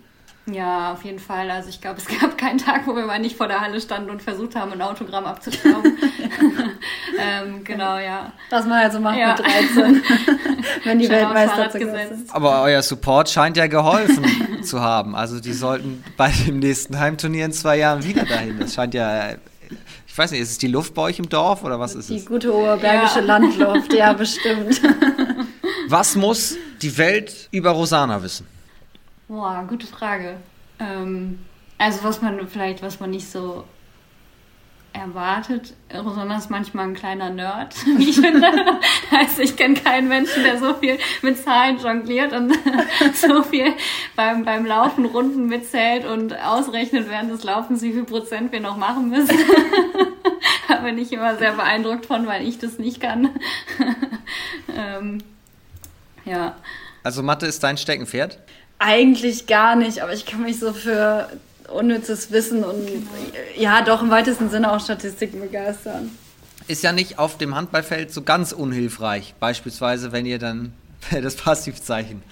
Ja, 0.45 0.91
auf 0.91 1.05
jeden 1.05 1.19
Fall. 1.19 1.49
Also 1.49 1.69
ich 1.69 1.79
glaube, 1.79 1.99
es 1.99 2.19
gab 2.19 2.37
keinen 2.37 2.57
Tag, 2.57 2.85
wo 2.85 2.95
wir 2.95 3.05
mal 3.05 3.19
nicht 3.19 3.37
vor 3.37 3.47
der 3.47 3.61
Halle 3.61 3.79
standen 3.79 4.09
und 4.09 4.21
versucht 4.21 4.55
haben, 4.55 4.73
ein 4.73 4.81
Autogramm 4.81 5.25
abzustauben. 5.25 5.97
ähm, 7.19 7.63
genau, 7.63 7.97
ja. 7.97 8.33
Was 8.49 8.65
man 8.65 8.83
also 8.83 8.99
macht 8.99 9.17
ja. 9.17 9.35
mit 9.37 9.39
13, 9.39 10.03
wenn 10.83 10.99
die 10.99 11.09
Weltmeister 11.09 11.69
zu 11.69 11.79
gesetzt. 11.79 12.29
Aber 12.31 12.61
euer 12.63 12.81
Support 12.81 13.29
scheint 13.29 13.55
ja 13.55 13.67
geholfen 13.67 14.63
zu 14.63 14.81
haben. 14.81 15.15
Also 15.15 15.39
die 15.39 15.53
sollten 15.53 16.03
bei 16.17 16.31
dem 16.45 16.59
nächsten 16.59 16.99
Heimturnier 16.99 17.45
in 17.45 17.53
zwei 17.53 17.77
Jahren 17.77 18.03
wieder 18.03 18.25
dahin. 18.25 18.59
Das 18.59 18.73
scheint 18.73 18.93
ja 18.93 19.35
ich 20.05 20.17
weiß 20.19 20.29
nicht, 20.29 20.41
ist 20.41 20.51
es 20.51 20.57
die 20.59 20.67
Luft 20.67 20.93
bei 20.93 21.01
euch 21.01 21.17
im 21.17 21.27
Dorf 21.27 21.63
oder 21.63 21.79
was 21.79 21.95
ist 21.95 22.07
die 22.07 22.17
es? 22.17 22.21
Die 22.21 22.27
gute 22.27 22.53
oberbergische 22.53 23.19
ja. 23.21 23.25
Landluft, 23.25 23.91
ja, 23.93 24.13
bestimmt. 24.13 24.79
Was 25.87 26.15
muss 26.15 26.55
die 26.83 26.95
Welt 26.99 27.47
über 27.49 27.71
Rosana 27.71 28.21
wissen? 28.21 28.45
Boah, 29.27 29.65
gute 29.67 29.87
Frage. 29.87 30.37
Ähm, 30.79 31.39
also 31.77 32.03
was 32.03 32.21
man 32.21 32.47
vielleicht, 32.47 32.81
was 32.81 32.99
man 32.99 33.11
nicht 33.11 33.29
so 33.29 33.63
erwartet. 34.93 35.73
Ist 35.89 36.49
manchmal 36.49 36.87
ein 36.87 36.93
kleiner 36.93 37.29
Nerd, 37.29 37.75
wie 37.97 38.09
ich 38.09 38.19
finde. 38.19 38.47
also 39.11 39.41
ich 39.41 39.55
kenne 39.55 39.73
keinen 39.73 40.07
Menschen, 40.07 40.43
der 40.43 40.59
so 40.59 40.75
viel 40.75 40.97
mit 41.21 41.37
Zahlen 41.37 41.79
jongliert 41.79 42.31
und 42.31 42.53
so 43.15 43.43
viel 43.43 43.73
beim, 44.15 44.45
beim 44.45 44.65
Laufen 44.65 45.05
Runden 45.05 45.47
mitzählt 45.47 46.05
und 46.05 46.39
ausrechnet 46.39 47.09
während 47.09 47.31
des 47.31 47.43
Laufens, 47.43 47.81
wie 47.81 47.93
viel 47.93 48.03
Prozent 48.03 48.51
wir 48.51 48.59
noch 48.59 48.77
machen 48.77 49.09
müssen. 49.09 49.37
da 50.67 50.75
bin 50.77 50.97
ich 50.97 51.11
immer 51.11 51.37
sehr 51.37 51.53
beeindruckt 51.53 52.05
von, 52.05 52.27
weil 52.27 52.47
ich 52.47 52.59
das 52.59 52.77
nicht 52.77 53.01
kann. 53.01 53.29
ähm, 54.77 55.19
ja. 56.25 56.55
Also 57.03 57.21
Mathe 57.23 57.47
ist 57.47 57.63
dein 57.63 57.77
Steckenpferd? 57.77 58.39
Eigentlich 58.85 59.47
gar 59.47 59.77
nicht, 59.77 60.01
aber 60.01 60.13
ich 60.13 60.25
kann 60.25 60.43
mich 60.43 60.59
so 60.59 60.73
für 60.73 61.29
unnützes 61.71 62.31
Wissen 62.31 62.65
und 62.65 62.85
genau. 62.85 63.01
ja, 63.55 63.81
doch 63.81 64.01
im 64.01 64.09
weitesten 64.09 64.49
Sinne 64.49 64.73
auch 64.73 64.81
Statistiken 64.81 65.39
begeistern. 65.39 66.11
Ist 66.67 66.83
ja 66.83 66.91
nicht 66.91 67.17
auf 67.17 67.37
dem 67.37 67.55
Handballfeld 67.55 68.11
so 68.11 68.23
ganz 68.23 68.51
unhilfreich. 68.51 69.35
Beispielsweise, 69.39 70.11
wenn 70.11 70.25
ihr 70.25 70.37
dann 70.37 70.73
das 71.21 71.35
Passivzeichen 71.35 72.23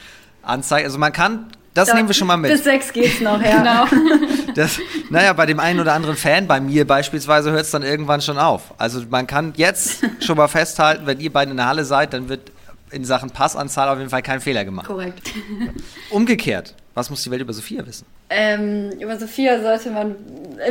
anzeigt. 0.42 0.86
Also 0.86 0.98
man 0.98 1.14
kann, 1.14 1.48
das 1.74 1.88
da, 1.88 1.96
nehmen 1.96 2.10
wir 2.10 2.14
schon 2.14 2.28
mal 2.28 2.36
mit. 2.36 2.52
Bis 2.52 2.66
sechs 2.66 2.92
geht's 2.92 3.22
noch, 3.22 3.42
ja. 3.42 3.88
genau. 3.88 4.06
Das, 4.54 4.80
naja, 5.10 5.32
bei 5.32 5.46
dem 5.46 5.62
einen 5.62 5.80
oder 5.80 5.94
anderen 5.94 6.18
Fan, 6.18 6.46
bei 6.46 6.60
mir 6.60 6.86
beispielsweise, 6.86 7.52
hört 7.52 7.62
es 7.62 7.72
dann 7.72 7.84
irgendwann 7.84 8.20
schon 8.20 8.38
auf. 8.38 8.74
Also 8.78 9.02
man 9.10 9.26
kann 9.26 9.54
jetzt 9.56 10.04
schon 10.20 10.36
mal 10.36 10.50
festhalten, 10.50 11.06
wenn 11.06 11.22
ihr 11.22 11.32
beide 11.32 11.52
in 11.52 11.58
der 11.58 11.68
Halle 11.68 11.86
seid, 11.86 12.12
dann 12.12 12.28
wird 12.28 12.52
in 12.92 13.06
Sachen 13.06 13.30
Passanzahl 13.30 13.90
auf 13.90 13.98
jeden 13.98 14.10
Fall 14.10 14.22
kein 14.22 14.42
Fehler 14.42 14.66
gemacht. 14.66 14.88
Korrekt. 14.88 15.32
Umgekehrt, 16.10 16.76
was 16.94 17.10
muss 17.10 17.24
die 17.24 17.32
Welt 17.32 17.42
über 17.42 17.54
Sophia 17.54 17.86
wissen? 17.86 18.06
Ähm, 18.30 18.92
über 19.00 19.18
Sophia 19.18 19.62
sollte 19.62 19.92
man, 19.92 20.16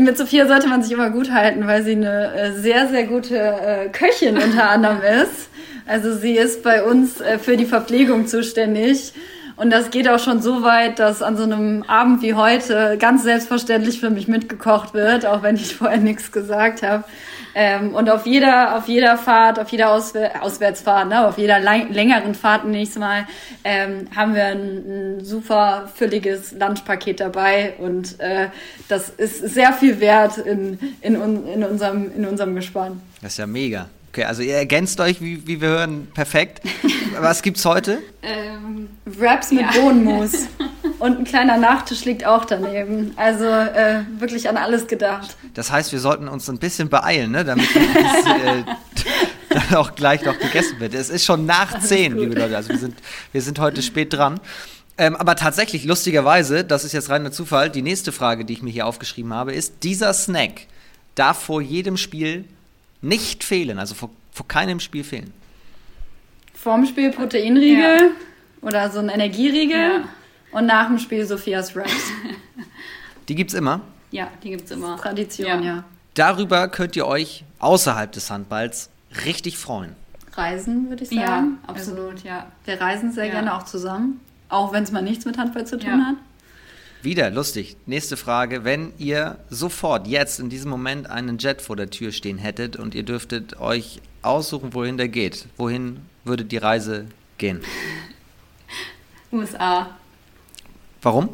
mit 0.00 0.16
Sophia 0.16 0.46
sollte 0.46 0.68
man 0.68 0.82
sich 0.82 0.92
immer 0.92 1.10
gut 1.10 1.30
halten, 1.30 1.66
weil 1.66 1.84
sie 1.84 1.92
eine 1.92 2.34
äh, 2.34 2.52
sehr, 2.52 2.88
sehr 2.88 3.06
gute 3.06 3.36
äh, 3.36 3.88
Köchin 3.88 4.38
unter 4.38 4.70
anderem 4.70 5.02
ist. 5.22 5.48
Also 5.86 6.14
sie 6.14 6.36
ist 6.36 6.62
bei 6.62 6.84
uns 6.84 7.20
äh, 7.20 7.38
für 7.38 7.56
die 7.56 7.66
Verpflegung 7.66 8.26
zuständig. 8.26 9.12
Und 9.60 9.68
das 9.68 9.90
geht 9.90 10.08
auch 10.08 10.18
schon 10.18 10.40
so 10.40 10.62
weit, 10.62 10.98
dass 10.98 11.20
an 11.20 11.36
so 11.36 11.42
einem 11.42 11.82
Abend 11.82 12.22
wie 12.22 12.32
heute 12.32 12.96
ganz 12.98 13.24
selbstverständlich 13.24 14.00
für 14.00 14.08
mich 14.08 14.26
mitgekocht 14.26 14.94
wird, 14.94 15.26
auch 15.26 15.42
wenn 15.42 15.56
ich 15.56 15.76
vorher 15.76 15.98
nichts 15.98 16.32
gesagt 16.32 16.82
habe. 16.82 17.04
Ähm, 17.54 17.94
und 17.94 18.08
auf 18.08 18.24
jeder, 18.24 18.78
auf 18.78 18.88
jeder 18.88 19.18
Fahrt, 19.18 19.58
auf 19.58 19.68
jeder 19.68 19.90
Auswär 19.90 20.42
Auswärtsfahrt, 20.42 21.10
ne, 21.10 21.26
auf 21.26 21.36
jeder 21.36 21.60
längeren 21.60 22.34
Fahrt 22.34 22.64
nächstes 22.64 23.00
Mal, 23.00 23.26
ähm, 23.62 24.06
haben 24.16 24.34
wir 24.34 24.46
ein, 24.46 25.18
ein, 25.18 25.24
super 25.26 25.90
fülliges 25.94 26.52
Lunchpaket 26.52 27.20
dabei. 27.20 27.74
Und 27.76 28.18
äh, 28.18 28.48
das 28.88 29.10
ist 29.10 29.40
sehr 29.40 29.74
viel 29.74 30.00
wert 30.00 30.38
in, 30.38 30.78
in, 31.02 31.16
in, 31.16 31.64
unserem, 31.64 32.10
in 32.16 32.24
unserem 32.24 32.54
Gespann. 32.54 33.02
Das 33.20 33.32
ist 33.32 33.38
ja 33.38 33.46
mega. 33.46 33.90
Okay, 34.12 34.24
also 34.24 34.42
ihr 34.42 34.56
ergänzt 34.56 34.98
euch, 34.98 35.20
wie, 35.20 35.46
wie 35.46 35.60
wir 35.60 35.68
hören, 35.68 36.08
perfekt. 36.12 36.62
Was 37.20 37.42
gibt's 37.42 37.64
heute? 37.64 37.98
Ähm, 38.22 38.88
Wraps 39.04 39.52
mit 39.52 39.60
ja. 39.60 39.70
Bohnenmus. 39.80 40.32
Und 40.98 41.18
ein 41.18 41.24
kleiner 41.24 41.56
Nachtisch 41.56 42.04
liegt 42.04 42.26
auch 42.26 42.44
daneben. 42.44 43.12
Also 43.16 43.44
äh, 43.46 44.02
wirklich 44.18 44.48
an 44.48 44.56
alles 44.56 44.88
gedacht. 44.88 45.36
Das 45.54 45.70
heißt, 45.70 45.92
wir 45.92 46.00
sollten 46.00 46.26
uns 46.26 46.50
ein 46.50 46.58
bisschen 46.58 46.88
beeilen, 46.88 47.30
ne? 47.30 47.44
damit 47.44 47.68
das, 47.74 48.26
äh, 48.26 48.64
dann 49.48 49.76
auch 49.76 49.94
gleich 49.94 50.24
noch 50.24 50.38
gegessen 50.38 50.80
wird. 50.80 50.92
Es 50.92 51.08
ist 51.08 51.24
schon 51.24 51.46
nach 51.46 51.78
zehn, 51.78 52.18
liebe 52.18 52.34
Leute. 52.34 52.56
Also 52.56 52.70
wir 52.70 52.78
sind, 52.78 52.96
wir 53.30 53.42
sind 53.42 53.60
heute 53.60 53.80
spät 53.80 54.12
dran. 54.12 54.40
Ähm, 54.98 55.14
aber 55.14 55.36
tatsächlich, 55.36 55.84
lustigerweise, 55.84 56.64
das 56.64 56.84
ist 56.84 56.92
jetzt 56.92 57.10
reiner 57.10 57.30
Zufall, 57.30 57.70
die 57.70 57.82
nächste 57.82 58.10
Frage, 58.10 58.44
die 58.44 58.54
ich 58.54 58.62
mir 58.62 58.70
hier 58.70 58.86
aufgeschrieben 58.86 59.32
habe, 59.32 59.54
ist, 59.54 59.84
dieser 59.84 60.12
Snack 60.12 60.66
darf 61.14 61.38
vor 61.38 61.62
jedem 61.62 61.96
Spiel 61.96 62.44
nicht 63.02 63.44
fehlen, 63.44 63.78
also 63.78 63.94
vor, 63.94 64.10
vor 64.32 64.46
keinem 64.48 64.80
Spiel 64.80 65.04
fehlen. 65.04 65.32
Vorm 66.54 66.86
Spiel 66.86 67.10
Proteinriegel 67.10 67.96
ja. 67.96 68.10
oder 68.60 68.90
so 68.90 68.98
ein 68.98 69.08
Energieriegel 69.08 69.78
ja. 69.78 70.08
und 70.52 70.66
nach 70.66 70.88
dem 70.88 70.98
Spiel 70.98 71.24
Sophias 71.24 71.74
Wraps. 71.74 72.12
Die 73.28 73.34
gibt's 73.34 73.54
immer? 73.54 73.80
Ja, 74.10 74.28
die 74.42 74.50
gibt's 74.50 74.72
immer. 74.72 74.96
Tradition, 74.96 75.62
ja. 75.62 75.76
ja. 75.76 75.84
Darüber 76.14 76.66
könnt 76.66 76.96
ihr 76.96 77.06
euch 77.06 77.44
außerhalb 77.60 78.10
des 78.10 78.28
Handballs 78.28 78.90
richtig 79.24 79.56
freuen. 79.56 79.94
Reisen, 80.32 80.88
würde 80.88 81.04
ich 81.04 81.10
sagen. 81.10 81.20
Ja, 81.20 81.68
absolut, 81.68 82.14
also, 82.14 82.26
ja. 82.26 82.46
Wir 82.64 82.80
reisen 82.80 83.12
sehr 83.12 83.28
gerne 83.30 83.54
auch 83.54 83.62
zusammen, 83.62 84.20
auch 84.48 84.72
wenn 84.72 84.82
es 84.82 84.90
mal 84.90 85.02
nichts 85.02 85.24
mit 85.24 85.38
Handball 85.38 85.64
zu 85.64 85.78
tun 85.78 86.04
hat. 86.04 86.16
Wieder 87.02 87.30
lustig. 87.30 87.78
Nächste 87.86 88.18
Frage. 88.18 88.64
Wenn 88.64 88.92
ihr 88.98 89.38
sofort 89.48 90.06
jetzt 90.06 90.38
in 90.38 90.50
diesem 90.50 90.70
Moment 90.70 91.08
einen 91.08 91.38
Jet 91.38 91.62
vor 91.62 91.74
der 91.74 91.88
Tür 91.88 92.12
stehen 92.12 92.36
hättet 92.36 92.76
und 92.76 92.94
ihr 92.94 93.04
dürftet 93.04 93.58
euch 93.58 94.02
aussuchen, 94.20 94.74
wohin 94.74 94.98
der 94.98 95.08
geht, 95.08 95.46
wohin 95.56 96.00
würde 96.24 96.44
die 96.44 96.58
Reise 96.58 97.06
gehen? 97.38 97.62
USA. 99.32 99.96
Warum? 101.00 101.30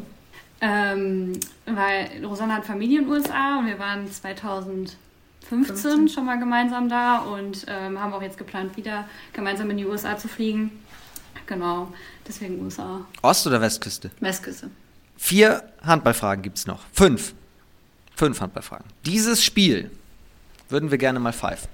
Ähm, 0.61 1.33
weil 1.65 2.23
Rosanna 2.23 2.55
hat 2.55 2.65
Familie 2.65 2.99
in 2.99 3.05
den 3.05 3.13
USA 3.13 3.59
und 3.59 3.67
wir 3.67 3.77
waren 3.77 4.09
2015 4.09 4.97
15. 5.49 6.07
schon 6.07 6.25
mal 6.25 6.39
gemeinsam 6.39 6.87
da 6.87 7.19
und 7.19 7.65
ähm, 7.67 7.99
haben 7.99 8.13
auch 8.13 8.21
jetzt 8.21 8.37
geplant, 8.37 8.77
wieder 8.77 9.07
gemeinsam 9.33 9.69
in 9.71 9.77
die 9.77 9.85
USA 9.85 10.17
zu 10.17 10.29
fliegen. 10.29 10.71
Genau, 11.45 11.91
deswegen 12.25 12.61
USA. 12.63 13.05
Ost- 13.21 13.45
oder 13.47 13.59
Westküste? 13.59 14.11
Westküste. 14.21 14.69
Vier 15.17 15.63
Handballfragen 15.81 16.43
gibt 16.43 16.57
es 16.57 16.67
noch. 16.67 16.79
Fünf. 16.93 17.33
Fünf 18.15 18.39
Handballfragen. 18.39 18.85
Dieses 19.05 19.43
Spiel 19.43 19.91
würden 20.69 20.91
wir 20.91 20.97
gerne 20.97 21.19
mal 21.19 21.33
pfeifen. 21.33 21.69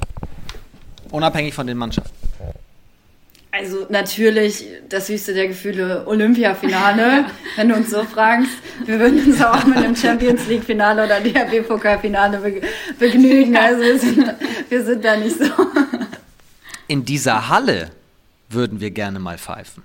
Unabhängig 1.12 1.54
von 1.54 1.68
den 1.68 1.78
Mannschaften. 1.78 2.16
Also 3.52 3.86
natürlich 3.90 4.66
das 4.90 5.10
höchste 5.10 5.36
der 5.36 5.48
Gefühle 5.48 6.08
Olympiafinale, 6.08 7.26
wenn 7.56 7.70
du 7.70 7.76
uns 7.76 7.92
so 7.92 8.04
fragst. 8.04 8.50
Wir 8.86 9.00
würden 9.00 9.24
uns 9.24 9.42
auch 9.44 9.64
mit 9.66 9.78
einem 9.78 9.96
Champions 9.96 10.48
League 10.48 10.64
Finale 10.64 11.06
oder 11.06 11.20
DHB 11.20 11.68
Pokalfinale 11.68 12.62
begnügen. 12.98 13.56
Also 13.56 13.82
wir 13.84 14.00
sind, 14.00 14.34
wir 14.70 14.84
sind 14.84 15.06
da 15.06 15.16
nicht 15.18 15.38
so. 15.38 15.52
In 16.88 17.06
dieser 17.06 17.48
Halle 17.48 17.92
würden 18.50 18.80
wir 18.80 18.90
gerne 18.90 19.20
mal 19.20 19.38
pfeifen. 19.38 19.84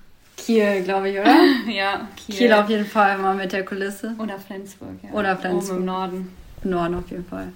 Kiel, 0.49 0.83
glaube 0.83 1.11
ich, 1.11 1.19
oder? 1.19 1.35
ja, 1.70 2.09
Kiel. 2.16 2.35
Kiel 2.35 2.53
auf 2.55 2.70
jeden 2.70 2.87
Fall 2.87 3.19
mal 3.19 3.37
mit 3.37 3.53
der 3.53 3.66
Kulisse. 3.66 4.15
Oder 4.19 4.39
Flensburg, 4.39 4.95
ja. 5.03 5.11
Oder 5.11 5.37
Flensburg. 5.37 5.73
Oben 5.73 5.81
im 5.81 5.85
Norden. 5.85 6.33
Im 6.65 6.70
Norden 6.70 6.95
auf 6.95 7.11
jeden 7.11 7.27
Fall. 7.27 7.49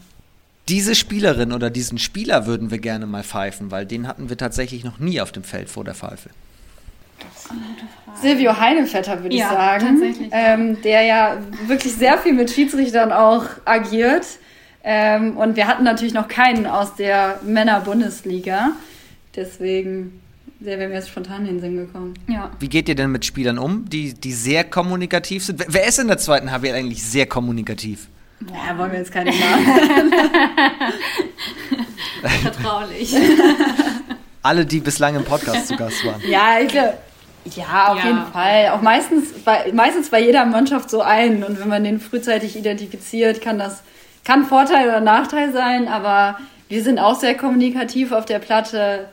Diese 0.68 0.94
Spielerin 0.94 1.52
oder 1.52 1.70
diesen 1.70 1.98
Spieler 1.98 2.44
würden 2.44 2.70
wir 2.70 2.78
gerne 2.78 3.06
mal 3.06 3.22
pfeifen, 3.22 3.70
weil 3.70 3.86
den 3.86 4.06
hatten 4.06 4.28
wir 4.28 4.36
tatsächlich 4.36 4.84
noch 4.84 4.98
nie 4.98 5.22
auf 5.22 5.32
dem 5.32 5.42
Feld 5.42 5.70
vor 5.70 5.84
der 5.84 5.94
Pfeife. 5.94 6.28
Silvio 8.20 8.60
Heinevetter, 8.60 9.22
würde 9.22 9.36
ja, 9.36 9.46
ich 9.46 9.52
sagen. 9.52 9.86
Tatsächlich. 9.86 10.28
Ähm, 10.30 10.82
der 10.82 11.02
ja 11.02 11.38
wirklich 11.66 11.94
sehr 11.94 12.18
viel 12.18 12.34
mit 12.34 12.50
Schiedsrichtern 12.50 13.10
auch 13.10 13.46
agiert. 13.64 14.26
Ähm, 14.84 15.38
und 15.38 15.56
wir 15.56 15.66
hatten 15.66 15.84
natürlich 15.84 16.12
noch 16.12 16.28
keinen 16.28 16.66
aus 16.66 16.94
der 16.94 17.40
Männer-Bundesliga. 17.42 18.72
Deswegen 19.34 20.21
der 20.64 20.78
wäre 20.78 20.88
mir 20.88 20.94
jetzt 20.96 21.08
spontan 21.08 21.46
in 21.46 21.56
den 21.56 21.60
Sinn 21.60 21.76
gekommen. 21.76 22.14
Ja. 22.28 22.50
Wie 22.58 22.68
geht 22.68 22.88
ihr 22.88 22.94
denn 22.94 23.10
mit 23.10 23.24
Spielern 23.24 23.58
um, 23.58 23.88
die, 23.88 24.14
die 24.14 24.32
sehr 24.32 24.64
kommunikativ 24.64 25.44
sind? 25.44 25.64
Wer 25.68 25.86
ist 25.86 25.98
in 25.98 26.08
der 26.08 26.18
zweiten 26.18 26.50
HBL 26.50 26.74
eigentlich 26.74 27.02
sehr 27.02 27.26
kommunikativ? 27.26 28.08
Ja, 28.40 28.76
wollen 28.76 28.92
wir 28.92 28.98
jetzt 28.98 29.12
keine 29.12 29.30
Namen. 29.38 30.12
Vertraulich. 32.42 33.14
Alle, 34.42 34.66
die 34.66 34.80
bislang 34.80 35.14
im 35.14 35.24
Podcast 35.24 35.68
zu 35.68 35.76
Gast 35.76 36.04
waren. 36.04 36.20
Ja, 36.28 36.58
ich 36.60 36.68
glaube. 36.68 36.94
Ja, 37.56 37.88
auf 37.88 37.98
ja. 37.98 38.06
jeden 38.06 38.26
Fall. 38.26 38.68
Auch 38.68 38.82
meistens 38.82 39.32
bei, 39.44 39.72
meistens 39.72 40.10
bei 40.10 40.20
jeder 40.20 40.44
Mannschaft 40.44 40.90
so 40.90 41.02
einen. 41.02 41.42
Und 41.42 41.60
wenn 41.60 41.68
man 41.68 41.82
den 41.82 42.00
frühzeitig 42.00 42.56
identifiziert, 42.56 43.40
kann 43.40 43.58
das 43.58 43.82
kann 44.24 44.44
Vorteil 44.44 44.88
oder 44.88 45.00
Nachteil 45.00 45.52
sein. 45.52 45.88
Aber 45.88 46.38
wir 46.68 46.82
sind 46.82 47.00
auch 47.00 47.18
sehr 47.18 47.36
kommunikativ 47.36 48.12
auf 48.12 48.24
der 48.24 48.38
Platte 48.38 49.08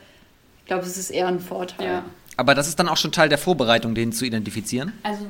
glaube, 0.70 0.86
es 0.86 0.98
ist 0.98 1.10
eher 1.10 1.28
ein 1.28 1.42
Vorteil. 1.42 1.86
Ja. 1.86 2.04
Aber 2.40 2.56
das 2.56 2.70
ist 2.70 2.80
dann 2.80 2.88
auch 2.88 2.96
schon 2.96 3.12
Teil 3.12 3.28
der 3.28 3.38
Vorbereitung, 3.38 3.96
den 3.96 4.14
zu 4.14 4.24
identifizieren? 4.24 4.94
Also 5.04 5.26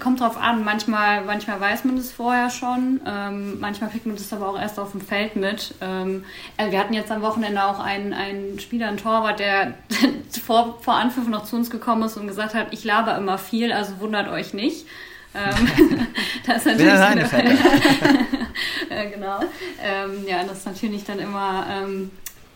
kommt 0.00 0.20
drauf 0.20 0.38
an. 0.38 0.64
Manchmal, 0.64 1.22
manchmal 1.22 1.60
weiß 1.60 1.84
man 1.84 1.96
das 1.96 2.10
vorher 2.10 2.48
schon. 2.48 3.02
Ähm, 3.06 3.60
manchmal 3.60 3.90
kriegt 3.90 4.06
man 4.06 4.16
das 4.16 4.32
aber 4.32 4.48
auch 4.48 4.58
erst 4.58 4.78
auf 4.78 4.92
dem 4.92 5.02
Feld 5.02 5.36
mit. 5.36 5.74
Ähm, 5.82 6.24
also 6.56 6.72
wir 6.72 6.78
hatten 6.78 6.94
jetzt 6.94 7.10
am 7.10 7.20
Wochenende 7.20 7.62
auch 7.62 7.80
einen, 7.80 8.14
einen 8.14 8.58
Spieler, 8.60 8.88
einen 8.88 8.96
Torwart, 8.96 9.40
der 9.40 9.74
vor, 10.42 10.78
vor 10.80 10.94
Anpfiff 10.94 11.28
noch 11.28 11.44
zu 11.44 11.54
uns 11.54 11.68
gekommen 11.68 12.04
ist 12.04 12.16
und 12.16 12.26
gesagt 12.26 12.54
hat, 12.54 12.68
ich 12.70 12.82
laber 12.82 13.18
immer 13.18 13.36
viel, 13.36 13.70
also 13.70 14.00
wundert 14.00 14.28
euch 14.28 14.54
nicht. 14.54 14.86
Ähm, 15.34 16.06
das 16.46 16.64
ist 16.64 16.78
natürlich 16.78 16.92
eine 16.92 17.24
äh, 18.88 19.10
genau. 19.10 19.40
Ähm, 19.84 20.24
ja, 20.26 20.44
das 20.44 20.58
ist 20.58 20.66
natürlich 20.66 21.04
dann 21.04 21.18
immer 21.18 21.66
ähm, 21.70 22.10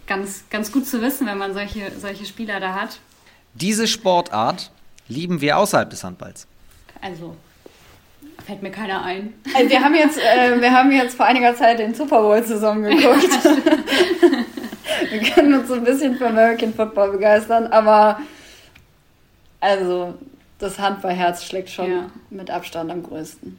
ganz, 0.07 0.45
ganz 0.51 0.73
gut 0.73 0.87
zu 0.87 1.01
wissen, 1.01 1.27
wenn 1.27 1.39
man 1.39 1.55
solche, 1.55 1.93
solche 1.99 2.25
Spieler 2.25 2.61
da 2.61 2.75
hat. 2.75 2.99
Diese 3.55 3.87
Sportart 3.87 4.71
lieben 5.09 5.41
wir 5.41 5.59
außerhalb 5.59 5.91
des 5.91 6.05
Handballs. 6.05 6.47
Also, 7.01 7.37
fällt 8.45 8.63
mir 8.63 8.71
keiner 8.71 9.05
ein. 9.05 9.35
Also 9.55 9.71
wir, 9.71 9.81
haben 9.83 9.95
jetzt, 9.95 10.19
äh, 10.19 10.61
wir 10.61 10.73
haben 10.73 10.93
jetzt 10.93 11.17
vor 11.17 11.27
einiger 11.27 11.55
Zeit 11.55 11.79
den 11.79 11.95
Super 11.95 12.23
Bowl 12.23 12.45
zusammen 12.45 12.85
geguckt. 12.85 13.45
wir 15.11 15.21
können 15.21 15.55
uns 15.55 15.69
so 15.69 15.75
ein 15.75 15.85
bisschen 15.85 16.17
für 16.17 16.29
American 16.29 16.75
Football 16.75 17.13
begeistern, 17.13 17.67
aber 17.69 18.21
also 19.61 20.15
das 20.59 20.79
Handballherz 20.79 21.45
schlägt 21.45 21.71
schon 21.71 21.91
ja. 21.91 22.11
mit 22.31 22.51
Abstand 22.51 22.91
am 22.91 23.03
größten. 23.03 23.59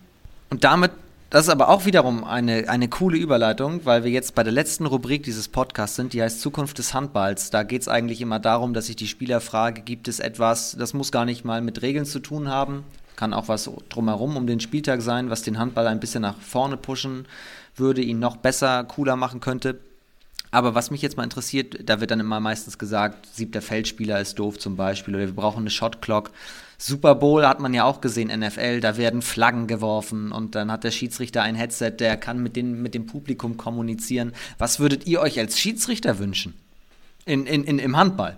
Und 0.49 0.63
damit 0.63 0.91
Das 1.33 1.47
ist 1.47 1.49
aber 1.49 1.69
auch 1.69 1.85
wiederum 1.85 2.23
eine, 2.23 2.69
eine 2.69 2.87
coole 2.87 3.17
Überleitung, 3.17 3.85
weil 3.85 4.03
wir 4.03 4.11
jetzt 4.11 4.35
bei 4.35 4.43
der 4.43 4.53
letzten 4.53 4.85
Rubrik 4.85 5.23
dieses 5.23 5.47
Podcasts 5.47 5.95
sind, 5.95 6.13
die 6.13 6.21
heißt 6.21 6.39
Zukunft 6.39 6.77
des 6.77 6.93
Handballs. 6.93 7.49
Da 7.49 7.63
geht 7.63 7.81
es 7.81 7.87
eigentlich 7.87 8.21
immer 8.21 8.37
darum, 8.37 8.75
dass 8.75 8.87
ich 8.87 8.97
die 8.97 9.07
Spieler 9.07 9.41
frage, 9.41 9.81
gibt 9.81 10.07
es 10.07 10.19
etwas, 10.19 10.75
das 10.77 10.93
muss 10.93 11.11
gar 11.11 11.25
nicht 11.25 11.43
mal 11.43 11.61
mit 11.61 11.81
Regeln 11.81 12.05
zu 12.05 12.19
tun 12.19 12.49
haben, 12.49 12.83
kann 13.15 13.33
auch 13.33 13.47
was 13.47 13.67
drumherum 13.89 14.37
um 14.37 14.45
den 14.45 14.59
Spieltag 14.59 15.01
sein, 15.01 15.31
was 15.31 15.41
den 15.41 15.57
Handball 15.57 15.87
ein 15.87 15.99
bisschen 15.99 16.21
nach 16.21 16.37
vorne 16.39 16.77
pushen 16.77 17.25
würde, 17.75 18.03
ihn 18.03 18.19
noch 18.19 18.37
besser, 18.37 18.83
cooler 18.83 19.15
machen 19.15 19.39
könnte. 19.39 19.79
Aber 20.51 20.75
was 20.75 20.91
mich 20.91 21.01
jetzt 21.01 21.17
mal 21.17 21.23
interessiert, 21.23 21.89
da 21.89 21.99
wird 21.99 22.11
dann 22.11 22.19
immer 22.19 22.41
meistens 22.41 22.77
gesagt, 22.77 23.25
siebter 23.33 23.63
Feldspieler 23.63 24.21
ist 24.21 24.37
doof 24.37 24.59
zum 24.59 24.75
Beispiel 24.75 25.15
oder 25.15 25.25
wir 25.25 25.33
brauchen 25.33 25.61
eine 25.61 25.71
Shotclock. 25.71 26.29
Super 26.77 27.15
Bowl 27.15 27.45
hat 27.47 27.59
man 27.59 27.73
ja 27.73 27.83
auch 27.83 28.01
gesehen, 28.01 28.27
NFL, 28.27 28.79
da 28.79 28.97
werden 28.97 29.21
Flaggen 29.21 29.67
geworfen 29.67 30.31
und 30.31 30.55
dann 30.55 30.71
hat 30.71 30.83
der 30.83 30.91
Schiedsrichter 30.91 31.41
ein 31.41 31.55
Headset, 31.55 31.91
der 31.99 32.17
kann 32.17 32.41
mit, 32.41 32.55
den, 32.55 32.81
mit 32.81 32.93
dem 32.93 33.05
Publikum 33.05 33.57
kommunizieren. 33.57 34.33
Was 34.57 34.79
würdet 34.79 35.07
ihr 35.07 35.21
euch 35.21 35.39
als 35.39 35.59
Schiedsrichter 35.59 36.19
wünschen? 36.19 36.53
In, 37.25 37.45
in, 37.45 37.63
in, 37.63 37.79
Im 37.79 37.95
Handball? 37.95 38.37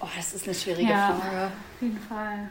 Oh, 0.00 0.08
das 0.16 0.34
ist 0.34 0.46
eine 0.46 0.54
schwierige 0.54 0.90
ja, 0.90 1.18
Frage. 1.18 1.46
Auf 1.46 1.82
jeden 1.82 1.98
Fall. 1.98 2.48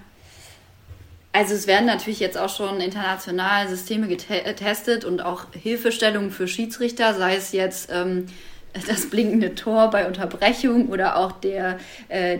Also 1.31 1.53
es 1.53 1.67
werden 1.67 1.85
natürlich 1.85 2.19
jetzt 2.19 2.37
auch 2.37 2.49
schon 2.49 2.81
international 2.81 3.67
Systeme 3.67 4.07
getestet 4.07 5.05
und 5.05 5.21
auch 5.21 5.45
Hilfestellungen 5.53 6.31
für 6.31 6.47
Schiedsrichter, 6.47 7.13
sei 7.13 7.35
es 7.35 7.51
jetzt 7.51 7.89
ähm, 7.91 8.25
das 8.87 9.09
blinkende 9.09 9.55
Tor 9.55 9.89
bei 9.89 10.07
Unterbrechung 10.07 10.89
oder 10.89 11.17
auch 11.17 11.31
der, 11.33 11.79
äh, 12.07 12.39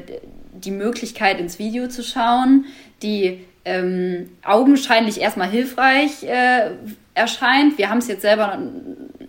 die 0.64 0.72
Möglichkeit, 0.72 1.40
ins 1.40 1.60
Video 1.60 1.88
zu 1.88 2.04
schauen, 2.04 2.66
die 3.02 3.46
ähm, 3.66 4.30
augenscheinlich 4.44 5.20
erstmal 5.20 5.50
hilfreich 5.50 6.24
äh, 6.24 6.72
erscheint. 7.14 7.78
Wir 7.78 7.90
haben 7.90 8.00
es 8.00 8.08
jetzt 8.08 8.22
selber 8.22 8.58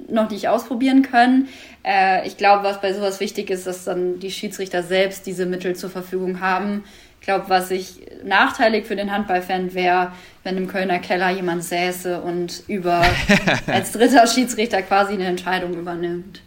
noch 0.09 0.31
nicht 0.31 0.49
ausprobieren 0.49 1.03
können. 1.03 1.49
Äh, 1.85 2.27
ich 2.27 2.37
glaube, 2.37 2.65
was 2.65 2.81
bei 2.81 2.93
sowas 2.93 3.21
wichtig 3.21 3.51
ist, 3.51 3.67
dass 3.67 3.85
dann 3.85 4.19
die 4.19 4.31
Schiedsrichter 4.31 4.83
selbst 4.83 5.27
diese 5.27 5.47
Mittel 5.47 5.77
zur 5.77 5.91
Verfügung 5.91 6.41
haben. 6.41 6.85
Ich 7.21 7.27
glaube, 7.27 7.45
was 7.49 7.71
ich 7.71 8.07
nachteilig 8.25 8.87
für 8.87 8.97
den 8.97 9.13
Handballfan 9.13 9.75
wäre, 9.75 10.13
wenn 10.43 10.57
im 10.57 10.69
Kölner 10.69 10.99
Keller 11.01 11.31
jemand 11.31 11.63
säße 11.63 12.21
und 12.21 12.63
über 12.67 13.05
als 13.67 13.93
dritter 13.93 14.27
Schiedsrichter 14.27 14.81
quasi 14.83 15.15
eine 15.15 15.27
Entscheidung 15.27 15.75
übernimmt. 15.75 16.41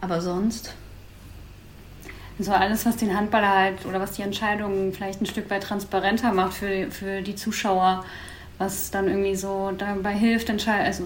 Aber 0.00 0.20
sonst. 0.20 0.74
So 2.38 2.52
alles, 2.52 2.84
was 2.84 2.96
den 2.96 3.16
Handballer 3.16 3.48
halt 3.48 3.86
oder 3.86 3.98
was 4.00 4.12
die 4.12 4.22
Entscheidungen 4.22 4.92
vielleicht 4.92 5.22
ein 5.22 5.26
Stück 5.26 5.48
weit 5.48 5.62
transparenter 5.62 6.32
macht 6.32 6.54
für, 6.54 6.90
für 6.90 7.22
die 7.22 7.34
Zuschauer, 7.34 8.04
was 8.58 8.90
dann 8.90 9.08
irgendwie 9.08 9.36
so 9.36 9.72
dabei 9.76 10.12
hilft, 10.12 10.50
also 10.50 11.04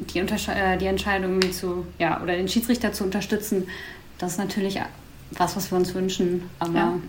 die, 0.00 0.18
äh, 0.18 0.76
die 0.78 0.86
Entscheidung 0.86 1.30
irgendwie 1.32 1.50
zu, 1.50 1.86
ja, 1.98 2.20
oder 2.22 2.36
den 2.36 2.48
Schiedsrichter 2.48 2.92
zu 2.92 3.04
unterstützen, 3.04 3.68
das 4.18 4.32
ist 4.32 4.38
natürlich 4.38 4.78
was, 5.32 5.56
was 5.56 5.70
wir 5.70 5.78
uns 5.78 5.94
wünschen. 5.94 6.42
Aber 6.58 6.74
ja. 6.74 7.00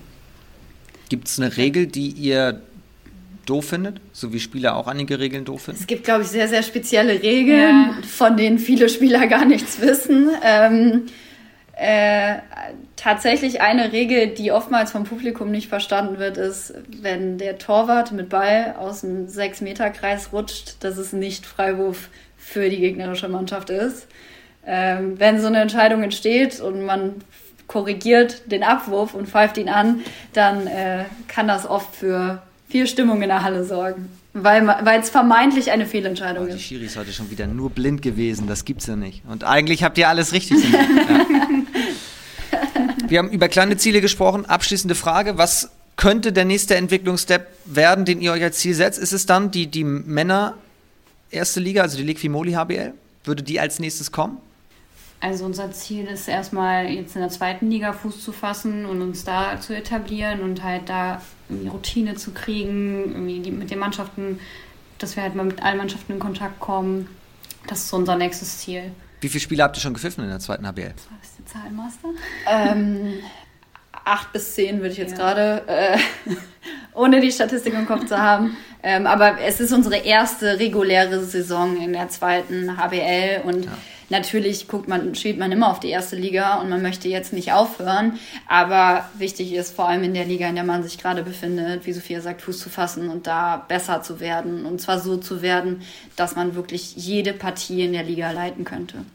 gibt 1.10 1.28
es 1.28 1.40
eine 1.40 1.58
Regel, 1.58 1.88
die 1.88 2.10
ihr 2.10 2.62
doof 3.46 3.70
findet, 3.70 4.00
so 4.14 4.32
wie 4.32 4.40
Spieler 4.40 4.76
auch 4.76 4.88
einige 4.88 5.20
Regeln 5.20 5.46
doof 5.46 5.64
finden? 5.64 5.82
Es 5.82 5.88
gibt, 5.88 6.04
glaube 6.04 6.24
ich, 6.24 6.30
sehr, 6.30 6.48
sehr 6.48 6.64
spezielle 6.64 7.22
Regeln, 7.22 7.90
ja. 7.90 8.08
von 8.08 8.38
denen 8.38 8.60
viele 8.60 8.88
Spieler 8.88 9.28
gar 9.28 9.46
nichts 9.46 9.82
wissen. 9.82 10.30
Ähm, 10.44 11.04
äh, 11.84 12.44
tatsächlich 12.96 13.60
eine 13.62 13.92
Regel, 13.92 14.28
die 14.28 14.52
oftmals 14.52 14.92
vom 14.92 15.04
Publikum 15.04 15.50
nicht 15.50 15.68
verstanden 15.68 16.20
wird, 16.20 16.38
ist, 16.38 16.76
wenn 17.02 17.40
der 17.40 17.58
Torwart 17.58 18.12
mit 18.12 18.30
Ball 18.30 18.76
aus 18.78 19.02
dem 19.02 19.26
6-Meter-Kreis 19.26 20.32
rutscht, 20.32 20.76
dass 20.82 20.98
es 20.98 21.12
nicht 21.12 21.44
Freiwurf 21.44 22.10
für 22.38 22.70
die 22.70 22.78
gegnerische 22.78 23.30
Mannschaft 23.30 23.72
ist. 23.72 24.08
Ähm, 24.64 25.20
wenn 25.20 25.42
so 25.42 25.48
eine 25.48 25.60
Entscheidung 25.60 26.04
entsteht 26.04 26.60
und 26.60 26.86
man 26.86 27.16
korrigiert 27.66 28.52
den 28.52 28.62
Abwurf 28.62 29.16
und 29.16 29.28
pfeift 29.28 29.58
ihn 29.58 29.70
an, 29.70 30.02
dann 30.34 30.68
äh, 30.68 31.06
kann 31.28 31.48
das 31.48 31.68
oft 31.68 31.96
für 31.96 32.44
viel 32.70 32.86
Stimmung 32.86 33.24
in 33.24 33.30
der 33.30 33.42
Halle 33.42 33.64
sorgen. 33.64 34.21
Weil, 34.34 34.66
es 35.00 35.10
vermeintlich 35.10 35.72
eine 35.72 35.86
Fehlentscheidung 35.86 36.48
ist. 36.48 36.56
Die 36.56 36.62
Schiri 36.62 36.86
ist 36.86 36.96
heute 36.96 37.12
schon 37.12 37.30
wieder 37.30 37.48
nur 37.48 37.70
blind 37.70 38.02
gewesen, 38.02 38.48
das 38.48 38.64
gibt's 38.64 38.88
ja 38.88 38.96
nicht. 38.96 39.24
Und 39.28 39.44
eigentlich 39.44 39.84
habt 39.84 39.98
ihr 39.98 40.08
alles 40.08 40.32
richtig 40.32 40.62
gemacht. 40.62 40.88
ja. 40.98 42.62
Wir 43.10 43.20
haben 43.20 43.30
über 43.30 43.50
kleine 43.50 43.76
Ziele 43.76 44.00
gesprochen. 44.00 44.46
Abschließende 44.46 44.96
Frage: 44.96 45.38
Was 45.38 45.72
könnte 45.98 46.32
der 46.32 46.46
nächste 46.46 46.76
Entwicklungsstep 46.76 47.46
werden, 47.66 48.06
den 48.06 48.22
ihr 48.22 48.32
euch 48.32 48.44
als 48.44 48.60
Ziel 48.60 48.74
setzt? 48.74 49.00
Ist 49.00 49.12
es 49.12 49.26
dann 49.26 49.52
die, 49.52 49.68
die 49.68 49.84
Männer 49.84 50.56
erste 51.30 51.60
Liga, 51.60 51.82
also 51.82 51.98
die 51.98 52.04
Liquimoli 52.04 52.54
HBL? 52.54 52.94
Würde 53.26 53.44
die 53.44 53.60
als 53.60 53.80
nächstes 53.80 54.14
kommen? 54.14 54.38
Also 55.22 55.46
unser 55.46 55.72
Ziel 55.72 56.08
ist 56.08 56.28
erstmal 56.28 56.88
jetzt 56.90 57.16
in 57.16 57.22
der 57.22 57.30
zweiten 57.30 57.70
Liga 57.70 57.94
Fuß 57.94 58.24
zu 58.24 58.32
fassen 58.32 58.88
und 58.88 59.04
uns 59.04 59.24
da 59.24 59.62
zu 59.62 59.76
etablieren 59.76 60.42
und 60.42 60.64
halt 60.64 60.90
da 60.90 61.22
irgendwie 61.48 61.70
Routine 61.70 62.16
zu 62.16 62.32
kriegen, 62.32 63.12
irgendwie 63.12 63.40
die, 63.40 63.52
mit 63.52 63.70
den 63.70 63.78
Mannschaften, 63.78 64.40
dass 64.98 65.16
wir 65.16 65.22
halt 65.22 65.36
mal 65.36 65.46
mit 65.46 65.62
allen 65.62 65.78
Mannschaften 65.78 66.14
in 66.14 66.20
Kontakt 66.20 66.60
kommen. 66.60 67.08
Das 67.68 67.82
ist 67.82 67.90
so 67.90 67.98
unser 67.98 68.16
nächstes 68.16 68.58
Ziel. 68.58 68.92
Wie 69.22 69.30
viele 69.30 69.42
Spiele 69.42 69.62
habt 69.62 69.78
ihr 69.78 69.82
schon 69.82 69.94
gepfiffen 69.94 70.24
in 70.24 70.32
der 70.32 70.40
zweiten 70.40 70.66
HBL? 70.66 70.96
Was 70.96 71.30
ist 71.30 71.38
der 71.38 71.46
Zahlmaster? 71.46 72.10
Ähm, 72.50 73.14
acht 74.04 74.34
bis 74.34 74.56
zehn 74.56 74.78
würde 74.78 74.90
ich 74.90 74.98
jetzt 74.98 75.12
ja. 75.12 75.18
gerade, 75.18 75.64
äh, 75.68 75.98
ohne 76.96 77.22
die 77.22 77.32
Statistik 77.32 77.76
im 77.76 77.86
Kopf 77.86 78.08
zu 78.08 78.18
haben. 78.18 78.58
Ähm, 78.82 79.06
aber 79.06 79.40
es 79.40 79.60
ist 79.60 79.72
unsere 79.72 79.98
erste 79.98 80.58
reguläre 80.58 81.24
Saison 81.24 81.78
in 81.78 81.94
der 81.94 82.10
zweiten 82.10 82.76
HBL 82.76 83.42
und 83.46 83.66
ja 83.66 83.72
Natürlich 84.12 84.68
guckt 84.68 84.90
man, 84.90 85.16
schielt 85.16 85.40
man 85.40 85.54
immer 85.54 85.72
auf 85.72 85.80
die 85.80 85.88
erste 85.88 86.18
Liga 86.18 86.56
und 86.56 86.70
man 86.70 86.82
möchte 86.82 87.08
jetzt 87.08 87.32
nicht 87.32 87.54
aufhören. 87.54 88.20
Aber 88.46 89.06
wichtig 89.14 89.54
ist 89.54 89.74
vor 89.74 89.88
allem 89.88 90.04
in 90.04 90.14
der 90.14 90.26
Liga, 90.26 90.50
in 90.50 90.56
der 90.56 90.66
man 90.66 90.84
sich 90.84 90.98
gerade 90.98 91.24
befindet, 91.24 91.86
wie 91.86 91.94
Sophia 91.94 92.20
sagt, 92.20 92.42
Fuß 92.42 92.60
zu 92.60 92.70
fassen 92.70 93.10
und 93.10 93.26
da 93.26 93.64
besser 93.70 94.04
zu 94.04 94.20
werden. 94.20 94.66
Und 94.66 94.82
zwar 94.82 95.00
so 95.00 95.16
zu 95.16 95.42
werden, 95.42 95.82
dass 96.18 96.36
man 96.36 96.56
wirklich 96.56 96.98
jede 96.98 97.32
Partie 97.32 97.86
in 97.86 97.94
der 97.94 98.04
Liga 98.04 98.32
leiten 98.32 98.66
könnte. 98.66 99.06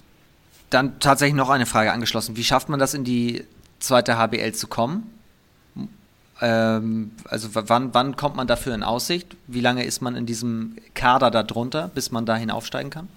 Dann 0.71 0.99
tatsächlich 0.99 1.37
noch 1.37 1.51
eine 1.51 1.67
Frage 1.67 1.93
angeschlossen. 1.93 2.39
Wie 2.39 2.45
schafft 2.45 2.71
man 2.71 2.81
das 2.81 2.95
in 2.95 3.05
die 3.05 3.45
zweite 3.81 4.17
HBL 4.17 4.53
zu 4.53 4.67
kommen? 4.67 5.13
Ähm, 6.41 7.13
also 7.27 7.51
wann, 7.53 7.93
wann 7.93 8.17
kommt 8.17 8.37
man 8.37 8.47
dafür 8.47 8.75
in 8.75 8.83
Aussicht? 8.83 9.37
Wie 9.47 9.61
lange 9.61 9.85
ist 9.85 10.01
man 10.01 10.17
in 10.17 10.25
diesem 10.25 10.79
Kader 10.95 11.31
darunter, 11.31 11.91
bis 11.95 12.11
man 12.11 12.25
dahin 12.25 12.51
aufsteigen 12.51 12.89
kann? 12.89 13.09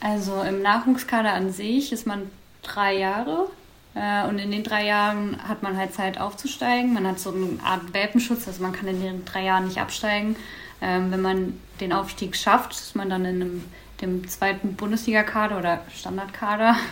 Also 0.00 0.42
im 0.42 0.62
Nachwuchskader 0.62 1.32
an 1.32 1.52
sich 1.52 1.92
ist 1.92 2.06
man 2.06 2.30
drei 2.62 2.96
Jahre 2.96 3.48
äh, 3.94 4.26
und 4.26 4.38
in 4.38 4.50
den 4.50 4.64
drei 4.64 4.86
Jahren 4.86 5.36
hat 5.46 5.62
man 5.62 5.76
halt 5.76 5.92
Zeit 5.92 6.18
aufzusteigen. 6.18 6.94
Man 6.94 7.06
hat 7.06 7.18
so 7.20 7.32
eine 7.32 7.58
Art 7.62 7.92
Welpenschutz, 7.92 8.46
also 8.48 8.62
man 8.62 8.72
kann 8.72 8.88
in 8.88 9.02
den 9.02 9.24
drei 9.24 9.44
Jahren 9.44 9.66
nicht 9.66 9.78
absteigen. 9.78 10.36
Ähm, 10.80 11.10
wenn 11.10 11.20
man 11.20 11.60
den 11.80 11.92
Aufstieg 11.92 12.34
schafft, 12.34 12.72
ist 12.72 12.96
man 12.96 13.10
dann 13.10 13.24
in 13.26 13.42
einem, 13.42 13.64
dem 14.00 14.26
zweiten 14.28 14.74
Bundesliga-Kader 14.74 15.58
oder 15.58 15.80
Standardkader. 15.94 16.76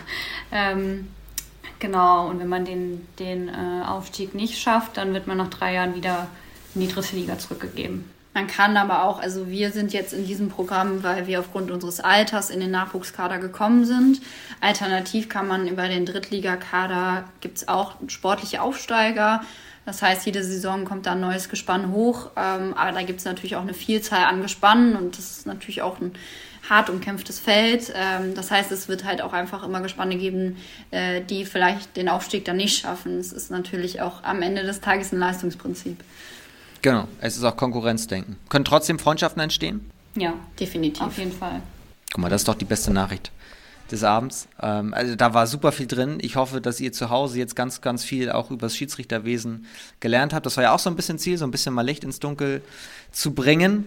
Ähm, 0.51 1.09
genau, 1.77 2.27
und 2.27 2.39
wenn 2.39 2.47
man 2.47 2.65
den, 2.65 3.07
den 3.19 3.49
äh, 3.49 3.83
Aufstieg 3.85 4.33
nicht 4.33 4.57
schafft, 4.57 4.97
dann 4.97 5.13
wird 5.13 5.27
man 5.27 5.37
nach 5.37 5.51
drei 5.51 5.75
Jahren 5.75 5.93
wieder 5.93 6.25
in 6.73 6.81
die 6.81 6.87
dritte 6.87 7.15
Liga 7.15 7.37
zurückgegeben. 7.37 8.09
Man 8.39 8.47
kann 8.47 8.77
aber 8.77 9.03
auch, 9.03 9.21
also 9.21 9.49
wir 9.49 9.69
sind 9.71 9.91
jetzt 9.91 10.13
in 10.13 10.25
diesem 10.25 10.47
Programm, 10.47 11.03
weil 11.03 11.27
wir 11.27 11.41
aufgrund 11.41 11.71
unseres 11.71 11.99
Alters 11.99 12.49
in 12.49 12.61
den 12.61 12.71
Nachwuchskader 12.71 13.37
gekommen 13.37 13.83
sind. 13.83 14.21
Alternativ 14.61 15.27
kann 15.27 15.45
man 15.45 15.67
über 15.67 15.89
den 15.89 16.05
Drittligakader, 16.05 17.25
gibt 17.41 17.57
es 17.57 17.67
auch 17.67 17.95
sportliche 18.07 18.61
Aufsteiger. 18.61 19.41
Das 19.85 20.01
heißt, 20.01 20.25
jede 20.25 20.41
Saison 20.41 20.85
kommt 20.85 21.05
da 21.05 21.11
ein 21.11 21.19
neues 21.19 21.49
Gespann 21.49 21.91
hoch. 21.91 22.29
Ähm, 22.37 22.73
aber 22.77 22.93
da 22.93 23.01
gibt 23.01 23.19
es 23.19 23.25
natürlich 23.25 23.57
auch 23.57 23.61
eine 23.61 23.73
Vielzahl 23.73 24.23
an 24.23 24.41
Gespannen 24.41 24.95
und 24.95 25.17
das 25.17 25.31
ist 25.31 25.45
natürlich 25.45 25.81
auch 25.81 25.99
ein 25.99 26.13
hart 26.69 26.89
umkämpftes 26.89 27.41
Feld. 27.41 27.91
Ähm, 27.93 28.35
das 28.35 28.51
heißt, 28.51 28.71
es 28.71 28.87
wird 28.87 29.03
halt 29.03 29.21
auch 29.21 29.33
einfach 29.33 29.63
immer 29.63 29.81
Gespanne 29.81 30.15
geben, 30.15 30.55
äh, 30.91 31.19
die 31.19 31.43
vielleicht 31.43 31.97
den 31.97 32.07
Aufstieg 32.07 32.45
dann 32.45 32.55
nicht 32.55 32.79
schaffen. 32.79 33.19
Es 33.19 33.33
ist 33.33 33.51
natürlich 33.51 33.99
auch 33.99 34.23
am 34.23 34.41
Ende 34.41 34.63
des 34.63 34.79
Tages 34.79 35.11
ein 35.11 35.19
Leistungsprinzip. 35.19 35.97
Genau, 36.81 37.07
es 37.19 37.37
ist 37.37 37.43
auch 37.43 37.57
Konkurrenzdenken. 37.57 38.37
Können 38.49 38.65
trotzdem 38.65 38.99
Freundschaften 38.99 39.41
entstehen? 39.41 39.89
Ja, 40.15 40.33
definitiv. 40.59 41.03
Auf 41.03 41.17
jeden 41.17 41.31
Fall. 41.31 41.61
Guck 42.11 42.21
mal, 42.21 42.29
das 42.29 42.41
ist 42.41 42.47
doch 42.47 42.55
die 42.55 42.65
beste 42.65 42.91
Nachricht 42.91 43.31
des 43.91 44.03
Abends. 44.03 44.47
Ähm, 44.61 44.93
also 44.93 45.15
da 45.15 45.33
war 45.33 45.47
super 45.47 45.71
viel 45.71 45.87
drin. 45.87 46.17
Ich 46.21 46.35
hoffe, 46.35 46.61
dass 46.61 46.79
ihr 46.79 46.91
zu 46.91 47.09
Hause 47.09 47.39
jetzt 47.39 47.55
ganz, 47.55 47.81
ganz 47.81 48.03
viel 48.03 48.31
auch 48.31 48.51
über 48.51 48.67
das 48.67 48.75
Schiedsrichterwesen 48.75 49.65
gelernt 49.99 50.33
habt. 50.33 50.45
Das 50.45 50.57
war 50.57 50.63
ja 50.63 50.73
auch 50.73 50.79
so 50.79 50.89
ein 50.89 50.95
bisschen 50.95 51.17
Ziel, 51.17 51.37
so 51.37 51.45
ein 51.45 51.51
bisschen 51.51 51.73
mal 51.73 51.85
Licht 51.85 52.03
ins 52.03 52.19
Dunkel 52.19 52.61
zu 53.11 53.33
bringen. 53.33 53.85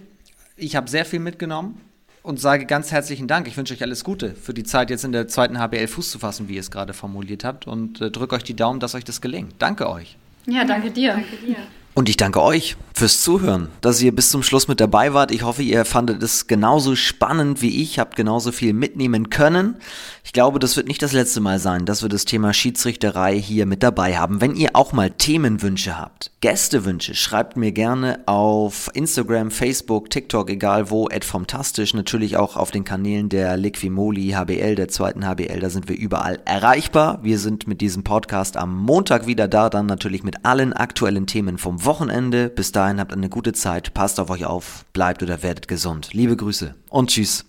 Ich 0.56 0.76
habe 0.76 0.88
sehr 0.88 1.04
viel 1.04 1.20
mitgenommen 1.20 1.80
und 2.22 2.40
sage 2.40 2.66
ganz 2.66 2.92
herzlichen 2.92 3.28
Dank. 3.28 3.48
Ich 3.48 3.56
wünsche 3.56 3.74
euch 3.74 3.82
alles 3.82 4.04
Gute 4.04 4.34
für 4.34 4.54
die 4.54 4.64
Zeit, 4.64 4.90
jetzt 4.90 5.04
in 5.04 5.12
der 5.12 5.28
zweiten 5.28 5.58
HBL 5.58 5.88
Fuß 5.88 6.10
zu 6.10 6.18
fassen, 6.18 6.48
wie 6.48 6.54
ihr 6.54 6.60
es 6.60 6.70
gerade 6.70 6.92
formuliert 6.92 7.44
habt. 7.44 7.66
Und 7.66 8.00
äh, 8.00 8.10
drücke 8.10 8.36
euch 8.36 8.44
die 8.44 8.54
Daumen, 8.56 8.80
dass 8.80 8.94
euch 8.94 9.04
das 9.04 9.20
gelingt. 9.20 9.54
Danke 9.58 9.88
euch. 9.88 10.16
Ja, 10.46 10.64
danke 10.64 10.90
dir. 10.90 11.14
Danke 11.14 11.36
dir. 11.36 11.56
Und 11.94 12.08
ich 12.08 12.16
danke 12.16 12.42
euch 12.42 12.76
fürs 12.94 13.22
Zuhören, 13.22 13.68
dass 13.82 14.00
ihr 14.00 14.14
bis 14.14 14.30
zum 14.30 14.42
Schluss 14.42 14.66
mit 14.66 14.80
dabei 14.80 15.12
wart. 15.12 15.30
Ich 15.30 15.42
hoffe, 15.42 15.62
ihr 15.62 15.84
fandet 15.84 16.22
es 16.22 16.46
genauso 16.46 16.96
spannend 16.96 17.60
wie 17.60 17.82
ich, 17.82 17.98
habt 17.98 18.16
genauso 18.16 18.50
viel 18.50 18.72
mitnehmen 18.72 19.28
können. 19.28 19.76
Ich 20.24 20.32
glaube, 20.32 20.60
das 20.60 20.76
wird 20.76 20.86
nicht 20.86 21.02
das 21.02 21.12
letzte 21.12 21.40
Mal 21.40 21.58
sein, 21.58 21.84
dass 21.84 22.02
wir 22.02 22.08
das 22.08 22.24
Thema 22.24 22.54
Schiedsrichterei 22.54 23.38
hier 23.38 23.66
mit 23.66 23.82
dabei 23.82 24.16
haben. 24.16 24.40
Wenn 24.40 24.54
ihr 24.54 24.70
auch 24.74 24.92
mal 24.92 25.10
Themenwünsche 25.10 25.98
habt, 25.98 26.30
Gästewünsche, 26.40 27.14
schreibt 27.14 27.56
mir 27.56 27.72
gerne 27.72 28.20
auf 28.26 28.88
Instagram, 28.94 29.50
Facebook, 29.50 30.10
TikTok, 30.10 30.48
egal 30.48 30.90
wo, 30.90 31.08
@fantastisch, 31.20 31.92
natürlich 31.92 32.36
auch 32.36 32.56
auf 32.56 32.70
den 32.70 32.84
Kanälen 32.84 33.28
der 33.30 33.56
Liquimoli 33.56 34.30
HBL, 34.30 34.76
der 34.76 34.88
zweiten 34.88 35.26
HBL, 35.26 35.58
da 35.58 35.70
sind 35.70 35.88
wir 35.88 35.98
überall 35.98 36.38
erreichbar. 36.44 37.18
Wir 37.22 37.38
sind 37.38 37.66
mit 37.66 37.80
diesem 37.80 38.04
Podcast 38.04 38.56
am 38.56 38.76
Montag 38.76 39.26
wieder 39.26 39.48
da, 39.48 39.70
dann 39.70 39.86
natürlich 39.86 40.22
mit 40.22 40.44
allen 40.44 40.72
aktuellen 40.72 41.26
Themen 41.26 41.58
vom 41.58 41.84
Wochenende. 41.84 42.48
Bis 42.48 42.70
dahin 42.70 43.00
habt 43.00 43.12
eine 43.12 43.28
gute 43.28 43.52
Zeit, 43.54 43.92
passt 43.92 44.20
auf 44.20 44.30
euch 44.30 44.44
auf, 44.44 44.84
bleibt 44.92 45.22
oder 45.22 45.42
werdet 45.42 45.66
gesund. 45.66 46.10
Liebe 46.12 46.36
Grüße 46.36 46.76
und 46.88 47.10
tschüss. 47.10 47.44